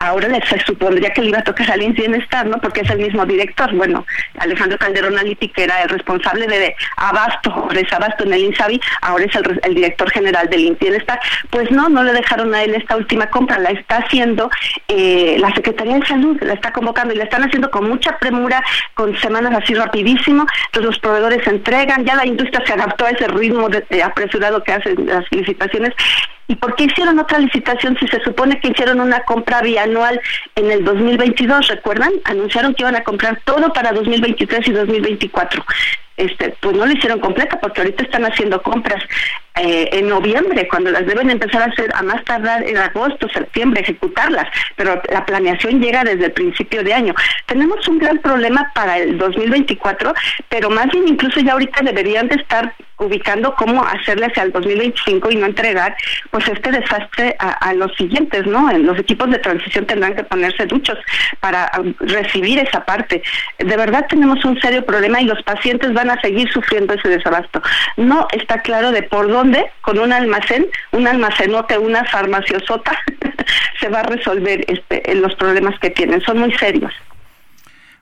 ahora 0.01 0.27
se 0.49 0.59
supondría 0.65 1.11
que 1.11 1.21
le 1.21 1.29
iba 1.29 1.39
a 1.39 1.43
tocar 1.43 1.69
al 1.71 1.79
Bienestar, 1.91 2.47
¿no? 2.47 2.57
Porque 2.57 2.81
es 2.81 2.89
el 2.89 2.99
mismo 2.99 3.25
director. 3.25 3.73
Bueno, 3.75 4.05
Alejandro 4.39 4.77
Calderón 4.79 5.17
Aliti, 5.17 5.47
que 5.49 5.63
era 5.63 5.83
el 5.83 5.89
responsable 5.89 6.47
de 6.47 6.75
abasto 6.97 7.67
desabasto 7.71 8.23
en 8.23 8.33
el 8.33 8.45
INSABI, 8.45 8.81
ahora 9.01 9.25
es 9.25 9.35
el, 9.35 9.75
director 9.75 10.09
general 10.09 10.49
del 10.49 10.75
Bienestar. 10.79 11.19
Pues 11.49 11.69
no, 11.69 11.87
no 11.89 12.03
le 12.03 12.13
dejaron 12.13 12.53
a 12.55 12.63
él 12.63 12.73
esta 12.73 12.97
última 12.97 13.27
compra, 13.27 13.59
la 13.59 13.69
está 13.69 13.97
haciendo 13.97 14.49
eh, 14.87 15.37
la 15.39 15.53
Secretaría 15.53 15.99
de 15.99 16.05
Salud, 16.05 16.37
la 16.41 16.53
está 16.53 16.73
convocando 16.73 17.13
y 17.13 17.17
la 17.17 17.25
están 17.25 17.43
haciendo 17.43 17.69
con 17.69 17.87
mucha 17.87 18.17
premura, 18.17 18.63
con 18.95 19.15
semanas 19.19 19.53
así 19.61 19.75
rapidísimo. 19.75 20.47
Entonces 20.67 20.91
los 20.91 20.99
proveedores 20.99 21.43
se 21.43 21.51
entregan, 21.51 22.05
ya 22.05 22.15
la 22.15 22.25
industria 22.25 22.63
se 22.65 22.73
adaptó 22.73 23.05
a 23.05 23.11
ese 23.11 23.27
ritmo 23.27 23.67
apresurado 24.03 24.63
que 24.63 24.73
hacen 24.73 25.05
las 25.05 25.25
licitaciones 25.31 25.93
¿Y 26.47 26.55
por 26.55 26.75
qué 26.75 26.85
hicieron 26.85 27.17
otra 27.19 27.39
licitación 27.39 27.97
si 27.99 28.07
se 28.07 28.19
supone 28.21 28.59
que 28.59 28.69
hicieron 28.69 28.99
una 28.99 29.21
compra 29.21 29.61
bianual 29.61 30.19
en 30.55 30.71
el 30.71 30.83
2022? 30.83 31.67
¿Recuerdan? 31.69 32.11
Anunciaron 32.25 32.73
que 32.73 32.83
iban 32.83 32.95
a 32.95 33.03
comprar 33.03 33.39
todo 33.45 33.71
para 33.71 33.91
2023 33.91 34.67
y 34.67 34.71
2024. 34.71 35.65
Este, 36.17 36.55
pues 36.59 36.75
no 36.75 36.85
lo 36.85 36.91
hicieron 36.91 37.19
completa 37.19 37.59
porque 37.59 37.81
ahorita 37.81 38.03
están 38.03 38.25
haciendo 38.25 38.61
compras 38.61 39.01
eh, 39.55 39.89
en 39.91 40.07
noviembre, 40.07 40.67
cuando 40.67 40.91
las 40.91 41.05
deben 41.05 41.29
empezar 41.29 41.61
a 41.63 41.65
hacer 41.65 41.91
a 41.93 42.01
más 42.03 42.23
tardar 42.23 42.63
en 42.63 42.77
agosto, 42.77 43.27
septiembre, 43.29 43.81
ejecutarlas, 43.81 44.47
pero 44.75 45.01
la 45.11 45.25
planeación 45.25 45.81
llega 45.81 46.03
desde 46.03 46.25
el 46.25 46.31
principio 46.31 46.83
de 46.83 46.93
año. 46.93 47.13
Tenemos 47.47 47.85
un 47.87 47.99
gran 47.99 48.19
problema 48.19 48.71
para 48.73 48.97
el 48.97 49.17
2024, 49.17 50.13
pero 50.47 50.69
más 50.69 50.87
bien 50.87 51.07
incluso 51.07 51.41
ya 51.41 51.53
ahorita 51.53 51.81
deberían 51.83 52.27
de 52.29 52.35
estar 52.35 52.73
ubicando 53.01 53.55
cómo 53.55 53.83
hacerle 53.83 54.27
hacia 54.27 54.43
el 54.43 54.51
2025 54.51 55.31
y 55.31 55.35
no 55.35 55.47
entregar 55.47 55.95
pues 56.29 56.47
este 56.47 56.71
desastre 56.71 57.35
a, 57.39 57.73
los 57.73 57.93
siguientes, 57.95 58.45
¿no? 58.45 58.69
En 58.69 58.85
los 58.85 58.97
equipos 58.99 59.29
de 59.31 59.39
transición 59.39 59.85
tendrán 59.85 60.15
que 60.15 60.23
ponerse 60.23 60.65
duchos 60.65 60.97
para 61.39 61.71
um, 61.79 61.93
recibir 61.99 62.59
esa 62.59 62.85
parte. 62.85 63.23
De 63.57 63.77
verdad 63.77 64.05
tenemos 64.07 64.43
un 64.45 64.59
serio 64.61 64.85
problema 64.85 65.21
y 65.21 65.25
los 65.25 65.41
pacientes 65.43 65.93
van 65.93 66.00
a 66.09 66.19
seguir 66.21 66.51
sufriendo 66.51 66.93
ese 66.93 67.09
desabasto. 67.09 67.61
No 67.97 68.27
está 68.31 68.59
claro 68.59 68.91
de 68.91 69.03
por 69.03 69.27
dónde 69.27 69.71
con 69.81 69.99
un 69.99 70.11
almacén, 70.13 70.67
un 70.91 71.07
almacenote, 71.07 71.77
una 71.77 72.03
farmaciosota, 72.05 72.97
se 73.79 73.89
va 73.89 73.99
a 73.99 74.03
resolver 74.03 74.65
este, 74.67 75.15
los 75.15 75.35
problemas 75.35 75.79
que 75.79 75.89
tienen. 75.89 76.21
Son 76.21 76.39
muy 76.39 76.51
serios. 76.53 76.91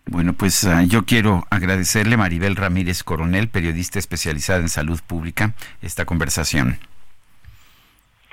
Bueno, 0.05 0.33
pues 0.33 0.63
ah, 0.65 0.83
yo 0.83 1.05
quiero 1.05 1.45
agradecerle 1.51 2.17
Maribel 2.17 2.55
Ramírez 2.55 3.03
Coronel, 3.03 3.47
periodista 3.47 3.99
especializada 3.99 4.59
en 4.59 4.69
salud 4.69 4.99
pública, 5.05 5.53
esta 5.83 6.05
conversación. 6.05 6.79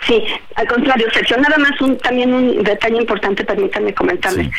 Sí, 0.07 0.23
al 0.55 0.67
contrario, 0.69 1.07
Sergio, 1.13 1.37
nada 1.37 1.59
más 1.59 1.79
un, 1.81 1.99
también 1.99 2.33
un 2.33 2.63
detalle 2.63 2.97
importante, 2.97 3.45
permítanme 3.45 3.93
comentarle. 3.93 4.51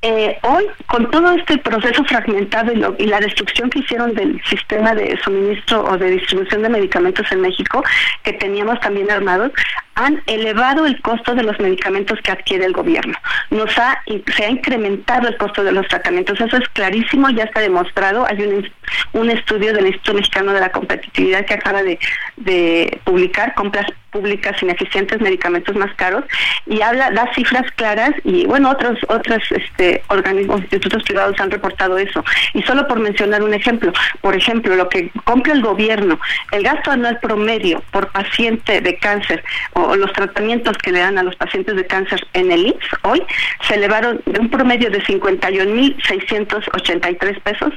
Eh, 0.00 0.38
hoy, 0.42 0.64
con 0.86 1.10
todo 1.10 1.32
este 1.32 1.58
proceso 1.58 2.04
fragmentado 2.04 2.72
y, 2.98 3.06
la 3.06 3.18
destrucción 3.18 3.68
que 3.68 3.80
hicieron 3.80 4.14
del 4.14 4.40
sistema 4.44 4.94
de 4.94 5.18
suministro 5.24 5.84
o 5.84 5.98
de 5.98 6.12
distribución 6.12 6.62
de 6.62 6.68
medicamentos 6.68 7.26
en 7.32 7.40
México, 7.40 7.82
que 8.22 8.32
teníamos 8.34 8.78
también 8.78 9.10
armados, 9.10 9.50
han 9.96 10.22
elevado 10.26 10.86
el 10.86 11.00
costo 11.00 11.34
de 11.34 11.42
los 11.42 11.58
medicamentos 11.58 12.20
que 12.22 12.30
adquiere 12.30 12.66
el 12.66 12.72
gobierno. 12.74 13.18
Nos 13.50 13.76
ha, 13.76 14.00
se 14.36 14.44
ha 14.44 14.50
incrementado 14.50 15.26
el 15.26 15.36
costo 15.36 15.64
de 15.64 15.72
los 15.72 15.88
tratamientos. 15.88 16.40
Eso 16.40 16.58
es 16.58 16.68
clarísimo, 16.68 17.28
ya 17.30 17.42
está 17.42 17.58
demostrado. 17.58 18.24
Hay 18.24 18.40
un, 18.40 18.70
un 19.14 19.30
estudio 19.30 19.72
del 19.72 19.88
Instituto 19.88 20.14
Mexicano 20.14 20.52
de 20.52 20.60
la 20.60 20.70
Competitividad 20.70 21.44
que 21.44 21.54
acaba 21.54 21.82
de, 21.82 21.98
de 22.36 23.00
publicar 23.02 23.52
compras 23.54 23.86
públicas 24.10 24.60
ineficientes, 24.62 25.20
medicamentos 25.20 25.74
más 25.76 25.94
caros, 25.94 26.24
y 26.66 26.80
habla, 26.82 27.10
da 27.10 27.32
cifras 27.34 27.70
claras 27.72 28.12
y 28.24 28.46
bueno, 28.46 28.70
otros, 28.70 28.98
otros 29.08 29.42
este, 29.50 30.02
organismos, 30.08 30.60
institutos 30.62 31.02
privados 31.02 31.38
han 31.40 31.50
reportado 31.50 31.98
eso. 31.98 32.24
Y 32.54 32.62
solo 32.62 32.86
por 32.86 33.00
mencionar 33.00 33.42
un 33.42 33.54
ejemplo, 33.54 33.92
por 34.20 34.36
ejemplo, 34.36 34.76
lo 34.76 34.88
que 34.88 35.10
compra 35.24 35.52
el 35.52 35.62
gobierno, 35.62 36.18
el 36.52 36.62
gasto 36.62 36.90
anual 36.90 37.18
promedio 37.20 37.82
por 37.90 38.08
paciente 38.08 38.80
de 38.80 38.98
cáncer 38.98 39.42
o 39.74 39.96
los 39.96 40.12
tratamientos 40.12 40.76
que 40.78 40.92
le 40.92 41.00
dan 41.00 41.18
a 41.18 41.22
los 41.22 41.36
pacientes 41.36 41.76
de 41.76 41.86
cáncer 41.86 42.26
en 42.32 42.50
el 42.52 42.66
IMSS 42.66 42.88
hoy 43.02 43.22
se 43.66 43.74
elevaron 43.74 44.20
de 44.26 44.40
un 44.40 44.48
promedio 44.48 44.90
de 44.90 45.02
51.683 45.02 47.40
pesos 47.40 47.72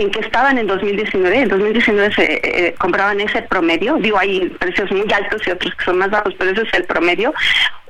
en 0.00 0.10
que 0.10 0.20
estaban 0.20 0.58
en 0.58 0.66
2019. 0.66 1.42
En 1.42 1.48
2019 1.48 2.14
se 2.14 2.22
eh, 2.22 2.40
eh, 2.42 2.74
compraban 2.78 3.20
ese 3.20 3.42
promedio. 3.42 3.96
Digo, 3.96 4.18
hay 4.18 4.48
precios 4.48 4.90
muy 4.90 5.10
altos 5.12 5.42
y 5.46 5.50
otros 5.50 5.74
que 5.74 5.84
son 5.84 5.98
más 5.98 6.10
bajos, 6.10 6.34
pero 6.38 6.50
ese 6.50 6.62
es 6.62 6.74
el 6.74 6.84
promedio. 6.84 7.34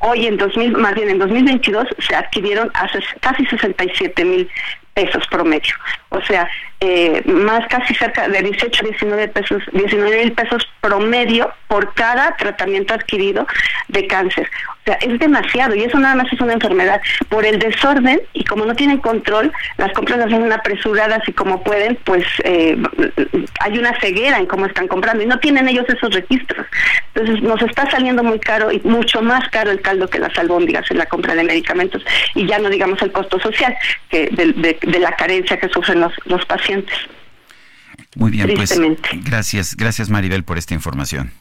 Hoy, 0.01 0.27
en 0.27 0.37
2000, 0.37 0.73
más 0.73 0.95
bien 0.95 1.11
en 1.11 1.19
2022, 1.19 1.87
se 1.99 2.15
adquirieron 2.15 2.71
a 2.75 2.89
casi 3.21 3.47
67 3.47 4.25
mil 4.25 4.49
pesos 4.95 5.25
promedio. 5.31 5.75
O 6.11 6.21
sea, 6.23 6.49
eh, 6.81 7.23
más 7.25 7.67
casi 7.69 7.95
cerca 7.95 8.29
de 8.29 8.43
18 8.43 8.85
19 8.85 9.29
pesos, 9.29 9.63
19 9.73 10.25
mil 10.25 10.33
pesos 10.33 10.67
promedio 10.81 11.53
por 11.69 11.95
cada 11.95 12.37
tratamiento 12.37 12.95
adquirido 12.95 13.47
de 13.89 14.07
cáncer. 14.09 14.51
O 14.81 14.85
sea, 14.87 14.95
es 14.95 15.19
demasiado 15.21 15.75
y 15.75 15.83
eso 15.83 15.99
nada 15.99 16.17
más 16.17 16.33
es 16.33 16.41
una 16.41 16.55
enfermedad. 16.55 17.01
Por 17.29 17.45
el 17.45 17.59
desorden 17.61 18.21
y 18.33 18.45
como 18.45 18.65
no 18.65 18.75
tienen 18.75 18.99
control, 18.99 19.53
las 19.77 19.93
compras 19.93 20.19
las 20.19 20.33
hacen 20.33 20.53
apresuradas 20.53 21.21
y 21.29 21.33
como 21.33 21.63
pueden, 21.63 21.97
pues 22.05 22.25
eh, 22.43 22.77
hay 23.61 23.79
una 23.79 23.99
ceguera 24.01 24.39
en 24.39 24.47
cómo 24.47 24.67
están 24.67 24.89
comprando 24.89 25.23
y 25.23 25.27
no 25.27 25.39
tienen 25.39 25.69
ellos 25.69 25.85
esos 25.89 26.13
registros. 26.13 26.67
Entonces 27.15 27.43
nos 27.43 27.63
está 27.63 27.89
saliendo 27.91 28.25
muy 28.25 28.41
caro 28.41 28.73
y 28.73 28.81
mucho 28.81 29.23
más 29.23 29.49
caro 29.51 29.71
el 29.71 29.81
caldo 29.81 30.09
que 30.09 30.19
las 30.19 30.37
albóndigas 30.39 30.91
en 30.91 30.99
la 30.99 31.07
compra 31.07 31.35
de 31.35 31.45
medicamentos 31.45 32.05
y 32.35 32.47
ya 32.47 32.59
no 32.59 32.69
digamos 32.69 33.01
el 33.03 33.13
costo 33.13 33.39
social 33.39 33.77
de, 34.11 34.99
la 34.99 35.13
carencia 35.13 35.59
que 35.59 35.69
sufren 35.69 36.00
los, 36.01 36.13
los 36.25 36.45
pacientes. 36.47 36.95
Muy 38.17 38.31
bien, 38.31 38.51
pues 38.55 38.79
gracias, 39.25 39.77
gracias 39.77 40.11
Maribel 40.11 40.43
por 40.43 40.59
esta 40.59 40.75
información. 40.75 41.33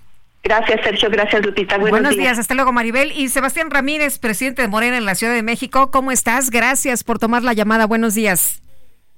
Gracias, 0.44 0.82
Sergio. 0.84 1.10
Gracias, 1.10 1.46
Lupita. 1.46 1.78
Buenos, 1.78 2.16
días. 2.16 2.40
Hasta 2.40 2.54
luego, 2.54 2.72
Maribel. 2.72 3.12
Y 3.12 3.30
Sebastián 3.30 3.70
Ramírez, 3.70 4.20
presidente 4.20 4.62
de 4.62 4.68
Morena 4.68 4.98
en 4.98 5.06
la 5.06 5.16
Ciudad 5.16 5.34
de 5.34 5.44
México. 5.44 5.92
¿Cómo 5.92 6.12
estás? 6.12 6.50
Gracias 6.50 7.04
por 7.04 7.20
tomar 7.20 7.44
la 7.44 7.54
llamada. 7.54 7.86
Buenos 7.86 8.16
días. 8.16 8.62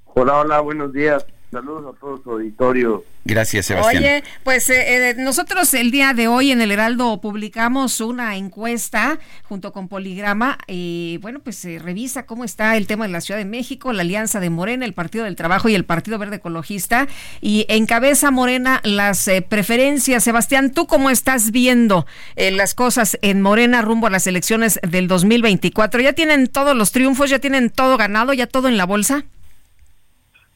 Hola, 0.05 0.39
hola, 0.39 0.59
buenos 0.61 0.91
días. 0.93 1.26
Saludos 1.52 1.94
a 1.94 1.99
todo 1.99 2.18
su 2.23 2.32
auditorio. 2.32 3.03
Gracias, 3.26 3.65
Sebastián. 3.65 4.02
Oye, 4.02 4.23
pues 4.45 4.69
eh, 4.69 5.10
eh, 5.10 5.15
nosotros 5.18 5.73
el 5.73 5.91
día 5.91 6.14
de 6.14 6.30
hoy 6.30 6.52
en 6.52 6.61
el 6.61 6.72
Heraldo 6.72 7.19
publicamos 7.19 7.99
una 7.99 8.38
encuesta 8.38 9.19
junto 9.44 9.73
con 9.73 9.90
Poligrama 9.90 10.57
y 10.65 11.19
bueno, 11.22 11.40
pues 11.40 11.57
se 11.57 11.78
revisa 11.78 12.26
cómo 12.26 12.45
está 12.45 12.78
el 12.78 12.88
tema 12.88 13.06
de 13.06 13.11
la 13.11 13.19
Ciudad 13.19 13.38
de 13.38 13.45
México, 13.45 13.91
la 13.91 14.03
alianza 14.03 14.40
de 14.40 14.49
Morena, 14.49 14.86
el 14.86 14.94
Partido 14.94 15.26
del 15.26 15.36
Trabajo 15.36 15.68
y 15.68 15.76
el 15.76 15.84
Partido 15.84 16.18
Verde 16.18 16.38
Ecologista 16.38 17.10
y 17.41 17.65
encabeza 17.68 18.32
Morena 18.32 18.80
las 18.86 19.28
eh, 19.28 19.41
preferencias. 19.41 20.23
Sebastián, 20.23 20.72
¿tú 20.72 20.88
cómo 20.88 21.10
estás 21.10 21.52
viendo 21.52 22.06
las 22.38 22.73
cosas 22.76 23.19
en 23.22 23.41
Morena 23.41 23.82
rumbo 23.82 24.07
a 24.07 24.10
las 24.10 24.26
elecciones 24.26 24.80
del 24.88 25.10
2024? 25.10 25.99
¿Ya 25.99 26.14
tienen 26.14 26.48
todos 26.48 26.78
los 26.78 26.94
triunfos, 26.94 27.30
ya 27.30 27.40
tienen 27.40 27.69
todo 27.69 27.98
ganado, 27.98 28.32
ya 28.32 28.48
todo 28.48 28.69
en 28.69 28.78
la 28.78 28.86
bolsa? 28.86 29.26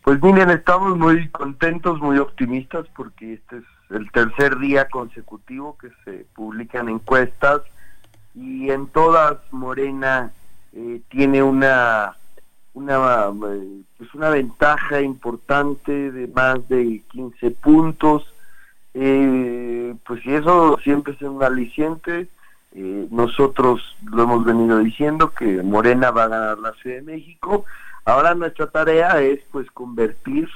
Pues 0.06 0.22
miren, 0.22 0.52
estamos 0.52 1.00
muy 1.00 1.30
contentos, 1.30 2.00
muy 2.00 2.20
optimistas 2.20 2.86
porque 2.96 3.34
este 3.34 3.58
es 3.58 3.64
el 3.90 4.12
tercer 4.12 4.60
día 4.60 4.88
consecutivo 4.88 5.80
que 5.80 5.90
se 6.04 6.28
publican 6.36 6.90
encuestas 6.90 7.62
y 8.36 8.70
en 8.70 8.86
todas 8.86 9.40
Morena 9.50 10.32
eh, 10.74 11.02
tiene 11.10 11.42
una 11.42 12.16
una 12.76 13.32
eh, 13.52 13.82
pues 13.98 14.14
una 14.14 14.30
ventaja 14.30 15.02
importante 15.02 16.12
de 16.12 16.28
más 16.28 16.70
de 16.70 17.02
15 17.10 17.50
puntos. 17.50 18.32
Eh, 18.94 19.96
pues 20.06 20.24
y 20.24 20.36
eso 20.36 20.78
siempre 20.84 21.14
es 21.14 21.22
un 21.24 21.42
aliciente. 21.42 22.28
Nosotros 23.10 23.96
lo 24.04 24.24
hemos 24.24 24.46
venido 24.46 24.78
diciendo 24.80 25.32
que 25.32 25.64
Morena 25.64 26.12
va 26.12 26.26
a 26.26 26.28
ganar 26.28 26.60
la 26.60 26.74
Ciudad 26.74 26.98
de 26.98 27.02
México 27.14 27.66
Ahora 28.06 28.36
nuestra 28.36 28.68
tarea 28.68 29.20
es 29.22 29.40
pues 29.52 29.70
convertir 29.72 30.48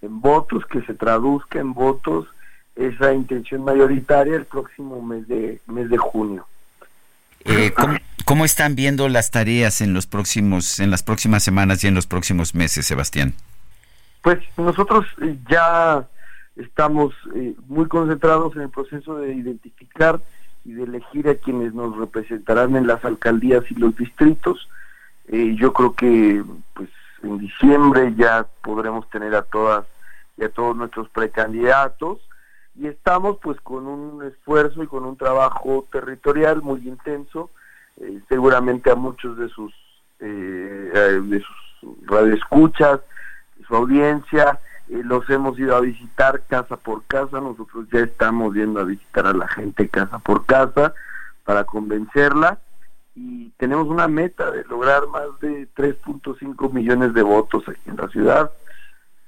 en 0.00 0.20
votos, 0.20 0.64
que 0.66 0.80
se 0.82 0.94
traduzca 0.94 1.58
en 1.58 1.74
votos 1.74 2.26
esa 2.76 3.12
intención 3.12 3.64
mayoritaria 3.64 4.36
el 4.36 4.46
próximo 4.46 5.02
mes 5.02 5.26
de 5.28 5.60
mes 5.66 5.90
de 5.90 5.98
junio. 5.98 6.46
Eh, 7.44 7.72
¿cómo, 8.24 8.44
están 8.44 8.74
viendo 8.74 9.08
las 9.08 9.30
tareas 9.30 9.80
en 9.80 9.92
los 9.92 10.06
próximos 10.06 10.80
en 10.80 10.90
las 10.90 11.02
próximas 11.02 11.42
semanas 11.42 11.84
y 11.84 11.88
en 11.88 11.94
los 11.94 12.06
próximos 12.06 12.54
meses, 12.54 12.86
Sebastián? 12.86 13.34
Pues 14.22 14.38
nosotros 14.56 15.04
eh, 15.22 15.36
ya 15.48 16.06
estamos 16.56 17.12
eh, 17.34 17.54
muy 17.68 17.86
concentrados 17.86 18.56
en 18.56 18.62
el 18.62 18.70
proceso 18.70 19.16
de 19.16 19.34
identificar 19.34 20.20
y 20.64 20.72
de 20.72 20.84
elegir 20.84 21.28
a 21.28 21.34
quienes 21.34 21.74
nos 21.74 21.96
representarán 21.96 22.76
en 22.76 22.86
las 22.86 23.04
alcaldías 23.04 23.64
y 23.70 23.74
los 23.74 23.94
distritos. 23.96 24.68
Eh, 25.28 25.54
yo 25.58 25.72
creo 25.72 25.94
que 25.94 26.44
pues 26.74 26.90
en 27.22 27.38
diciembre 27.38 28.14
ya 28.16 28.46
podremos 28.62 29.08
tener 29.10 29.34
a 29.34 29.42
todas 29.42 29.86
y 30.36 30.44
a 30.44 30.48
todos 30.48 30.76
nuestros 30.76 31.08
precandidatos. 31.08 32.18
Y 32.76 32.88
estamos 32.88 33.38
pues 33.40 33.60
con 33.60 33.86
un 33.86 34.24
esfuerzo 34.24 34.82
y 34.82 34.86
con 34.86 35.04
un 35.04 35.16
trabajo 35.16 35.86
territorial 35.90 36.60
muy 36.62 36.86
intenso. 36.86 37.50
Eh, 38.00 38.20
seguramente 38.28 38.90
a 38.90 38.96
muchos 38.96 39.38
de 39.38 39.48
sus 39.48 39.72
eh, 40.18 41.20
de 41.22 41.40
sus 41.40 42.06
radioescuchas 42.06 43.00
de 43.56 43.64
su 43.64 43.76
audiencia 43.76 44.58
los 44.88 45.28
hemos 45.30 45.58
ido 45.58 45.76
a 45.76 45.80
visitar 45.80 46.42
casa 46.48 46.76
por 46.76 47.04
casa. 47.04 47.40
Nosotros 47.40 47.86
ya 47.92 48.00
estamos 48.00 48.54
yendo 48.54 48.80
a 48.80 48.84
visitar 48.84 49.26
a 49.26 49.32
la 49.32 49.48
gente 49.48 49.88
casa 49.88 50.18
por 50.18 50.44
casa 50.44 50.92
para 51.44 51.64
convencerla 51.64 52.58
y 53.14 53.50
tenemos 53.50 53.86
una 53.88 54.08
meta 54.08 54.50
de 54.50 54.64
lograr 54.64 55.06
más 55.08 55.38
de 55.40 55.68
3.5 55.74 56.72
millones 56.72 57.14
de 57.14 57.22
votos 57.22 57.62
aquí 57.68 57.88
en 57.88 57.96
la 57.96 58.08
ciudad. 58.08 58.50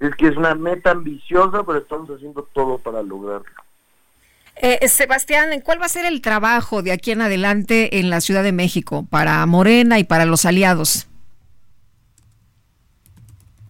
Es 0.01 0.15
que 0.17 0.29
es 0.29 0.37
una 0.37 0.55
meta 0.55 0.91
ambiciosa, 0.91 1.63
pero 1.65 1.79
estamos 1.79 2.11
haciendo 2.11 2.43
todo 2.53 2.79
para 2.79 3.03
lograrlo. 3.03 3.47
Eh, 4.57 4.89
Sebastián, 4.89 5.61
¿cuál 5.63 5.81
va 5.81 5.87
a 5.87 5.91
ser 5.91 6.07
el 6.07 6.21
trabajo 6.21 6.83
de 6.83 6.93
aquí 6.93 7.13
en 7.13 7.21
adelante 7.21 7.99
en 7.99 8.11
la 8.11 8.21
Ciudad 8.21 8.43
de 8.43 8.53
México 8.53 9.07
para 9.09 9.45
Morena 9.47 9.99
y 9.99 10.05
para 10.05 10.25
los 10.25 10.47
aliados? 10.47 11.07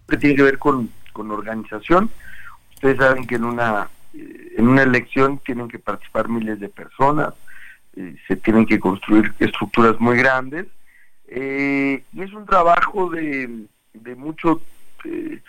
Que 0.09 0.17
tiene 0.17 0.37
que 0.37 0.43
ver 0.45 0.59
con, 0.59 0.91
con 1.13 1.31
organización. 1.31 2.09
Ustedes 2.75 2.99
saben 2.99 3.27
que 3.27 3.35
en 3.35 3.45
una 3.45 3.91
eh, 4.15 4.55
en 4.57 4.69
una 4.69 4.83
elección 4.83 5.39
tienen 5.39 5.69
que 5.69 5.79
participar 5.79 6.29
miles 6.29 6.61
de 6.61 6.69
personas 6.69 7.35
se 8.29 8.37
tienen 8.37 8.67
que 8.67 8.79
construir 8.79 9.33
estructuras 9.39 9.99
muy 9.99 10.19
grandes 10.19 10.67
eh, 11.29 12.05
y 12.13 12.23
es 12.23 12.33
un 12.33 12.47
trabajo 12.47 13.11
de, 13.11 13.67
de 13.95 14.15
mucho 14.15 14.61
eh, 15.05 15.41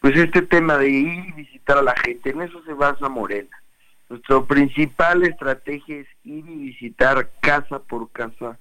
pues 0.00 0.16
este 0.16 0.42
tema 0.42 0.76
de 0.76 0.90
ir 0.90 1.24
y 1.28 1.32
visitar 1.32 1.78
a 1.78 1.82
la 1.82 1.96
gente 1.96 2.30
en 2.30 2.42
eso 2.42 2.62
se 2.64 2.74
basa 2.74 3.08
Morena. 3.08 3.56
Nuestra 4.08 4.40
principal 4.42 5.24
estrategia 5.24 5.96
es 5.96 6.06
ir 6.24 6.44
y 6.48 6.56
visitar 6.66 7.28
casa 7.40 7.78
por 7.80 8.10
casa 8.12 8.58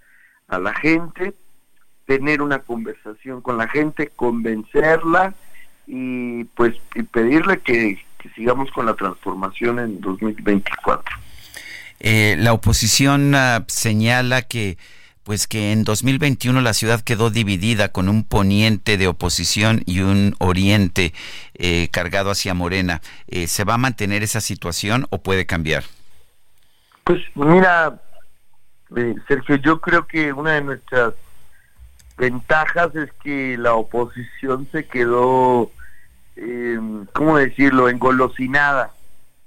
a 0.47 0.57
la 0.57 0.73
gente 0.73 1.33
tener 2.05 2.41
una 2.41 2.59
conversación 2.59 3.41
con 3.41 3.57
la 3.57 3.67
gente 3.67 4.11
convencerla 4.15 5.33
y 5.87 6.45
pues 6.45 6.75
y 6.95 7.03
pedirle 7.03 7.59
que 7.59 7.99
sigamos 8.33 8.71
con 8.71 8.85
la 8.85 8.95
transformación 8.95 9.79
en 9.79 10.01
2024 10.01 11.24
eh, 12.07 12.35
la 12.37 12.53
oposición 12.53 13.33
ah, 13.33 13.65
señala 13.67 14.43
que 14.43 14.77
pues 15.23 15.47
que 15.47 15.71
en 15.71 15.83
2021 15.83 16.61
la 16.61 16.75
ciudad 16.75 17.01
quedó 17.01 17.31
dividida 17.31 17.89
con 17.89 18.09
un 18.09 18.23
poniente 18.23 18.99
de 18.99 19.07
oposición 19.07 19.81
y 19.87 20.01
un 20.01 20.35
oriente 20.37 21.15
eh, 21.55 21.89
cargado 21.91 22.29
hacia 22.29 22.53
Morena. 22.53 23.01
Eh, 23.27 23.47
¿Se 23.47 23.63
va 23.63 23.73
a 23.73 23.79
mantener 23.79 24.21
esa 24.21 24.39
situación 24.39 25.07
o 25.09 25.23
puede 25.23 25.47
cambiar? 25.47 25.83
Pues 27.05 27.21
mira, 27.33 27.99
Sergio, 29.27 29.55
yo 29.55 29.81
creo 29.81 30.05
que 30.05 30.31
una 30.31 30.51
de 30.51 30.61
nuestras 30.61 31.15
ventajas 32.19 32.93
es 32.93 33.11
que 33.23 33.57
la 33.57 33.73
oposición 33.73 34.67
se 34.71 34.85
quedó, 34.85 35.71
¿cómo 37.13 37.37
decirlo?, 37.39 37.89
engolosinada 37.89 38.91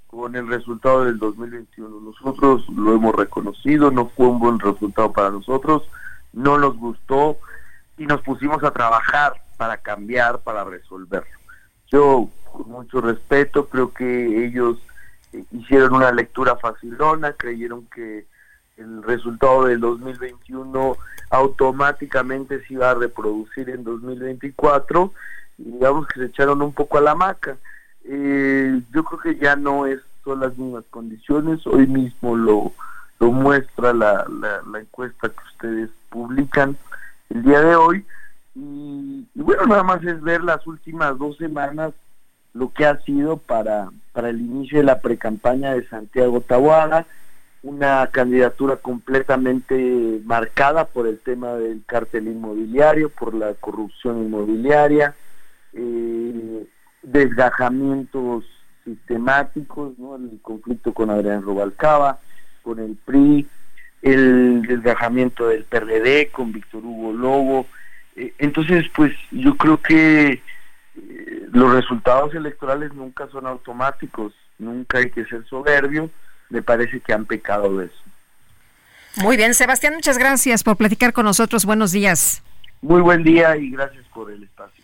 con 0.08 0.34
el 0.34 0.48
resultado 0.48 1.04
del 1.04 1.18
2021. 1.18 2.00
Nosotros 2.00 2.68
lo 2.70 2.94
hemos 2.94 3.14
reconocido, 3.14 3.90
no 3.90 4.08
fue 4.08 4.26
un 4.26 4.40
buen 4.40 4.58
resultado 4.58 5.12
para 5.12 5.30
nosotros, 5.30 5.88
no 6.32 6.58
nos 6.58 6.76
gustó 6.76 7.38
y 7.96 8.06
nos 8.06 8.20
pusimos 8.22 8.62
a 8.64 8.70
trabajar 8.70 9.34
para 9.56 9.76
cambiar, 9.76 10.40
para 10.40 10.64
resolverlo. 10.64 11.38
Yo, 11.90 12.28
con 12.52 12.70
mucho 12.70 13.00
respeto, 13.00 13.68
creo 13.68 13.92
que 13.92 14.46
ellos 14.46 14.78
eh, 15.32 15.44
hicieron 15.52 15.94
una 15.94 16.12
lectura 16.12 16.56
facilona, 16.56 17.32
creyeron 17.32 17.86
que 17.86 18.26
el 18.78 19.02
resultado 19.02 19.64
del 19.64 19.80
2021 19.80 20.96
automáticamente 21.30 22.64
se 22.64 22.74
iba 22.74 22.90
a 22.90 22.94
reproducir 22.94 23.68
en 23.68 23.84
2024 23.84 25.12
y 25.58 25.64
digamos 25.64 26.06
que 26.06 26.20
se 26.20 26.26
echaron 26.26 26.62
un 26.62 26.72
poco 26.72 26.98
a 26.98 27.02
la 27.02 27.14
maca. 27.14 27.56
Eh, 28.10 28.80
yo 28.94 29.04
creo 29.04 29.20
que 29.20 29.36
ya 29.36 29.54
no 29.54 29.84
es, 29.84 30.00
son 30.24 30.40
las 30.40 30.56
mismas 30.56 30.84
condiciones, 30.88 31.66
hoy 31.66 31.86
mismo 31.86 32.36
lo, 32.36 32.72
lo 33.20 33.32
muestra 33.32 33.92
la, 33.92 34.26
la, 34.66 34.80
encuesta 34.80 35.28
que 35.28 35.44
ustedes 35.52 35.90
publican 36.08 36.74
el 37.28 37.42
día 37.42 37.60
de 37.60 37.76
hoy. 37.76 38.06
Y, 38.54 39.26
bueno, 39.34 39.66
nada 39.66 39.82
más 39.82 40.02
es 40.04 40.22
ver 40.22 40.42
las 40.42 40.66
últimas 40.66 41.18
dos 41.18 41.36
semanas 41.36 41.92
lo 42.54 42.72
que 42.72 42.86
ha 42.86 42.98
sido 43.02 43.36
para, 43.36 43.90
para 44.12 44.30
el 44.30 44.40
inicio 44.40 44.78
de 44.78 44.84
la 44.84 45.00
precampaña 45.00 45.74
de 45.74 45.86
Santiago 45.86 46.40
Taboada, 46.40 47.04
una 47.62 48.06
candidatura 48.06 48.76
completamente 48.76 50.22
marcada 50.24 50.86
por 50.86 51.06
el 51.06 51.18
tema 51.18 51.52
del 51.52 51.82
cártel 51.84 52.26
inmobiliario, 52.26 53.10
por 53.10 53.34
la 53.34 53.52
corrupción 53.52 54.24
inmobiliaria, 54.24 55.14
eh, 55.74 56.66
desgajamientos 57.12 58.44
sistemáticos, 58.84 59.98
¿no? 59.98 60.16
el 60.16 60.38
conflicto 60.42 60.92
con 60.92 61.10
Adrián 61.10 61.42
Robalcaba, 61.42 62.18
con 62.62 62.78
el 62.78 62.96
PRI, 63.04 63.46
el 64.02 64.62
desgajamiento 64.62 65.48
del 65.48 65.64
PRD 65.64 66.30
con 66.30 66.52
Víctor 66.52 66.84
Hugo 66.84 67.12
Lobo. 67.12 67.66
Eh, 68.16 68.32
entonces, 68.38 68.86
pues 68.94 69.12
yo 69.30 69.56
creo 69.56 69.80
que 69.80 70.32
eh, 70.32 71.48
los 71.52 71.74
resultados 71.74 72.34
electorales 72.34 72.92
nunca 72.94 73.28
son 73.28 73.46
automáticos, 73.46 74.32
nunca 74.58 74.98
hay 74.98 75.10
que 75.10 75.24
ser 75.26 75.44
soberbio 75.46 76.10
me 76.50 76.62
parece 76.62 77.00
que 77.00 77.12
han 77.12 77.26
pecado 77.26 77.78
de 77.78 77.86
eso. 77.86 78.02
Muy 79.16 79.36
bien, 79.36 79.54
Sebastián, 79.54 79.94
muchas 79.94 80.18
gracias 80.18 80.62
por 80.62 80.76
platicar 80.76 81.12
con 81.12 81.24
nosotros. 81.24 81.64
Buenos 81.64 81.92
días. 81.92 82.42
Muy 82.80 83.00
buen 83.00 83.24
día 83.24 83.56
y 83.56 83.70
gracias 83.70 84.04
por 84.14 84.30
el 84.30 84.44
espacio. 84.44 84.77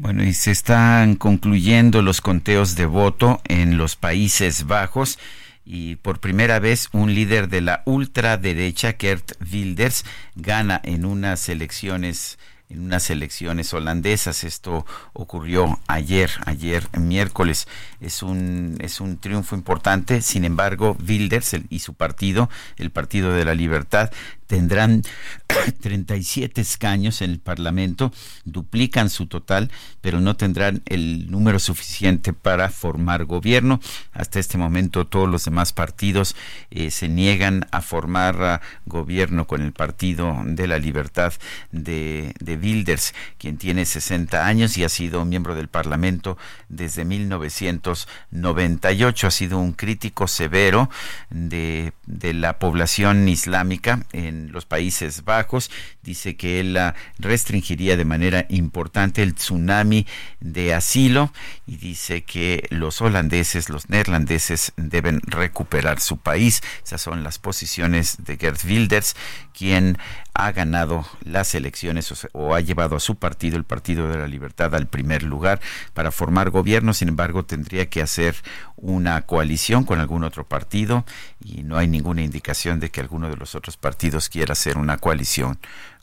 Bueno, 0.00 0.22
y 0.22 0.32
se 0.32 0.52
están 0.52 1.16
concluyendo 1.16 2.02
los 2.02 2.20
conteos 2.20 2.76
de 2.76 2.86
voto 2.86 3.40
en 3.48 3.78
los 3.78 3.96
Países 3.96 4.64
Bajos 4.68 5.18
y 5.64 5.96
por 5.96 6.20
primera 6.20 6.60
vez 6.60 6.88
un 6.92 7.16
líder 7.16 7.48
de 7.48 7.62
la 7.62 7.82
ultraderecha, 7.84 8.92
Kert 8.92 9.32
Wilders, 9.52 10.04
gana 10.36 10.80
en 10.84 11.04
unas 11.04 11.48
elecciones 11.48 12.38
en 12.70 12.80
unas 12.80 13.10
elecciones 13.10 13.72
holandesas. 13.72 14.44
Esto 14.44 14.86
ocurrió 15.14 15.80
ayer, 15.86 16.30
ayer 16.44 16.86
miércoles. 16.98 17.66
Es 18.00 18.22
un, 18.22 18.76
es 18.80 19.00
un 19.00 19.18
triunfo 19.18 19.56
importante. 19.56 20.20
Sin 20.20 20.44
embargo, 20.44 20.96
Wilders 21.06 21.56
y 21.70 21.78
su 21.80 21.94
partido, 21.94 22.50
el 22.76 22.90
Partido 22.90 23.32
de 23.32 23.44
la 23.44 23.54
Libertad, 23.54 24.12
tendrán 24.48 25.04
37 25.80 26.60
escaños 26.60 27.22
en 27.22 27.30
el 27.30 27.38
Parlamento, 27.38 28.12
duplican 28.44 29.08
su 29.10 29.26
total, 29.26 29.70
pero 30.00 30.20
no 30.20 30.34
tendrán 30.36 30.82
el 30.86 31.30
número 31.30 31.60
suficiente 31.60 32.32
para 32.32 32.70
formar 32.70 33.26
gobierno. 33.26 33.78
Hasta 34.12 34.40
este 34.40 34.58
momento 34.58 35.06
todos 35.06 35.28
los 35.28 35.44
demás 35.44 35.72
partidos 35.72 36.34
eh, 36.70 36.90
se 36.90 37.08
niegan 37.08 37.68
a 37.70 37.82
formar 37.82 38.42
ah, 38.42 38.60
gobierno 38.86 39.46
con 39.46 39.62
el 39.62 39.72
Partido 39.72 40.42
de 40.44 40.66
la 40.66 40.78
Libertad 40.78 41.32
de, 41.70 42.34
de 42.40 42.56
Wilders, 42.56 43.14
quien 43.38 43.58
tiene 43.58 43.84
60 43.84 44.46
años 44.46 44.78
y 44.78 44.84
ha 44.84 44.88
sido 44.88 45.24
miembro 45.24 45.54
del 45.54 45.68
Parlamento 45.68 46.36
desde 46.68 47.04
1998. 47.04 49.26
Ha 49.26 49.30
sido 49.30 49.58
un 49.58 49.72
crítico 49.72 50.26
severo 50.26 50.88
de, 51.28 51.92
de 52.06 52.32
la 52.32 52.58
población 52.58 53.28
islámica 53.28 54.06
en 54.12 54.37
los 54.46 54.64
Países 54.64 55.24
Bajos. 55.24 55.70
Dice 56.02 56.36
que 56.36 56.60
él 56.60 56.78
restringiría 57.18 57.96
de 57.96 58.04
manera 58.04 58.46
importante 58.48 59.22
el 59.22 59.34
tsunami 59.34 60.06
de 60.40 60.74
asilo 60.74 61.32
y 61.66 61.76
dice 61.76 62.22
que 62.22 62.66
los 62.70 63.00
holandeses, 63.00 63.68
los 63.68 63.90
neerlandeses 63.90 64.72
deben 64.76 65.20
recuperar 65.22 66.00
su 66.00 66.18
país. 66.18 66.62
Esas 66.84 67.00
son 67.00 67.24
las 67.24 67.38
posiciones 67.38 68.16
de 68.24 68.36
Gert 68.36 68.64
Wilders, 68.64 69.16
quien 69.52 69.98
ha 70.34 70.52
ganado 70.52 71.04
las 71.24 71.54
elecciones 71.56 72.28
o, 72.32 72.54
ha 72.54 72.60
llevado 72.60 72.94
a 72.94 73.00
su 73.00 73.16
partido, 73.16 73.56
el 73.56 73.64
Partido 73.64 74.08
de 74.08 74.18
la 74.18 74.28
Libertad, 74.28 74.72
al 74.74 74.86
primer 74.86 75.24
lugar 75.24 75.60
para 75.94 76.12
formar 76.12 76.50
gobierno. 76.50 76.94
Sin 76.94 77.08
embargo, 77.08 77.44
tendría 77.44 77.90
que 77.90 78.00
hacer 78.00 78.36
una 78.76 79.22
coalición 79.22 79.84
con 79.84 79.98
algún 79.98 80.22
otro 80.22 80.46
partido 80.46 81.04
y 81.44 81.64
no 81.64 81.76
hay 81.76 81.88
ninguna 81.88 82.22
indicación 82.22 82.78
de 82.78 82.90
que 82.90 83.00
alguno 83.00 83.28
de 83.28 83.36
los 83.36 83.56
otros 83.56 83.76
partidos 83.76 84.27
quiera 84.28 84.52
hacer 84.52 84.78
una 84.78 84.98
coalición 84.98 85.58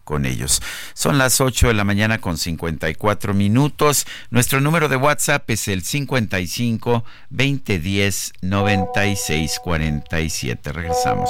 con 0.06 0.26
ellos. 0.26 0.62
Son 0.94 1.18
las 1.18 1.42
8 1.42 1.68
de 1.68 1.74
la 1.74 1.84
mañana 1.84 2.20
con 2.20 2.38
54 2.38 3.34
minutos. 3.34 4.06
Nuestro 4.30 4.62
número 4.62 4.88
de 4.88 4.96
WhatsApp 4.96 5.50
es 5.50 5.68
el 5.68 5.84
55 5.84 7.04
2010 7.32 8.34
96 8.42 9.60
47. 9.62 10.72
Regresamos. 10.72 11.30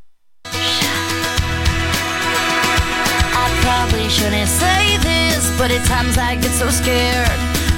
shouldn't 4.11 4.49
say 4.49 4.97
this, 4.99 5.47
but 5.57 5.71
at 5.71 5.87
times 5.87 6.17
I 6.17 6.35
get 6.35 6.51
so 6.51 6.67
scared 6.67 7.31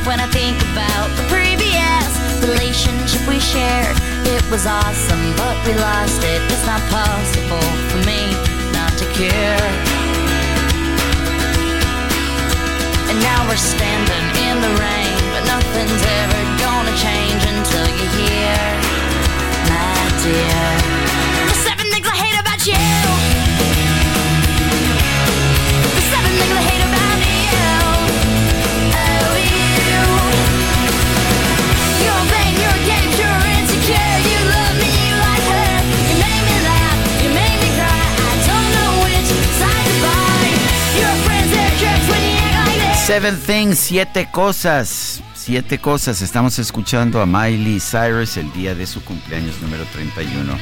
when 0.09 0.17
I 0.17 0.25
think 0.33 0.57
about 0.73 1.05
the 1.13 1.21
previous 1.29 2.09
relationship 2.41 3.21
we 3.29 3.37
shared. 3.37 3.93
It 4.25 4.41
was 4.49 4.65
awesome, 4.65 5.21
but 5.37 5.53
we 5.61 5.77
lost 5.77 6.25
it. 6.25 6.41
It's 6.49 6.65
not 6.65 6.81
possible 6.89 7.61
for 7.93 8.01
me 8.09 8.33
not 8.73 8.97
to 8.97 9.05
care. 9.13 9.61
And 13.13 13.17
now 13.21 13.45
we're 13.45 13.61
standing 13.61 14.25
in 14.41 14.57
the 14.57 14.73
rain, 14.81 15.17
but 15.37 15.45
nothing's 15.45 16.01
ever 16.01 16.41
gonna 16.65 16.95
change 16.97 17.41
until 17.45 17.85
you 17.93 18.07
hear, 18.17 18.57
my 19.69 20.01
dear. 20.25 20.65
The 21.45 21.57
seven 21.61 21.85
things 21.93 22.09
I 22.09 22.17
hate 22.17 22.37
about 22.41 22.65
you. 22.65 23.12
Seven 43.13 43.37
Things, 43.37 43.79
siete 43.79 44.27
cosas. 44.31 45.21
Siete 45.35 45.77
cosas. 45.77 46.21
Estamos 46.21 46.57
escuchando 46.57 47.21
a 47.21 47.25
Miley 47.25 47.79
Cyrus 47.79 48.37
el 48.37 48.51
día 48.53 48.73
de 48.73 48.87
su 48.87 49.03
cumpleaños 49.03 49.61
número 49.61 49.85
31. 49.93 50.57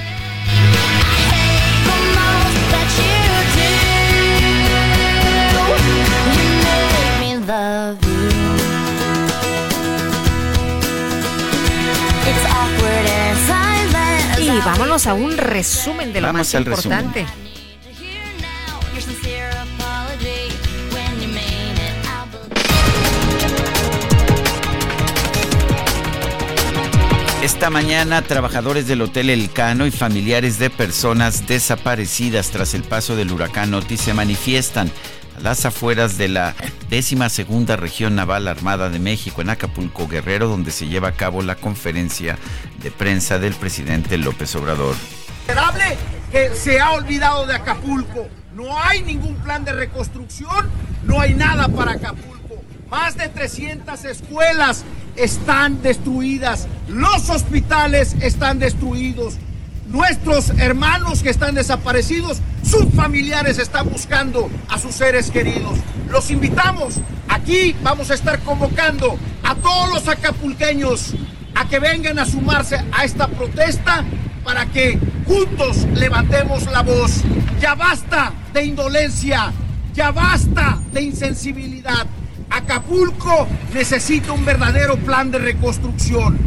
Y 14.62 14.64
vámonos 14.64 15.08
a 15.08 15.16
un 15.16 15.38
resumen 15.38 16.14
de 16.14 16.22
lo 16.22 16.34
más 16.34 16.54
importante. 16.54 17.26
Esta 27.42 27.72
mañana, 27.72 28.22
trabajadores 28.22 28.88
del 28.88 29.02
Hotel 29.02 29.32
Elcano 29.32 29.88
y 29.88 29.92
familiares 29.92 30.60
de 30.60 30.70
personas 30.70 31.48
desaparecidas 31.48 32.52
tras 32.52 32.76
el 32.76 32.84
paso 32.84 33.16
del 33.16 33.32
huracán 33.32 33.74
Otis 33.74 34.02
se 34.02 34.14
manifiestan 34.14 34.92
las 35.42 35.66
afueras 35.66 36.18
de 36.18 36.28
la 36.28 36.56
décima 36.90 37.30
segunda 37.30 37.76
región 37.76 38.16
naval 38.16 38.48
armada 38.48 38.90
de 38.90 39.00
México 39.00 39.42
en 39.42 39.50
Acapulco, 39.50 40.08
Guerrero, 40.08 40.48
donde 40.48 40.72
se 40.72 40.88
lleva 40.88 41.10
a 41.10 41.14
cabo 41.14 41.42
la 41.42 41.56
conferencia 41.56 42.38
de 42.82 42.92
prensa 42.92 43.40
del 43.40 43.54
presidente 43.54 44.18
López 44.18 44.56
Obrador. 44.56 44.96
que 46.32 46.56
se 46.56 46.80
ha 46.80 46.92
olvidado 46.92 47.46
de 47.46 47.56
Acapulco. 47.56 48.28
No 48.54 48.78
hay 48.78 49.02
ningún 49.02 49.36
plan 49.36 49.66
de 49.66 49.74
reconstrucción, 49.74 50.70
no 51.04 51.20
hay 51.20 51.34
nada 51.34 51.68
para 51.68 51.94
Acapulco. 51.94 52.62
Más 52.90 53.18
de 53.18 53.30
300 53.30 54.04
escuelas 54.06 54.84
están 55.16 55.82
destruidas, 55.82 56.68
los 56.88 57.30
hospitales 57.30 58.16
están 58.22 58.60
destruidos, 58.60 59.36
nuestros 59.92 60.50
hermanos 60.52 61.22
que 61.22 61.30
están 61.30 61.56
desaparecidos, 61.56 62.42
sus 62.64 62.86
familiares 62.96 63.58
están 63.58 63.90
buscando 63.90 64.50
a 64.70 64.80
sus 64.80 64.96
seres 64.96 65.30
queridos. 65.30 65.78
Los 66.10 66.32
invitamos, 66.32 66.96
aquí 67.28 67.76
vamos 67.84 68.12
a 68.12 68.14
estar 68.14 68.40
convocando 68.40 69.18
a 69.44 69.56
todos 69.56 69.94
los 69.94 70.08
acapulqueños 70.08 71.14
a 71.56 71.68
que 71.68 71.80
vengan 71.80 72.20
a 72.20 72.26
sumarse 72.26 72.78
a 72.92 73.04
esta 73.04 73.28
protesta 73.28 74.06
para 74.44 74.66
que 74.66 74.98
juntos 75.28 75.86
levantemos 75.94 76.72
la 76.72 76.82
voz. 76.82 77.22
Ya 77.60 77.76
basta 77.76 78.32
de 78.54 78.66
indolencia, 78.66 79.52
ya 79.94 80.12
basta 80.12 80.80
de 80.92 81.02
insensibilidad. 81.02 82.08
Acapulco 82.50 83.48
necesita 83.74 84.32
un 84.32 84.44
verdadero 84.44 84.98
plan 84.98 85.32
de 85.32 85.40
reconstrucción. 85.40 86.38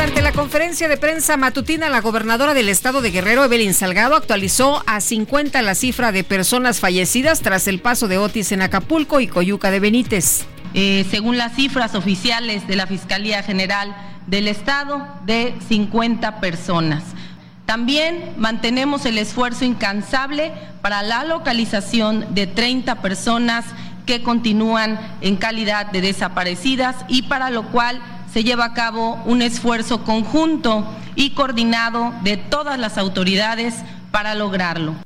Durante 0.00 0.22
la 0.22 0.32
conferencia 0.32 0.88
de 0.88 0.96
prensa 0.96 1.36
matutina, 1.36 1.90
la 1.90 2.00
gobernadora 2.00 2.54
del 2.54 2.70
estado 2.70 3.02
de 3.02 3.10
Guerrero, 3.10 3.44
Evelyn 3.44 3.74
Salgado, 3.74 4.16
actualizó 4.16 4.82
a 4.86 5.02
50 5.02 5.60
la 5.60 5.74
cifra 5.74 6.10
de 6.10 6.24
personas 6.24 6.80
fallecidas 6.80 7.42
tras 7.42 7.68
el 7.68 7.80
paso 7.80 8.08
de 8.08 8.16
Otis 8.16 8.50
en 8.52 8.62
Acapulco 8.62 9.20
y 9.20 9.26
Coyuca 9.26 9.70
de 9.70 9.78
Benítez. 9.78 10.46
Eh, 10.72 11.04
según 11.10 11.36
las 11.36 11.54
cifras 11.54 11.94
oficiales 11.94 12.66
de 12.66 12.76
la 12.76 12.86
Fiscalía 12.86 13.42
General 13.42 13.94
del 14.26 14.48
Estado, 14.48 15.06
de 15.26 15.54
50 15.68 16.40
personas. 16.40 17.04
También 17.66 18.32
mantenemos 18.38 19.04
el 19.04 19.18
esfuerzo 19.18 19.66
incansable 19.66 20.50
para 20.80 21.02
la 21.02 21.24
localización 21.24 22.34
de 22.34 22.46
30 22.46 23.02
personas 23.02 23.66
que 24.06 24.22
continúan 24.22 24.98
en 25.20 25.36
calidad 25.36 25.92
de 25.92 26.00
desaparecidas 26.00 26.96
y 27.06 27.22
para 27.22 27.50
lo 27.50 27.70
cual 27.70 28.00
se 28.32 28.44
lleva 28.44 28.66
a 28.66 28.74
cabo 28.74 29.20
un 29.26 29.42
esfuerzo 29.42 30.04
conjunto 30.04 30.86
y 31.14 31.30
coordinado 31.30 32.14
de 32.22 32.36
todas 32.36 32.78
las 32.78 32.98
autoridades 32.98 33.74
para 34.10 34.34
lograrlo. 34.34 34.96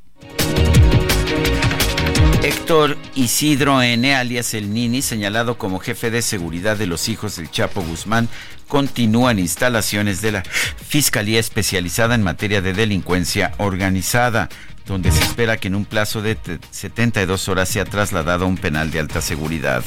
Héctor 2.43 2.99
Isidro 3.15 3.81
N., 3.81 4.15
alias 4.15 4.53
El 4.53 4.75
Nini, 4.75 5.01
señalado 5.01 5.57
como 5.57 5.79
jefe 5.79 6.11
de 6.11 6.21
seguridad 6.21 6.77
de 6.77 6.87
los 6.87 7.09
hijos 7.09 7.37
del 7.37 7.51
Chapo 7.51 7.81
Guzmán, 7.83 8.29
continúa 8.69 9.31
en 9.31 9.39
instalaciones 9.39 10.21
de 10.21 10.33
la 10.33 10.43
Fiscalía 10.43 11.41
Especializada 11.41 12.15
en 12.15 12.23
Materia 12.23 12.61
de 12.61 12.75
Delincuencia 12.75 13.53
Organizada 13.59 14.49
donde 14.87 15.11
se 15.11 15.23
espera 15.23 15.57
que 15.57 15.69
en 15.69 15.75
un 15.75 15.85
plazo 15.85 16.21
de 16.21 16.37
72 16.71 17.49
horas 17.49 17.69
sea 17.69 17.85
trasladado 17.85 18.45
a 18.45 18.49
un 18.49 18.59
penal 18.59 18.91
de 18.91 19.01
alta 19.01 19.21
seguridad. 19.21 19.83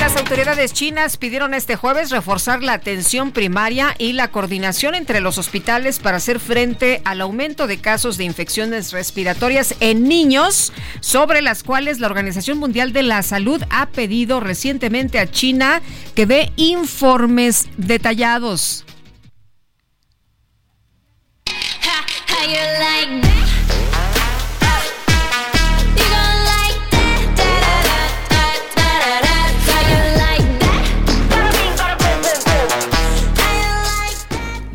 Las 0.00 0.16
autoridades 0.16 0.72
chinas 0.72 1.18
pidieron 1.18 1.52
este 1.52 1.76
jueves 1.76 2.08
reforzar 2.08 2.62
la 2.62 2.72
atención 2.72 3.32
primaria 3.32 3.94
y 3.98 4.14
la 4.14 4.28
coordinación 4.28 4.94
entre 4.94 5.20
los 5.20 5.36
hospitales 5.36 5.98
para 5.98 6.16
hacer 6.16 6.40
frente 6.40 7.02
al 7.04 7.20
aumento 7.20 7.66
de 7.66 7.82
casos 7.82 8.16
de 8.16 8.24
infecciones 8.24 8.92
respiratorias 8.92 9.74
en 9.80 10.08
niños, 10.08 10.72
sobre 11.00 11.42
las 11.42 11.62
cuales 11.62 12.00
la 12.00 12.06
Organización 12.06 12.56
Mundial 12.56 12.94
de 12.94 13.02
la 13.02 13.22
Salud 13.22 13.62
ha 13.68 13.90
pedido 13.90 14.40
recientemente 14.40 15.18
a 15.18 15.30
China 15.30 15.82
que 16.14 16.24
dé 16.24 16.50
informes 16.56 17.68
detallados. 17.76 18.86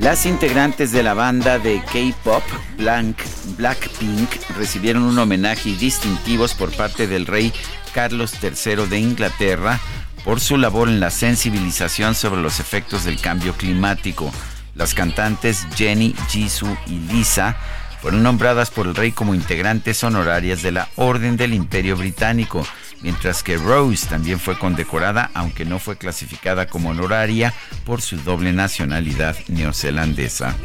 Las 0.05 0.27
integrantes 0.27 0.91
de 0.91 1.01
la 1.01 1.15
banda 1.15 1.57
de 1.57 1.81
K-pop 1.81 2.43
Blackpink 2.77 4.29
recibieron 4.55 5.01
un 5.01 5.17
homenaje 5.17 5.69
y 5.69 5.75
distintivos 5.75 6.53
por 6.53 6.71
parte 6.71 7.07
del 7.07 7.25
rey 7.25 7.51
Carlos 7.91 8.35
III 8.39 8.85
de 8.87 8.99
Inglaterra 8.99 9.79
por 10.23 10.39
su 10.41 10.57
labor 10.57 10.89
en 10.89 10.99
la 10.99 11.09
sensibilización 11.09 12.13
sobre 12.13 12.39
los 12.39 12.59
efectos 12.59 13.03
del 13.03 13.19
cambio 13.19 13.53
climático. 13.53 14.31
Las 14.75 14.93
cantantes 14.93 15.65
Jenny, 15.75 16.13
Jisoo 16.29 16.77
y 16.85 16.99
Lisa 17.11 17.57
fueron 17.99 18.21
nombradas 18.21 18.69
por 18.69 18.85
el 18.85 18.93
rey 18.93 19.11
como 19.11 19.33
integrantes 19.33 20.03
honorarias 20.03 20.61
de 20.61 20.71
la 20.71 20.87
Orden 20.97 21.35
del 21.35 21.55
Imperio 21.55 21.97
Británico 21.97 22.63
mientras 23.05 23.43
que 23.43 23.55
Rose 23.57 24.07
también 24.07 24.39
fue 24.39 24.57
condecorada, 24.57 25.29
aunque 25.35 25.63
no 25.63 25.77
fue 25.77 25.95
clasificada 25.95 26.65
como 26.65 26.89
honoraria 26.89 27.53
por 27.85 28.01
su 28.01 28.17
doble 28.17 28.51
nacionalidad 28.51 29.35
neozelandesa. 29.47 30.55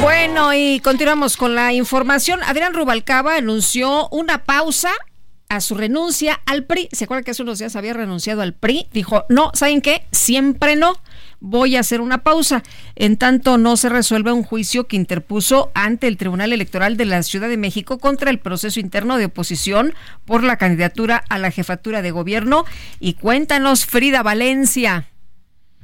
Bueno, 0.00 0.52
y 0.52 0.80
continuamos 0.80 1.36
con 1.36 1.54
la 1.54 1.72
información. 1.72 2.40
Adrián 2.42 2.74
Rubalcaba 2.74 3.36
anunció 3.36 4.08
una 4.08 4.44
pausa 4.44 4.90
a 5.48 5.60
su 5.60 5.74
renuncia 5.74 6.40
al 6.46 6.64
PRI. 6.64 6.88
¿Se 6.92 7.04
acuerdan 7.04 7.24
que 7.24 7.30
hace 7.30 7.42
unos 7.42 7.58
días 7.58 7.76
había 7.76 7.94
renunciado 7.94 8.42
al 8.42 8.54
PRI? 8.54 8.88
Dijo, 8.92 9.24
no, 9.28 9.50
¿saben 9.54 9.80
qué? 9.80 10.06
Siempre 10.12 10.76
no. 10.76 10.94
Voy 11.40 11.76
a 11.76 11.80
hacer 11.80 12.00
una 12.00 12.22
pausa. 12.22 12.62
En 12.96 13.16
tanto 13.16 13.58
no 13.58 13.76
se 13.76 13.88
resuelve 13.88 14.32
un 14.32 14.42
juicio 14.42 14.86
que 14.86 14.96
interpuso 14.96 15.70
ante 15.74 16.08
el 16.08 16.16
Tribunal 16.16 16.52
Electoral 16.52 16.96
de 16.96 17.06
la 17.06 17.22
Ciudad 17.22 17.48
de 17.48 17.56
México 17.56 17.98
contra 17.98 18.30
el 18.30 18.40
proceso 18.40 18.80
interno 18.80 19.16
de 19.16 19.26
oposición 19.26 19.94
por 20.24 20.42
la 20.42 20.56
candidatura 20.56 21.22
a 21.28 21.38
la 21.38 21.50
jefatura 21.50 22.02
de 22.02 22.10
gobierno. 22.10 22.64
Y 23.00 23.14
cuéntanos, 23.14 23.86
Frida 23.86 24.22
Valencia. 24.22 25.08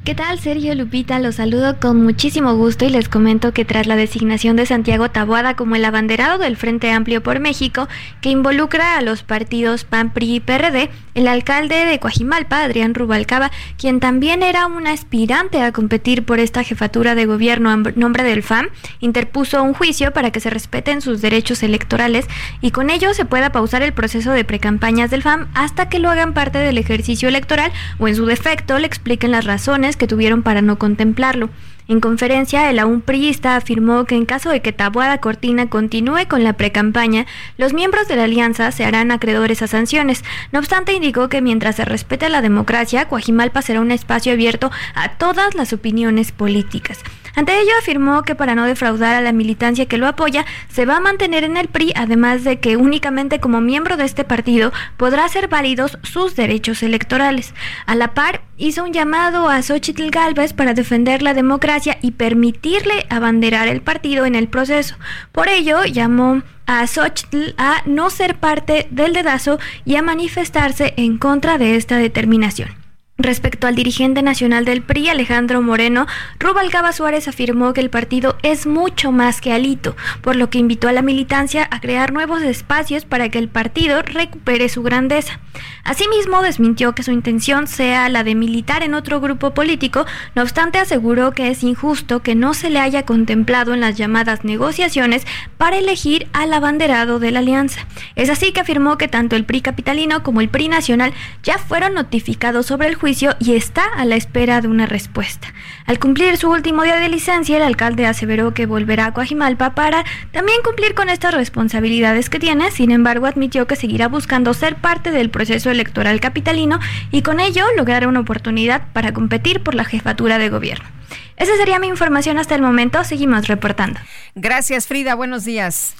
¿Qué 0.05 0.15
tal, 0.15 0.39
Sergio 0.39 0.75
Lupita? 0.75 1.19
Los 1.19 1.37
saludo 1.37 1.81
con 1.81 2.05
muchísimo 2.05 2.55
gusto 2.57 2.85
y 2.85 2.91
les 2.91 3.09
comento 3.09 3.55
que 3.55 3.65
tras 3.65 3.87
la 3.87 3.97
designación 3.97 4.55
de 4.55 4.67
Santiago 4.67 5.11
Taboada 5.11 5.57
como 5.57 5.77
el 5.77 5.85
abanderado 5.87 6.37
del 6.37 6.59
Frente 6.59 6.91
Amplio 6.91 7.23
por 7.23 7.41
México, 7.41 7.89
que 8.21 8.29
involucra 8.29 8.99
a 8.99 9.01
los 9.01 9.23
partidos 9.23 9.85
PAN, 9.85 10.13
PRI 10.13 10.35
y 10.35 10.41
PRD, 10.41 10.91
el 11.15 11.27
alcalde 11.27 11.87
de 11.87 11.99
Coajimalpa, 12.01 12.63
Adrián 12.63 12.95
Rubalcaba, 12.95 13.51
quien 13.79 13.99
también 13.99 14.43
era 14.43 14.67
un 14.67 14.87
aspirante 14.87 15.63
a 15.63 15.73
competir 15.73 16.23
por 16.27 16.39
esta 16.39 16.65
jefatura 16.65 17.15
de 17.15 17.25
gobierno 17.25 17.71
a 17.71 17.77
nombre 17.77 18.25
del 18.25 18.43
FAM, 18.43 18.69
interpuso 19.01 19.63
un 19.63 19.73
juicio 19.73 20.13
para 20.13 20.31
que 20.33 20.41
se 20.41 20.51
respeten 20.51 21.01
sus 21.01 21.23
derechos 21.23 21.63
electorales 21.63 22.27
y 22.61 22.73
con 22.73 22.91
ello 22.91 23.15
se 23.15 23.25
pueda 23.25 23.53
pausar 23.53 23.81
el 23.83 23.95
proceso 23.95 24.33
de 24.33 24.45
precampañas 24.45 25.11
del 25.11 25.23
FAM 25.23 25.49
hasta 25.55 25.89
que 25.89 25.99
lo 25.99 26.11
hagan 26.11 26.35
parte 26.35 26.59
del 26.59 26.77
ejercicio 26.77 27.27
electoral 27.27 27.73
o 27.99 28.07
en 28.07 28.17
su 28.17 28.27
defecto 28.27 28.79
le 28.79 28.87
expliquen 28.87 29.31
las 29.31 29.47
razones 29.47 29.94
que 29.97 30.07
tuvieron 30.07 30.43
para 30.43 30.62
no 30.62 30.79
contemplarlo. 30.79 31.51
En 31.87 32.01
conferencia, 32.01 32.71
el 32.71 32.79
aún 32.79 33.03
priista 33.03 33.57
afirmó 33.57 34.07
que 34.07 34.15
en 34.15 34.25
caso 34.25 34.49
de 34.49 34.62
que 34.62 34.73
Tabuada 34.73 35.19
Cortina 35.19 35.69
continúe 35.69 36.27
con 36.29 36.43
la 36.43 36.55
precampaña, 36.55 37.27
los 37.59 37.75
miembros 37.75 38.09
de 38.09 38.16
la 38.16 38.25
alianza 38.25 38.73
se 38.73 38.87
harán 38.87 39.11
acreedores 39.11 39.61
a 39.61 39.66
sanciones. 39.66 40.25
No 40.51 40.61
obstante, 40.61 40.95
indicó 40.95 41.29
que 41.29 41.43
mientras 41.43 41.77
se 41.77 41.85
respete 41.85 42.31
la 42.31 42.41
democracia, 42.41 43.07
Coajimalpa 43.07 43.61
será 43.61 43.83
un 43.83 43.91
espacio 43.91 44.33
abierto 44.33 44.71
a 44.95 45.11
todas 45.11 45.55
las 45.55 45.75
opiniones 45.75 46.33
políticas. 46.33 47.01
Ante 47.36 47.61
ello 47.61 47.73
afirmó 47.78 48.23
que 48.23 48.35
para 48.35 48.55
no 48.55 48.66
defraudar 48.66 49.15
a 49.15 49.20
la 49.20 49.32
militancia 49.32 49.86
que 49.86 49.98
lo 49.98 50.06
apoya, 50.06 50.44
se 50.69 50.86
va 50.86 50.97
a 50.97 51.01
mantener 51.01 51.44
en 51.44 51.56
el 51.56 51.69
PRI, 51.69 51.93
además 51.97 52.44
de 52.44 52.61
que 52.61 52.77
únicamente 52.77 53.40
como 53.40 53.61
miembro 53.61 53.97
de 53.97 54.05
este 54.05 54.24
partido 54.24 54.73
podrá 54.97 55.24
hacer 55.24 55.48
válidos 55.48 55.98
sus 56.02 56.36
derechos 56.36 56.82
electorales. 56.82 57.55
A 57.86 57.94
la 57.97 58.15
par, 58.15 58.43
hizo 58.56 58.85
un 58.85 58.93
llamado 58.93 59.48
a 59.48 59.62
Xochitl 59.62 60.11
Galvez 60.11 60.52
para 60.52 60.74
defender 60.74 61.23
la 61.23 61.35
democracia 61.35 61.98
y 62.01 62.12
permitirle 62.12 63.06
abanderar 63.11 63.66
el 63.69 63.82
partido 63.82 64.27
en 64.27 64.36
el 64.36 64.48
proceso. 64.48 64.97
Por 65.32 65.48
ello, 65.48 65.85
llamó 65.85 66.43
a 66.66 66.86
Xochitl 66.86 67.55
a 67.59 67.82
no 67.85 68.11
ser 68.11 68.36
parte 68.36 68.86
del 68.90 69.12
dedazo 69.12 69.59
y 69.85 69.97
a 69.97 70.02
manifestarse 70.02 70.94
en 70.97 71.19
contra 71.19 71.59
de 71.59 71.77
esta 71.77 71.97
determinación. 71.98 72.84
Respecto 73.16 73.69
al 73.69 73.77
dirigente 73.77 74.23
nacional 74.23 74.65
del 74.65 74.82
PRI, 74.82 75.09
Alejandro 75.09 75.62
Moreno, 75.62 76.09
Rubalcaba 76.41 76.93
Suárez 76.93 77.28
afirmó 77.28 77.73
que 77.73 77.81
el 77.81 77.89
partido 77.89 78.36
es 78.43 78.66
mucho 78.66 79.12
más 79.12 79.41
que 79.41 79.53
Alito, 79.53 79.95
por 80.20 80.35
lo 80.35 80.51
que 80.51 80.59
invitó 80.59 80.89
a 80.89 80.93
la 80.93 81.01
militancia 81.01 81.69
a 81.70 81.81
crear 81.81 82.12
nuevos 82.12 82.43
espacios 82.43 83.05
para 83.05 83.28
que 83.28 83.39
el 83.39 83.49
partido 83.49 84.03
recupere 84.03 84.69
su 84.69 84.82
grandeza. 84.82 85.39
Asimismo, 85.85 86.43
desmintió 86.43 86.97
que 86.97 87.05
su 87.05 87.12
intención 87.12 87.69
sea 87.69 88.09
la 88.09 88.24
de 88.24 88.35
militar 88.35 88.82
en 88.82 88.95
otro 88.95 89.20
grupo 89.20 89.55
político, 89.55 90.07
no 90.35 90.43
obstante 90.43 90.78
aseguró 90.78 91.31
que 91.31 91.51
es 91.51 91.62
injusto 91.62 92.20
que 92.20 92.35
no 92.35 92.53
se 92.53 92.69
le 92.69 92.81
haya 92.81 93.05
contemplado 93.05 93.74
en 93.74 93.81
las 93.81 93.97
llamadas 93.97 94.45
negociaciones 94.45 95.24
para 95.57 95.78
elegir 95.78 96.27
al 96.32 96.53
abanderado 96.53 97.20
de 97.20 97.31
la 97.31 97.39
alianza. 97.39 97.86
Es 98.16 98.28
así 98.28 98.51
que 98.51 98.61
afirmó 98.61 98.99
que 98.99 99.07
tanto 99.07 99.36
el 99.36 99.45
PRI 99.45 99.61
capitalino 99.61 100.24
como 100.24 100.41
el 100.41 100.49
PRI 100.49 100.66
nacional 100.66 101.15
ya 101.45 101.59
fueron 101.59 101.95
notificados 101.95 102.66
sobre 102.66 102.89
el 102.89 102.97
juicio 103.05 103.37
y 103.39 103.55
está 103.55 103.85
a 103.85 104.07
la 104.07 104.17
espera 104.17 104.63
de 104.63 104.69
una 104.69 104.87
respuesta. 104.87 105.53
Al 105.85 105.99
cumplir 105.99 106.39
su 106.39 106.51
último 106.51 106.85
día 106.85 106.97
de 106.97 107.11
licencia, 107.11 107.59
el 107.59 107.63
alcalde 107.63 108.07
aseveró 108.07 108.55
que 108.55 108.65
volverá 108.65 109.05
a 109.05 109.13
Coajimalpa 109.13 109.75
para 109.75 110.07
también 110.33 110.63
cumplir 110.65 110.95
con 110.95 111.11
estas 111.11 111.35
responsabilidades 111.35 112.31
que 112.31 112.39
tiene, 112.39 112.71
sin 112.71 112.91
embargo 112.91 113.27
admitió 113.27 113.67
que 113.67 113.77
seguirá 113.77 114.09
buscando 114.09 114.55
ser 114.55 114.77
parte 114.77 115.11
del 115.11 115.29
proceso 115.29 115.71
electoral 115.71 116.19
capitalino 116.19 116.81
y 117.11 117.21
con 117.21 117.41
ello 117.41 117.67
lograr 117.77 118.07
una 118.07 118.21
oportunidad 118.21 118.91
para 118.95 119.13
competir 119.13 119.63
por 119.63 119.75
la 119.75 119.85
jefatura 119.85 120.39
de 120.39 120.49
gobierno. 120.49 120.89
Esa 121.37 121.55
sería 121.59 121.79
mi 121.79 121.89
información 121.89 122.39
hasta 122.39 122.55
el 122.55 122.63
momento, 122.63 123.05
seguimos 123.05 123.49
reportando. 123.49 124.01
Gracias 124.35 124.87
Frida, 124.87 125.15
buenos 125.15 125.45
días. 125.45 125.95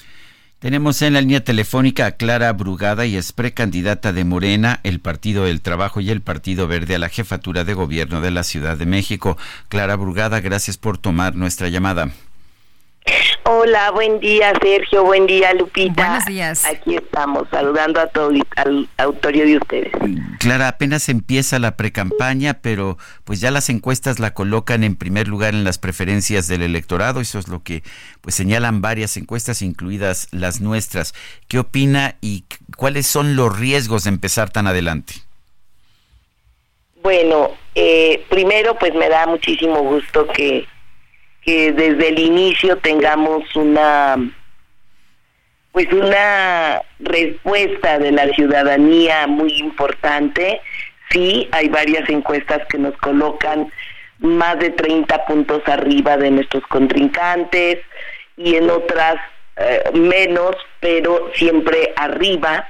Tenemos 0.65 1.03
en 1.03 1.13
la 1.13 1.21
línea 1.21 1.45
telefónica 1.45 2.07
a 2.07 2.13
Clara 2.13 2.51
Brugada 2.55 3.05
y 3.05 3.17
es 3.17 3.35
precandidata 3.35 4.15
de 4.15 4.25
Morena, 4.25 4.81
el 4.83 4.99
Partido 4.99 5.45
del 5.45 5.61
Trabajo 5.61 6.01
y 6.01 6.09
el 6.09 6.23
Partido 6.23 6.67
Verde 6.67 6.95
a 6.95 6.99
la 6.99 7.11
jefatura 7.11 7.65
de 7.65 7.75
gobierno 7.75 8.23
de 8.23 8.31
la 8.31 8.45
Ciudad 8.45 8.79
de 8.79 8.87
México. 8.87 9.37
Clara 9.69 9.95
Brugada, 9.97 10.41
gracias 10.41 10.79
por 10.79 10.97
tomar 10.97 11.37
nuestra 11.37 11.69
llamada. 11.69 12.13
Hola, 13.47 13.91
buen 13.91 14.21
día 14.21 14.55
Sergio, 14.63 15.05
buen 15.05 15.27
día 15.27 15.53
Lupita. 15.53 16.07
Buenos 16.07 16.25
días. 16.25 16.65
Aquí 16.65 16.97
estamos 16.97 17.47
saludando 17.51 18.01
a 18.01 18.07
todo 18.07 18.31
al 18.57 18.89
autorio 18.97 19.45
de 19.45 19.59
ustedes. 19.59 19.93
Clara, 20.39 20.69
apenas 20.69 21.11
empieza 21.11 21.59
la 21.59 21.77
precampaña, 21.77 22.61
pero 22.63 22.97
pues 23.25 23.41
ya 23.41 23.51
las 23.51 23.69
encuestas 23.69 24.19
la 24.19 24.33
colocan 24.33 24.83
en 24.83 24.97
primer 24.97 25.29
lugar 25.29 25.53
en 25.53 25.65
las 25.65 25.77
preferencias 25.77 26.49
del 26.49 26.63
electorado, 26.63 27.21
eso 27.21 27.39
es 27.39 27.49
lo 27.49 27.63
que 27.63 27.83
pues 28.23 28.35
señalan 28.35 28.81
varias 28.81 29.19
encuestas 29.19 29.61
incluidas 29.61 30.29
las 30.31 30.63
nuestras. 30.63 31.13
¿Qué 31.47 31.59
opina 31.59 32.17
y 32.23 32.45
cuáles 32.79 33.07
son 33.07 33.37
los 33.37 33.59
riesgos 33.59 34.05
de 34.05 34.11
empezar 34.11 34.49
tan 34.49 34.67
adelante? 34.67 35.15
Bueno, 37.03 37.51
eh, 37.75 38.25
primero 38.31 38.79
pues 38.79 38.95
me 38.95 39.11
da 39.11 39.27
muchísimo 39.27 39.83
gusto 39.83 40.27
que 40.29 40.67
que 41.45 41.73
desde 41.73 42.09
el 42.09 42.19
inicio 42.19 42.77
tengamos 42.79 43.45
una 43.55 44.17
pues 45.73 45.93
una 45.93 46.81
respuesta 47.01 47.99
de 47.99 48.13
la 48.13 48.29
ciudadanía 48.29 49.27
muy 49.27 49.53
importante. 49.59 50.61
Sí, 51.11 51.49
hay 51.51 51.69
varias 51.69 52.09
encuestas 52.09 52.65
que 52.69 52.79
nos 52.79 52.97
colocan 52.99 53.73
más 54.21 54.57
de 54.61 54.71
30 54.71 55.27
puntos 55.27 55.63
arriba 55.67 56.17
de 56.17 56.31
nuestros 56.31 56.63
contrincantes 56.69 57.81
y 58.37 58.55
en 58.55 58.71
otras 58.71 59.17
eh, 59.57 59.83
menos, 59.95 60.55
pero 60.79 61.33
siempre 61.35 61.93
arriba. 61.97 62.69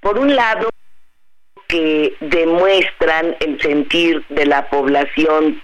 Por 0.00 0.18
un 0.18 0.34
lado, 0.34 0.70
que 1.66 2.14
demuestran 2.20 3.36
el 3.40 3.60
sentir 3.60 4.24
de 4.30 4.46
la 4.46 4.68
población, 4.70 5.60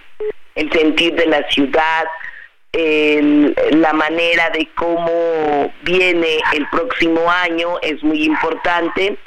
el 0.53 0.71
sentir 0.71 1.15
de 1.15 1.25
la 1.25 1.43
ciudad, 1.49 2.05
la 2.77 3.93
manera 3.93 4.49
de 4.49 4.67
cómo 4.75 5.73
viene 5.83 6.39
el 6.53 6.67
próximo 6.69 7.29
año 7.29 7.79
es 7.81 8.03
muy 8.03 8.23
importante. 8.23 9.17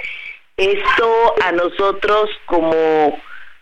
Esto 0.57 1.35
a 1.45 1.53
nosotros 1.53 2.29
como 2.47 3.19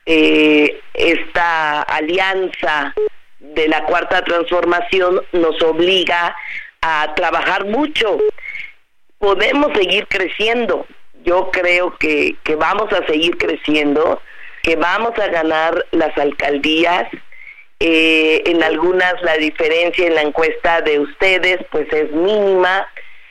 eh, 0.07 0.81
esta 0.95 1.83
alianza 1.83 2.95
de 3.39 3.69
la 3.69 3.85
cuarta 3.85 4.25
transformación 4.25 5.21
nos 5.33 5.61
obliga 5.63 6.35
a 6.81 7.13
trabajar 7.15 7.67
mucho. 7.67 8.19
Podemos 9.19 9.73
seguir 9.75 10.07
creciendo. 10.09 10.87
Yo 11.25 11.51
creo 11.51 11.97
que, 11.99 12.37
que 12.45 12.55
vamos 12.55 12.93
a 12.93 13.05
seguir 13.07 13.37
creciendo, 13.37 14.23
que 14.63 14.77
vamos 14.77 15.19
a 15.19 15.27
ganar 15.29 15.85
las 15.91 16.17
alcaldías, 16.17 17.09
eh, 17.79 18.43
en 18.47 18.63
algunas 18.63 19.21
la 19.23 19.37
diferencia 19.37 20.07
en 20.07 20.15
la 20.15 20.23
encuesta 20.23 20.81
de 20.81 21.01
ustedes 21.01 21.59
pues 21.71 21.93
es 21.93 22.11
mínima, 22.13 22.89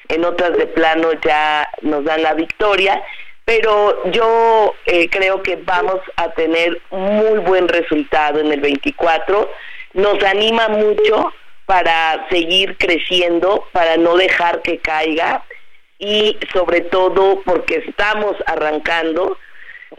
en 0.08 0.24
otras 0.24 0.56
de 0.58 0.68
plano 0.68 1.14
ya 1.24 1.68
nos 1.82 2.04
dan 2.04 2.22
la 2.22 2.34
victoria, 2.34 3.02
pero 3.44 4.12
yo 4.12 4.76
eh, 4.86 5.10
creo 5.10 5.42
que 5.42 5.56
vamos 5.56 6.00
a 6.16 6.32
tener 6.34 6.80
muy 6.92 7.40
buen 7.40 7.68
resultado 7.68 8.40
en 8.40 8.52
el 8.52 8.62
24. 8.62 9.50
Nos 9.94 10.24
anima 10.24 10.68
mucho 10.68 11.34
para 11.66 12.28
seguir 12.30 12.78
creciendo, 12.78 13.68
para 13.72 13.98
no 13.98 14.16
dejar 14.18 14.62
que 14.62 14.78
caiga 14.78 15.44
y 15.98 16.38
sobre 16.54 16.82
todo 16.82 17.42
porque 17.46 17.84
estamos 17.88 18.36
arrancando, 18.46 19.38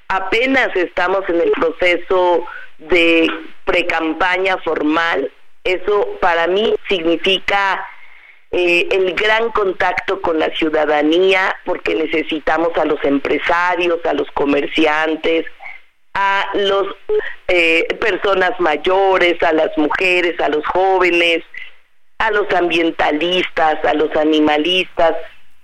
apenas 0.08 0.74
estamos 0.76 1.28
en 1.28 1.40
el 1.40 1.50
proceso 1.52 2.44
de 2.78 3.28
precampaña 3.66 4.56
formal. 4.58 5.30
Eso 5.64 6.08
para 6.20 6.46
mí 6.46 6.74
significa 6.88 7.86
eh, 8.52 8.88
el 8.90 9.12
gran 9.14 9.50
contacto 9.50 10.22
con 10.22 10.38
la 10.38 10.48
ciudadanía, 10.56 11.54
porque 11.66 11.94
necesitamos 11.94 12.70
a 12.78 12.86
los 12.86 13.02
empresarios, 13.04 13.98
a 14.06 14.14
los 14.14 14.30
comerciantes, 14.30 15.44
a 16.14 16.48
las 16.54 16.86
eh, 17.48 17.86
personas 18.00 18.58
mayores, 18.60 19.42
a 19.42 19.52
las 19.52 19.76
mujeres, 19.76 20.40
a 20.40 20.48
los 20.48 20.64
jóvenes, 20.66 21.42
a 22.18 22.30
los 22.30 22.50
ambientalistas, 22.54 23.84
a 23.84 23.92
los 23.92 24.14
animalistas, 24.16 25.14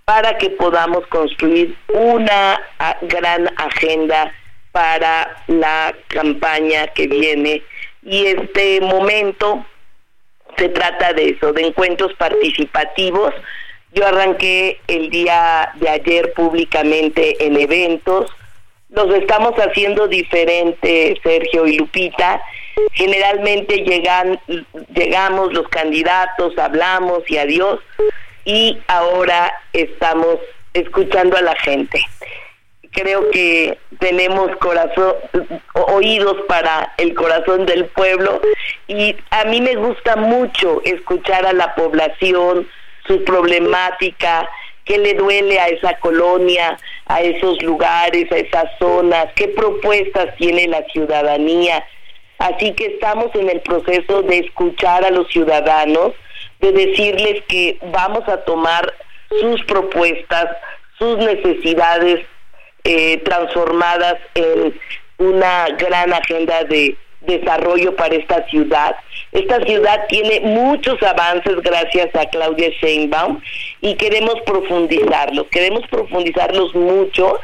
para 0.04 0.36
que 0.36 0.50
podamos 0.50 1.06
construir 1.06 1.74
una 1.94 2.60
gran 3.02 3.48
agenda 3.56 4.34
para 4.72 5.36
la 5.46 5.94
campaña 6.08 6.88
que 6.88 7.06
viene 7.06 7.62
y 8.02 8.26
este 8.26 8.80
momento 8.80 9.64
se 10.56 10.68
trata 10.68 11.12
de 11.12 11.30
eso, 11.30 11.52
de 11.52 11.66
encuentros 11.66 12.12
participativos. 12.14 13.32
Yo 13.92 14.06
arranqué 14.06 14.80
el 14.88 15.10
día 15.10 15.70
de 15.76 15.88
ayer 15.88 16.32
públicamente 16.32 17.44
en 17.44 17.56
eventos, 17.56 18.30
los 18.90 19.14
estamos 19.14 19.54
haciendo 19.54 20.06
diferente, 20.06 21.18
Sergio 21.22 21.66
y 21.66 21.78
Lupita. 21.78 22.42
Generalmente 22.92 23.78
llegan, 23.78 24.38
llegamos 24.94 25.52
los 25.52 25.66
candidatos, 25.68 26.58
hablamos 26.58 27.22
y 27.28 27.38
adiós, 27.38 27.80
y 28.44 28.78
ahora 28.88 29.52
estamos 29.72 30.38
escuchando 30.74 31.36
a 31.36 31.42
la 31.42 31.54
gente 31.56 32.02
creo 32.92 33.30
que 33.30 33.78
tenemos 33.98 34.50
oídos 35.74 36.36
para 36.46 36.92
el 36.98 37.14
corazón 37.14 37.66
del 37.66 37.86
pueblo 37.86 38.40
y 38.86 39.16
a 39.30 39.44
mí 39.44 39.60
me 39.60 39.74
gusta 39.74 40.16
mucho 40.16 40.80
escuchar 40.84 41.46
a 41.46 41.52
la 41.52 41.74
población, 41.74 42.68
su 43.06 43.24
problemática, 43.24 44.48
qué 44.84 44.98
le 44.98 45.14
duele 45.14 45.58
a 45.58 45.68
esa 45.68 45.98
colonia, 45.98 46.78
a 47.06 47.20
esos 47.22 47.62
lugares, 47.62 48.30
a 48.30 48.36
esas 48.36 48.66
zonas, 48.78 49.26
qué 49.34 49.48
propuestas 49.48 50.34
tiene 50.36 50.68
la 50.68 50.84
ciudadanía. 50.92 51.84
Así 52.38 52.72
que 52.74 52.86
estamos 52.86 53.34
en 53.34 53.48
el 53.48 53.60
proceso 53.60 54.22
de 54.22 54.38
escuchar 54.38 55.04
a 55.04 55.10
los 55.10 55.28
ciudadanos, 55.28 56.12
de 56.60 56.72
decirles 56.72 57.42
que 57.48 57.78
vamos 57.92 58.28
a 58.28 58.38
tomar 58.44 58.92
sus 59.40 59.62
propuestas, 59.64 60.48
sus 60.98 61.18
necesidades 61.18 62.26
eh, 62.84 63.18
transformadas 63.24 64.16
en 64.34 64.74
una 65.18 65.66
gran 65.78 66.12
agenda 66.12 66.64
de 66.64 66.96
desarrollo 67.26 67.94
para 67.96 68.14
esta 68.14 68.46
ciudad. 68.48 68.96
Esta 69.32 69.64
ciudad 69.64 70.06
tiene 70.08 70.40
muchos 70.40 71.02
avances 71.02 71.56
gracias 71.62 72.14
a 72.14 72.26
Claudia 72.26 72.68
Sheinbaum 72.80 73.40
y 73.80 73.94
queremos 73.94 74.34
profundizarlos, 74.44 75.46
queremos 75.48 75.86
profundizarlos 75.88 76.74
mucho 76.74 77.40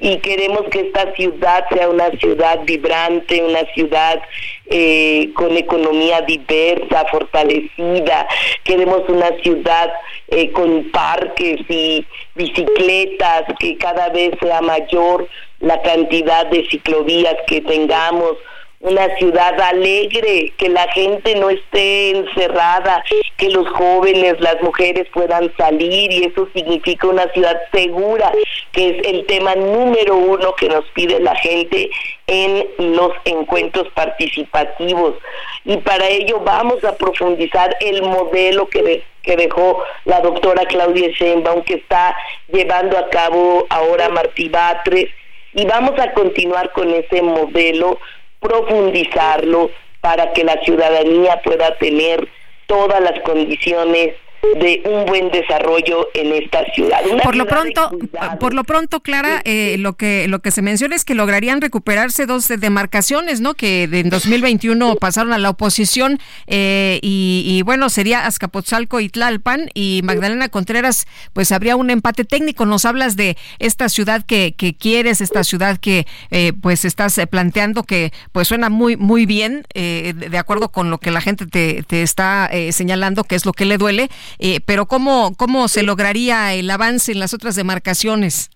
y 0.00 0.18
queremos 0.18 0.62
que 0.70 0.80
esta 0.80 1.12
ciudad 1.14 1.66
sea 1.70 1.88
una 1.88 2.10
ciudad 2.12 2.60
vibrante, 2.64 3.42
una 3.42 3.64
ciudad 3.74 4.20
eh, 4.66 5.30
con 5.34 5.56
economía 5.56 6.20
diversa, 6.22 7.04
fortalecida. 7.10 8.26
Queremos 8.64 9.02
una 9.08 9.30
ciudad 9.42 9.92
eh, 10.28 10.50
con 10.52 10.90
parques 10.90 11.60
y 11.68 12.04
bicicletas, 12.34 13.44
que 13.58 13.76
cada 13.78 14.08
vez 14.10 14.32
sea 14.40 14.60
mayor 14.60 15.28
la 15.60 15.80
cantidad 15.82 16.46
de 16.46 16.66
ciclovías 16.68 17.36
que 17.46 17.60
tengamos 17.62 18.36
una 18.86 19.16
ciudad 19.16 19.60
alegre, 19.60 20.52
que 20.56 20.68
la 20.68 20.86
gente 20.92 21.34
no 21.34 21.50
esté 21.50 22.10
encerrada, 22.10 23.02
que 23.36 23.50
los 23.50 23.68
jóvenes, 23.70 24.40
las 24.40 24.62
mujeres 24.62 25.08
puedan 25.12 25.52
salir 25.56 26.12
y 26.12 26.24
eso 26.24 26.48
significa 26.54 27.08
una 27.08 27.26
ciudad 27.32 27.60
segura, 27.72 28.32
que 28.70 28.90
es 28.90 29.08
el 29.08 29.26
tema 29.26 29.56
número 29.56 30.14
uno 30.14 30.54
que 30.54 30.68
nos 30.68 30.84
pide 30.94 31.18
la 31.18 31.34
gente 31.34 31.90
en 32.28 32.64
los 32.78 33.10
encuentros 33.24 33.88
participativos. 33.92 35.14
Y 35.64 35.78
para 35.78 36.06
ello 36.08 36.40
vamos 36.44 36.84
a 36.84 36.96
profundizar 36.96 37.76
el 37.80 38.02
modelo 38.02 38.68
que, 38.68 39.02
que 39.22 39.36
dejó 39.36 39.82
la 40.04 40.20
doctora 40.20 40.64
Claudia 40.66 41.08
Sheinbaum, 41.08 41.64
que 41.64 41.74
está 41.74 42.16
llevando 42.52 42.96
a 42.96 43.08
cabo 43.10 43.66
ahora 43.68 44.08
Martí 44.10 44.48
Batres, 44.48 45.10
y 45.56 45.64
vamos 45.64 45.98
a 45.98 46.12
continuar 46.12 46.70
con 46.72 46.92
ese 46.92 47.22
modelo 47.22 47.98
profundizarlo 48.46 49.70
para 50.00 50.32
que 50.32 50.44
la 50.44 50.60
ciudadanía 50.62 51.40
pueda 51.42 51.76
tener 51.78 52.28
todas 52.66 53.00
las 53.00 53.18
condiciones 53.20 54.14
de 54.54 54.82
un 54.84 55.06
buen 55.06 55.30
desarrollo 55.30 56.08
en 56.14 56.32
esta 56.32 56.64
ciudad. 56.72 57.00
por 57.22 57.36
lo 57.36 57.46
pronto, 57.46 57.90
por 58.40 58.54
lo 58.54 58.64
pronto, 58.64 59.00
Clara, 59.00 59.40
eh, 59.44 59.76
lo 59.78 59.94
que 59.94 60.28
lo 60.28 60.40
que 60.40 60.50
se 60.50 60.62
menciona 60.62 60.96
es 60.96 61.04
que 61.04 61.14
lograrían 61.14 61.60
recuperarse 61.60 62.26
dos 62.26 62.48
demarcaciones, 62.48 63.40
¿no? 63.40 63.54
Que 63.54 63.84
en 63.84 64.10
2021 64.10 64.96
pasaron 64.96 65.32
a 65.32 65.38
la 65.38 65.50
oposición 65.50 66.18
eh, 66.46 66.98
y, 67.02 67.62
bueno 67.64 67.88
sería 67.88 68.26
Azcapotzalco 68.26 69.00
y 69.00 69.08
Tlalpan 69.08 69.70
y 69.74 70.00
Magdalena 70.04 70.48
Contreras, 70.48 71.06
pues 71.32 71.52
habría 71.52 71.76
un 71.76 71.90
empate 71.90 72.24
técnico. 72.24 72.66
Nos 72.66 72.84
hablas 72.84 73.16
de 73.16 73.36
esta 73.58 73.88
ciudad 73.88 74.24
que, 74.24 74.54
que 74.56 74.74
quieres, 74.74 75.20
esta 75.20 75.44
ciudad 75.44 75.78
que 75.78 76.06
eh, 76.30 76.52
pues 76.60 76.84
estás 76.84 77.20
planteando 77.30 77.82
que 77.82 78.12
pues 78.32 78.48
suena 78.48 78.68
muy 78.68 78.96
muy 78.96 79.26
bien 79.26 79.64
de 79.74 80.38
acuerdo 80.38 80.70
con 80.70 80.90
lo 80.90 80.98
que 80.98 81.10
la 81.10 81.20
gente 81.20 81.46
te, 81.46 81.82
te 81.82 82.02
está 82.02 82.50
señalando 82.70 83.24
que 83.24 83.34
es 83.34 83.44
lo 83.44 83.52
que 83.52 83.64
le 83.64 83.78
duele 83.78 84.08
eh, 84.38 84.60
pero 84.64 84.86
¿cómo, 84.86 85.32
¿cómo 85.36 85.68
se 85.68 85.82
lograría 85.82 86.54
el 86.54 86.70
avance 86.70 87.12
en 87.12 87.20
las 87.20 87.34
otras 87.34 87.56
demarcaciones? 87.56 88.50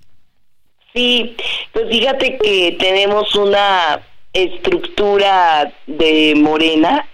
Sí, 0.94 1.36
pues 1.72 1.88
fíjate 1.88 2.38
que 2.38 2.76
tenemos 2.78 3.34
una 3.36 4.00
estructura 4.32 5.72
de 5.86 6.34
Morena 6.36 7.06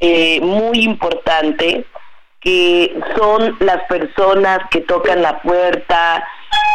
eh, 0.00 0.40
muy 0.40 0.80
importante, 0.80 1.84
que 2.40 2.94
son 3.16 3.56
las 3.60 3.84
personas 3.84 4.60
que 4.70 4.80
tocan 4.80 5.22
la 5.22 5.42
puerta, 5.42 6.24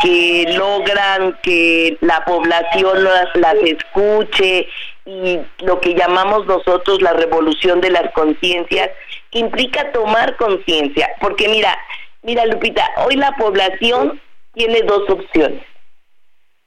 que 0.02 0.46
logran 0.56 1.38
que 1.42 1.98
la 2.02 2.24
población 2.26 3.04
las, 3.04 3.28
las 3.36 3.56
escuche 3.64 4.68
y 5.06 5.40
lo 5.64 5.80
que 5.80 5.94
llamamos 5.94 6.46
nosotros 6.46 7.02
la 7.02 7.14
revolución 7.14 7.82
de 7.82 7.92
las 7.92 8.12
conciencias 8.14 8.90
implica 9.36 9.91
tomar 9.91 10.38
conciencia, 10.38 11.10
porque 11.20 11.49
mira, 11.49 11.78
mira 12.24 12.45
Lupita, 12.45 12.90
hoy 13.06 13.16
la 13.16 13.34
población 13.34 14.20
tiene 14.53 14.82
dos 14.84 15.10
opciones, 15.10 15.62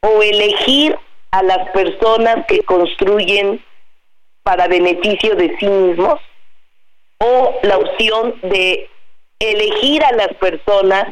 o 0.00 0.22
elegir 0.22 0.96
a 1.30 1.42
las 1.42 1.70
personas 1.70 2.44
que 2.46 2.62
construyen 2.62 3.64
para 4.42 4.68
beneficio 4.68 5.34
de 5.34 5.56
sí 5.58 5.66
mismos, 5.66 6.20
o 7.18 7.58
la 7.62 7.78
opción 7.78 8.34
de 8.42 8.88
elegir 9.38 10.04
a 10.04 10.12
las 10.12 10.34
personas 10.34 11.06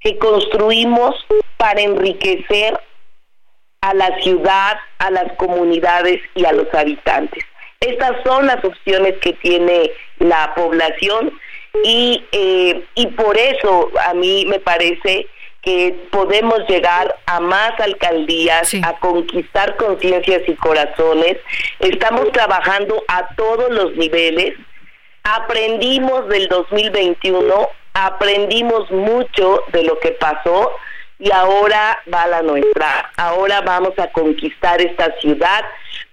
que 0.00 0.16
construimos 0.18 1.14
para 1.58 1.82
enriquecer 1.82 2.80
a 3.82 3.92
la 3.92 4.18
ciudad, 4.20 4.78
a 4.98 5.10
las 5.10 5.32
comunidades 5.34 6.20
y 6.34 6.46
a 6.46 6.52
los 6.52 6.72
habitantes. 6.72 7.44
Estas 7.84 8.22
son 8.24 8.46
las 8.46 8.64
opciones 8.64 9.14
que 9.20 9.34
tiene 9.34 9.90
la 10.18 10.54
población 10.54 11.32
y, 11.82 12.24
eh, 12.32 12.82
y 12.94 13.06
por 13.08 13.36
eso 13.36 13.90
a 14.00 14.14
mí 14.14 14.46
me 14.46 14.58
parece 14.58 15.26
que 15.64 15.94
podemos 16.10 16.60
llegar 16.68 17.16
a 17.26 17.40
más 17.40 17.78
alcaldías, 17.80 18.72
a 18.82 18.94
conquistar 19.00 19.76
conciencias 19.76 20.42
y 20.46 20.54
corazones. 20.54 21.38
Estamos 21.80 22.30
trabajando 22.32 23.02
a 23.08 23.28
todos 23.34 23.70
los 23.70 23.96
niveles. 23.96 24.54
Aprendimos 25.22 26.28
del 26.28 26.48
2021, 26.48 27.68
aprendimos 27.94 28.90
mucho 28.90 29.62
de 29.72 29.84
lo 29.84 29.98
que 30.00 30.10
pasó 30.12 30.70
y 31.18 31.30
ahora 31.32 31.98
va 32.12 32.26
la 32.26 32.42
nuestra. 32.42 33.10
Ahora 33.16 33.62
vamos 33.62 33.98
a 33.98 34.08
conquistar 34.08 34.82
esta 34.82 35.12
ciudad, 35.20 35.64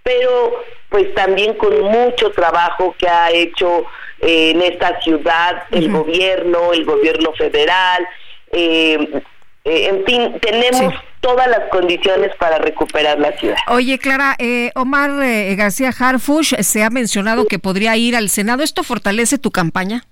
pero 0.04 0.64
pues 0.90 1.14
también 1.14 1.54
con 1.56 1.82
mucho 1.82 2.32
trabajo 2.32 2.94
que 2.98 3.08
ha 3.08 3.32
hecho 3.32 3.86
eh, 4.20 4.52
en 4.52 4.62
esta 4.62 5.02
ciudad 5.02 5.64
el 5.72 5.92
gobierno, 5.92 6.74
el 6.74 6.86
gobierno 6.86 7.32
federal, 7.34 8.08
eh, 8.52 9.22
eh, 9.64 9.88
en 9.88 10.06
fin, 10.06 10.40
tenemos 10.42 10.94
todas 11.22 11.48
las 11.48 11.70
condiciones 11.70 12.36
para 12.38 12.58
recuperar 12.58 13.20
la 13.20 13.32
ciudad. 13.38 13.58
Oye, 13.68 14.00
Clara, 14.00 14.36
Omar 14.76 15.12
García 15.56 15.94
Harfush 15.98 16.56
se 16.62 16.84
ha 16.84 16.90
mencionado 16.90 17.46
que 17.46 17.60
podría 17.60 17.96
ir 17.96 18.16
al 18.16 18.30
Senado. 18.30 18.64
¿Esto 18.64 18.84
fortalece 18.84 19.38
tu 19.38 19.52
campaña? 19.52 20.04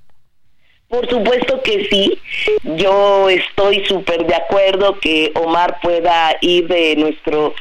Por 0.87 1.07
supuesto 1.07 1.61
que 1.63 1.87
sí. 1.89 2.19
Yo 2.63 3.29
estoy 3.29 3.85
súper 3.85 4.25
de 4.25 4.35
acuerdo 4.35 4.99
que 4.99 5.31
Omar 5.35 5.79
pueda 5.81 6.35
ir 6.41 6.67
de 6.67 6.95
nuestro 6.95 7.53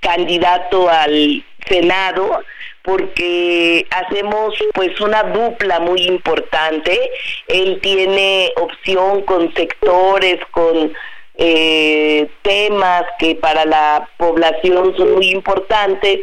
candidato 0.00 0.88
al 0.88 1.44
Senado 1.68 2.42
porque 2.82 3.86
hacemos 3.90 4.54
pues 4.72 4.98
una 5.00 5.22
dupla 5.24 5.78
muy 5.80 6.02
importante. 6.06 6.98
Él 7.46 7.80
tiene 7.82 8.50
opción 8.56 9.22
con 9.22 9.52
sectores, 9.54 10.38
con 10.52 10.92
eh, 11.36 12.28
temas 12.42 13.04
que 13.18 13.34
para 13.34 13.64
la 13.64 14.08
población 14.16 14.96
son 14.96 15.16
muy 15.16 15.30
importantes 15.30 16.20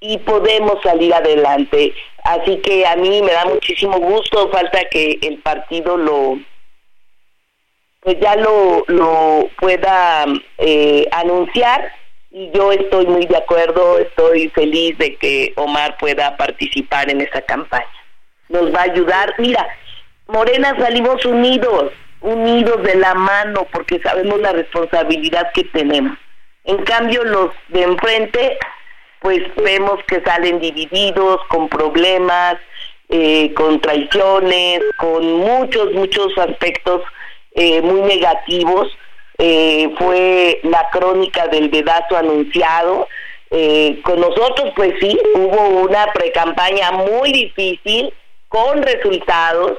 y 0.00 0.18
podemos 0.18 0.82
salir 0.82 1.14
adelante. 1.14 1.94
Así 2.24 2.58
que 2.58 2.86
a 2.86 2.96
mí 2.96 3.22
me 3.22 3.32
da 3.32 3.44
muchísimo 3.44 3.98
gusto, 3.98 4.50
falta 4.50 4.80
que 4.90 5.18
el 5.22 5.38
partido 5.38 5.96
lo 5.96 6.38
pues 8.00 8.18
ya 8.18 8.34
lo, 8.34 8.82
lo 8.88 9.48
pueda 9.58 10.24
eh, 10.56 11.06
anunciar 11.12 11.92
y 12.30 12.50
yo 12.52 12.72
estoy 12.72 13.06
muy 13.06 13.26
de 13.26 13.36
acuerdo, 13.36 13.98
estoy 13.98 14.48
feliz 14.50 14.96
de 14.98 15.16
que 15.16 15.52
Omar 15.56 15.96
pueda 15.98 16.36
participar 16.36 17.10
en 17.10 17.20
esa 17.20 17.42
campaña. 17.42 17.86
Nos 18.48 18.72
va 18.74 18.80
a 18.80 18.84
ayudar. 18.84 19.34
Mira, 19.38 19.66
Morena 20.28 20.76
salimos 20.78 21.24
unidos, 21.24 21.92
unidos 22.20 22.82
de 22.84 22.94
la 22.96 23.14
mano 23.14 23.66
porque 23.72 24.00
sabemos 24.00 24.40
la 24.40 24.52
responsabilidad 24.52 25.50
que 25.52 25.64
tenemos. 25.64 26.16
En 26.64 26.78
cambio, 26.84 27.24
los 27.24 27.50
de 27.68 27.82
enfrente 27.82 28.58
pues 29.20 29.42
vemos 29.56 29.98
que 30.06 30.22
salen 30.22 30.60
divididos, 30.60 31.40
con 31.48 31.68
problemas, 31.68 32.56
eh, 33.10 33.52
con 33.54 33.80
traiciones, 33.80 34.80
con 34.96 35.32
muchos, 35.34 35.92
muchos 35.92 36.36
aspectos 36.38 37.02
eh, 37.52 37.82
muy 37.82 38.00
negativos. 38.02 38.88
Eh, 39.40 39.92
fue 39.98 40.60
la 40.64 40.88
crónica 40.90 41.48
del 41.48 41.70
dedazo 41.70 42.16
anunciado. 42.16 43.08
con 44.04 44.20
nosotros, 44.20 44.72
pues 44.76 44.94
sí, 45.00 45.18
hubo 45.34 45.80
una 45.88 46.06
precampaña 46.12 46.92
muy 46.92 47.32
difícil, 47.32 48.14
con 48.48 48.80
resultados, 48.82 49.78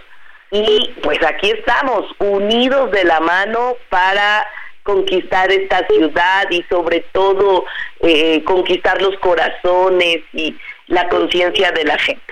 y 0.52 0.90
pues 1.02 1.20
aquí 1.26 1.50
estamos, 1.50 2.06
unidos 2.20 2.92
de 2.92 3.06
la 3.06 3.22
mano 3.22 3.78
para 3.90 4.46
conquistar 4.84 5.50
esta 5.52 5.88
ciudad 5.88 6.50
y 6.50 6.64
sobre 6.64 7.06
todo 7.14 7.66
eh, 8.02 8.44
conquistar 8.44 9.02
los 9.02 9.18
corazones 9.20 10.18
y 10.34 10.56
la 10.88 11.08
conciencia 11.08 11.72
de 11.72 11.86
la 11.86 11.98
gente. 11.98 12.31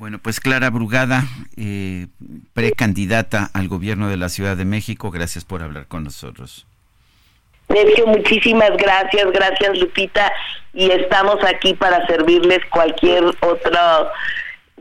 Bueno, 0.00 0.18
pues 0.18 0.40
Clara 0.40 0.70
Brugada, 0.70 1.24
eh, 1.58 2.06
precandidata 2.54 3.50
al 3.52 3.68
gobierno 3.68 4.08
de 4.08 4.16
la 4.16 4.30
Ciudad 4.30 4.56
de 4.56 4.64
México, 4.64 5.10
gracias 5.10 5.44
por 5.44 5.62
hablar 5.62 5.88
con 5.88 6.04
nosotros. 6.04 6.66
Sergio, 7.68 8.06
muchísimas 8.06 8.70
gracias, 8.78 9.30
gracias 9.30 9.78
Lupita, 9.78 10.32
y 10.72 10.90
estamos 10.90 11.36
aquí 11.44 11.74
para 11.74 12.06
servirles 12.06 12.60
cualquier 12.70 13.24
otro 13.24 14.10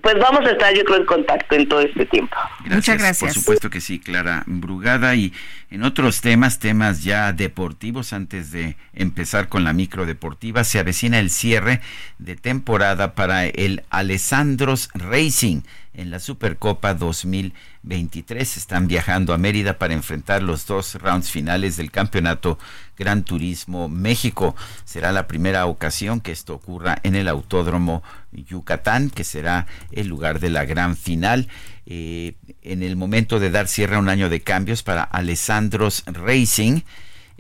pues 0.02 0.16
vamos 0.20 0.46
a 0.46 0.52
estar 0.52 0.74
yo 0.74 0.84
creo 0.84 0.98
en 0.98 1.06
contacto 1.06 1.56
en 1.56 1.68
todo 1.68 1.82
este 1.82 2.06
tiempo. 2.06 2.36
Muchas 2.66 2.98
gracias. 2.98 3.34
Por 3.34 3.42
supuesto 3.42 3.70
que 3.70 3.82
sí, 3.82 4.00
Clara 4.00 4.44
Brugada. 4.46 5.16
Y 5.16 5.34
en 5.72 5.84
otros 5.84 6.22
temas, 6.22 6.60
temas 6.60 7.04
ya 7.04 7.34
deportivos, 7.34 8.14
antes 8.14 8.52
de 8.52 8.76
empezar 8.94 9.50
con 9.50 9.64
la 9.64 9.74
micro 9.74 10.06
deportiva, 10.06 10.64
se 10.64 10.80
avecina 10.80 11.20
el 11.20 11.30
cierre 11.30 11.82
de 12.18 12.36
temporada 12.36 13.16
para 13.16 13.46
el 13.46 13.84
Alessandros 13.90 14.90
Racing 14.94 15.62
en 15.94 16.11
la 16.11 16.20
Supercopa 16.20 16.94
2023. 16.94 18.57
Están 18.57 18.88
viajando 18.88 19.34
a 19.34 19.38
Mérida 19.38 19.78
para 19.78 19.94
enfrentar 19.94 20.44
los 20.44 20.66
dos 20.66 20.95
rounds 20.95 21.30
finales 21.30 21.78
del 21.78 21.91
campeonato 21.91 22.60
Gran 22.98 23.24
Turismo 23.24 23.90
México. 23.90 24.56
Será 24.86 25.11
la 25.11 25.28
primera 25.28 25.66
ocasión 25.66 26.22
que 26.22 26.32
esto 26.32 26.53
ocurra 26.53 26.99
en 27.03 27.16
el 27.16 27.28
Autódromo 27.28 28.03
Yucatán, 28.32 29.10
que 29.10 29.24
será 29.24 29.68
el 29.91 30.07
lugar 30.07 30.40
de 30.40 30.49
la 30.49 30.66
gran 30.66 30.95
final. 30.95 31.48
Eh, 31.86 32.36
en 32.61 32.84
el 32.84 32.95
momento 32.95 33.40
de 33.40 33.49
dar 33.49 33.68
cierre 33.68 33.95
a 33.95 33.99
un 33.99 34.10
año 34.10 34.30
de 34.30 34.41
cambios 34.41 34.84
para 34.84 35.03
Alessandros 35.03 36.03
Racing, 36.06 36.82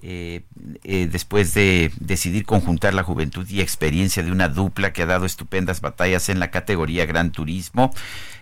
eh, 0.01 0.41
eh, 0.83 1.09
después 1.11 1.53
de 1.53 1.91
decidir 1.99 2.45
conjuntar 2.45 2.93
la 2.93 3.03
juventud 3.03 3.47
y 3.49 3.59
experiencia 3.59 4.23
de 4.23 4.31
una 4.31 4.47
dupla 4.47 4.93
que 4.93 5.01
ha 5.01 5.05
dado 5.05 5.25
estupendas 5.25 5.81
batallas 5.81 6.29
en 6.29 6.39
la 6.39 6.51
categoría 6.51 7.05
Gran 7.05 7.31
Turismo, 7.31 7.93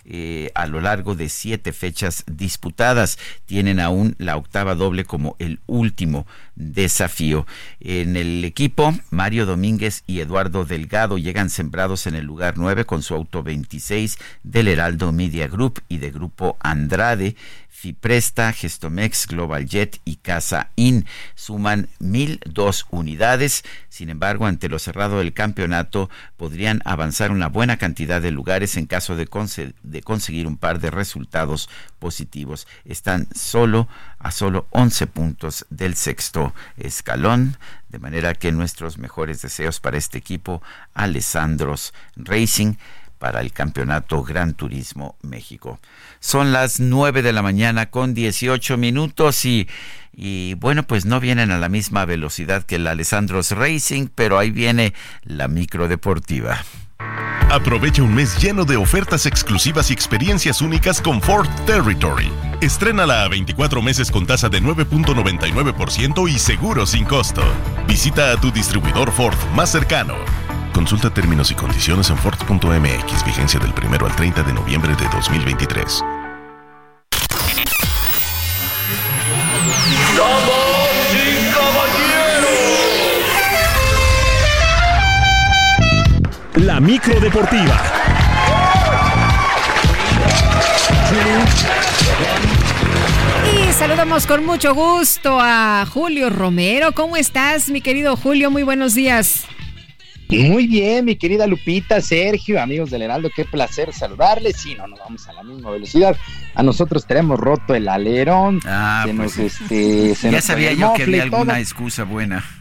eh, 0.05 0.51
a 0.55 0.67
lo 0.67 0.79
largo 0.79 1.15
de 1.15 1.29
siete 1.29 1.73
fechas 1.73 2.23
disputadas. 2.27 3.17
Tienen 3.45 3.79
aún 3.79 4.15
la 4.19 4.37
octava 4.37 4.75
doble 4.75 5.03
como 5.03 5.35
el 5.39 5.59
último 5.65 6.27
desafío. 6.55 7.45
En 7.79 8.15
el 8.15 8.45
equipo, 8.45 8.93
Mario 9.09 9.45
Domínguez 9.45 10.03
y 10.07 10.19
Eduardo 10.19 10.63
Delgado 10.63 11.17
llegan 11.17 11.49
sembrados 11.49 12.07
en 12.07 12.15
el 12.15 12.25
lugar 12.25 12.57
9 12.57 12.85
con 12.85 13.03
su 13.03 13.15
auto 13.15 13.43
26 13.43 14.17
del 14.43 14.67
Heraldo 14.67 15.11
Media 15.11 15.47
Group 15.47 15.81
y 15.89 15.97
de 15.97 16.11
Grupo 16.11 16.55
Andrade. 16.59 17.35
Fipresta, 17.79 18.53
Gestomex, 18.53 19.27
Global 19.27 19.67
Jet 19.67 20.01
y 20.03 20.15
Casa 20.15 20.71
In 20.75 21.05
suman 21.35 21.89
1.002 21.99 22.87
unidades. 22.89 23.63
Sin 23.89 24.09
embargo, 24.09 24.47
ante 24.47 24.67
lo 24.67 24.79
cerrado 24.79 25.19
del 25.19 25.31
campeonato, 25.31 26.09
podrían 26.37 26.81
avanzar 26.85 27.29
una 27.29 27.49
buena 27.49 27.77
cantidad 27.77 28.19
de 28.19 28.31
lugares 28.31 28.77
en 28.77 28.87
caso 28.87 29.15
de, 29.15 29.29
de 29.83 30.01
conseguir 30.01 30.47
un 30.47 30.57
par 30.57 30.79
de 30.79 30.89
resultados 30.89 31.69
positivos. 31.99 32.67
Están 32.83 33.27
solo 33.35 33.87
a 34.17 34.31
solo 34.31 34.65
11 34.71 35.05
puntos 35.05 35.67
del 35.69 35.93
sexto 35.93 36.55
escalón, 36.77 37.57
de 37.89 37.99
manera 37.99 38.33
que 38.33 38.51
nuestros 38.51 38.97
mejores 38.97 39.43
deseos 39.43 39.79
para 39.79 39.97
este 39.97 40.17
equipo, 40.17 40.63
Alessandros 40.95 41.93
Racing, 42.15 42.73
para 43.17 43.41
el 43.41 43.51
Campeonato 43.51 44.23
Gran 44.23 44.53
Turismo 44.53 45.15
México. 45.21 45.79
Son 46.19 46.51
las 46.51 46.79
9 46.79 47.21
de 47.21 47.33
la 47.33 47.41
mañana 47.41 47.89
con 47.89 48.13
18 48.13 48.77
minutos 48.77 49.45
y, 49.45 49.67
y 50.13 50.55
bueno, 50.55 50.83
pues 50.83 51.05
no 51.05 51.19
vienen 51.19 51.51
a 51.51 51.57
la 51.57 51.69
misma 51.69 52.05
velocidad 52.05 52.63
que 52.63 52.75
el 52.75 52.87
Alessandros 52.87 53.51
Racing, 53.51 54.07
pero 54.13 54.39
ahí 54.39 54.51
viene 54.51 54.93
la 55.23 55.47
micro 55.47 55.87
deportiva. 55.87 56.63
Aprovecha 57.49 58.03
un 58.03 58.13
mes 58.13 58.37
lleno 58.41 58.65
de 58.65 58.75
ofertas 58.75 59.25
exclusivas 59.25 59.89
y 59.89 59.93
experiencias 59.93 60.61
únicas 60.61 61.01
con 61.01 61.21
Ford 61.21 61.47
Territory. 61.65 62.29
Estrénala 62.59 63.23
a 63.23 63.29
24 63.29 63.81
meses 63.81 64.11
con 64.11 64.25
tasa 64.27 64.49
de 64.49 64.61
9.99% 64.61 66.29
y 66.29 66.39
seguro 66.39 66.85
sin 66.85 67.05
costo. 67.05 67.43
Visita 67.87 68.33
a 68.33 68.41
tu 68.41 68.51
distribuidor 68.51 69.11
Ford 69.11 69.37
más 69.55 69.71
cercano. 69.71 70.15
Consulta 70.77 71.09
términos 71.09 71.49
y 71.49 71.55
condiciones 71.55 72.11
en 72.11 72.17
Ford.mx, 72.17 73.25
vigencia 73.25 73.59
del 73.59 73.73
1 73.73 74.05
al 74.05 74.15
30 74.15 74.43
de 74.43 74.53
noviembre 74.53 74.95
de 74.95 75.09
2023. 75.09 76.03
La 86.57 86.79
micro 86.79 87.19
deportiva. 87.21 87.81
Y 93.51 93.73
saludamos 93.73 94.27
con 94.27 94.45
mucho 94.45 94.75
gusto 94.75 95.39
a 95.41 95.87
Julio 95.91 96.29
Romero. 96.29 96.91
¿Cómo 96.91 97.17
estás, 97.17 97.67
mi 97.71 97.81
querido 97.81 98.15
Julio? 98.15 98.51
Muy 98.51 98.61
buenos 98.61 98.93
días. 98.93 99.47
Muy 100.29 100.67
bien, 100.67 101.05
mi 101.05 101.15
querida 101.15 101.47
Lupita, 101.47 102.01
Sergio, 102.01 102.61
amigos 102.61 102.89
del 102.89 103.03
Heraldo, 103.03 103.29
qué 103.33 103.45
placer 103.45 103.93
saludarles. 103.93 104.57
Sí, 104.57 104.75
no 104.75 104.87
nos 104.87 104.99
vamos 104.99 105.27
a 105.29 105.33
la 105.33 105.43
misma 105.43 105.71
velocidad. 105.71 106.17
A 106.53 106.63
nosotros 106.63 107.05
tenemos 107.05 107.39
roto 107.39 107.73
el 107.73 107.87
alerón. 107.87 108.59
Ah, 108.65 109.05
pues 109.15 109.37
este, 109.37 110.13
ya 110.29 110.41
sabía 110.41 110.73
yo 110.73 110.93
que 110.95 111.03
había 111.03 111.23
alguna 111.23 111.59
excusa 111.59 112.03
buena. 112.03 112.43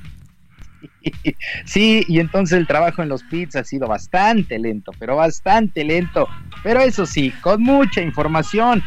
Sí, 1.65 2.05
y 2.09 2.19
entonces 2.19 2.59
el 2.59 2.67
trabajo 2.67 3.01
en 3.01 3.09
los 3.09 3.23
pits 3.23 3.55
ha 3.55 3.63
sido 3.63 3.87
bastante 3.87 4.59
lento, 4.59 4.91
pero 4.99 5.15
bastante 5.15 5.85
lento. 5.85 6.29
Pero 6.65 6.81
eso 6.81 7.07
sí, 7.07 7.31
con 7.43 7.63
mucha 7.63 8.01
información 8.01 8.83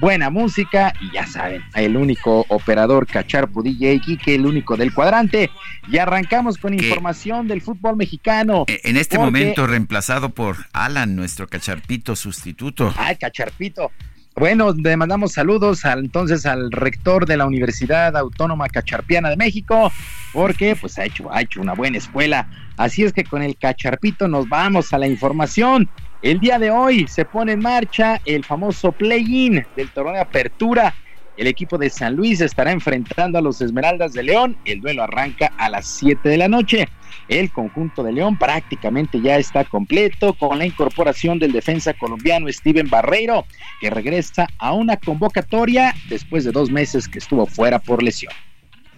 buena 0.00 0.30
música 0.30 0.92
y 1.00 1.12
ya 1.12 1.26
saben, 1.26 1.62
el 1.74 1.96
único 1.96 2.44
operador 2.48 3.06
Cacharpo 3.06 3.62
DJ 3.62 4.00
el 4.26 4.46
único 4.46 4.76
del 4.76 4.92
cuadrante. 4.94 5.50
Y 5.88 5.98
arrancamos 5.98 6.58
con 6.58 6.74
información 6.74 7.46
del 7.46 7.60
fútbol 7.60 7.96
mexicano. 7.96 8.64
E, 8.66 8.80
en 8.84 8.96
este 8.96 9.18
momento 9.18 9.66
reemplazado 9.66 10.30
por 10.30 10.56
Alan, 10.72 11.14
nuestro 11.14 11.46
Cacharpito 11.46 12.16
sustituto. 12.16 12.92
Ay, 12.96 13.16
Cacharpito. 13.16 13.90
Bueno, 14.36 14.72
le 14.72 14.96
mandamos 14.96 15.32
saludos 15.32 15.84
al, 15.84 16.00
entonces 16.00 16.44
al 16.44 16.72
rector 16.72 17.24
de 17.24 17.36
la 17.36 17.46
Universidad 17.46 18.16
Autónoma 18.16 18.68
Cacharpiana 18.68 19.30
de 19.30 19.36
México, 19.36 19.92
porque 20.32 20.74
pues 20.74 20.98
ha 20.98 21.04
hecho, 21.04 21.32
ha 21.32 21.42
hecho 21.42 21.60
una 21.60 21.74
buena 21.74 21.98
escuela. 21.98 22.48
Así 22.76 23.04
es 23.04 23.12
que 23.12 23.22
con 23.22 23.42
el 23.42 23.56
Cacharpito 23.56 24.26
nos 24.26 24.48
vamos 24.48 24.92
a 24.92 24.98
la 24.98 25.06
información. 25.06 25.88
El 26.24 26.40
día 26.40 26.58
de 26.58 26.70
hoy 26.70 27.06
se 27.06 27.26
pone 27.26 27.52
en 27.52 27.60
marcha 27.60 28.18
el 28.24 28.46
famoso 28.46 28.92
play-in 28.92 29.62
del 29.76 29.90
torneo 29.90 30.14
de 30.14 30.20
apertura. 30.20 30.94
El 31.36 31.46
equipo 31.46 31.76
de 31.76 31.90
San 31.90 32.16
Luis 32.16 32.40
estará 32.40 32.72
enfrentando 32.72 33.36
a 33.36 33.42
los 33.42 33.60
Esmeraldas 33.60 34.14
de 34.14 34.22
León. 34.22 34.56
El 34.64 34.80
duelo 34.80 35.02
arranca 35.02 35.52
a 35.58 35.68
las 35.68 35.86
7 35.86 36.26
de 36.26 36.38
la 36.38 36.48
noche. 36.48 36.88
El 37.28 37.52
conjunto 37.52 38.02
de 38.02 38.12
León 38.12 38.38
prácticamente 38.38 39.20
ya 39.20 39.36
está 39.36 39.64
completo 39.64 40.32
con 40.32 40.58
la 40.58 40.64
incorporación 40.64 41.38
del 41.38 41.52
defensa 41.52 41.92
colombiano 41.92 42.50
Steven 42.50 42.88
Barreiro, 42.88 43.44
que 43.82 43.90
regresa 43.90 44.46
a 44.56 44.72
una 44.72 44.96
convocatoria 44.96 45.94
después 46.08 46.44
de 46.44 46.52
dos 46.52 46.70
meses 46.70 47.06
que 47.06 47.18
estuvo 47.18 47.44
fuera 47.44 47.80
por 47.80 48.02
lesión. 48.02 48.32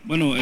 Bueno, 0.07 0.35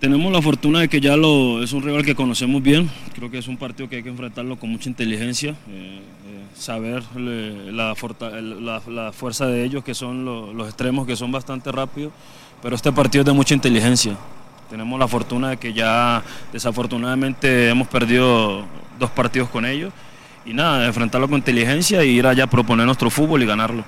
tenemos 0.00 0.32
la 0.32 0.42
fortuna 0.42 0.80
de 0.80 0.88
que 0.88 1.00
ya 1.00 1.16
lo, 1.16 1.62
es 1.62 1.72
un 1.72 1.82
rival 1.84 2.04
que 2.04 2.16
conocemos 2.16 2.60
bien. 2.60 2.90
Creo 3.14 3.30
que 3.30 3.38
es 3.38 3.46
un 3.46 3.56
partido 3.56 3.88
que 3.88 3.96
hay 3.96 4.02
que 4.02 4.08
enfrentarlo 4.08 4.56
con 4.56 4.70
mucha 4.70 4.88
inteligencia. 4.88 5.54
Eh, 5.68 6.00
saber 6.56 7.04
la, 7.14 7.94
la, 8.88 9.12
fuerza 9.12 9.46
de 9.46 9.64
ellos, 9.64 9.84
que 9.84 9.94
son 9.94 10.24
los 10.24 10.66
extremos, 10.66 11.06
que 11.06 11.14
son 11.14 11.30
bastante 11.30 11.70
rápidos, 11.70 12.12
pero 12.60 12.74
este 12.74 12.90
partido 12.90 13.22
es 13.22 13.26
de 13.26 13.32
mucha 13.32 13.54
inteligencia. 13.54 14.16
Tenemos 14.68 14.98
la 14.98 15.06
fortuna 15.06 15.50
de 15.50 15.56
que 15.58 15.72
ya 15.72 16.24
desafortunadamente 16.52 17.68
hemos 17.68 17.86
perdido 17.86 18.64
dos 18.98 19.10
partidos 19.10 19.48
con 19.48 19.64
ellos 19.64 19.92
y 20.44 20.54
nada, 20.54 20.84
enfrentarlo 20.86 21.28
con 21.28 21.38
inteligencia 21.38 22.04
y 22.04 22.10
ir 22.10 22.26
allá 22.26 22.44
a 22.44 22.50
proponer 22.50 22.84
nuestro 22.84 23.10
fútbol 23.10 23.44
y 23.44 23.46
ganarlo. 23.46 23.84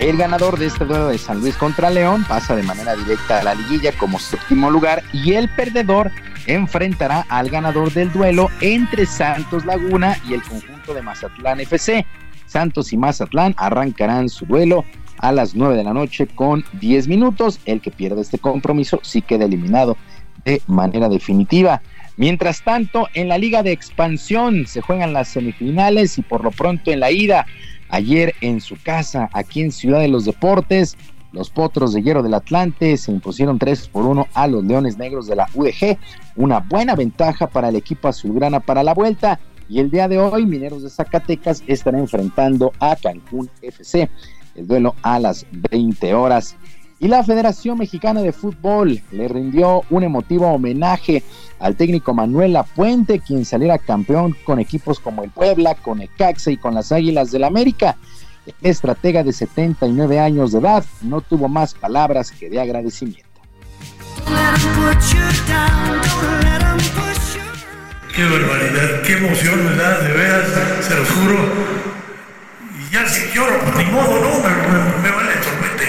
El 0.00 0.16
ganador 0.16 0.58
de 0.58 0.64
este 0.64 0.86
duelo 0.86 1.08
de 1.08 1.18
San 1.18 1.40
Luis 1.40 1.54
contra 1.56 1.90
León 1.90 2.24
pasa 2.26 2.56
de 2.56 2.62
manera 2.62 2.96
directa 2.96 3.40
a 3.40 3.44
la 3.44 3.54
liguilla 3.54 3.92
como 3.92 4.18
séptimo 4.18 4.70
lugar 4.70 5.02
y 5.12 5.34
el 5.34 5.50
perdedor 5.50 6.10
enfrentará 6.46 7.26
al 7.28 7.50
ganador 7.50 7.92
del 7.92 8.10
duelo 8.10 8.48
entre 8.62 9.04
Santos 9.04 9.66
Laguna 9.66 10.16
y 10.26 10.32
el 10.32 10.42
conjunto 10.42 10.94
de 10.94 11.02
Mazatlán 11.02 11.60
FC. 11.60 12.06
Santos 12.46 12.94
y 12.94 12.96
Mazatlán 12.96 13.54
arrancarán 13.58 14.30
su 14.30 14.46
duelo 14.46 14.86
a 15.18 15.32
las 15.32 15.54
9 15.54 15.76
de 15.76 15.84
la 15.84 15.92
noche 15.92 16.26
con 16.26 16.64
10 16.80 17.06
minutos. 17.06 17.60
El 17.66 17.82
que 17.82 17.90
pierda 17.90 18.22
este 18.22 18.38
compromiso 18.38 19.00
sí 19.02 19.20
queda 19.20 19.44
eliminado 19.44 19.98
de 20.46 20.62
manera 20.66 21.10
definitiva. 21.10 21.82
Mientras 22.16 22.62
tanto, 22.62 23.08
en 23.12 23.28
la 23.28 23.36
Liga 23.36 23.62
de 23.62 23.72
Expansión 23.72 24.66
se 24.66 24.80
juegan 24.80 25.12
las 25.12 25.28
semifinales 25.28 26.16
y 26.16 26.22
por 26.22 26.42
lo 26.42 26.52
pronto 26.52 26.90
en 26.90 27.00
la 27.00 27.10
ida 27.10 27.44
Ayer 27.90 28.34
en 28.40 28.60
su 28.60 28.76
casa, 28.82 29.28
aquí 29.32 29.60
en 29.60 29.72
Ciudad 29.72 30.00
de 30.00 30.08
los 30.08 30.24
Deportes, 30.24 30.96
los 31.32 31.50
Potros 31.50 31.92
de 31.92 32.02
Hierro 32.02 32.22
del 32.22 32.34
Atlante 32.34 32.96
se 32.96 33.12
impusieron 33.12 33.58
3 33.58 33.88
por 33.88 34.04
1 34.04 34.26
a 34.34 34.46
los 34.48 34.64
Leones 34.64 34.98
Negros 34.98 35.26
de 35.26 35.36
la 35.36 35.48
UDG. 35.54 35.96
Una 36.36 36.58
buena 36.60 36.96
ventaja 36.96 37.46
para 37.46 37.68
el 37.68 37.76
equipo 37.76 38.08
azulgrana 38.08 38.60
para 38.60 38.82
la 38.82 38.94
vuelta. 38.94 39.38
Y 39.68 39.78
el 39.78 39.90
día 39.90 40.08
de 40.08 40.18
hoy, 40.18 40.44
Mineros 40.46 40.82
de 40.82 40.90
Zacatecas 40.90 41.62
estarán 41.68 42.00
enfrentando 42.00 42.72
a 42.80 42.96
Cancún 42.96 43.48
FC. 43.62 44.10
el 44.56 44.66
duelo 44.66 44.96
a 45.02 45.20
las 45.20 45.46
20 45.70 46.12
horas. 46.14 46.56
Y 47.00 47.08
la 47.08 47.24
Federación 47.24 47.78
Mexicana 47.78 48.20
de 48.20 48.32
Fútbol 48.32 49.00
le 49.10 49.26
rindió 49.26 49.82
un 49.90 50.02
emotivo 50.02 50.46
homenaje 50.48 51.22
al 51.58 51.74
técnico 51.74 52.12
Manuel 52.14 52.52
Lapuente, 52.52 53.20
quien 53.20 53.44
saliera 53.44 53.78
campeón 53.78 54.36
con 54.44 54.58
equipos 54.58 55.00
como 55.00 55.24
el 55.24 55.30
Puebla, 55.30 55.74
con 55.74 56.02
el 56.02 56.10
Caxa 56.14 56.50
y 56.50 56.58
con 56.58 56.74
las 56.74 56.92
Águilas 56.92 57.32
del 57.32 57.44
América. 57.44 57.96
estratega 58.62 59.22
de 59.24 59.32
79 59.32 60.20
años 60.20 60.52
de 60.52 60.58
edad 60.58 60.84
no 61.02 61.20
tuvo 61.20 61.48
más 61.48 61.74
palabras 61.74 62.30
que 62.30 62.50
de 62.50 62.60
agradecimiento. 62.60 63.30
Qué 68.14 68.24
barbaridad, 68.24 69.02
qué 69.06 69.12
emoción 69.16 69.64
me 69.64 69.76
da, 69.76 69.98
de 70.00 70.12
veras, 70.12 70.48
se 70.82 70.94
lo 70.94 71.04
juro. 71.06 71.38
Y 72.78 72.92
ya 72.92 73.08
si 73.08 73.32
lloro, 73.34 73.58
pues 73.60 73.76
ni 73.76 73.92
modo, 73.92 74.20
no, 74.20 74.28
me, 75.02 75.10
vale 75.10 75.32
el 75.32 75.42
sorbete. 75.42 75.84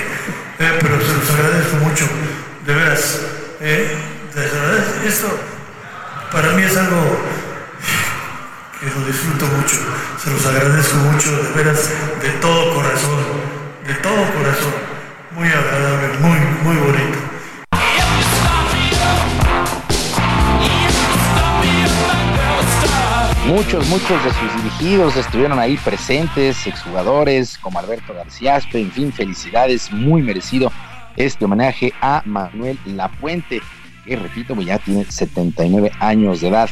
Eh, 0.60 0.78
pero 0.80 1.02
se 1.02 1.14
los 1.14 1.31
agradezco 1.42 1.76
mucho, 1.78 2.06
de 2.66 2.74
veras. 2.74 3.20
Eh, 3.62 3.98
Esto 5.06 5.28
para 6.32 6.52
mí 6.52 6.64
es 6.64 6.78
algo 6.78 7.02
que 8.80 8.86
lo 8.86 9.06
disfruto 9.06 9.46
mucho. 9.48 9.76
Se 10.24 10.30
los 10.30 10.46
agradezco 10.46 10.98
mucho, 10.98 11.32
de 11.44 11.52
veras, 11.54 11.90
de 12.22 12.30
todo 12.40 12.76
corazón, 12.76 13.20
de 13.88 13.94
todo 13.96 14.24
corazón. 14.34 14.74
Muy 15.32 15.48
agradable, 15.48 16.08
muy, 16.20 16.38
muy 16.64 16.76
bonito. 16.76 17.18
Muchos, 23.48 23.86
muchos 23.88 24.24
de 24.24 24.32
sus 24.32 24.64
dirigidos 24.64 25.18
estuvieron 25.18 25.60
ahí 25.60 25.76
presentes, 25.78 26.66
exjugadores 26.68 27.58
como 27.58 27.80
Alberto 27.80 28.14
García, 28.14 28.60
en 28.72 28.92
fin, 28.92 29.12
felicidades, 29.12 29.92
muy 29.92 30.22
merecido 30.22 30.72
este 31.16 31.46
homenaje 31.46 31.94
a 32.02 32.22
Manuel 32.26 32.78
Lapuente, 32.86 33.62
que 34.06 34.16
repito, 34.16 34.56
pues 34.56 34.68
ya 34.68 34.78
tiene 34.80 35.06
79 35.06 35.92
años 36.00 36.42
de 36.42 36.48
edad. 36.50 36.70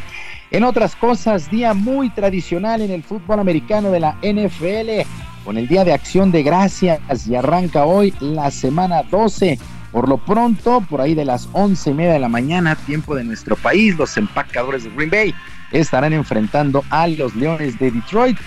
En 0.52 0.64
otras 0.64 0.96
cosas, 0.96 1.52
día 1.52 1.74
muy 1.74 2.10
tradicional 2.10 2.82
en 2.82 2.92
el 2.92 3.04
fútbol 3.04 3.40
americano 3.40 3.92
de 3.92 4.00
la 4.00 4.18
NFL, 4.24 5.08
con 5.46 5.58
el 5.58 5.68
Día 5.68 5.84
de 5.84 5.94
Acción 5.94 6.32
de 6.32 6.42
Gracias 6.42 7.28
y 7.28 7.36
arranca 7.36 7.86
hoy 7.86 8.14
la 8.20 8.50
semana 8.50 9.04
12. 9.04 9.60
Por 9.92 10.08
lo 10.08 10.18
pronto, 10.18 10.82
por 10.90 11.02
ahí 11.02 11.16
de 11.16 11.26
las 11.26 11.50
once 11.54 11.92
y 11.92 11.94
media 11.94 12.14
de 12.14 12.20
la 12.20 12.30
mañana, 12.30 12.76
tiempo 12.76 13.16
de 13.16 13.24
nuestro 13.24 13.56
país, 13.56 13.96
los 13.98 14.18
empacadores 14.18 14.84
de 14.84 14.92
Green 14.92 15.10
Bay 15.10 15.36
estarán 15.72 16.14
enfrentando 16.14 16.84
a 16.90 17.08
los 17.08 17.36
Leones 17.36 17.78
de 17.80 17.92
Detroit. 17.92 18.38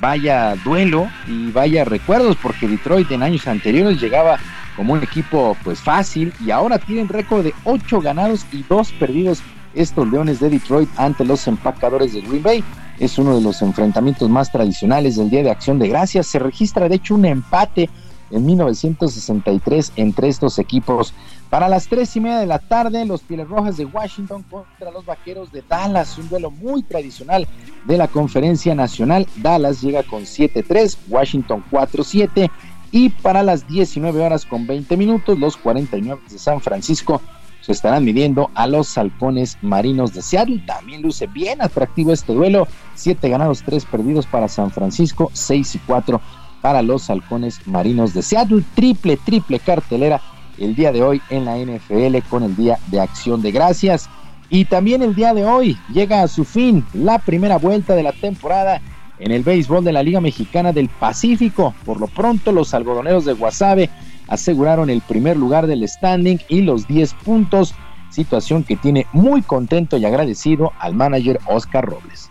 Vaya 0.00 0.56
duelo 0.64 1.08
y 1.28 1.52
vaya 1.52 1.84
recuerdos 1.84 2.36
porque 2.42 2.66
Detroit 2.66 3.10
en 3.12 3.22
años 3.22 3.46
anteriores 3.46 4.00
llegaba 4.00 4.38
como 4.76 4.94
un 4.94 5.02
equipo 5.02 5.56
pues 5.64 5.80
fácil 5.80 6.32
y 6.44 6.50
ahora 6.50 6.78
tienen 6.78 7.08
récord 7.08 7.44
de 7.44 7.54
8 7.64 8.00
ganados 8.00 8.46
y 8.52 8.62
2 8.62 8.92
perdidos 8.92 9.42
estos 9.74 10.08
Leones 10.10 10.40
de 10.40 10.50
Detroit 10.50 10.88
ante 10.96 11.24
los 11.24 11.46
empacadores 11.46 12.12
de 12.12 12.20
Green 12.20 12.42
Bay. 12.42 12.64
Es 12.98 13.18
uno 13.18 13.34
de 13.34 13.42
los 13.42 13.62
enfrentamientos 13.62 14.28
más 14.28 14.52
tradicionales 14.52 15.16
del 15.16 15.30
Día 15.30 15.42
de 15.42 15.50
Acción 15.50 15.78
de 15.78 15.88
Gracias. 15.88 16.26
Se 16.26 16.38
registra 16.38 16.88
de 16.88 16.96
hecho 16.96 17.14
un 17.14 17.24
empate 17.24 17.88
en 18.30 18.46
1963 18.46 19.92
entre 19.96 20.28
estos 20.28 20.58
equipos. 20.58 21.14
Para 21.50 21.68
las 21.68 21.86
tres 21.86 22.16
y 22.16 22.20
media 22.20 22.38
de 22.38 22.46
la 22.46 22.58
tarde, 22.58 23.04
los 23.04 23.20
Pieles 23.20 23.48
Rojas 23.48 23.76
de 23.76 23.84
Washington 23.84 24.42
contra 24.50 24.90
los 24.90 25.04
Vaqueros 25.04 25.52
de 25.52 25.62
Dallas, 25.68 26.16
un 26.18 26.28
duelo 26.28 26.50
muy 26.50 26.82
tradicional 26.82 27.46
de 27.84 27.98
la 27.98 28.08
Conferencia 28.08 28.74
Nacional. 28.74 29.26
Dallas 29.36 29.82
llega 29.82 30.02
con 30.02 30.22
7-3, 30.22 30.96
Washington 31.08 31.62
4-7. 31.70 32.50
Y 32.92 33.08
para 33.08 33.42
las 33.42 33.66
19 33.66 34.24
horas 34.24 34.46
con 34.46 34.66
20 34.66 34.96
minutos, 34.98 35.38
los 35.38 35.56
49 35.56 36.20
de 36.30 36.38
San 36.38 36.60
Francisco 36.60 37.22
se 37.62 37.72
estarán 37.72 38.04
midiendo 38.04 38.50
a 38.54 38.66
los 38.66 38.98
halcones 38.98 39.56
marinos 39.62 40.12
de 40.12 40.20
Seattle. 40.20 40.62
También 40.66 41.00
luce 41.00 41.26
bien 41.26 41.62
atractivo 41.62 42.12
este 42.12 42.34
duelo. 42.34 42.68
7 42.94 43.28
ganados, 43.28 43.62
3 43.64 43.86
perdidos 43.86 44.26
para 44.26 44.48
San 44.48 44.70
Francisco, 44.70 45.30
6 45.32 45.76
y 45.76 45.78
4 45.78 46.20
para 46.60 46.82
los 46.82 47.08
halcones 47.08 47.66
marinos 47.66 48.12
de 48.12 48.22
Seattle. 48.22 48.62
Triple, 48.74 49.16
triple 49.16 49.58
cartelera 49.58 50.20
el 50.58 50.74
día 50.74 50.92
de 50.92 51.02
hoy 51.02 51.22
en 51.30 51.46
la 51.46 51.56
NFL 51.56 52.18
con 52.28 52.42
el 52.42 52.54
Día 52.56 52.78
de 52.88 53.00
Acción 53.00 53.40
de 53.40 53.52
Gracias. 53.52 54.10
Y 54.50 54.66
también 54.66 55.02
el 55.02 55.14
día 55.14 55.32
de 55.32 55.46
hoy 55.46 55.78
llega 55.94 56.22
a 56.22 56.28
su 56.28 56.44
fin 56.44 56.84
la 56.92 57.18
primera 57.20 57.56
vuelta 57.56 57.94
de 57.94 58.02
la 58.02 58.12
temporada 58.12 58.82
en 59.22 59.30
el 59.30 59.44
béisbol 59.44 59.84
de 59.84 59.92
la 59.92 60.02
Liga 60.02 60.20
Mexicana 60.20 60.72
del 60.72 60.88
Pacífico. 60.88 61.74
Por 61.84 62.00
lo 62.00 62.08
pronto, 62.08 62.50
los 62.50 62.74
algodoneros 62.74 63.24
de 63.24 63.32
Guasave 63.32 63.88
aseguraron 64.26 64.90
el 64.90 65.00
primer 65.00 65.36
lugar 65.36 65.66
del 65.68 65.88
standing 65.88 66.40
y 66.48 66.62
los 66.62 66.88
10 66.88 67.14
puntos, 67.14 67.74
situación 68.10 68.64
que 68.64 68.76
tiene 68.76 69.06
muy 69.12 69.42
contento 69.42 69.96
y 69.96 70.04
agradecido 70.04 70.72
al 70.78 70.94
manager 70.94 71.38
Oscar 71.46 71.84
Robles. 71.84 72.30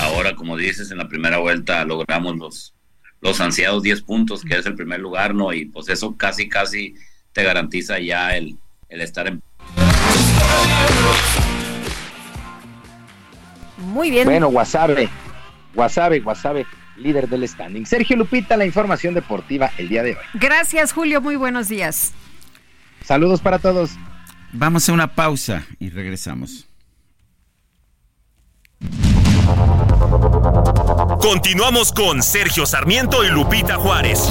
Ahora, 0.00 0.34
como 0.34 0.56
dices, 0.56 0.90
en 0.90 0.98
la 0.98 1.08
primera 1.08 1.38
vuelta 1.38 1.84
logramos 1.84 2.36
los, 2.36 2.74
los 3.20 3.40
ansiados 3.40 3.82
10 3.82 4.02
puntos, 4.02 4.42
que 4.42 4.56
es 4.56 4.64
el 4.64 4.74
primer 4.74 5.00
lugar, 5.00 5.34
¿no? 5.34 5.52
Y 5.52 5.66
pues 5.66 5.90
eso 5.90 6.16
casi, 6.16 6.48
casi 6.48 6.94
te 7.32 7.42
garantiza 7.42 7.98
ya 7.98 8.34
el, 8.34 8.56
el 8.88 9.00
estar 9.02 9.26
en... 9.26 9.42
Muy 13.88 14.10
bien. 14.10 14.26
Bueno, 14.26 14.48
Guasave, 14.48 15.08
Guasave, 15.74 16.20
Guasave, 16.20 16.66
líder 16.96 17.28
del 17.28 17.48
standing. 17.48 17.86
Sergio 17.86 18.16
Lupita, 18.16 18.56
la 18.56 18.66
información 18.66 19.14
deportiva 19.14 19.70
el 19.78 19.88
día 19.88 20.02
de 20.02 20.10
hoy. 20.10 20.22
Gracias, 20.34 20.92
Julio. 20.92 21.20
Muy 21.20 21.36
buenos 21.36 21.68
días. 21.68 22.12
Saludos 23.02 23.40
para 23.40 23.58
todos. 23.58 23.92
Vamos 24.52 24.88
a 24.88 24.92
una 24.92 25.14
pausa 25.14 25.64
y 25.78 25.90
regresamos. 25.90 26.66
Continuamos 31.20 31.92
con 31.92 32.22
Sergio 32.22 32.64
Sarmiento 32.66 33.24
y 33.24 33.28
Lupita 33.28 33.76
Juárez. 33.76 34.30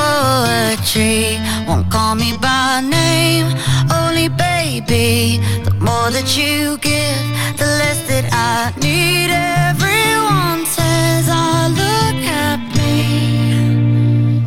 poetry 0.00 1.38
won't 1.66 1.90
call 1.90 2.14
me 2.14 2.30
by 2.40 2.80
name, 2.80 3.48
only 4.00 4.28
baby. 4.28 5.40
The 5.66 5.74
more 5.86 6.10
that 6.16 6.30
you 6.38 6.78
give, 6.78 7.26
the 7.60 7.68
less 7.80 8.00
that 8.10 8.26
I 8.32 8.72
need. 8.86 9.30
Everyone 9.70 10.60
says 10.76 11.24
I 11.28 11.68
look 11.82 12.16
happy 12.36 13.02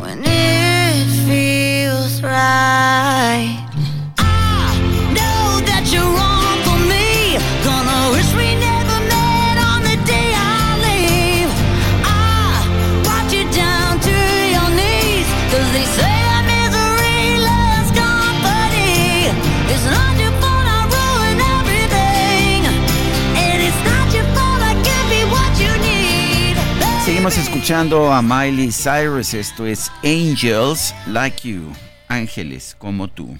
when 0.02 0.18
it 0.24 1.06
feels 1.26 2.22
right. 2.22 3.63
Escuchando 27.64 28.12
a 28.12 28.20
Miley 28.20 28.70
Cyrus. 28.70 29.32
Esto 29.32 29.64
es 29.64 29.90
Angels 30.02 30.94
Like 31.06 31.48
You. 31.48 31.72
Ángeles 32.08 32.76
como 32.78 33.08
tú. 33.08 33.38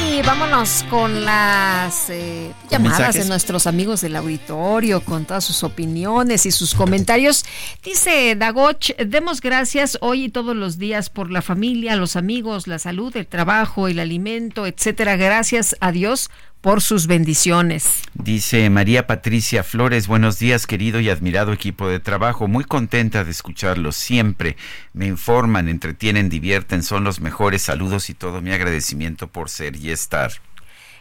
Y 0.00 0.22
vámonos 0.22 0.86
con 0.88 1.26
las 1.26 2.08
eh, 2.08 2.50
llamadas 2.70 3.16
de 3.16 3.26
nuestros 3.26 3.66
amigos 3.66 4.00
del 4.00 4.16
auditorio, 4.16 5.02
con 5.02 5.26
todas 5.26 5.44
sus 5.44 5.62
opiniones 5.62 6.46
y 6.46 6.52
sus 6.52 6.74
comentarios. 6.74 7.44
Dice 7.82 8.34
Dagoch, 8.34 8.96
demos 8.96 9.42
gracias 9.42 9.98
hoy 10.00 10.24
y 10.24 10.28
todos 10.30 10.56
los 10.56 10.78
días 10.78 11.10
por 11.10 11.30
la 11.30 11.42
familia, 11.42 11.96
los 11.96 12.16
amigos, 12.16 12.66
la 12.66 12.78
salud, 12.78 13.14
el 13.14 13.26
trabajo, 13.26 13.88
el 13.88 13.98
alimento, 13.98 14.66
etcétera. 14.66 15.16
Gracias 15.16 15.76
a 15.80 15.92
Dios 15.92 16.30
por 16.64 16.80
sus 16.80 17.06
bendiciones. 17.06 18.00
Dice 18.14 18.70
María 18.70 19.06
Patricia 19.06 19.62
Flores, 19.62 20.06
buenos 20.06 20.38
días 20.38 20.66
querido 20.66 20.98
y 20.98 21.10
admirado 21.10 21.52
equipo 21.52 21.88
de 21.88 22.00
trabajo, 22.00 22.48
muy 22.48 22.64
contenta 22.64 23.22
de 23.22 23.30
escucharlos 23.30 23.96
siempre, 23.96 24.56
me 24.94 25.04
informan, 25.06 25.68
entretienen, 25.68 26.30
divierten, 26.30 26.82
son 26.82 27.04
los 27.04 27.20
mejores 27.20 27.60
saludos 27.60 28.08
y 28.08 28.14
todo 28.14 28.40
mi 28.40 28.50
agradecimiento 28.50 29.28
por 29.28 29.50
ser 29.50 29.76
y 29.76 29.90
estar. 29.90 30.32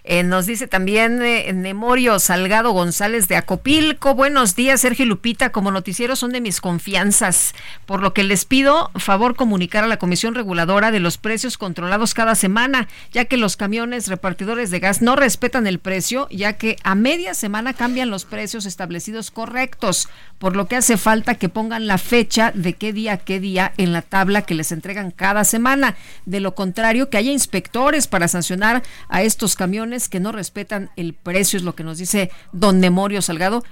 Eh, 0.05 0.23
nos 0.23 0.45
dice 0.45 0.67
también 0.67 1.21
eh, 1.21 1.53
Nemorio 1.53 2.19
Salgado 2.19 2.71
González 2.71 3.30
de 3.30 3.38
Acopilco. 3.38 4.15
Buenos 4.15 4.53
días, 4.53 4.81
Sergio 4.81 5.05
Lupita. 5.05 5.53
Como 5.53 5.71
noticiero 5.71 6.17
son 6.17 6.34
de 6.34 6.41
mis 6.41 6.59
confianzas, 6.59 7.55
por 7.85 8.01
lo 8.01 8.13
que 8.13 8.23
les 8.23 8.43
pido 8.43 8.91
favor 8.95 9.38
comunicar 9.38 9.85
a 9.85 9.88
la 9.88 9.99
Comisión 9.99 10.35
Reguladora 10.35 10.91
de 10.91 10.99
los 10.99 11.17
precios 11.17 11.57
controlados 11.57 12.13
cada 12.13 12.35
semana, 12.35 12.89
ya 13.13 13.25
que 13.25 13.38
los 13.38 13.55
camiones 13.55 14.09
repartidores 14.09 14.71
de 14.71 14.81
gas 14.81 15.01
no 15.01 15.15
respetan 15.15 15.67
el 15.67 15.80
precio, 15.80 16.27
ya 16.30 16.53
que 16.53 16.75
a 16.84 16.95
media 16.95 17.34
semana 17.34 17.73
cambian 17.73 18.09
los 18.09 18.25
precios 18.25 18.65
establecidos 18.65 19.31
correctos, 19.31 20.09
por 20.38 20.57
lo 20.57 20.67
que 20.67 20.75
hace 20.75 20.97
falta 20.97 21.35
que 21.35 21.47
pongan 21.47 21.88
la 21.88 21.97
fecha 21.97 22.51
de 22.53 22.73
qué 22.73 22.91
día, 22.91 23.19
qué 23.19 23.39
día 23.39 23.71
en 23.77 23.93
la 23.93 24.01
tabla 24.01 24.41
que 24.41 24.53
les 24.53 24.73
entregan 24.73 25.11
cada 25.11 25.45
semana. 25.45 25.95
De 26.25 26.41
lo 26.41 26.55
contrario, 26.55 27.09
que 27.09 27.15
haya 27.15 27.31
inspectores 27.31 28.07
para 28.07 28.27
sancionar 28.27 28.84
a 29.07 29.21
estos 29.21 29.55
camiones 29.55 29.93
que 30.10 30.20
no 30.20 30.32
respetan 30.32 30.90
el 30.95 31.14
precio, 31.14 31.57
es 31.57 31.64
lo 31.64 31.76
que 31.76 31.84
nos 31.84 31.98
dice 31.98 32.32
don 32.52 32.80
Nemorio 32.80 33.22
Salgado. 33.22 33.64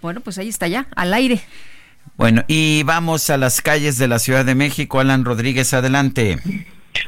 Bueno, 0.00 0.20
pues 0.20 0.38
ahí 0.38 0.48
está 0.48 0.68
ya, 0.68 0.86
al 0.94 1.12
aire. 1.12 1.42
Bueno, 2.16 2.44
y 2.48 2.82
vamos 2.84 3.30
a 3.30 3.36
las 3.36 3.60
calles 3.60 3.98
de 3.98 4.08
la 4.08 4.18
Ciudad 4.18 4.44
de 4.44 4.54
México. 4.54 5.00
Alan 5.00 5.24
Rodríguez, 5.24 5.74
adelante. 5.74 6.38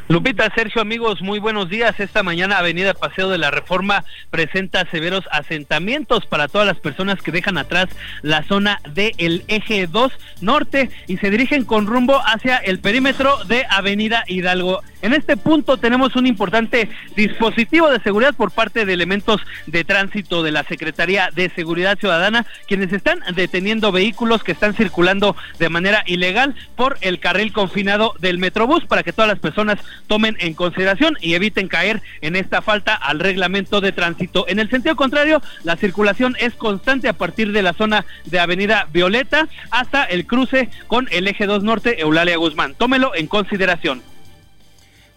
Lupita, 0.09 0.51
Sergio, 0.55 0.83
amigos, 0.83 1.23
muy 1.23 1.39
buenos 1.39 1.69
días. 1.69 2.01
Esta 2.01 2.25
mañana 2.25 2.59
Avenida 2.59 2.95
Paseo 2.95 3.29
de 3.29 3.39
la 3.39 3.53
Reforma 3.53 4.05
presenta 4.31 4.85
severos 4.91 5.25
asentamientos 5.31 6.27
para 6.27 6.49
todas 6.49 6.67
las 6.67 6.79
personas 6.79 7.23
que 7.23 7.31
dejan 7.31 7.59
atrás 7.59 7.89
la 8.23 8.43
zona 8.43 8.81
del 8.93 9.45
eje 9.47 9.87
2 9.87 10.13
norte 10.41 10.91
y 11.07 11.19
se 11.19 11.31
dirigen 11.31 11.65
con 11.65 11.87
rumbo 11.87 12.21
hacia 12.27 12.57
el 12.57 12.81
perímetro 12.81 13.45
de 13.45 13.65
Avenida 13.71 14.25
Hidalgo. 14.27 14.83
En 15.03 15.15
este 15.15 15.37
punto 15.37 15.79
tenemos 15.79 16.15
un 16.17 16.27
importante 16.27 16.91
dispositivo 17.17 17.91
de 17.91 18.01
seguridad 18.01 18.35
por 18.35 18.51
parte 18.51 18.85
de 18.85 18.93
elementos 18.93 19.41
de 19.67 19.85
tránsito 19.85 20.43
de 20.43 20.53
la 20.53 20.65
Secretaría 20.65 21.31
de 21.33 21.49
Seguridad 21.51 21.99
Ciudadana, 21.99 22.45
quienes 22.67 22.93
están 22.93 23.21
deteniendo 23.35 23.93
vehículos 23.93 24.43
que 24.43 24.53
están 24.53 24.75
circulando 24.75 25.37
de 25.59 25.71
manera 25.71 26.03
ilegal 26.07 26.55
por 26.77 26.99
el 27.01 27.19
carril 27.19 27.53
confinado 27.53 28.15
del 28.19 28.39
Metrobús 28.39 28.85
para 28.85 29.03
que 29.03 29.13
todas 29.13 29.31
las 29.31 29.39
personas 29.39 29.70
tomen 30.07 30.37
en 30.41 30.55
consideración 30.55 31.17
y 31.21 31.35
eviten 31.35 31.69
caer 31.69 32.03
en 32.21 32.37
esta 32.37 32.63
falta 32.63 32.95
al 32.95 33.21
reglamento 33.21 33.81
de 33.81 33.93
tránsito. 33.93 34.47
En 34.49 34.59
el 34.59 34.71
sentido 34.71 34.97
contrario, 34.97 35.43
la 35.65 35.77
circulación 35.77 36.37
es 36.41 36.55
constante 36.55 37.09
a 37.09 37.13
partir 37.13 37.53
de 37.53 37.63
la 37.63 37.73
zona 37.73 38.05
de 38.25 38.41
Avenida 38.41 38.87
Violeta 38.93 39.49
hasta 39.71 40.05
el 40.05 40.27
cruce 40.27 40.69
con 40.87 41.09
el 41.11 41.29
eje 41.29 41.47
2 41.47 41.63
Norte 41.63 42.01
Eulalia 42.01 42.37
Guzmán. 42.37 42.75
Tómelo 42.75 43.15
en 43.15 43.27
consideración. 43.27 44.03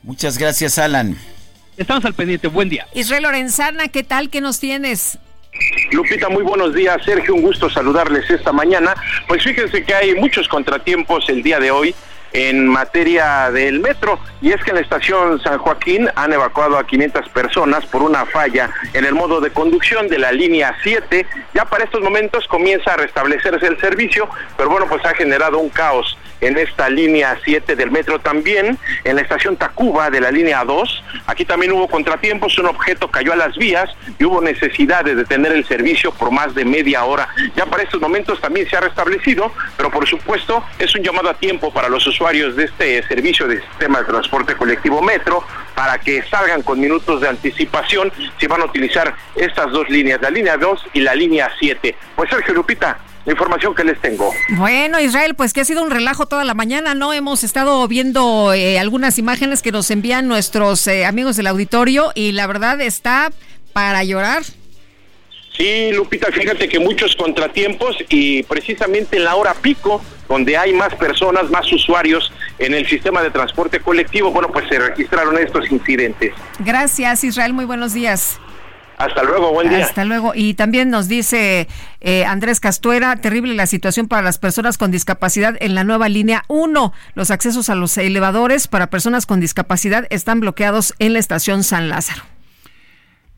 Muchas 0.04 0.38
gracias, 0.38 0.78
Alan. 0.78 1.18
Estamos 1.78 2.06
al 2.06 2.14
pendiente. 2.14 2.48
Buen 2.48 2.70
día. 2.70 2.88
Israel 2.94 3.24
Lorenzana, 3.24 3.88
¿qué 3.88 4.04
tal? 4.04 4.30
¿Qué 4.30 4.42
nos 4.42 4.60
tienes? 4.60 5.18
Lupita, 5.92 6.30
muy 6.30 6.44
buenos 6.44 6.74
días. 6.74 6.98
Sergio, 7.06 7.36
un 7.36 7.42
gusto 7.42 7.70
saludarles 7.70 8.30
esta 8.30 8.52
mañana. 8.52 8.94
Pues 9.28 9.44
fíjense 9.44 9.84
que 9.84 9.94
hay 9.94 10.16
muchos 10.16 10.48
contratiempos 10.48 11.30
el 11.30 11.44
día 11.44 11.60
de 11.60 11.72
hoy 11.72 11.96
en 12.34 12.68
materia 12.68 13.52
del 13.52 13.80
metro 13.80 14.20
y 14.42 14.52
es 14.52 14.64
que 14.64 14.72
en 14.72 14.76
la 14.76 14.82
estación 14.82 15.40
San 15.42 15.60
Joaquín 15.60 16.10
han 16.16 16.34
evacuado 16.34 16.78
a 16.78 16.86
500 16.86 17.30
personas 17.30 17.86
por 17.86 18.02
una 18.02 18.26
falla 18.26 18.70
en 18.94 19.06
el 19.06 19.14
modo 19.14 19.40
de 19.40 19.52
conducción 19.52 20.08
de 20.08 20.18
la 20.18 20.32
línea 20.32 20.76
7. 20.84 21.26
Ya 21.54 21.66
para 21.66 21.84
estos 21.86 22.02
momentos 22.02 22.48
comienza 22.48 22.94
a 22.94 22.98
restablecerse 22.98 23.66
el 23.68 23.80
servicio, 23.80 24.28
pero 24.58 24.70
bueno, 24.70 24.88
pues 24.88 25.06
ha 25.06 25.14
generado 25.14 25.60
un 25.60 25.70
caos 25.70 26.18
en 26.44 26.58
esta 26.58 26.90
línea 26.90 27.38
7 27.44 27.76
del 27.76 27.92
metro 27.92 28.20
también, 28.20 28.78
en 29.04 29.16
la 29.16 29.22
estación 29.22 29.58
Tacuba 29.58 30.10
de 30.10 30.22
la 30.22 30.32
línea 30.32 30.64
2. 30.64 31.04
Aquí 31.28 31.46
también 31.46 31.72
hubo 31.72 31.88
contratiempos, 31.88 32.58
un 32.58 32.68
objeto 32.68 33.10
cayó 33.10 33.34
a 33.34 33.36
las 33.36 33.56
vías 33.56 33.90
y 34.20 34.26
hubo 34.26 34.42
necesidad 34.42 35.06
de 35.06 35.16
detener 35.16 35.54
el 35.54 35.66
servicio 35.66 36.12
por 36.12 36.32
más 36.32 36.54
de 36.54 36.66
media 36.66 37.04
hora. 37.06 37.30
Ya 37.56 37.66
para 37.66 37.84
estos 37.84 38.02
momentos 38.02 38.42
también 38.42 38.70
se 38.70 38.76
ha 38.76 38.82
restablecido, 38.82 39.52
pero 39.78 39.90
por 39.90 40.08
supuesto 40.08 40.64
es 40.80 40.94
un 40.96 41.04
llamado 41.04 41.30
a 41.30 41.34
tiempo 41.34 41.72
para 41.72 41.90
los 41.90 42.06
usuarios 42.06 42.56
de 42.56 42.66
este 42.66 43.04
servicio 43.08 43.48
de 43.48 43.62
sistema 43.62 44.00
de 44.00 44.06
transporte 44.06 44.56
colectivo 44.56 45.02
metro 45.02 45.44
para 45.76 45.98
que 46.00 46.22
salgan 46.24 46.62
con 46.62 46.80
minutos 46.80 47.22
de 47.22 47.30
anticipación 47.30 48.12
si 48.40 48.48
van 48.48 48.62
a 48.62 48.66
utilizar 48.66 49.16
estas 49.36 49.72
dos 49.72 49.90
líneas, 49.90 50.22
la 50.22 50.30
línea 50.30 50.58
2 50.58 50.88
y 50.94 51.00
la 51.02 51.16
línea 51.16 51.50
7. 51.60 51.96
Pues 52.16 52.30
Sergio 52.30 52.54
Lupita, 52.54 53.00
la 53.26 53.32
información 53.32 53.74
que 53.74 53.84
les 53.84 54.00
tengo. 54.02 54.32
Bueno, 54.50 55.00
Israel, 55.00 55.36
pues 55.36 55.54
que 55.54 55.62
ha 55.62 55.66
sido 55.66 55.84
un 55.84 55.92
relajo 55.92 56.26
toda 56.26 56.44
la 56.44 56.54
mañana, 56.54 56.94
¿no? 56.94 57.14
Hemos 57.14 57.44
estado 57.44 57.88
viendo 57.88 58.54
eh, 58.54 58.80
algunas 58.80 59.18
imágenes 59.18 59.62
que 59.62 59.72
nos 59.72 59.90
envían 59.92 60.28
nuestros 60.28 60.86
eh, 60.88 61.06
amigos 61.06 61.38
del 61.38 61.48
auditorio 61.48 62.12
y 62.16 62.34
la 62.34 62.48
verdad 62.48 62.82
está 62.82 63.32
para 63.72 64.04
llorar. 64.04 64.44
Sí, 65.56 65.92
Lupita, 65.94 66.32
fíjate 66.32 66.68
que 66.68 66.80
muchos 66.80 67.16
contratiempos 67.16 67.96
y 68.10 68.42
precisamente 68.44 69.18
en 69.18 69.26
la 69.26 69.36
hora 69.36 69.54
pico, 69.54 70.02
donde 70.28 70.58
hay 70.58 70.74
más 70.74 70.96
personas, 70.96 71.50
más 71.52 71.72
usuarios 71.72 72.34
en 72.58 72.74
el 72.74 72.88
sistema 72.88 73.22
de 73.22 73.30
transporte 73.30 73.80
colectivo, 73.80 74.32
bueno, 74.32 74.50
pues 74.52 74.68
se 74.68 74.80
registraron 74.80 75.38
estos 75.38 75.72
incidentes. 75.72 76.34
Gracias, 76.60 77.24
Israel, 77.24 77.54
muy 77.54 77.66
buenos 77.66 77.94
días. 77.94 78.40
Hasta 78.98 79.24
luego, 79.24 79.52
buen 79.52 79.70
día. 79.70 79.86
Hasta 79.86 80.06
luego. 80.06 80.34
Y 80.36 80.54
también 80.54 80.90
nos 80.90 81.08
dice 81.08 81.68
eh, 82.02 82.26
Andrés 82.26 82.60
Castuera, 82.60 83.16
terrible 83.18 83.54
la 83.56 83.68
situación 83.68 84.08
para 84.08 84.22
las 84.22 84.38
personas 84.38 84.78
con 84.78 84.92
discapacidad 84.92 85.56
en 85.60 85.76
la 85.76 85.84
nueva 85.84 86.10
línea 86.10 86.44
1. 86.48 86.94
Los 87.16 87.32
accesos 87.32 87.70
a 87.70 87.76
los 87.76 87.98
elevadores 87.98 88.68
para 88.68 88.90
personas 88.90 89.26
con 89.26 89.40
discapacidad 89.40 90.06
están 90.10 90.40
bloqueados 90.40 90.94
en 91.00 91.14
la 91.14 91.20
estación 91.20 91.64
San 91.64 91.90
Lázaro. 91.90 92.24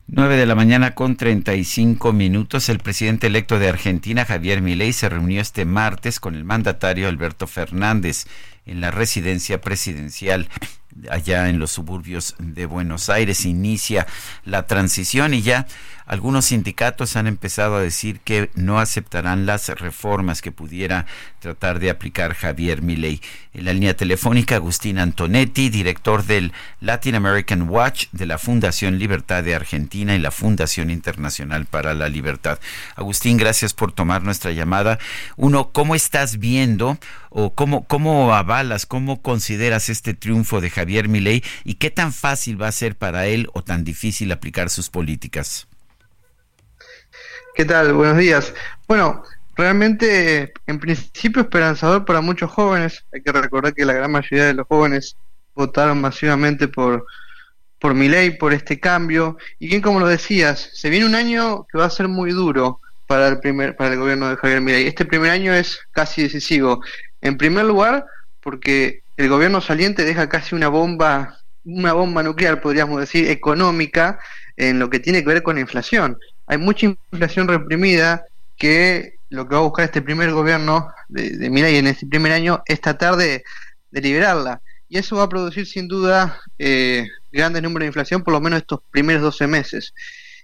9 0.08 0.36
de 0.36 0.46
la 0.46 0.54
mañana 0.54 0.94
con 0.94 1.16
35 1.16 2.12
minutos. 2.12 2.68
El 2.68 2.78
presidente 2.78 3.26
electo 3.26 3.58
de 3.58 3.68
Argentina, 3.68 4.24
Javier 4.24 4.62
Milei, 4.62 4.92
se 4.92 5.08
reunió 5.08 5.40
este 5.40 5.64
martes 5.64 6.20
con 6.20 6.36
el 6.36 6.44
mandatario 6.44 7.08
Alberto 7.08 7.48
Fernández 7.48 8.26
en 8.66 8.80
la 8.80 8.92
residencia 8.92 9.60
presidencial 9.60 10.48
allá 11.10 11.48
en 11.48 11.58
los 11.58 11.72
suburbios 11.72 12.34
de 12.38 12.66
Buenos 12.66 13.08
Aires. 13.08 13.44
Inicia 13.44 14.06
la 14.44 14.66
transición 14.66 15.34
y 15.34 15.42
ya 15.42 15.66
algunos 16.06 16.46
sindicatos 16.46 17.16
han 17.16 17.26
empezado 17.26 17.74
a 17.74 17.80
decir 17.80 18.20
que 18.20 18.50
no 18.54 18.78
aceptarán 18.78 19.44
las 19.44 19.68
reformas 19.68 20.40
que 20.40 20.52
pudiera 20.52 21.06
tratar 21.40 21.80
de 21.80 21.90
aplicar 21.90 22.34
Javier 22.34 22.80
Milei. 22.80 23.20
En 23.52 23.64
la 23.64 23.72
línea 23.72 23.96
telefónica, 23.96 24.54
Agustín 24.54 24.98
Antonetti, 24.98 25.68
director 25.68 26.24
del 26.24 26.52
Latin 26.80 27.16
American 27.16 27.68
Watch 27.68 28.06
de 28.12 28.26
la 28.26 28.38
Fundación 28.38 29.00
Libertad 29.00 29.42
de 29.42 29.56
Argentina 29.56 30.14
y 30.14 30.20
la 30.20 30.30
Fundación 30.30 30.90
Internacional 30.90 31.66
para 31.66 31.92
la 31.92 32.08
Libertad. 32.08 32.60
Agustín, 32.94 33.36
gracias 33.36 33.74
por 33.74 33.90
tomar 33.90 34.22
nuestra 34.22 34.52
llamada. 34.52 35.00
Uno, 35.36 35.72
¿cómo 35.72 35.96
estás 35.96 36.38
viendo 36.38 36.98
o 37.30 37.52
cómo, 37.54 37.84
cómo 37.84 38.32
avalas, 38.32 38.86
cómo 38.86 39.22
consideras 39.22 39.88
este 39.88 40.14
triunfo 40.14 40.60
de 40.60 40.70
Javier 40.70 41.08
Milei 41.08 41.42
y 41.64 41.74
qué 41.74 41.90
tan 41.90 42.12
fácil 42.12 42.60
va 42.62 42.68
a 42.68 42.72
ser 42.72 42.96
para 42.96 43.26
él 43.26 43.48
o 43.54 43.62
tan 43.62 43.82
difícil 43.82 44.30
aplicar 44.30 44.70
sus 44.70 44.88
políticas? 44.88 45.66
¿Qué 47.56 47.64
tal? 47.64 47.94
Buenos 47.94 48.18
días. 48.18 48.52
Bueno, 48.86 49.22
realmente 49.56 50.52
en 50.66 50.78
principio 50.78 51.40
esperanzador 51.40 52.04
para 52.04 52.20
muchos 52.20 52.50
jóvenes. 52.50 53.06
Hay 53.14 53.22
que 53.22 53.32
recordar 53.32 53.72
que 53.72 53.86
la 53.86 53.94
gran 53.94 54.12
mayoría 54.12 54.44
de 54.44 54.52
los 54.52 54.66
jóvenes 54.66 55.16
votaron 55.54 55.98
masivamente 55.98 56.68
por, 56.68 57.06
por 57.78 57.94
mi 57.94 58.10
ley, 58.10 58.32
por 58.32 58.52
este 58.52 58.78
cambio. 58.78 59.38
Y 59.58 59.68
bien 59.68 59.80
como 59.80 60.00
lo 60.00 60.06
decías, 60.06 60.68
se 60.74 60.90
viene 60.90 61.06
un 61.06 61.14
año 61.14 61.66
que 61.72 61.78
va 61.78 61.86
a 61.86 61.90
ser 61.90 62.08
muy 62.08 62.32
duro 62.32 62.78
para 63.06 63.26
el 63.28 63.40
primer, 63.40 63.74
para 63.74 63.94
el 63.94 64.00
gobierno 64.00 64.28
de 64.28 64.36
Javier 64.36 64.60
Milei. 64.60 64.86
Este 64.86 65.06
primer 65.06 65.30
año 65.30 65.54
es 65.54 65.80
casi 65.92 66.24
decisivo. 66.24 66.82
En 67.22 67.38
primer 67.38 67.64
lugar, 67.64 68.04
porque 68.42 69.00
el 69.16 69.30
gobierno 69.30 69.62
saliente 69.62 70.04
deja 70.04 70.28
casi 70.28 70.54
una 70.54 70.68
bomba, 70.68 71.38
una 71.64 71.94
bomba 71.94 72.22
nuclear, 72.22 72.60
podríamos 72.60 73.00
decir, 73.00 73.30
económica 73.30 74.18
en 74.58 74.78
lo 74.78 74.90
que 74.90 75.00
tiene 75.00 75.20
que 75.20 75.28
ver 75.28 75.42
con 75.42 75.54
la 75.54 75.62
inflación 75.62 76.18
hay 76.46 76.58
mucha 76.58 76.86
inflación 76.86 77.48
reprimida 77.48 78.24
que 78.56 79.14
lo 79.28 79.48
que 79.48 79.54
va 79.54 79.60
a 79.60 79.64
buscar 79.64 79.84
este 79.84 80.02
primer 80.02 80.32
gobierno 80.32 80.88
de, 81.08 81.30
de 81.30 81.50
Milei 81.50 81.76
en 81.76 81.88
este 81.88 82.06
primer 82.06 82.32
año 82.32 82.62
es 82.66 82.80
tratar 82.80 83.16
de, 83.16 83.42
de 83.90 84.00
liberarla. 84.00 84.60
Y 84.88 84.98
eso 84.98 85.16
va 85.16 85.24
a 85.24 85.28
producir 85.28 85.66
sin 85.66 85.88
duda 85.88 86.40
eh, 86.58 87.08
grandes 87.32 87.62
números 87.62 87.84
de 87.84 87.88
inflación, 87.88 88.22
por 88.22 88.32
lo 88.32 88.40
menos 88.40 88.60
estos 88.60 88.80
primeros 88.90 89.22
12 89.22 89.46
meses. 89.46 89.94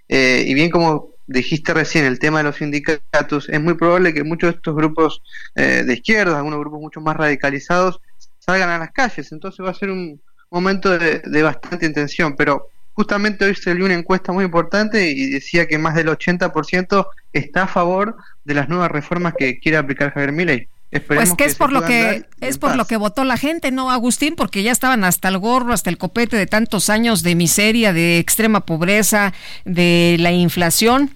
Eh, 0.09 0.43
y 0.45 0.53
bien 0.53 0.69
como 0.69 1.11
dijiste 1.27 1.73
recién, 1.73 2.03
el 2.03 2.19
tema 2.19 2.39
de 2.39 2.43
los 2.45 2.57
sindicatos, 2.57 3.47
es 3.47 3.61
muy 3.61 3.75
probable 3.75 4.13
que 4.13 4.23
muchos 4.25 4.51
de 4.51 4.57
estos 4.57 4.75
grupos 4.75 5.21
eh, 5.55 5.83
de 5.85 5.93
izquierda, 5.93 6.37
algunos 6.37 6.59
grupos 6.59 6.81
mucho 6.81 6.99
más 6.99 7.15
radicalizados, 7.15 8.01
salgan 8.39 8.69
a 8.69 8.79
las 8.79 8.91
calles. 8.91 9.31
Entonces 9.31 9.65
va 9.65 9.69
a 9.69 9.75
ser 9.75 9.89
un 9.89 10.21
momento 10.51 10.97
de, 10.97 11.19
de 11.19 11.43
bastante 11.43 11.85
intención. 11.85 12.35
Pero 12.35 12.67
justamente 12.93 13.45
hoy 13.45 13.55
salió 13.55 13.85
una 13.85 13.93
encuesta 13.95 14.31
muy 14.31 14.45
importante 14.45 15.09
y 15.11 15.29
decía 15.29 15.67
que 15.67 15.77
más 15.77 15.95
del 15.95 16.07
80% 16.07 17.07
está 17.33 17.63
a 17.63 17.67
favor 17.67 18.17
de 18.43 18.53
las 18.53 18.69
nuevas 18.69 18.91
reformas 18.91 19.33
que 19.37 19.59
quiere 19.59 19.77
aplicar 19.77 20.13
Javier 20.13 20.31
Milei. 20.31 20.67
Esperemos 20.91 21.29
Pues 21.29 21.37
que 21.37 21.45
es 21.45 21.55
por 21.55 21.71
lo 21.71 21.83
que 21.83 22.27
es 22.39 22.57
por 22.59 22.69
paz. 22.69 22.77
lo 22.77 22.85
que 22.85 22.97
votó 22.97 23.23
la 23.23 23.37
gente, 23.37 23.71
¿no, 23.71 23.89
Agustín? 23.91 24.35
Porque 24.35 24.61
ya 24.61 24.71
estaban 24.71 25.03
hasta 25.03 25.27
el 25.29 25.39
gorro, 25.39 25.73
hasta 25.73 25.89
el 25.89 25.97
copete 25.97 26.37
de 26.37 26.45
tantos 26.45 26.89
años 26.89 27.23
de 27.23 27.35
miseria, 27.35 27.93
de 27.93 28.19
extrema 28.19 28.61
pobreza, 28.65 29.33
de 29.65 30.17
la 30.19 30.31
inflación. 30.31 31.11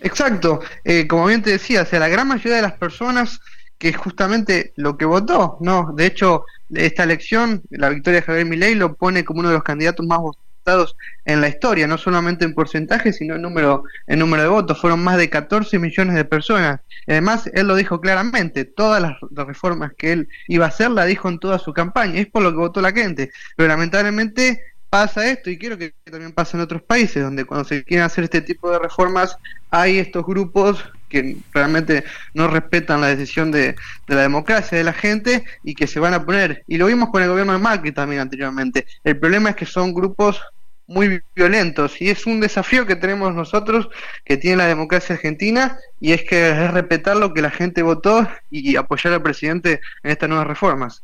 Exacto, 0.00 0.60
eh, 0.84 1.06
como 1.06 1.26
bien 1.26 1.42
te 1.42 1.50
decía, 1.50 1.82
o 1.82 1.86
sea, 1.86 1.98
la 1.98 2.08
gran 2.08 2.28
mayoría 2.28 2.56
de 2.56 2.62
las 2.62 2.74
personas 2.74 3.40
que 3.84 3.90
es 3.90 3.98
justamente 3.98 4.72
lo 4.76 4.96
que 4.96 5.04
votó, 5.04 5.58
¿no? 5.60 5.92
De 5.94 6.06
hecho, 6.06 6.46
esta 6.72 7.02
elección, 7.02 7.60
la 7.68 7.90
victoria 7.90 8.20
de 8.20 8.26
Javier 8.26 8.46
Milei 8.46 8.74
lo 8.74 8.94
pone 8.94 9.26
como 9.26 9.40
uno 9.40 9.50
de 9.50 9.56
los 9.56 9.62
candidatos 9.62 10.06
más 10.06 10.20
votados 10.20 10.96
en 11.26 11.42
la 11.42 11.48
historia, 11.48 11.86
no 11.86 11.98
solamente 11.98 12.46
en 12.46 12.54
porcentaje, 12.54 13.12
sino 13.12 13.34
en 13.34 13.42
número, 13.42 13.84
en 14.06 14.20
número 14.20 14.42
de 14.42 14.48
votos. 14.48 14.80
Fueron 14.80 15.04
más 15.04 15.18
de 15.18 15.28
14 15.28 15.78
millones 15.78 16.14
de 16.14 16.24
personas. 16.24 16.80
Además, 17.06 17.50
él 17.52 17.66
lo 17.66 17.74
dijo 17.74 18.00
claramente, 18.00 18.64
todas 18.64 19.02
las, 19.02 19.18
reformas 19.46 19.92
que 19.98 20.12
él 20.12 20.28
iba 20.48 20.64
a 20.64 20.68
hacer 20.68 20.90
la 20.90 21.04
dijo 21.04 21.28
en 21.28 21.38
toda 21.38 21.58
su 21.58 21.74
campaña, 21.74 22.18
es 22.20 22.26
por 22.26 22.42
lo 22.42 22.52
que 22.52 22.56
votó 22.56 22.80
la 22.80 22.92
gente. 22.92 23.32
Pero 23.54 23.68
lamentablemente 23.68 24.62
pasa 24.88 25.28
esto 25.28 25.50
y 25.50 25.58
quiero 25.58 25.76
que 25.76 25.92
también 26.04 26.32
pase 26.32 26.56
en 26.56 26.62
otros 26.62 26.80
países 26.80 27.22
donde 27.22 27.44
cuando 27.44 27.68
se 27.68 27.84
quieren 27.84 28.06
hacer 28.06 28.24
este 28.24 28.40
tipo 28.40 28.70
de 28.70 28.78
reformas 28.78 29.36
hay 29.70 29.98
estos 29.98 30.24
grupos 30.24 30.82
que 31.14 31.36
realmente 31.52 32.04
no 32.34 32.48
respetan 32.48 33.00
la 33.00 33.08
decisión 33.08 33.50
de, 33.50 33.74
de 34.08 34.14
la 34.14 34.22
democracia 34.22 34.76
de 34.76 34.84
la 34.84 34.92
gente 34.92 35.44
y 35.62 35.74
que 35.74 35.86
se 35.86 36.00
van 36.00 36.14
a 36.14 36.24
poner. 36.24 36.64
Y 36.66 36.76
lo 36.76 36.86
vimos 36.86 37.10
con 37.10 37.22
el 37.22 37.28
gobierno 37.28 37.52
de 37.52 37.58
Macri 37.58 37.92
también 37.92 38.20
anteriormente. 38.20 38.86
El 39.02 39.18
problema 39.18 39.50
es 39.50 39.56
que 39.56 39.66
son 39.66 39.94
grupos 39.94 40.40
muy 40.86 41.22
violentos 41.34 42.00
y 42.00 42.10
es 42.10 42.26
un 42.26 42.40
desafío 42.40 42.86
que 42.86 42.96
tenemos 42.96 43.34
nosotros 43.34 43.88
que 44.24 44.36
tiene 44.36 44.58
la 44.58 44.66
democracia 44.66 45.14
argentina 45.14 45.78
y 46.00 46.12
es 46.12 46.22
que 46.24 46.50
es 46.50 46.70
respetar 46.72 47.16
lo 47.16 47.32
que 47.32 47.42
la 47.42 47.50
gente 47.50 47.82
votó 47.82 48.28
y 48.50 48.76
apoyar 48.76 49.14
al 49.14 49.22
presidente 49.22 49.80
en 50.02 50.10
estas 50.10 50.28
nuevas 50.28 50.46
reformas. 50.46 51.02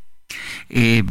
Eh, 0.69 1.03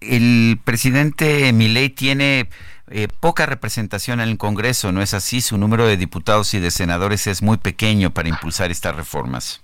el 0.00 0.58
presidente 0.64 1.52
Milei 1.52 1.90
tiene 1.90 2.48
eh, 2.88 3.08
poca 3.20 3.46
representación 3.46 4.20
en 4.20 4.28
el 4.28 4.38
Congreso, 4.38 4.92
¿no 4.92 5.02
es 5.02 5.14
así? 5.14 5.40
Su 5.40 5.58
número 5.58 5.86
de 5.86 5.96
diputados 5.96 6.54
y 6.54 6.60
de 6.60 6.70
senadores 6.70 7.26
es 7.26 7.42
muy 7.42 7.56
pequeño 7.56 8.12
para 8.12 8.28
impulsar 8.28 8.70
estas 8.70 8.94
reformas. 8.96 9.60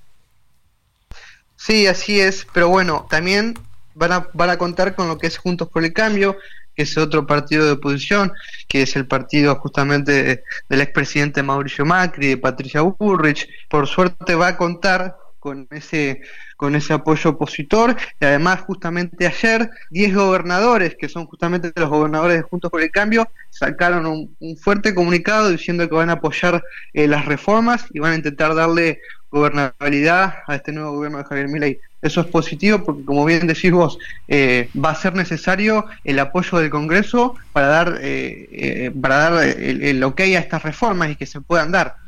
Sí, 1.56 1.86
así 1.86 2.20
es, 2.20 2.46
pero 2.52 2.68
bueno, 2.68 3.06
también 3.08 3.54
van 3.94 4.12
a, 4.12 4.28
van 4.32 4.50
a 4.50 4.56
contar 4.58 4.94
con 4.94 5.08
lo 5.08 5.18
que 5.18 5.28
es 5.28 5.38
Juntos 5.38 5.68
por 5.68 5.84
el 5.84 5.92
Cambio, 5.92 6.36
que 6.74 6.82
es 6.82 6.96
otro 6.98 7.26
partido 7.26 7.64
de 7.66 7.72
oposición, 7.72 8.32
que 8.66 8.82
es 8.82 8.96
el 8.96 9.06
partido 9.06 9.54
justamente 9.56 10.12
de- 10.24 10.44
del 10.68 10.80
expresidente 10.80 11.42
Mauricio 11.42 11.84
Macri, 11.84 12.28
de 12.28 12.36
Patricia 12.38 12.80
Bullrich. 12.80 13.48
Por 13.68 13.86
suerte 13.86 14.34
va 14.34 14.48
a 14.48 14.56
contar 14.56 15.16
con 15.38 15.68
ese 15.70 16.22
con 16.62 16.76
ese 16.76 16.92
apoyo 16.92 17.30
opositor 17.30 17.96
y 18.20 18.24
además 18.24 18.60
justamente 18.60 19.26
ayer 19.26 19.68
10 19.90 20.14
gobernadores 20.14 20.94
que 20.96 21.08
son 21.08 21.26
justamente 21.26 21.72
los 21.74 21.90
gobernadores 21.90 22.36
de 22.36 22.42
Juntos 22.42 22.70
por 22.70 22.80
el 22.80 22.92
Cambio 22.92 23.28
sacaron 23.50 24.06
un, 24.06 24.56
fuerte 24.56 24.94
comunicado 24.94 25.50
diciendo 25.50 25.88
que 25.88 25.96
van 25.96 26.10
a 26.10 26.14
apoyar 26.14 26.62
eh, 26.92 27.08
las 27.08 27.24
reformas 27.24 27.86
y 27.92 27.98
van 27.98 28.12
a 28.12 28.16
intentar 28.16 28.54
darle 28.54 29.00
gobernabilidad 29.32 30.34
a 30.46 30.54
este 30.54 30.70
nuevo 30.70 30.92
gobierno 30.92 31.18
de 31.18 31.24
Javier 31.24 31.48
Milei. 31.48 31.80
Eso 32.00 32.20
es 32.20 32.26
positivo 32.28 32.84
porque, 32.84 33.04
como 33.04 33.24
bien 33.24 33.48
decís 33.48 33.72
vos, 33.72 33.98
eh, 34.28 34.68
va 34.72 34.90
a 34.90 34.94
ser 34.94 35.14
necesario 35.14 35.86
el 36.04 36.20
apoyo 36.20 36.58
del 36.58 36.70
Congreso 36.70 37.34
para 37.52 37.66
dar, 37.66 37.98
eh, 38.02 38.48
eh, 38.52 38.92
para 39.00 39.16
dar 39.16 39.48
el, 39.48 39.82
el 39.82 40.04
ok 40.04 40.20
a 40.20 40.38
estas 40.38 40.62
reformas 40.62 41.10
y 41.10 41.16
que 41.16 41.26
se 41.26 41.40
puedan 41.40 41.72
dar. 41.72 42.01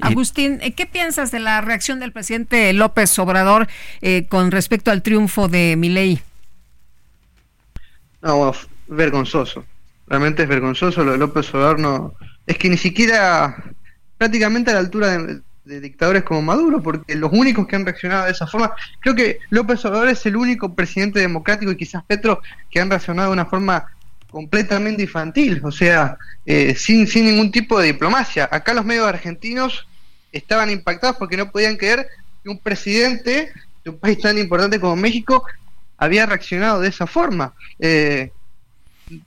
Agustín, 0.00 0.58
eh, 0.60 0.72
¿qué 0.72 0.86
piensas 0.86 1.30
de 1.30 1.40
la 1.40 1.60
reacción 1.60 2.00
del 2.00 2.12
presidente 2.12 2.72
López 2.72 3.18
Obrador 3.18 3.68
eh, 4.00 4.26
con 4.28 4.50
respecto 4.50 4.90
al 4.90 5.02
triunfo 5.02 5.48
de 5.48 5.76
Milei? 5.76 6.20
No, 8.22 8.36
bueno, 8.36 8.52
vergonzoso. 8.88 9.64
Realmente 10.06 10.42
es 10.42 10.48
vergonzoso 10.48 11.04
lo 11.04 11.12
de 11.12 11.18
López 11.18 11.52
Obrador. 11.54 11.78
No, 11.78 12.14
es 12.46 12.58
que 12.58 12.68
ni 12.68 12.76
siquiera 12.76 13.56
prácticamente 14.18 14.70
a 14.70 14.74
la 14.74 14.80
altura 14.80 15.16
de, 15.16 15.40
de 15.64 15.80
dictadores 15.80 16.24
como 16.24 16.42
Maduro, 16.42 16.82
porque 16.82 17.14
los 17.14 17.32
únicos 17.32 17.66
que 17.66 17.76
han 17.76 17.84
reaccionado 17.84 18.26
de 18.26 18.32
esa 18.32 18.46
forma, 18.46 18.72
creo 19.00 19.14
que 19.14 19.38
López 19.50 19.84
Obrador 19.84 20.08
es 20.08 20.24
el 20.26 20.36
único 20.36 20.74
presidente 20.74 21.20
democrático 21.20 21.72
y 21.72 21.76
quizás 21.76 22.04
Petro 22.04 22.42
que 22.70 22.80
han 22.80 22.90
reaccionado 22.90 23.28
de 23.28 23.34
una 23.34 23.46
forma 23.46 23.86
completamente 24.30 25.02
infantil, 25.02 25.60
o 25.64 25.72
sea, 25.72 26.16
eh, 26.46 26.74
sin, 26.74 27.06
sin 27.06 27.24
ningún 27.24 27.50
tipo 27.50 27.78
de 27.78 27.88
diplomacia. 27.88 28.48
Acá 28.50 28.74
los 28.74 28.84
medios 28.84 29.06
argentinos 29.06 29.86
estaban 30.32 30.70
impactados 30.70 31.16
porque 31.16 31.36
no 31.36 31.50
podían 31.50 31.76
creer 31.76 32.08
que 32.42 32.50
un 32.50 32.58
presidente 32.58 33.52
de 33.84 33.90
un 33.90 33.98
país 33.98 34.18
tan 34.18 34.38
importante 34.38 34.80
como 34.80 34.96
México 34.96 35.44
había 35.96 36.26
reaccionado 36.26 36.80
de 36.80 36.88
esa 36.88 37.06
forma. 37.06 37.54
Eh, 37.78 38.32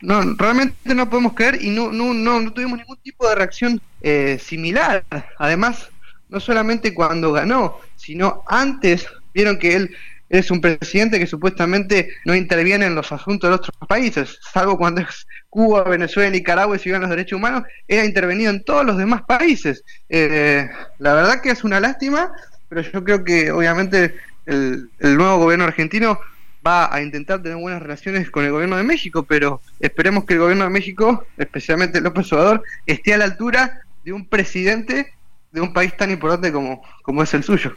no, 0.02 0.22
realmente 0.36 0.96
no 0.96 1.10
podemos 1.10 1.34
creer 1.34 1.62
y 1.62 1.70
no, 1.70 1.92
no, 1.92 2.14
no, 2.14 2.54
tuvimos 2.54 2.80
ningún 2.80 2.98
tipo 2.98 3.28
de 3.28 3.36
reacción 3.36 3.82
eh, 4.02 4.40
similar. 4.42 5.04
Además, 5.38 5.90
no 6.30 6.40
solamente 6.40 6.94
cuando 6.94 7.32
ganó, 7.32 7.80
sino 7.96 8.44
antes 8.48 9.06
vieron 9.34 9.60
que 9.60 9.76
él 9.76 9.96
es 10.34 10.50
un 10.50 10.62
presidente 10.62 11.20
que 11.20 11.28
supuestamente 11.28 12.10
no 12.26 12.34
interviene 12.36 12.88
en 12.88 12.96
los 12.96 13.12
asuntos 13.12 13.52
de 13.52 13.56
otros 13.56 13.78
países, 13.88 14.40
salvo 14.52 14.80
cuando 14.80 15.02
es 15.02 15.28
Cuba, 15.48 15.84
Venezuela, 15.84 16.32
Nicaragua 16.32 16.76
y 16.76 16.80
se 16.80 16.90
los 16.90 17.10
derechos 17.10 17.38
humanos, 17.38 17.64
él 17.88 18.00
ha 18.00 18.06
intervenido 18.06 18.50
en 18.50 18.64
todos 18.64 18.84
los 18.84 18.98
demás 18.98 19.22
países. 19.28 19.84
Eh, 20.10 20.68
la 20.98 21.14
verdad 21.14 21.40
que 21.40 21.52
es 21.52 21.64
una 21.64 21.80
lástima, 21.80 22.32
pero 22.68 22.82
yo 22.82 23.04
creo 23.04 23.24
que 23.24 23.52
obviamente 23.52 24.16
el, 24.48 24.90
el 24.98 25.18
nuevo 25.18 25.38
gobierno 25.38 25.66
argentino 25.66 26.20
va 26.66 26.92
a 26.92 27.04
intentar 27.04 27.44
tener 27.44 27.60
buenas 27.60 27.84
relaciones 27.84 28.32
con 28.32 28.44
el 28.44 28.52
gobierno 28.52 28.78
de 28.78 28.84
México, 28.84 29.22
pero 29.22 29.62
esperemos 29.80 30.26
que 30.26 30.34
el 30.34 30.40
gobierno 30.40 30.64
de 30.64 30.72
México, 30.72 31.28
especialmente 31.38 32.02
López 32.02 32.34
Obrador, 32.34 32.64
esté 32.88 33.14
a 33.14 33.20
la 33.20 33.26
altura 33.26 33.82
de 34.04 34.14
un 34.14 34.28
presidente 34.28 35.14
de 35.54 35.62
un 35.62 35.72
país 35.72 35.96
tan 35.96 36.12
importante 36.12 36.52
como, 36.52 36.82
como 37.04 37.22
es 37.24 37.34
el 37.34 37.44
suyo. 37.44 37.74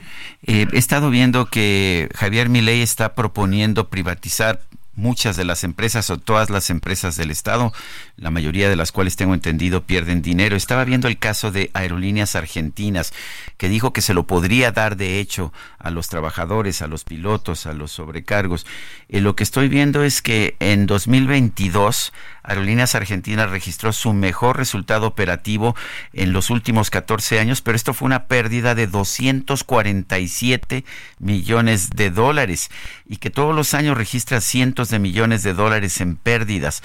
Eh, 0.47 0.66
he 0.73 0.78
estado 0.78 1.11
viendo 1.11 1.47
que 1.47 2.09
Javier 2.15 2.48
Milei 2.48 2.81
está 2.81 3.15
proponiendo 3.15 3.89
privatizar 3.89 4.62
muchas 4.94 5.36
de 5.36 5.44
las 5.44 5.62
empresas 5.62 6.09
o 6.09 6.16
todas 6.16 6.48
las 6.48 6.70
empresas 6.70 7.16
del 7.16 7.31
Estado, 7.31 7.74
la 8.17 8.31
mayoría 8.31 8.71
de 8.71 8.77
las 8.77 8.93
cuales 8.93 9.17
tengo 9.17 9.35
entendido 9.35 9.83
pierden 9.83 10.23
dinero. 10.23 10.57
Estaba 10.57 10.85
viendo 10.85 11.07
el 11.07 11.19
caso 11.19 11.53
de 11.53 11.71
Aerolíneas 11.75 12.35
Argentinas, 12.35 13.13
que 13.59 13.69
dijo 13.69 13.93
que 13.93 14.01
se 14.01 14.15
lo 14.15 14.27
podría 14.27 14.73
dar 14.73 14.97
de 14.97 15.21
hecho 15.21 15.53
a 15.79 15.91
los 15.91 16.09
trabajadores, 16.09 16.81
a 16.81 16.87
los 16.87 17.05
pilotos, 17.05 17.67
a 17.67 17.75
los 17.75 17.93
sobrecargos. 17.93 18.67
Eh, 19.09 19.21
lo 19.21 19.37
que 19.37 19.45
estoy 19.45 19.69
viendo 19.69 20.03
es 20.03 20.23
que 20.23 20.57
en 20.61 20.87
2022 20.87 22.13
Aerolíneas 22.43 22.95
Argentinas 22.95 23.51
registró 23.51 23.93
su 23.93 24.13
mejor 24.13 24.57
resultado 24.57 25.07
operativo 25.07 25.77
en 26.13 26.33
los 26.33 26.49
últimos 26.49 26.91
14 26.91 27.39
años, 27.41 27.61
pero 27.61 27.77
esto 27.77 27.93
fue 27.93 28.07
una 28.07 28.27
pérdida 28.27 28.75
de 28.75 28.87
247 28.87 30.85
millones 31.19 31.91
de 31.91 32.11
dólares 32.11 32.71
y 33.07 33.17
que 33.17 33.31
todos 33.31 33.55
los 33.55 33.75
años 33.75 33.97
registra 33.99 34.41
cientos 34.41 34.89
de 34.89 35.01
millones 35.01 35.43
de 35.43 35.55
dólares 35.55 36.01
en 36.01 36.17
pérdidas. 36.17 36.83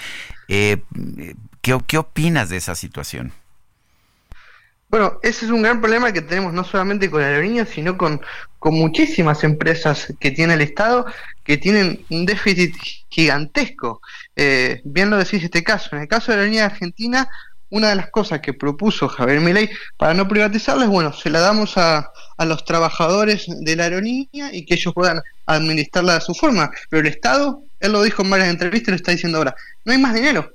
Eh, 0.53 0.83
¿qué, 1.61 1.77
¿Qué 1.87 1.97
opinas 1.97 2.49
de 2.49 2.57
esa 2.57 2.75
situación? 2.75 3.31
Bueno, 4.89 5.17
ese 5.23 5.45
es 5.45 5.51
un 5.51 5.61
gran 5.61 5.79
problema 5.79 6.11
que 6.11 6.21
tenemos 6.21 6.51
no 6.51 6.65
solamente 6.65 7.09
con 7.09 7.23
aerolíneas, 7.23 7.69
sino 7.69 7.97
con, 7.97 8.19
con 8.59 8.73
muchísimas 8.73 9.45
empresas 9.45 10.13
que 10.19 10.31
tiene 10.31 10.55
el 10.55 10.61
Estado 10.61 11.05
que 11.45 11.55
tienen 11.55 12.05
un 12.09 12.25
déficit 12.25 12.75
gigantesco. 13.07 14.01
Eh, 14.35 14.81
bien 14.83 15.09
lo 15.09 15.15
decís 15.15 15.41
este 15.41 15.63
caso. 15.63 15.95
En 15.95 16.01
el 16.01 16.09
caso 16.09 16.33
de 16.33 16.37
la 16.37 16.41
aerolínea 16.41 16.65
argentina, 16.65 17.29
una 17.69 17.87
de 17.87 17.95
las 17.95 18.09
cosas 18.09 18.41
que 18.41 18.53
propuso 18.53 19.07
Javier 19.07 19.39
Milei 19.39 19.69
para 19.95 20.13
no 20.13 20.27
privatizarla 20.27 20.83
es, 20.83 20.89
bueno, 20.89 21.13
se 21.13 21.29
la 21.29 21.39
damos 21.39 21.77
a, 21.77 22.11
a 22.37 22.45
los 22.45 22.65
trabajadores 22.65 23.45
de 23.47 23.75
la 23.77 23.85
aerolínea 23.85 24.53
y 24.53 24.65
que 24.65 24.73
ellos 24.73 24.93
puedan 24.93 25.21
administrarla 25.45 26.15
de 26.15 26.21
su 26.21 26.33
forma. 26.33 26.69
Pero 26.89 26.99
el 26.99 27.07
Estado, 27.07 27.63
él 27.81 27.91
lo 27.91 28.03
dijo 28.03 28.23
en 28.23 28.29
varias 28.29 28.49
entrevistas 28.49 28.87
y 28.87 28.91
lo 28.91 28.95
está 28.95 29.11
diciendo 29.11 29.37
ahora, 29.37 29.55
no 29.85 29.91
hay 29.91 29.99
más 29.99 30.13
dinero. 30.13 30.51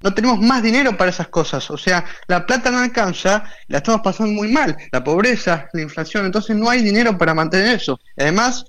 no 0.00 0.12
tenemos 0.14 0.40
más 0.40 0.62
dinero 0.62 0.96
para 0.96 1.10
esas 1.10 1.28
cosas. 1.28 1.70
O 1.70 1.78
sea, 1.78 2.04
la 2.26 2.44
plata 2.44 2.70
no 2.70 2.78
alcanza, 2.78 3.44
la 3.68 3.78
estamos 3.78 4.00
pasando 4.02 4.32
muy 4.32 4.48
mal. 4.48 4.76
La 4.90 5.04
pobreza, 5.04 5.68
la 5.72 5.82
inflación, 5.82 6.26
entonces 6.26 6.56
no 6.56 6.68
hay 6.68 6.82
dinero 6.82 7.16
para 7.16 7.34
mantener 7.34 7.76
eso. 7.76 8.00
Además, 8.16 8.64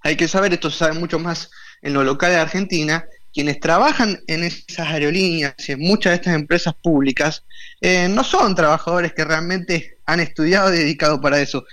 hay 0.00 0.16
que 0.16 0.28
saber, 0.28 0.52
esto 0.54 0.70
se 0.70 0.78
sabe 0.78 0.98
mucho 0.98 1.18
más 1.18 1.50
en 1.82 1.92
lo 1.92 2.04
local 2.04 2.30
de 2.30 2.38
Argentina, 2.38 3.04
quienes 3.36 3.60
trabajan 3.60 4.18
en 4.28 4.44
esas 4.44 4.88
aerolíneas 4.88 5.54
y 5.68 5.72
en 5.72 5.80
muchas 5.80 6.12
de 6.12 6.16
estas 6.16 6.34
empresas 6.34 6.74
públicas 6.82 7.44
eh, 7.82 8.08
no 8.08 8.24
son 8.24 8.54
trabajadores 8.54 9.12
que 9.12 9.26
realmente 9.26 9.98
han 10.06 10.20
estudiado 10.20 10.72
y 10.72 10.78
dedicado 10.78 11.20
para 11.20 11.38
eso, 11.38 11.66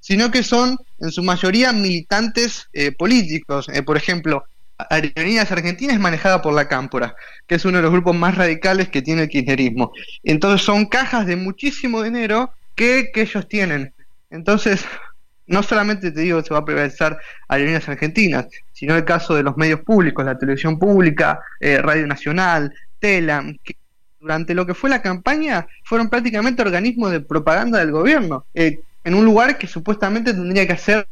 sino 0.00 0.30
que 0.30 0.44
son 0.44 0.78
en 1.00 1.10
su 1.10 1.24
mayoría 1.24 1.72
militantes 1.72 2.68
eh, 2.72 2.92
políticos. 2.92 3.68
Eh, 3.72 3.82
por 3.82 3.96
ejemplo, 3.96 4.44
Aerolíneas 4.78 5.50
Argentinas 5.50 5.96
es 5.96 6.00
manejada 6.00 6.40
por 6.40 6.54
la 6.54 6.68
Cámpora, 6.68 7.16
que 7.46 7.56
es 7.56 7.64
uno 7.64 7.78
de 7.78 7.82
los 7.82 7.90
grupos 7.90 8.14
más 8.14 8.36
radicales 8.36 8.88
que 8.88 9.02
tiene 9.02 9.22
el 9.22 9.28
kirchnerismo. 9.28 9.92
Entonces 10.22 10.64
son 10.64 10.86
cajas 10.86 11.26
de 11.26 11.34
muchísimo 11.34 12.02
dinero 12.02 12.52
que, 12.76 13.10
ellos 13.12 13.48
tienen. 13.48 13.92
Entonces, 14.30 14.84
no 15.46 15.62
solamente 15.62 16.12
te 16.12 16.20
digo 16.20 16.42
se 16.42 16.54
va 16.54 16.60
a 16.60 16.64
privatizar 16.64 17.18
Aerolíneas 17.48 17.88
Argentinas, 17.88 18.46
sino 18.72 18.94
el 18.94 19.04
caso 19.04 19.34
de 19.34 19.42
los 19.42 19.56
medios 19.56 19.80
públicos, 19.80 20.24
la 20.24 20.38
televisión 20.38 20.78
pública, 20.78 21.40
eh, 21.58 21.78
Radio 21.78 22.06
Nacional, 22.06 22.72
Telam, 23.00 23.56
que 23.64 23.76
durante 24.20 24.54
lo 24.54 24.64
que 24.66 24.74
fue 24.74 24.90
la 24.90 25.02
campaña 25.02 25.66
fueron 25.84 26.08
prácticamente 26.08 26.62
organismos 26.62 27.10
de 27.10 27.20
propaganda 27.20 27.80
del 27.80 27.90
gobierno. 27.90 28.46
Eh, 28.54 28.80
en 29.04 29.14
un 29.14 29.24
lugar 29.24 29.58
que 29.58 29.66
supuestamente 29.66 30.34
tendría 30.34 30.66
que 30.66 30.76
ser 30.76 31.08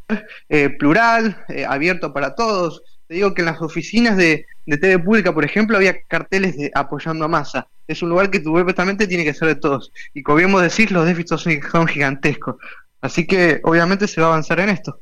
eh, 0.49 0.69
plural, 0.69 1.43
abierto 1.67 2.13
para 2.13 2.35
todos, 2.35 2.83
te 3.07 3.15
digo 3.15 3.33
que 3.33 3.41
en 3.41 3.45
las 3.45 3.61
oficinas 3.61 4.17
de, 4.17 4.45
TV 4.65 4.99
Pública, 4.99 5.33
por 5.33 5.45
ejemplo, 5.45 5.77
había 5.77 6.01
carteles 6.03 6.57
de 6.57 6.71
apoyando 6.75 7.23
a 7.25 7.27
Massa. 7.29 7.67
Es 7.87 8.01
un 8.01 8.09
lugar 8.09 8.29
que 8.29 8.43
supuestamente 8.43 9.07
tiene 9.07 9.23
que 9.23 9.33
ser 9.33 9.47
de 9.47 9.55
todos. 9.55 9.93
Y 10.13 10.23
como 10.23 10.37
bien 10.37 10.53
decir, 10.57 10.91
los 10.91 11.05
déficits 11.05 11.41
son 11.71 11.87
gigantescos. 11.87 12.57
Así 12.99 13.25
que 13.25 13.61
obviamente 13.63 14.07
se 14.07 14.19
va 14.19 14.27
a 14.27 14.29
avanzar 14.31 14.59
en 14.59 14.69
esto. 14.69 14.99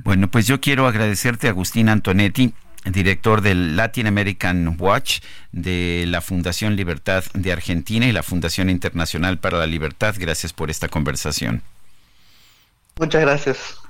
Bueno, 0.00 0.28
pues 0.28 0.46
yo 0.46 0.60
quiero 0.60 0.88
agradecerte, 0.88 1.48
Agustín 1.48 1.88
Antonetti, 1.88 2.52
director 2.84 3.42
del 3.42 3.76
Latin 3.76 4.08
American 4.08 4.76
Watch 4.78 5.20
de 5.52 6.04
la 6.08 6.20
Fundación 6.20 6.74
Libertad 6.74 7.24
de 7.32 7.52
Argentina 7.52 8.06
y 8.06 8.12
la 8.12 8.24
Fundación 8.24 8.70
Internacional 8.70 9.38
para 9.38 9.58
la 9.58 9.66
Libertad. 9.66 10.16
Gracias 10.18 10.52
por 10.52 10.70
esta 10.70 10.88
conversación. 10.88 11.62
Muchas 12.98 13.22
gracias. 13.22 13.85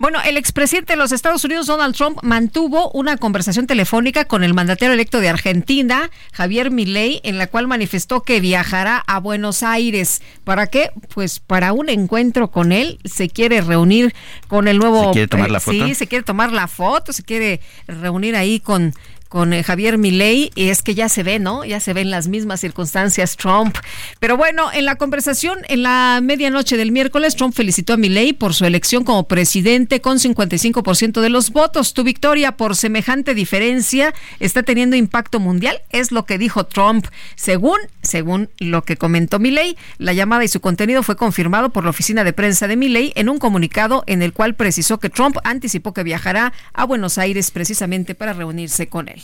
Bueno, 0.00 0.18
el 0.24 0.38
expresidente 0.38 0.94
de 0.94 0.96
los 0.96 1.12
Estados 1.12 1.44
Unidos, 1.44 1.66
Donald 1.66 1.94
Trump, 1.94 2.20
mantuvo 2.22 2.90
una 2.92 3.18
conversación 3.18 3.66
telefónica 3.66 4.24
con 4.24 4.42
el 4.42 4.54
mandatario 4.54 4.94
electo 4.94 5.20
de 5.20 5.28
Argentina, 5.28 6.10
Javier 6.32 6.70
Milei, 6.70 7.20
en 7.22 7.36
la 7.36 7.48
cual 7.48 7.66
manifestó 7.68 8.22
que 8.22 8.40
viajará 8.40 9.04
a 9.06 9.20
Buenos 9.20 9.62
Aires. 9.62 10.22
¿Para 10.42 10.68
qué? 10.68 10.90
Pues 11.12 11.38
para 11.38 11.74
un 11.74 11.90
encuentro 11.90 12.50
con 12.50 12.72
él. 12.72 12.98
Se 13.04 13.28
quiere 13.28 13.60
reunir 13.60 14.14
con 14.48 14.68
el 14.68 14.78
nuevo. 14.78 15.08
¿Se 15.08 15.12
quiere 15.12 15.28
tomar 15.28 15.50
la 15.50 15.58
eh, 15.58 15.60
foto? 15.60 15.86
Sí, 15.86 15.94
se 15.94 16.06
quiere 16.06 16.24
tomar 16.24 16.50
la 16.50 16.66
foto, 16.66 17.12
se 17.12 17.22
quiere 17.22 17.60
reunir 17.86 18.36
ahí 18.36 18.58
con 18.58 18.94
con 19.30 19.52
eh, 19.52 19.62
Javier 19.62 19.96
Milei 19.96 20.50
y 20.56 20.68
es 20.68 20.82
que 20.82 20.94
ya 20.94 21.08
se 21.08 21.22
ve, 21.22 21.38
¿no? 21.38 21.64
Ya 21.64 21.78
se 21.78 21.94
ven 21.94 22.10
las 22.10 22.26
mismas 22.26 22.60
circunstancias 22.60 23.36
Trump. 23.36 23.76
Pero 24.18 24.36
bueno, 24.36 24.70
en 24.72 24.84
la 24.84 24.96
conversación 24.96 25.60
en 25.68 25.84
la 25.84 26.20
medianoche 26.20 26.76
del 26.76 26.90
miércoles, 26.90 27.36
Trump 27.36 27.54
felicitó 27.54 27.92
a 27.92 27.96
Milei 27.96 28.32
por 28.32 28.54
su 28.54 28.66
elección 28.66 29.04
como 29.04 29.28
presidente 29.28 30.00
con 30.00 30.18
55% 30.18 31.20
de 31.20 31.30
los 31.30 31.50
votos. 31.50 31.94
Tu 31.94 32.02
victoria 32.02 32.56
por 32.56 32.74
semejante 32.74 33.32
diferencia 33.34 34.12
está 34.40 34.64
teniendo 34.64 34.96
impacto 34.96 35.38
mundial, 35.38 35.80
es 35.90 36.10
lo 36.10 36.26
que 36.26 36.36
dijo 36.36 36.66
Trump. 36.66 37.06
Según, 37.36 37.78
según 38.02 38.50
lo 38.58 38.82
que 38.82 38.96
comentó 38.96 39.38
Milei, 39.38 39.76
la 39.98 40.12
llamada 40.12 40.42
y 40.42 40.48
su 40.48 40.60
contenido 40.60 41.04
fue 41.04 41.16
confirmado 41.16 41.70
por 41.70 41.84
la 41.84 41.90
oficina 41.90 42.24
de 42.24 42.32
prensa 42.32 42.66
de 42.66 42.76
Milei 42.76 43.12
en 43.14 43.28
un 43.28 43.38
comunicado 43.38 44.02
en 44.08 44.22
el 44.22 44.32
cual 44.32 44.56
precisó 44.56 44.98
que 44.98 45.08
Trump 45.08 45.36
anticipó 45.44 45.94
que 45.94 46.02
viajará 46.02 46.52
a 46.72 46.84
Buenos 46.84 47.16
Aires 47.16 47.52
precisamente 47.52 48.16
para 48.16 48.32
reunirse 48.32 48.88
con 48.88 49.08
él. 49.08 49.19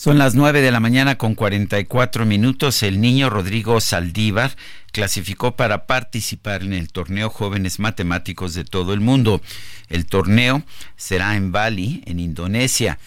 Son 0.00 0.16
las 0.16 0.34
9 0.34 0.62
de 0.62 0.70
la 0.70 0.80
mañana 0.80 1.18
con 1.18 1.34
44 1.34 2.24
minutos. 2.24 2.82
El 2.82 3.02
niño 3.02 3.28
Rodrigo 3.28 3.82
Saldívar 3.82 4.56
clasificó 4.92 5.56
para 5.56 5.84
participar 5.84 6.62
en 6.62 6.72
el 6.72 6.90
torneo 6.90 7.28
Jóvenes 7.28 7.78
Matemáticos 7.78 8.54
de 8.54 8.64
todo 8.64 8.94
el 8.94 9.00
mundo. 9.00 9.42
El 9.90 10.06
torneo 10.06 10.62
será 10.96 11.36
en 11.36 11.52
Bali, 11.52 12.02
en 12.06 12.18
Indonesia. 12.18 12.98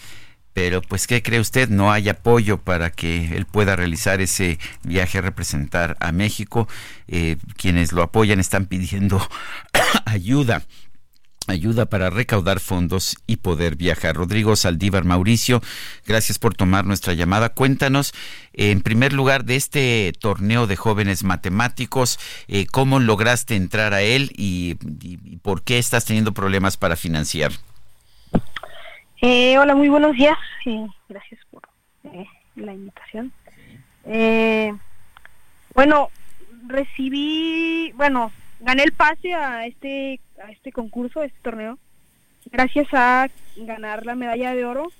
Pero 0.52 0.82
pues, 0.82 1.08
¿qué 1.08 1.20
cree 1.20 1.40
usted? 1.40 1.68
No 1.68 1.90
hay 1.90 2.08
apoyo 2.08 2.58
para 2.58 2.90
que 2.90 3.36
él 3.36 3.44
pueda 3.44 3.74
realizar 3.74 4.20
ese 4.20 4.60
viaje 4.84 5.18
a 5.18 5.22
representar 5.22 5.96
a 5.98 6.12
México. 6.12 6.68
Eh, 7.08 7.38
quienes 7.56 7.90
lo 7.90 8.04
apoyan 8.04 8.38
están 8.38 8.66
pidiendo 8.66 9.20
ayuda 10.04 10.62
ayuda 11.48 11.86
para 11.86 12.10
recaudar 12.10 12.60
fondos 12.60 13.16
y 13.26 13.36
poder 13.36 13.76
viajar. 13.76 14.16
Rodrigo 14.16 14.56
Saldívar 14.56 15.04
Mauricio, 15.04 15.60
gracias 16.06 16.38
por 16.38 16.54
tomar 16.54 16.84
nuestra 16.84 17.12
llamada. 17.12 17.50
Cuéntanos, 17.50 18.12
en 18.52 18.80
primer 18.82 19.12
lugar, 19.12 19.44
de 19.44 19.56
este 19.56 20.12
torneo 20.18 20.66
de 20.66 20.76
jóvenes 20.76 21.24
matemáticos, 21.24 22.18
eh, 22.48 22.66
cómo 22.66 23.00
lograste 23.00 23.56
entrar 23.56 23.94
a 23.94 24.02
él 24.02 24.30
y, 24.36 24.76
por 25.42 25.62
qué 25.62 25.78
estás 25.78 26.04
teniendo 26.04 26.32
problemas 26.32 26.76
para 26.76 26.96
financiar. 26.96 27.52
Eh, 29.20 29.58
hola, 29.58 29.74
muy 29.74 29.88
buenos 29.88 30.12
días. 30.16 30.36
gracias 31.08 31.40
por 31.50 31.62
eh, 32.04 32.26
la 32.56 32.72
invitación. 32.72 33.32
bueno, 35.74 36.10
recibí, 36.66 37.92
bueno, 37.92 38.32
gané 38.64 38.82
el 38.82 38.92
pase 38.92 39.34
a 39.34 39.66
este 39.66 40.20
a 40.42 40.50
este 40.50 40.72
concurso, 40.72 41.20
a 41.20 41.26
este 41.26 41.38
torneo, 41.42 41.78
gracias 42.50 42.88
a 42.92 43.28
ganar 43.56 44.04
la 44.04 44.14
medalla 44.14 44.54
de 44.54 44.64
oro 44.64 44.90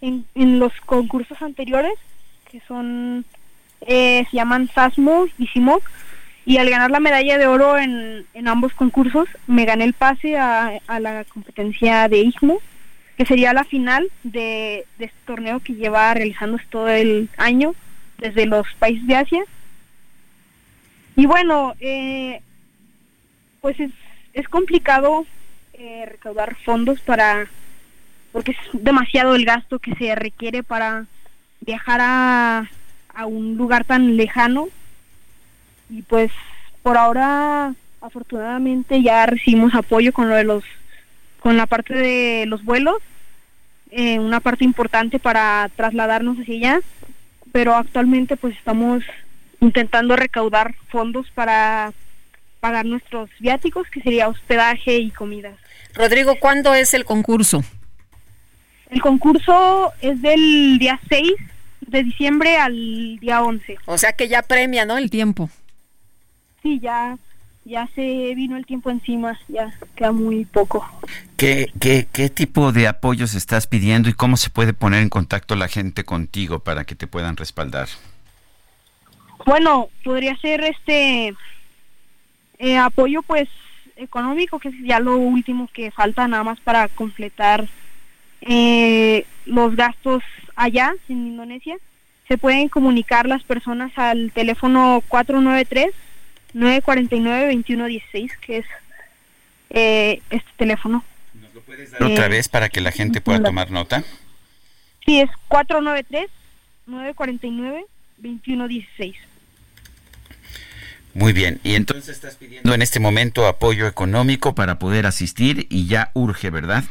en, 0.00 0.24
en 0.34 0.58
los 0.58 0.72
concursos 0.86 1.40
anteriores, 1.42 1.94
que 2.50 2.60
son, 2.66 3.24
eh, 3.82 4.24
se 4.30 4.36
llaman 4.36 4.68
SASMO 4.74 5.26
y 5.38 5.46
CIMOC, 5.48 5.82
y 6.44 6.58
al 6.58 6.70
ganar 6.70 6.90
la 6.90 7.00
medalla 7.00 7.38
de 7.38 7.46
oro 7.46 7.78
en, 7.78 8.26
en 8.34 8.48
ambos 8.48 8.72
concursos, 8.72 9.28
me 9.46 9.64
gané 9.64 9.84
el 9.84 9.94
pase 9.94 10.36
a, 10.36 10.80
a 10.86 11.00
la 11.00 11.24
competencia 11.24 12.08
de 12.08 12.18
IGMO, 12.18 12.58
que 13.16 13.26
sería 13.26 13.52
la 13.52 13.64
final 13.64 14.10
de, 14.24 14.86
de 14.98 15.04
este 15.04 15.18
torneo 15.26 15.60
que 15.60 15.74
lleva 15.74 16.14
realizándose 16.14 16.64
todo 16.70 16.88
el 16.88 17.28
año 17.36 17.74
desde 18.18 18.46
los 18.46 18.66
países 18.78 19.06
de 19.06 19.16
Asia. 19.16 19.44
Y 21.14 21.26
bueno, 21.26 21.74
eh, 21.78 22.40
pues 23.62 23.78
es, 23.80 23.92
es 24.34 24.48
complicado 24.48 25.24
eh, 25.72 26.04
recaudar 26.06 26.56
fondos 26.56 27.00
para, 27.00 27.46
porque 28.32 28.50
es 28.50 28.58
demasiado 28.72 29.34
el 29.34 29.46
gasto 29.46 29.78
que 29.78 29.94
se 29.94 30.14
requiere 30.14 30.62
para 30.62 31.06
viajar 31.60 32.00
a, 32.02 32.70
a 33.14 33.26
un 33.26 33.56
lugar 33.56 33.84
tan 33.84 34.16
lejano. 34.16 34.68
Y 35.88 36.02
pues 36.02 36.30
por 36.82 36.98
ahora, 36.98 37.74
afortunadamente, 38.00 39.00
ya 39.00 39.24
recibimos 39.26 39.74
apoyo 39.74 40.12
con 40.12 40.28
lo 40.28 40.34
de 40.34 40.44
los, 40.44 40.64
con 41.38 41.56
la 41.56 41.66
parte 41.66 41.94
de 41.94 42.46
los 42.46 42.64
vuelos, 42.64 42.96
eh, 43.90 44.18
una 44.18 44.40
parte 44.40 44.64
importante 44.64 45.20
para 45.20 45.70
trasladarnos 45.76 46.38
hacia 46.38 46.56
allá, 46.56 46.80
pero 47.52 47.74
actualmente 47.74 48.36
pues 48.36 48.56
estamos 48.56 49.04
intentando 49.60 50.16
recaudar 50.16 50.74
fondos 50.88 51.30
para 51.30 51.92
pagar 52.62 52.86
nuestros 52.86 53.28
viáticos, 53.40 53.88
que 53.88 54.00
sería 54.00 54.28
hospedaje 54.28 54.96
y 54.98 55.10
comidas. 55.10 55.58
Rodrigo, 55.94 56.36
¿cuándo 56.38 56.74
es 56.74 56.94
el 56.94 57.04
concurso? 57.04 57.64
El 58.88 59.02
concurso 59.02 59.92
es 60.00 60.22
del 60.22 60.78
día 60.78 61.00
6 61.08 61.32
de 61.80 62.04
diciembre 62.04 62.56
al 62.58 63.18
día 63.18 63.42
11. 63.42 63.78
O 63.86 63.98
sea 63.98 64.12
que 64.12 64.28
ya 64.28 64.42
premia, 64.42 64.86
¿no? 64.86 64.96
El 64.96 65.10
tiempo. 65.10 65.50
Sí, 66.62 66.78
ya 66.78 67.18
ya 67.64 67.88
se 67.96 68.32
vino 68.36 68.56
el 68.56 68.64
tiempo 68.64 68.90
encima, 68.90 69.38
ya 69.48 69.72
queda 69.96 70.12
muy 70.12 70.44
poco. 70.44 70.88
¿Qué, 71.36 71.72
qué, 71.80 72.06
qué 72.12 72.28
tipo 72.28 72.70
de 72.70 72.86
apoyos 72.86 73.34
estás 73.34 73.66
pidiendo 73.66 74.08
y 74.08 74.12
cómo 74.12 74.36
se 74.36 74.50
puede 74.50 74.72
poner 74.72 75.02
en 75.02 75.08
contacto 75.08 75.56
la 75.56 75.66
gente 75.66 76.04
contigo 76.04 76.60
para 76.60 76.84
que 76.84 76.94
te 76.94 77.08
puedan 77.08 77.36
respaldar? 77.36 77.88
Bueno, 79.46 79.88
podría 80.04 80.36
ser 80.36 80.62
este 80.62 81.34
eh, 82.62 82.78
apoyo 82.78 83.20
pues 83.22 83.48
económico, 83.96 84.60
que 84.60 84.68
es 84.68 84.74
ya 84.82 85.00
lo 85.00 85.18
último 85.18 85.68
que 85.72 85.90
falta 85.90 86.28
nada 86.28 86.44
más 86.44 86.60
para 86.60 86.86
completar 86.88 87.68
eh, 88.40 89.26
los 89.46 89.74
gastos 89.74 90.22
allá 90.54 90.94
en 91.08 91.26
Indonesia. 91.26 91.74
Se 92.28 92.38
pueden 92.38 92.68
comunicar 92.68 93.26
las 93.26 93.42
personas 93.42 93.90
al 93.96 94.30
teléfono 94.30 95.02
493-949-2116, 96.54 98.30
que 98.40 98.58
es 98.58 98.66
eh, 99.70 100.22
este 100.30 100.50
teléfono. 100.56 101.02
¿Nos 101.34 101.52
lo 101.52 101.62
puedes 101.62 101.90
dar 101.90 102.04
otra 102.04 102.28
vez 102.28 102.48
para 102.48 102.68
que 102.68 102.80
la 102.80 102.92
gente 102.92 103.20
pueda 103.20 103.42
tomar 103.42 103.72
nota? 103.72 104.04
Sí, 105.04 105.20
es 105.20 105.30
493 105.48 106.30
949-2116. 106.88 109.16
Muy 111.14 111.32
bien, 111.32 111.60
y 111.62 111.74
entonces 111.74 112.08
estás 112.08 112.36
pidiendo 112.36 112.72
en 112.72 112.80
este 112.80 112.98
momento 112.98 113.46
apoyo 113.46 113.86
económico 113.86 114.54
para 114.54 114.78
poder 114.78 115.06
asistir 115.06 115.66
y 115.68 115.86
ya 115.86 116.10
urge, 116.14 116.50
¿verdad? 116.50 116.84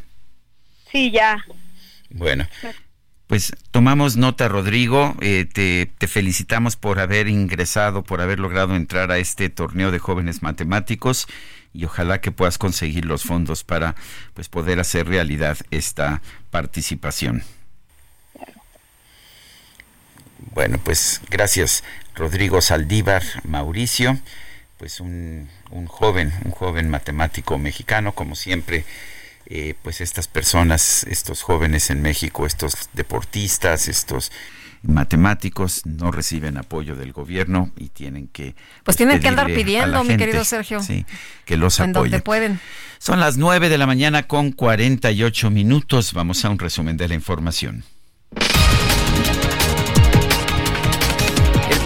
Sí, 0.91 1.11
ya. 1.11 1.43
Bueno, 2.09 2.47
pues 3.27 3.53
tomamos 3.71 4.17
nota, 4.17 4.47
Rodrigo. 4.47 5.15
Eh, 5.21 5.47
te, 5.51 5.89
te, 5.97 6.07
felicitamos 6.07 6.75
por 6.75 6.99
haber 6.99 7.27
ingresado, 7.29 8.03
por 8.03 8.21
haber 8.21 8.39
logrado 8.39 8.75
entrar 8.75 9.11
a 9.11 9.17
este 9.17 9.49
torneo 9.49 9.89
de 9.91 9.99
jóvenes 9.99 10.43
matemáticos 10.43 11.27
y 11.73 11.85
ojalá 11.85 12.21
que 12.21 12.31
puedas 12.31 12.57
conseguir 12.57 13.05
los 13.05 13.23
fondos 13.23 13.63
para 13.63 13.95
pues 14.33 14.49
poder 14.49 14.79
hacer 14.79 15.07
realidad 15.07 15.57
esta 15.71 16.21
participación. 16.49 17.43
Bueno, 20.53 20.79
pues 20.83 21.21
gracias 21.29 21.83
Rodrigo 22.15 22.61
Saldívar 22.61 23.23
Mauricio, 23.43 24.19
pues 24.77 24.99
un, 24.99 25.47
un 25.69 25.85
joven, 25.85 26.33
un 26.43 26.51
joven 26.51 26.89
matemático 26.89 27.57
mexicano, 27.57 28.13
como 28.13 28.35
siempre, 28.35 28.83
eh, 29.45 29.75
pues 29.81 30.01
estas 30.01 30.27
personas, 30.27 31.03
estos 31.05 31.41
jóvenes 31.43 31.89
en 31.89 32.01
México, 32.01 32.45
estos 32.45 32.89
deportistas, 32.93 33.87
estos 33.87 34.31
matemáticos 34.83 35.85
no 35.85 36.11
reciben 36.11 36.57
apoyo 36.57 36.95
del 36.95 37.13
gobierno 37.13 37.71
y 37.77 37.89
tienen 37.89 38.27
que 38.27 38.55
pues 38.83 38.97
tienen 38.97 39.19
que 39.19 39.27
andar 39.27 39.45
pidiendo 39.45 40.03
mi 40.03 40.17
querido 40.17 40.43
Sergio 40.43 40.81
sí, 40.81 41.05
que 41.45 41.55
los 41.55 41.79
en 41.79 41.91
apoyen. 41.91 42.11
donde 42.11 42.23
pueden. 42.23 42.59
Son 42.97 43.19
las 43.19 43.37
9 43.37 43.69
de 43.69 43.77
la 43.77 43.85
mañana 43.85 44.23
con 44.23 44.51
48 44.51 45.51
minutos. 45.51 46.13
Vamos 46.13 46.43
a 46.45 46.49
un 46.49 46.57
resumen 46.57 46.97
de 46.97 47.07
la 47.07 47.13
información 47.13 47.83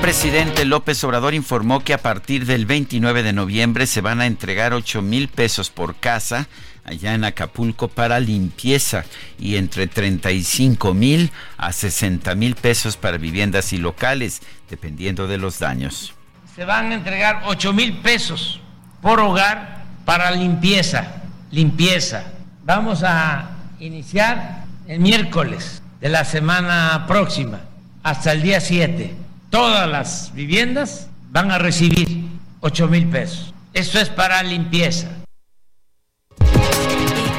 presidente 0.05 0.65
López 0.65 1.03
Obrador 1.03 1.33
informó 1.33 1.79
que 1.83 1.91
a 1.91 1.97
partir 1.97 2.45
del 2.45 2.67
29 2.67 3.23
de 3.23 3.33
noviembre 3.33 3.87
se 3.87 4.01
van 4.01 4.21
a 4.21 4.27
entregar 4.27 4.71
8 4.71 5.01
mil 5.01 5.29
pesos 5.29 5.71
por 5.71 5.95
casa 5.95 6.47
allá 6.83 7.15
en 7.15 7.23
Acapulco 7.23 7.87
para 7.87 8.19
limpieza 8.19 9.03
y 9.39 9.55
entre 9.55 9.87
35 9.87 10.93
mil 10.93 11.31
a 11.57 11.73
60 11.73 12.35
mil 12.35 12.53
pesos 12.53 12.97
para 12.97 13.17
viviendas 13.17 13.73
y 13.73 13.79
locales, 13.79 14.43
dependiendo 14.69 15.25
de 15.25 15.39
los 15.39 15.57
daños. 15.57 16.13
Se 16.55 16.65
van 16.65 16.91
a 16.91 16.93
entregar 16.93 17.41
8 17.47 17.73
mil 17.73 17.97
pesos 17.97 18.61
por 19.01 19.19
hogar 19.19 19.85
para 20.05 20.29
limpieza, 20.29 21.23
limpieza. 21.49 22.25
Vamos 22.63 23.01
a 23.01 23.55
iniciar 23.79 24.65
el 24.87 24.99
miércoles 24.99 25.81
de 25.99 26.09
la 26.09 26.25
semana 26.25 27.05
próxima 27.07 27.61
hasta 28.03 28.33
el 28.33 28.43
día 28.43 28.61
7. 28.61 29.24
Todas 29.55 29.89
las 29.89 30.33
viviendas 30.35 31.07
van 31.31 31.49
a 31.49 31.57
recibir 31.57 32.25
8 32.59 32.89
mil 32.89 33.07
pesos. 33.07 33.53
Esto 33.73 34.01
es 34.01 34.09
para 34.09 34.43
limpieza 34.43 35.07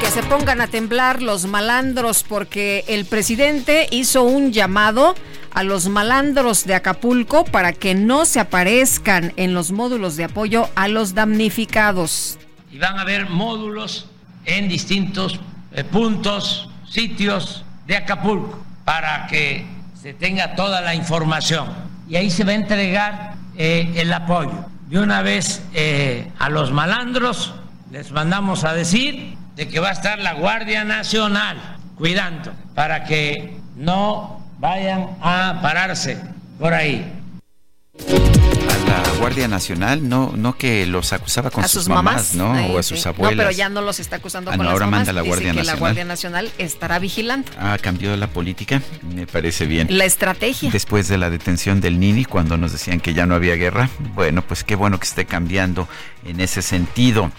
que 0.01 0.09
se 0.09 0.23
pongan 0.23 0.59
a 0.61 0.67
temblar 0.67 1.21
los 1.21 1.45
malandros 1.45 2.23
porque 2.23 2.83
el 2.87 3.05
presidente 3.05 3.87
hizo 3.91 4.23
un 4.23 4.51
llamado 4.51 5.13
a 5.53 5.61
los 5.61 5.89
malandros 5.89 6.65
de 6.65 6.73
Acapulco 6.73 7.45
para 7.45 7.71
que 7.71 7.93
no 7.93 8.25
se 8.25 8.39
aparezcan 8.39 9.31
en 9.37 9.53
los 9.53 9.71
módulos 9.71 10.15
de 10.15 10.23
apoyo 10.23 10.69
a 10.73 10.87
los 10.87 11.13
damnificados. 11.13 12.39
Y 12.71 12.79
van 12.79 12.97
a 12.97 13.01
haber 13.03 13.29
módulos 13.29 14.09
en 14.45 14.67
distintos 14.67 15.39
eh, 15.71 15.83
puntos, 15.83 16.67
sitios 16.89 17.63
de 17.85 17.95
Acapulco 17.95 18.65
para 18.85 19.27
que 19.27 19.67
se 20.01 20.15
tenga 20.15 20.55
toda 20.55 20.81
la 20.81 20.95
información. 20.95 21.86
Y 22.07 22.15
ahí 22.15 22.29
se 22.29 22.43
va 22.43 22.51
a 22.51 22.55
entregar 22.55 23.33
eh, 23.57 23.91
el 23.95 24.13
apoyo. 24.13 24.65
De 24.87 24.99
una 24.99 25.21
vez 25.21 25.63
eh, 25.73 26.31
a 26.39 26.49
los 26.49 26.71
malandros 26.71 27.53
les 27.91 28.11
mandamos 28.11 28.63
a 28.63 28.73
decir 28.73 29.37
de 29.55 29.67
que 29.67 29.79
va 29.79 29.89
a 29.89 29.93
estar 29.93 30.19
la 30.19 30.33
Guardia 30.33 30.83
Nacional 30.83 31.57
cuidando 31.97 32.53
para 32.75 33.03
que 33.03 33.57
no 33.75 34.41
vayan 34.59 35.17
a 35.21 35.59
pararse 35.61 36.17
por 36.59 36.73
ahí. 36.73 37.16
A 38.05 38.87
la 38.87 39.19
Guardia 39.19 39.47
Nacional, 39.47 40.07
no, 40.07 40.33
no 40.35 40.57
que 40.57 40.85
los 40.85 41.11
acusaba 41.13 41.49
con 41.49 41.63
a 41.63 41.67
sus, 41.67 41.89
mamás, 41.89 42.35
¿no? 42.35 42.51
o 42.67 42.77
a 42.77 42.83
sus 42.83 43.05
abuelas. 43.05 43.35
No, 43.35 43.43
pero 43.43 43.51
ya 43.51 43.69
no 43.69 43.81
los 43.81 43.99
está 43.99 44.17
acusando 44.17 44.51
ah, 44.51 44.53
con 44.53 44.59
no, 44.59 44.63
las 44.65 44.73
ahora 44.73 44.85
mamás. 44.85 44.99
manda 44.99 45.13
la 45.13 45.21
Guardia 45.21 45.51
Dice 45.51 45.57
Nacional. 45.57 45.65
que 45.65 45.75
la 45.75 45.79
Guardia 45.79 46.05
Nacional 46.05 46.51
estará 46.57 46.99
vigilando. 46.99 47.51
Ah, 47.59 47.77
cambió 47.81 48.15
la 48.15 48.27
política, 48.27 48.81
me 49.13 49.27
parece 49.27 49.65
bien. 49.65 49.87
La 49.89 50.05
estrategia. 50.05 50.69
Después 50.71 51.07
de 51.07 51.17
la 51.17 51.29
detención 51.29 51.81
del 51.81 51.99
Nini, 51.99 52.23
cuando 52.25 52.57
nos 52.57 52.71
decían 52.71 52.99
que 52.99 53.13
ya 53.13 53.25
no 53.25 53.35
había 53.35 53.55
guerra, 53.55 53.89
bueno, 54.15 54.41
pues 54.41 54.63
qué 54.63 54.75
bueno 54.75 54.99
que 54.99 55.07
esté 55.07 55.25
cambiando 55.25 55.87
en 56.25 56.39
ese 56.39 56.61
sentido. 56.61 57.31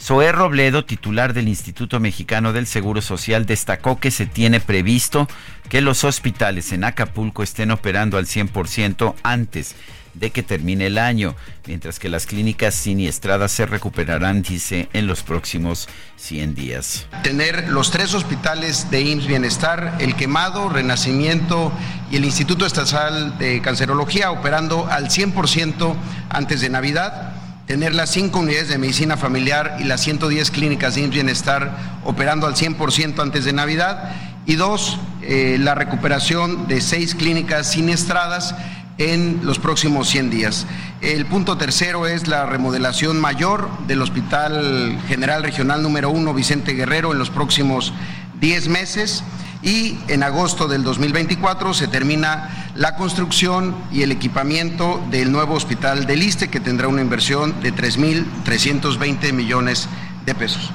Zoé 0.00 0.30
Robledo, 0.30 0.84
titular 0.84 1.32
del 1.32 1.48
Instituto 1.48 2.00
Mexicano 2.00 2.52
del 2.52 2.66
Seguro 2.66 3.00
Social, 3.00 3.46
destacó 3.46 3.98
que 3.98 4.10
se 4.10 4.26
tiene 4.26 4.60
previsto 4.60 5.26
que 5.68 5.80
los 5.80 6.04
hospitales 6.04 6.72
en 6.72 6.84
Acapulco 6.84 7.42
estén 7.42 7.70
operando 7.70 8.18
al 8.18 8.26
100% 8.26 9.14
antes 9.22 9.74
de 10.14 10.30
que 10.30 10.42
termine 10.42 10.86
el 10.86 10.98
año, 10.98 11.34
mientras 11.66 11.98
que 11.98 12.08
las 12.08 12.26
clínicas 12.26 12.74
siniestradas 12.74 13.52
se 13.52 13.66
recuperarán, 13.66 14.42
dice, 14.42 14.88
en 14.92 15.06
los 15.06 15.22
próximos 15.22 15.88
100 16.16 16.54
días. 16.54 17.06
Tener 17.22 17.68
los 17.68 17.90
tres 17.90 18.14
hospitales 18.14 18.90
de 18.90 19.02
IMSS 19.02 19.26
Bienestar, 19.26 19.96
el 19.98 20.14
Quemado, 20.14 20.68
Renacimiento 20.68 21.72
y 22.10 22.16
el 22.16 22.24
Instituto 22.24 22.64
Estatal 22.64 23.36
de 23.38 23.60
Cancerología 23.60 24.30
operando 24.30 24.86
al 24.90 25.08
100% 25.08 25.94
antes 26.30 26.60
de 26.60 26.70
Navidad 26.70 27.45
tener 27.66 27.94
las 27.94 28.10
cinco 28.10 28.38
unidades 28.38 28.68
de 28.68 28.78
medicina 28.78 29.16
familiar 29.16 29.76
y 29.80 29.84
las 29.84 30.00
110 30.02 30.50
clínicas 30.50 30.94
de 30.94 31.08
bienestar 31.08 31.76
operando 32.04 32.46
al 32.46 32.54
100% 32.54 33.20
antes 33.20 33.44
de 33.44 33.52
Navidad. 33.52 34.12
Y 34.46 34.54
dos, 34.54 34.98
eh, 35.22 35.56
la 35.58 35.74
recuperación 35.74 36.68
de 36.68 36.80
seis 36.80 37.16
clínicas 37.16 37.68
siniestradas 37.68 38.54
en 38.98 39.40
los 39.42 39.58
próximos 39.58 40.08
100 40.08 40.30
días. 40.30 40.66
El 41.00 41.26
punto 41.26 41.58
tercero 41.58 42.06
es 42.06 42.28
la 42.28 42.46
remodelación 42.46 43.20
mayor 43.20 43.68
del 43.88 44.00
Hospital 44.00 44.98
General 45.08 45.42
Regional 45.42 45.82
número 45.82 46.10
1 46.10 46.32
Vicente 46.32 46.72
Guerrero 46.72 47.12
en 47.12 47.18
los 47.18 47.30
próximos 47.30 47.92
10 48.40 48.68
meses 48.68 49.24
y 49.66 49.98
en 50.06 50.22
agosto 50.22 50.68
del 50.68 50.84
2024 50.84 51.74
se 51.74 51.88
termina 51.88 52.70
la 52.76 52.94
construcción 52.94 53.74
y 53.90 54.02
el 54.02 54.12
equipamiento 54.12 55.04
del 55.10 55.32
nuevo 55.32 55.54
hospital 55.54 56.06
del 56.06 56.22
ISTE 56.22 56.48
que 56.48 56.60
tendrá 56.60 56.86
una 56.86 57.02
inversión 57.02 57.60
de 57.60 57.74
3.320 57.74 59.32
millones 59.32 59.88
de 60.24 60.34
pesos. 60.36 60.70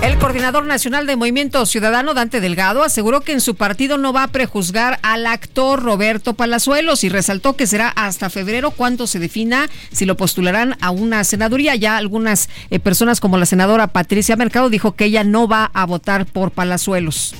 El 0.00 0.16
coordinador 0.16 0.64
nacional 0.64 1.06
de 1.06 1.16
Movimiento 1.16 1.66
Ciudadano, 1.66 2.14
Dante 2.14 2.40
Delgado, 2.40 2.84
aseguró 2.84 3.20
que 3.20 3.32
en 3.32 3.40
su 3.40 3.56
partido 3.56 3.98
no 3.98 4.12
va 4.12 4.22
a 4.22 4.28
prejuzgar 4.28 5.00
al 5.02 5.26
actor 5.26 5.82
Roberto 5.82 6.34
Palazuelos 6.34 7.02
y 7.02 7.08
resaltó 7.08 7.56
que 7.56 7.66
será 7.66 7.88
hasta 7.88 8.30
febrero 8.30 8.70
cuando 8.70 9.08
se 9.08 9.18
defina 9.18 9.68
si 9.90 10.06
lo 10.06 10.16
postularán 10.16 10.76
a 10.80 10.90
una 10.90 11.24
senaduría. 11.24 11.74
Ya 11.74 11.96
algunas 11.96 12.48
eh, 12.70 12.78
personas 12.78 13.20
como 13.20 13.38
la 13.38 13.46
senadora 13.46 13.88
Patricia 13.88 14.36
Mercado 14.36 14.70
dijo 14.70 14.92
que 14.92 15.06
ella 15.06 15.24
no 15.24 15.48
va 15.48 15.70
a 15.74 15.84
votar 15.84 16.26
por 16.26 16.52
Palazuelos. 16.52 17.34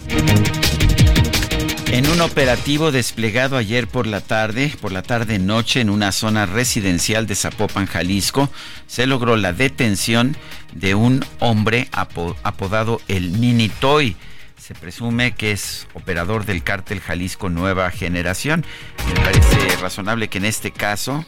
En 1.99 2.09
un 2.09 2.21
operativo 2.21 2.93
desplegado 2.93 3.57
ayer 3.57 3.89
por 3.89 4.07
la 4.07 4.21
tarde, 4.21 4.73
por 4.81 4.93
la 4.93 5.03
tarde 5.03 5.41
noche 5.41 5.81
en 5.81 5.91
una 5.91 6.13
zona 6.13 6.47
residencial 6.47 7.27
de 7.27 7.35
Zapopan, 7.35 7.87
Jalisco, 7.87 8.49
se 8.87 9.09
logró 9.09 9.37
la 9.37 9.53
detención 9.53 10.37
de 10.73 10.95
un 10.95 11.25
hombre 11.41 11.89
apodado 11.91 13.01
el 13.09 13.33
Mini 13.33 13.69
Toy. 13.69 14.15
Se 14.57 14.77
presume 14.77 15.33
que 15.33 15.51
es 15.51 15.89
operador 15.93 16.45
del 16.45 16.63
cártel 16.63 17.01
Jalisco 17.01 17.49
Nueva 17.49 17.91
Generación. 17.91 18.65
Me 19.09 19.15
parece 19.21 19.77
razonable 19.81 20.29
que 20.29 20.39
en 20.39 20.45
este 20.45 20.71
caso, 20.71 21.27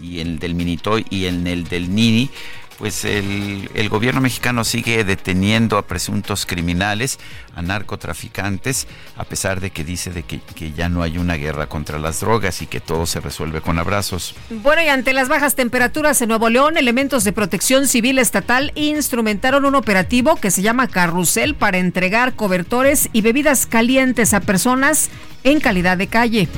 y 0.00 0.20
el 0.20 0.38
del 0.38 0.54
Minitoy 0.54 1.04
y 1.10 1.26
en 1.26 1.48
el 1.48 1.64
del 1.64 1.92
Nini, 1.92 2.30
pues 2.78 3.04
el, 3.04 3.88
gobierno 3.88 4.20
mexicano 4.20 4.64
sigue 4.64 5.04
deteniendo 5.04 5.78
a 5.78 5.86
presuntos 5.86 6.44
criminales, 6.44 7.18
a 7.54 7.62
narcotraficantes, 7.62 8.86
a 9.16 9.24
pesar 9.24 9.60
de 9.60 9.70
que 9.70 9.84
dice 9.84 10.10
de 10.10 10.22
que, 10.22 10.40
que, 10.40 10.72
ya 10.72 10.88
no 10.88 11.02
hay 11.02 11.18
una 11.18 11.34
guerra 11.34 11.68
contra 11.68 11.98
las 11.98 12.20
drogas 12.20 12.60
y 12.62 12.66
que 12.66 12.80
todo 12.80 13.06
se 13.06 13.20
resuelve 13.20 13.60
con 13.60 13.78
abrazos. 13.78 14.34
Bueno, 14.50 14.82
y 14.82 14.88
ante 14.88 15.12
las 15.12 15.28
bajas 15.28 15.54
temperaturas 15.54 16.20
en 16.20 16.28
Nuevo 16.28 16.48
León, 16.48 16.76
elementos 16.76 17.24
de 17.24 17.32
protección 17.32 17.88
civil 17.88 18.18
estatal 18.18 18.72
instrumentaron 18.74 19.64
un 19.64 19.74
operativo 19.74 20.36
que 20.36 20.50
se 20.50 20.62
llama 20.62 20.88
Carrusel 20.88 21.54
para 21.54 21.78
entregar 21.78 22.34
cobertores 22.34 23.08
y 23.12 23.22
bebidas 23.22 23.66
calientes 23.66 24.34
a 24.34 24.40
personas 24.40 25.08
en 25.44 25.60
calidad 25.60 25.96
de 25.96 26.08
calle. 26.08 26.48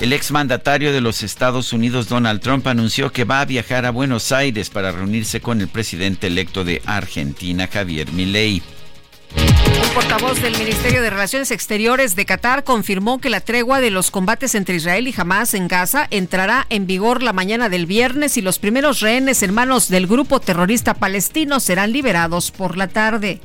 El 0.00 0.12
exmandatario 0.12 0.92
de 0.92 1.00
los 1.00 1.24
Estados 1.24 1.72
Unidos, 1.72 2.08
Donald 2.08 2.40
Trump, 2.40 2.68
anunció 2.68 3.10
que 3.12 3.24
va 3.24 3.40
a 3.40 3.44
viajar 3.44 3.84
a 3.84 3.90
Buenos 3.90 4.30
Aires 4.30 4.70
para 4.70 4.92
reunirse 4.92 5.40
con 5.40 5.60
el 5.60 5.66
presidente 5.66 6.28
electo 6.28 6.62
de 6.62 6.80
Argentina, 6.86 7.66
Javier 7.66 8.12
Milei. 8.12 8.62
Un 9.36 9.94
portavoz 9.94 10.40
del 10.40 10.56
Ministerio 10.56 11.02
de 11.02 11.10
Relaciones 11.10 11.50
Exteriores 11.50 12.14
de 12.14 12.26
Qatar 12.26 12.62
confirmó 12.62 13.20
que 13.20 13.28
la 13.28 13.40
tregua 13.40 13.80
de 13.80 13.90
los 13.90 14.12
combates 14.12 14.54
entre 14.54 14.76
Israel 14.76 15.08
y 15.08 15.14
Hamas 15.16 15.54
en 15.54 15.66
Gaza 15.66 16.06
entrará 16.10 16.66
en 16.70 16.86
vigor 16.86 17.20
la 17.24 17.32
mañana 17.32 17.68
del 17.68 17.86
viernes 17.86 18.36
y 18.36 18.40
los 18.40 18.60
primeros 18.60 19.00
rehenes 19.00 19.42
en 19.42 19.52
manos 19.52 19.88
del 19.88 20.06
grupo 20.06 20.38
terrorista 20.38 20.94
palestino 20.94 21.58
serán 21.58 21.90
liberados 21.90 22.52
por 22.52 22.76
la 22.76 22.86
tarde. 22.86 23.40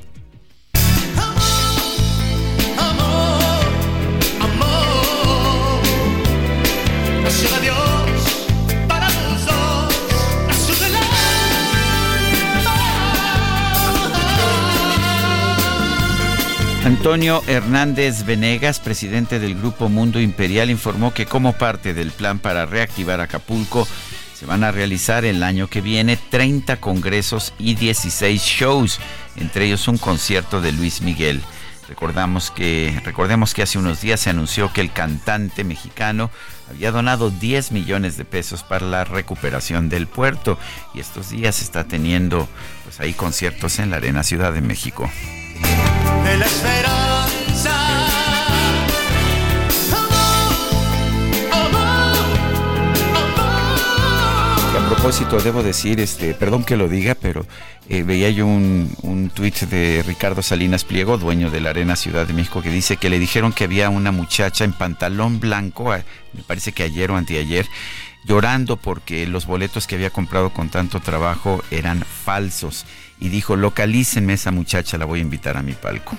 Antonio 16.85 17.43
Hernández 17.47 18.25
Venegas, 18.25 18.79
presidente 18.79 19.39
del 19.39 19.55
Grupo 19.55 19.89
Mundo 19.89 20.21
Imperial, 20.21 20.69
informó 20.69 21.13
que 21.13 21.25
como 21.25 21.53
parte 21.53 21.93
del 21.93 22.11
plan 22.11 22.39
para 22.39 22.65
reactivar 22.65 23.19
Acapulco, 23.19 23.87
se 24.33 24.45
van 24.45 24.63
a 24.63 24.71
realizar 24.71 25.23
el 25.23 25.43
año 25.43 25.67
que 25.67 25.81
viene 25.81 26.17
30 26.17 26.81
congresos 26.81 27.53
y 27.57 27.75
16 27.75 28.41
shows, 28.41 28.99
entre 29.37 29.65
ellos 29.65 29.87
un 29.87 29.97
concierto 29.97 30.61
de 30.61 30.71
Luis 30.73 31.01
Miguel. 31.01 31.41
Recordamos 31.87 32.51
que, 32.51 32.99
recordemos 33.03 33.53
que 33.53 33.63
hace 33.63 33.77
unos 33.77 34.01
días 34.01 34.19
se 34.19 34.29
anunció 34.29 34.71
que 34.71 34.81
el 34.81 34.91
cantante 34.91 35.63
mexicano 35.63 36.31
había 36.69 36.91
donado 36.91 37.29
10 37.29 37.71
millones 37.71 38.17
de 38.17 38.25
pesos 38.25 38.63
para 38.63 38.85
la 38.85 39.03
recuperación 39.03 39.89
del 39.89 40.07
puerto 40.07 40.57
y 40.93 40.99
estos 40.99 41.29
días 41.29 41.61
está 41.61 41.83
teniendo 41.83 42.47
pues 42.83 42.99
ahí 42.99 43.13
conciertos 43.13 43.79
en 43.79 43.89
la 43.91 43.97
Arena 43.97 44.23
Ciudad 44.23 44.53
de 44.53 44.61
México 44.61 45.09
propósito, 55.03 55.37
debo 55.41 55.63
decir, 55.63 55.99
este, 55.99 56.33
perdón 56.33 56.63
que 56.63 56.77
lo 56.77 56.87
diga, 56.87 57.13
pero 57.13 57.45
eh, 57.89 58.03
veía 58.03 58.29
yo 58.29 58.47
un, 58.47 58.89
un 59.01 59.29
tuit 59.29 59.53
de 59.63 60.01
Ricardo 60.07 60.41
Salinas 60.41 60.85
Pliego, 60.85 61.17
dueño 61.17 61.51
de 61.51 61.59
la 61.59 61.71
Arena 61.71 61.97
Ciudad 61.97 62.25
de 62.25 62.31
México, 62.31 62.61
que 62.61 62.69
dice 62.69 62.95
que 62.95 63.09
le 63.09 63.19
dijeron 63.19 63.51
que 63.51 63.65
había 63.65 63.89
una 63.89 64.13
muchacha 64.13 64.63
en 64.63 64.71
pantalón 64.71 65.41
blanco, 65.41 65.89
me 66.31 66.43
parece 66.47 66.71
que 66.71 66.83
ayer 66.83 67.11
o 67.11 67.17
anteayer, 67.17 67.67
llorando 68.23 68.77
porque 68.77 69.27
los 69.27 69.45
boletos 69.45 69.87
que 69.87 69.95
había 69.95 70.09
comprado 70.09 70.51
con 70.53 70.69
tanto 70.69 71.01
trabajo 71.01 71.61
eran 71.69 72.05
falsos 72.05 72.85
y 73.19 73.27
dijo, 73.27 73.57
localícenme 73.57 74.31
esa 74.31 74.51
muchacha, 74.51 74.97
la 74.97 75.03
voy 75.03 75.19
a 75.19 75.23
invitar 75.23 75.57
a 75.57 75.63
mi 75.63 75.73
palco. 75.73 76.15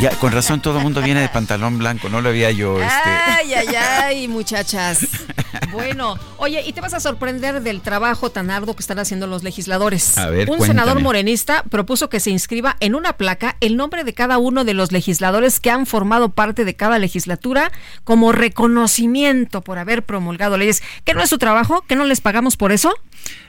Ya, 0.00 0.10
con 0.10 0.30
razón 0.30 0.60
todo 0.60 0.76
el 0.76 0.84
mundo 0.84 1.00
viene 1.00 1.20
de 1.20 1.28
pantalón 1.28 1.78
blanco, 1.78 2.10
no 2.10 2.20
lo 2.20 2.28
había 2.28 2.50
yo. 2.50 2.76
Este... 2.80 2.92
Ay, 3.08 3.54
ay, 3.54 3.74
ay, 3.76 4.28
muchachas. 4.28 5.06
Bueno, 5.72 6.18
oye, 6.36 6.62
y 6.66 6.72
te 6.72 6.80
vas 6.80 6.94
a 6.94 7.00
sorprender 7.00 7.62
del 7.62 7.80
trabajo 7.80 8.30
tan 8.30 8.50
arduo 8.50 8.74
que 8.74 8.80
están 8.80 8.98
haciendo 8.98 9.26
los 9.26 9.42
legisladores. 9.42 10.16
A 10.16 10.28
ver, 10.28 10.50
Un 10.50 10.58
cuéntame. 10.58 10.66
senador 10.80 11.02
morenista 11.02 11.64
propuso 11.64 12.08
que 12.08 12.20
se 12.20 12.30
inscriba 12.30 12.76
en 12.80 12.94
una 12.94 13.14
placa 13.14 13.56
el 13.60 13.76
nombre 13.76 14.04
de 14.04 14.12
cada 14.14 14.38
uno 14.38 14.64
de 14.64 14.74
los 14.74 14.92
legisladores 14.92 15.60
que 15.60 15.70
han 15.70 15.86
formado 15.86 16.30
parte 16.30 16.64
de 16.64 16.76
cada 16.76 16.98
legislatura 16.98 17.72
como 18.04 18.32
reconocimiento 18.32 19.60
por 19.62 19.78
haber 19.78 20.02
promulgado 20.02 20.56
leyes. 20.56 20.82
¿Que 21.04 21.14
no 21.14 21.22
es 21.22 21.30
su 21.30 21.38
trabajo? 21.38 21.82
¿Que 21.88 21.96
no 21.96 22.04
les 22.04 22.20
pagamos 22.20 22.56
por 22.56 22.72
eso? 22.72 22.94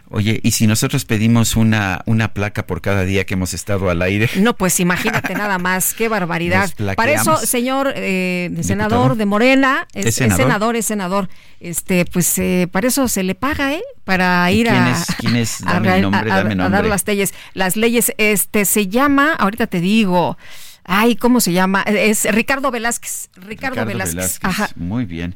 Oye, 0.10 0.40
¿y 0.42 0.52
si 0.52 0.68
nosotros 0.68 1.04
pedimos 1.04 1.58
una, 1.58 2.02
una 2.06 2.34
placa 2.34 2.66
por 2.66 2.82
cada 2.82 3.04
día 3.04 3.26
que 3.26 3.34
hemos 3.34 3.54
estado 3.54 3.90
al 3.90 4.02
aire? 4.02 4.30
No, 4.38 4.56
pues 4.56 4.80
imagínate 4.80 5.34
nada 5.34 5.58
más, 5.58 5.94
qué 5.94 6.08
barbaridad. 6.08 6.70
Para 6.96 7.12
eso, 7.12 7.36
señor 7.38 7.92
eh, 7.96 8.50
senador 8.62 9.18
de 9.18 9.26
Morena, 9.26 9.86
es, 9.94 10.06
¿Es 10.06 10.22
es 10.22 10.36
senador? 10.36 10.78
es 10.78 10.86
senador, 10.86 11.30
este, 11.60 12.06
pues 12.06 12.38
eh, 12.40 12.70
para 12.72 12.88
eso 12.88 13.10
se 13.10 13.24
le 13.24 13.36
paga, 13.36 13.74
¿eh? 13.74 13.84
Para 14.06 14.50
¿Y 14.50 14.60
ir 14.62 14.68
quién 14.68 14.84
a, 14.84 14.92
es? 14.92 15.06
¿Quién 15.18 15.36
es? 15.36 15.62
Dame 15.62 16.02
nombre, 16.02 16.30
dame 16.30 16.64
a 16.64 16.70
dar 16.70 16.86
las 16.86 17.06
leyes. 17.06 17.34
Las 17.54 17.76
leyes, 17.76 18.14
este, 18.18 18.64
se 18.64 18.88
llama, 18.88 19.34
ahorita 19.34 19.68
te 19.68 19.82
digo, 19.82 20.38
ay, 20.86 21.18
¿cómo 21.18 21.42
se 21.42 21.52
llama? 21.52 21.82
Es 21.82 22.24
Ricardo 22.34 22.72
Velázquez, 22.72 23.30
Ricardo, 23.36 23.86
Velázquez. 23.86 24.40
Ajá. 24.42 24.70
Muy 24.78 25.04
bien. 25.04 25.36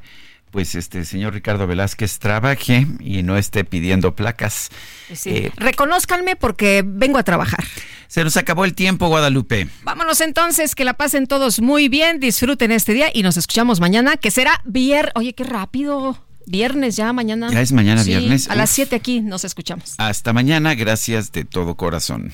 Pues 0.51 0.75
este 0.75 1.05
señor 1.05 1.33
Ricardo 1.33 1.65
Velázquez 1.65 2.19
trabaje 2.19 2.85
y 2.99 3.23
no 3.23 3.37
esté 3.37 3.63
pidiendo 3.63 4.15
placas. 4.15 4.69
Sí. 5.13 5.29
Eh, 5.29 5.51
Reconózcanme 5.55 6.35
porque 6.35 6.83
vengo 6.85 7.17
a 7.17 7.23
trabajar. 7.23 7.63
se 8.07 8.23
nos 8.25 8.35
acabó 8.35 8.65
el 8.65 8.73
tiempo, 8.73 9.07
Guadalupe. 9.07 9.69
Vámonos 9.83 10.19
entonces, 10.19 10.75
que 10.75 10.83
la 10.83 10.93
pasen 10.95 11.27
todos 11.27 11.61
muy 11.61 11.87
bien, 11.87 12.19
disfruten 12.19 12.73
este 12.73 12.93
día 12.93 13.07
y 13.13 13.23
nos 13.23 13.37
escuchamos 13.37 13.79
mañana, 13.79 14.17
que 14.17 14.29
será 14.29 14.61
viernes. 14.65 15.13
Oye, 15.15 15.33
qué 15.33 15.45
rápido. 15.45 16.17
Viernes 16.47 16.95
ya, 16.97 17.13
mañana. 17.13 17.49
Ya 17.51 17.61
es 17.61 17.71
mañana 17.71 18.03
Sí, 18.03 18.09
viernes. 18.09 18.49
A 18.49 18.55
las 18.55 18.71
Uf. 18.71 18.75
7 18.75 18.95
aquí 18.97 19.21
nos 19.21 19.45
escuchamos. 19.45 19.93
Hasta 19.99 20.33
mañana, 20.33 20.75
gracias 20.75 21.31
de 21.31 21.45
todo 21.45 21.75
corazón. 21.75 22.33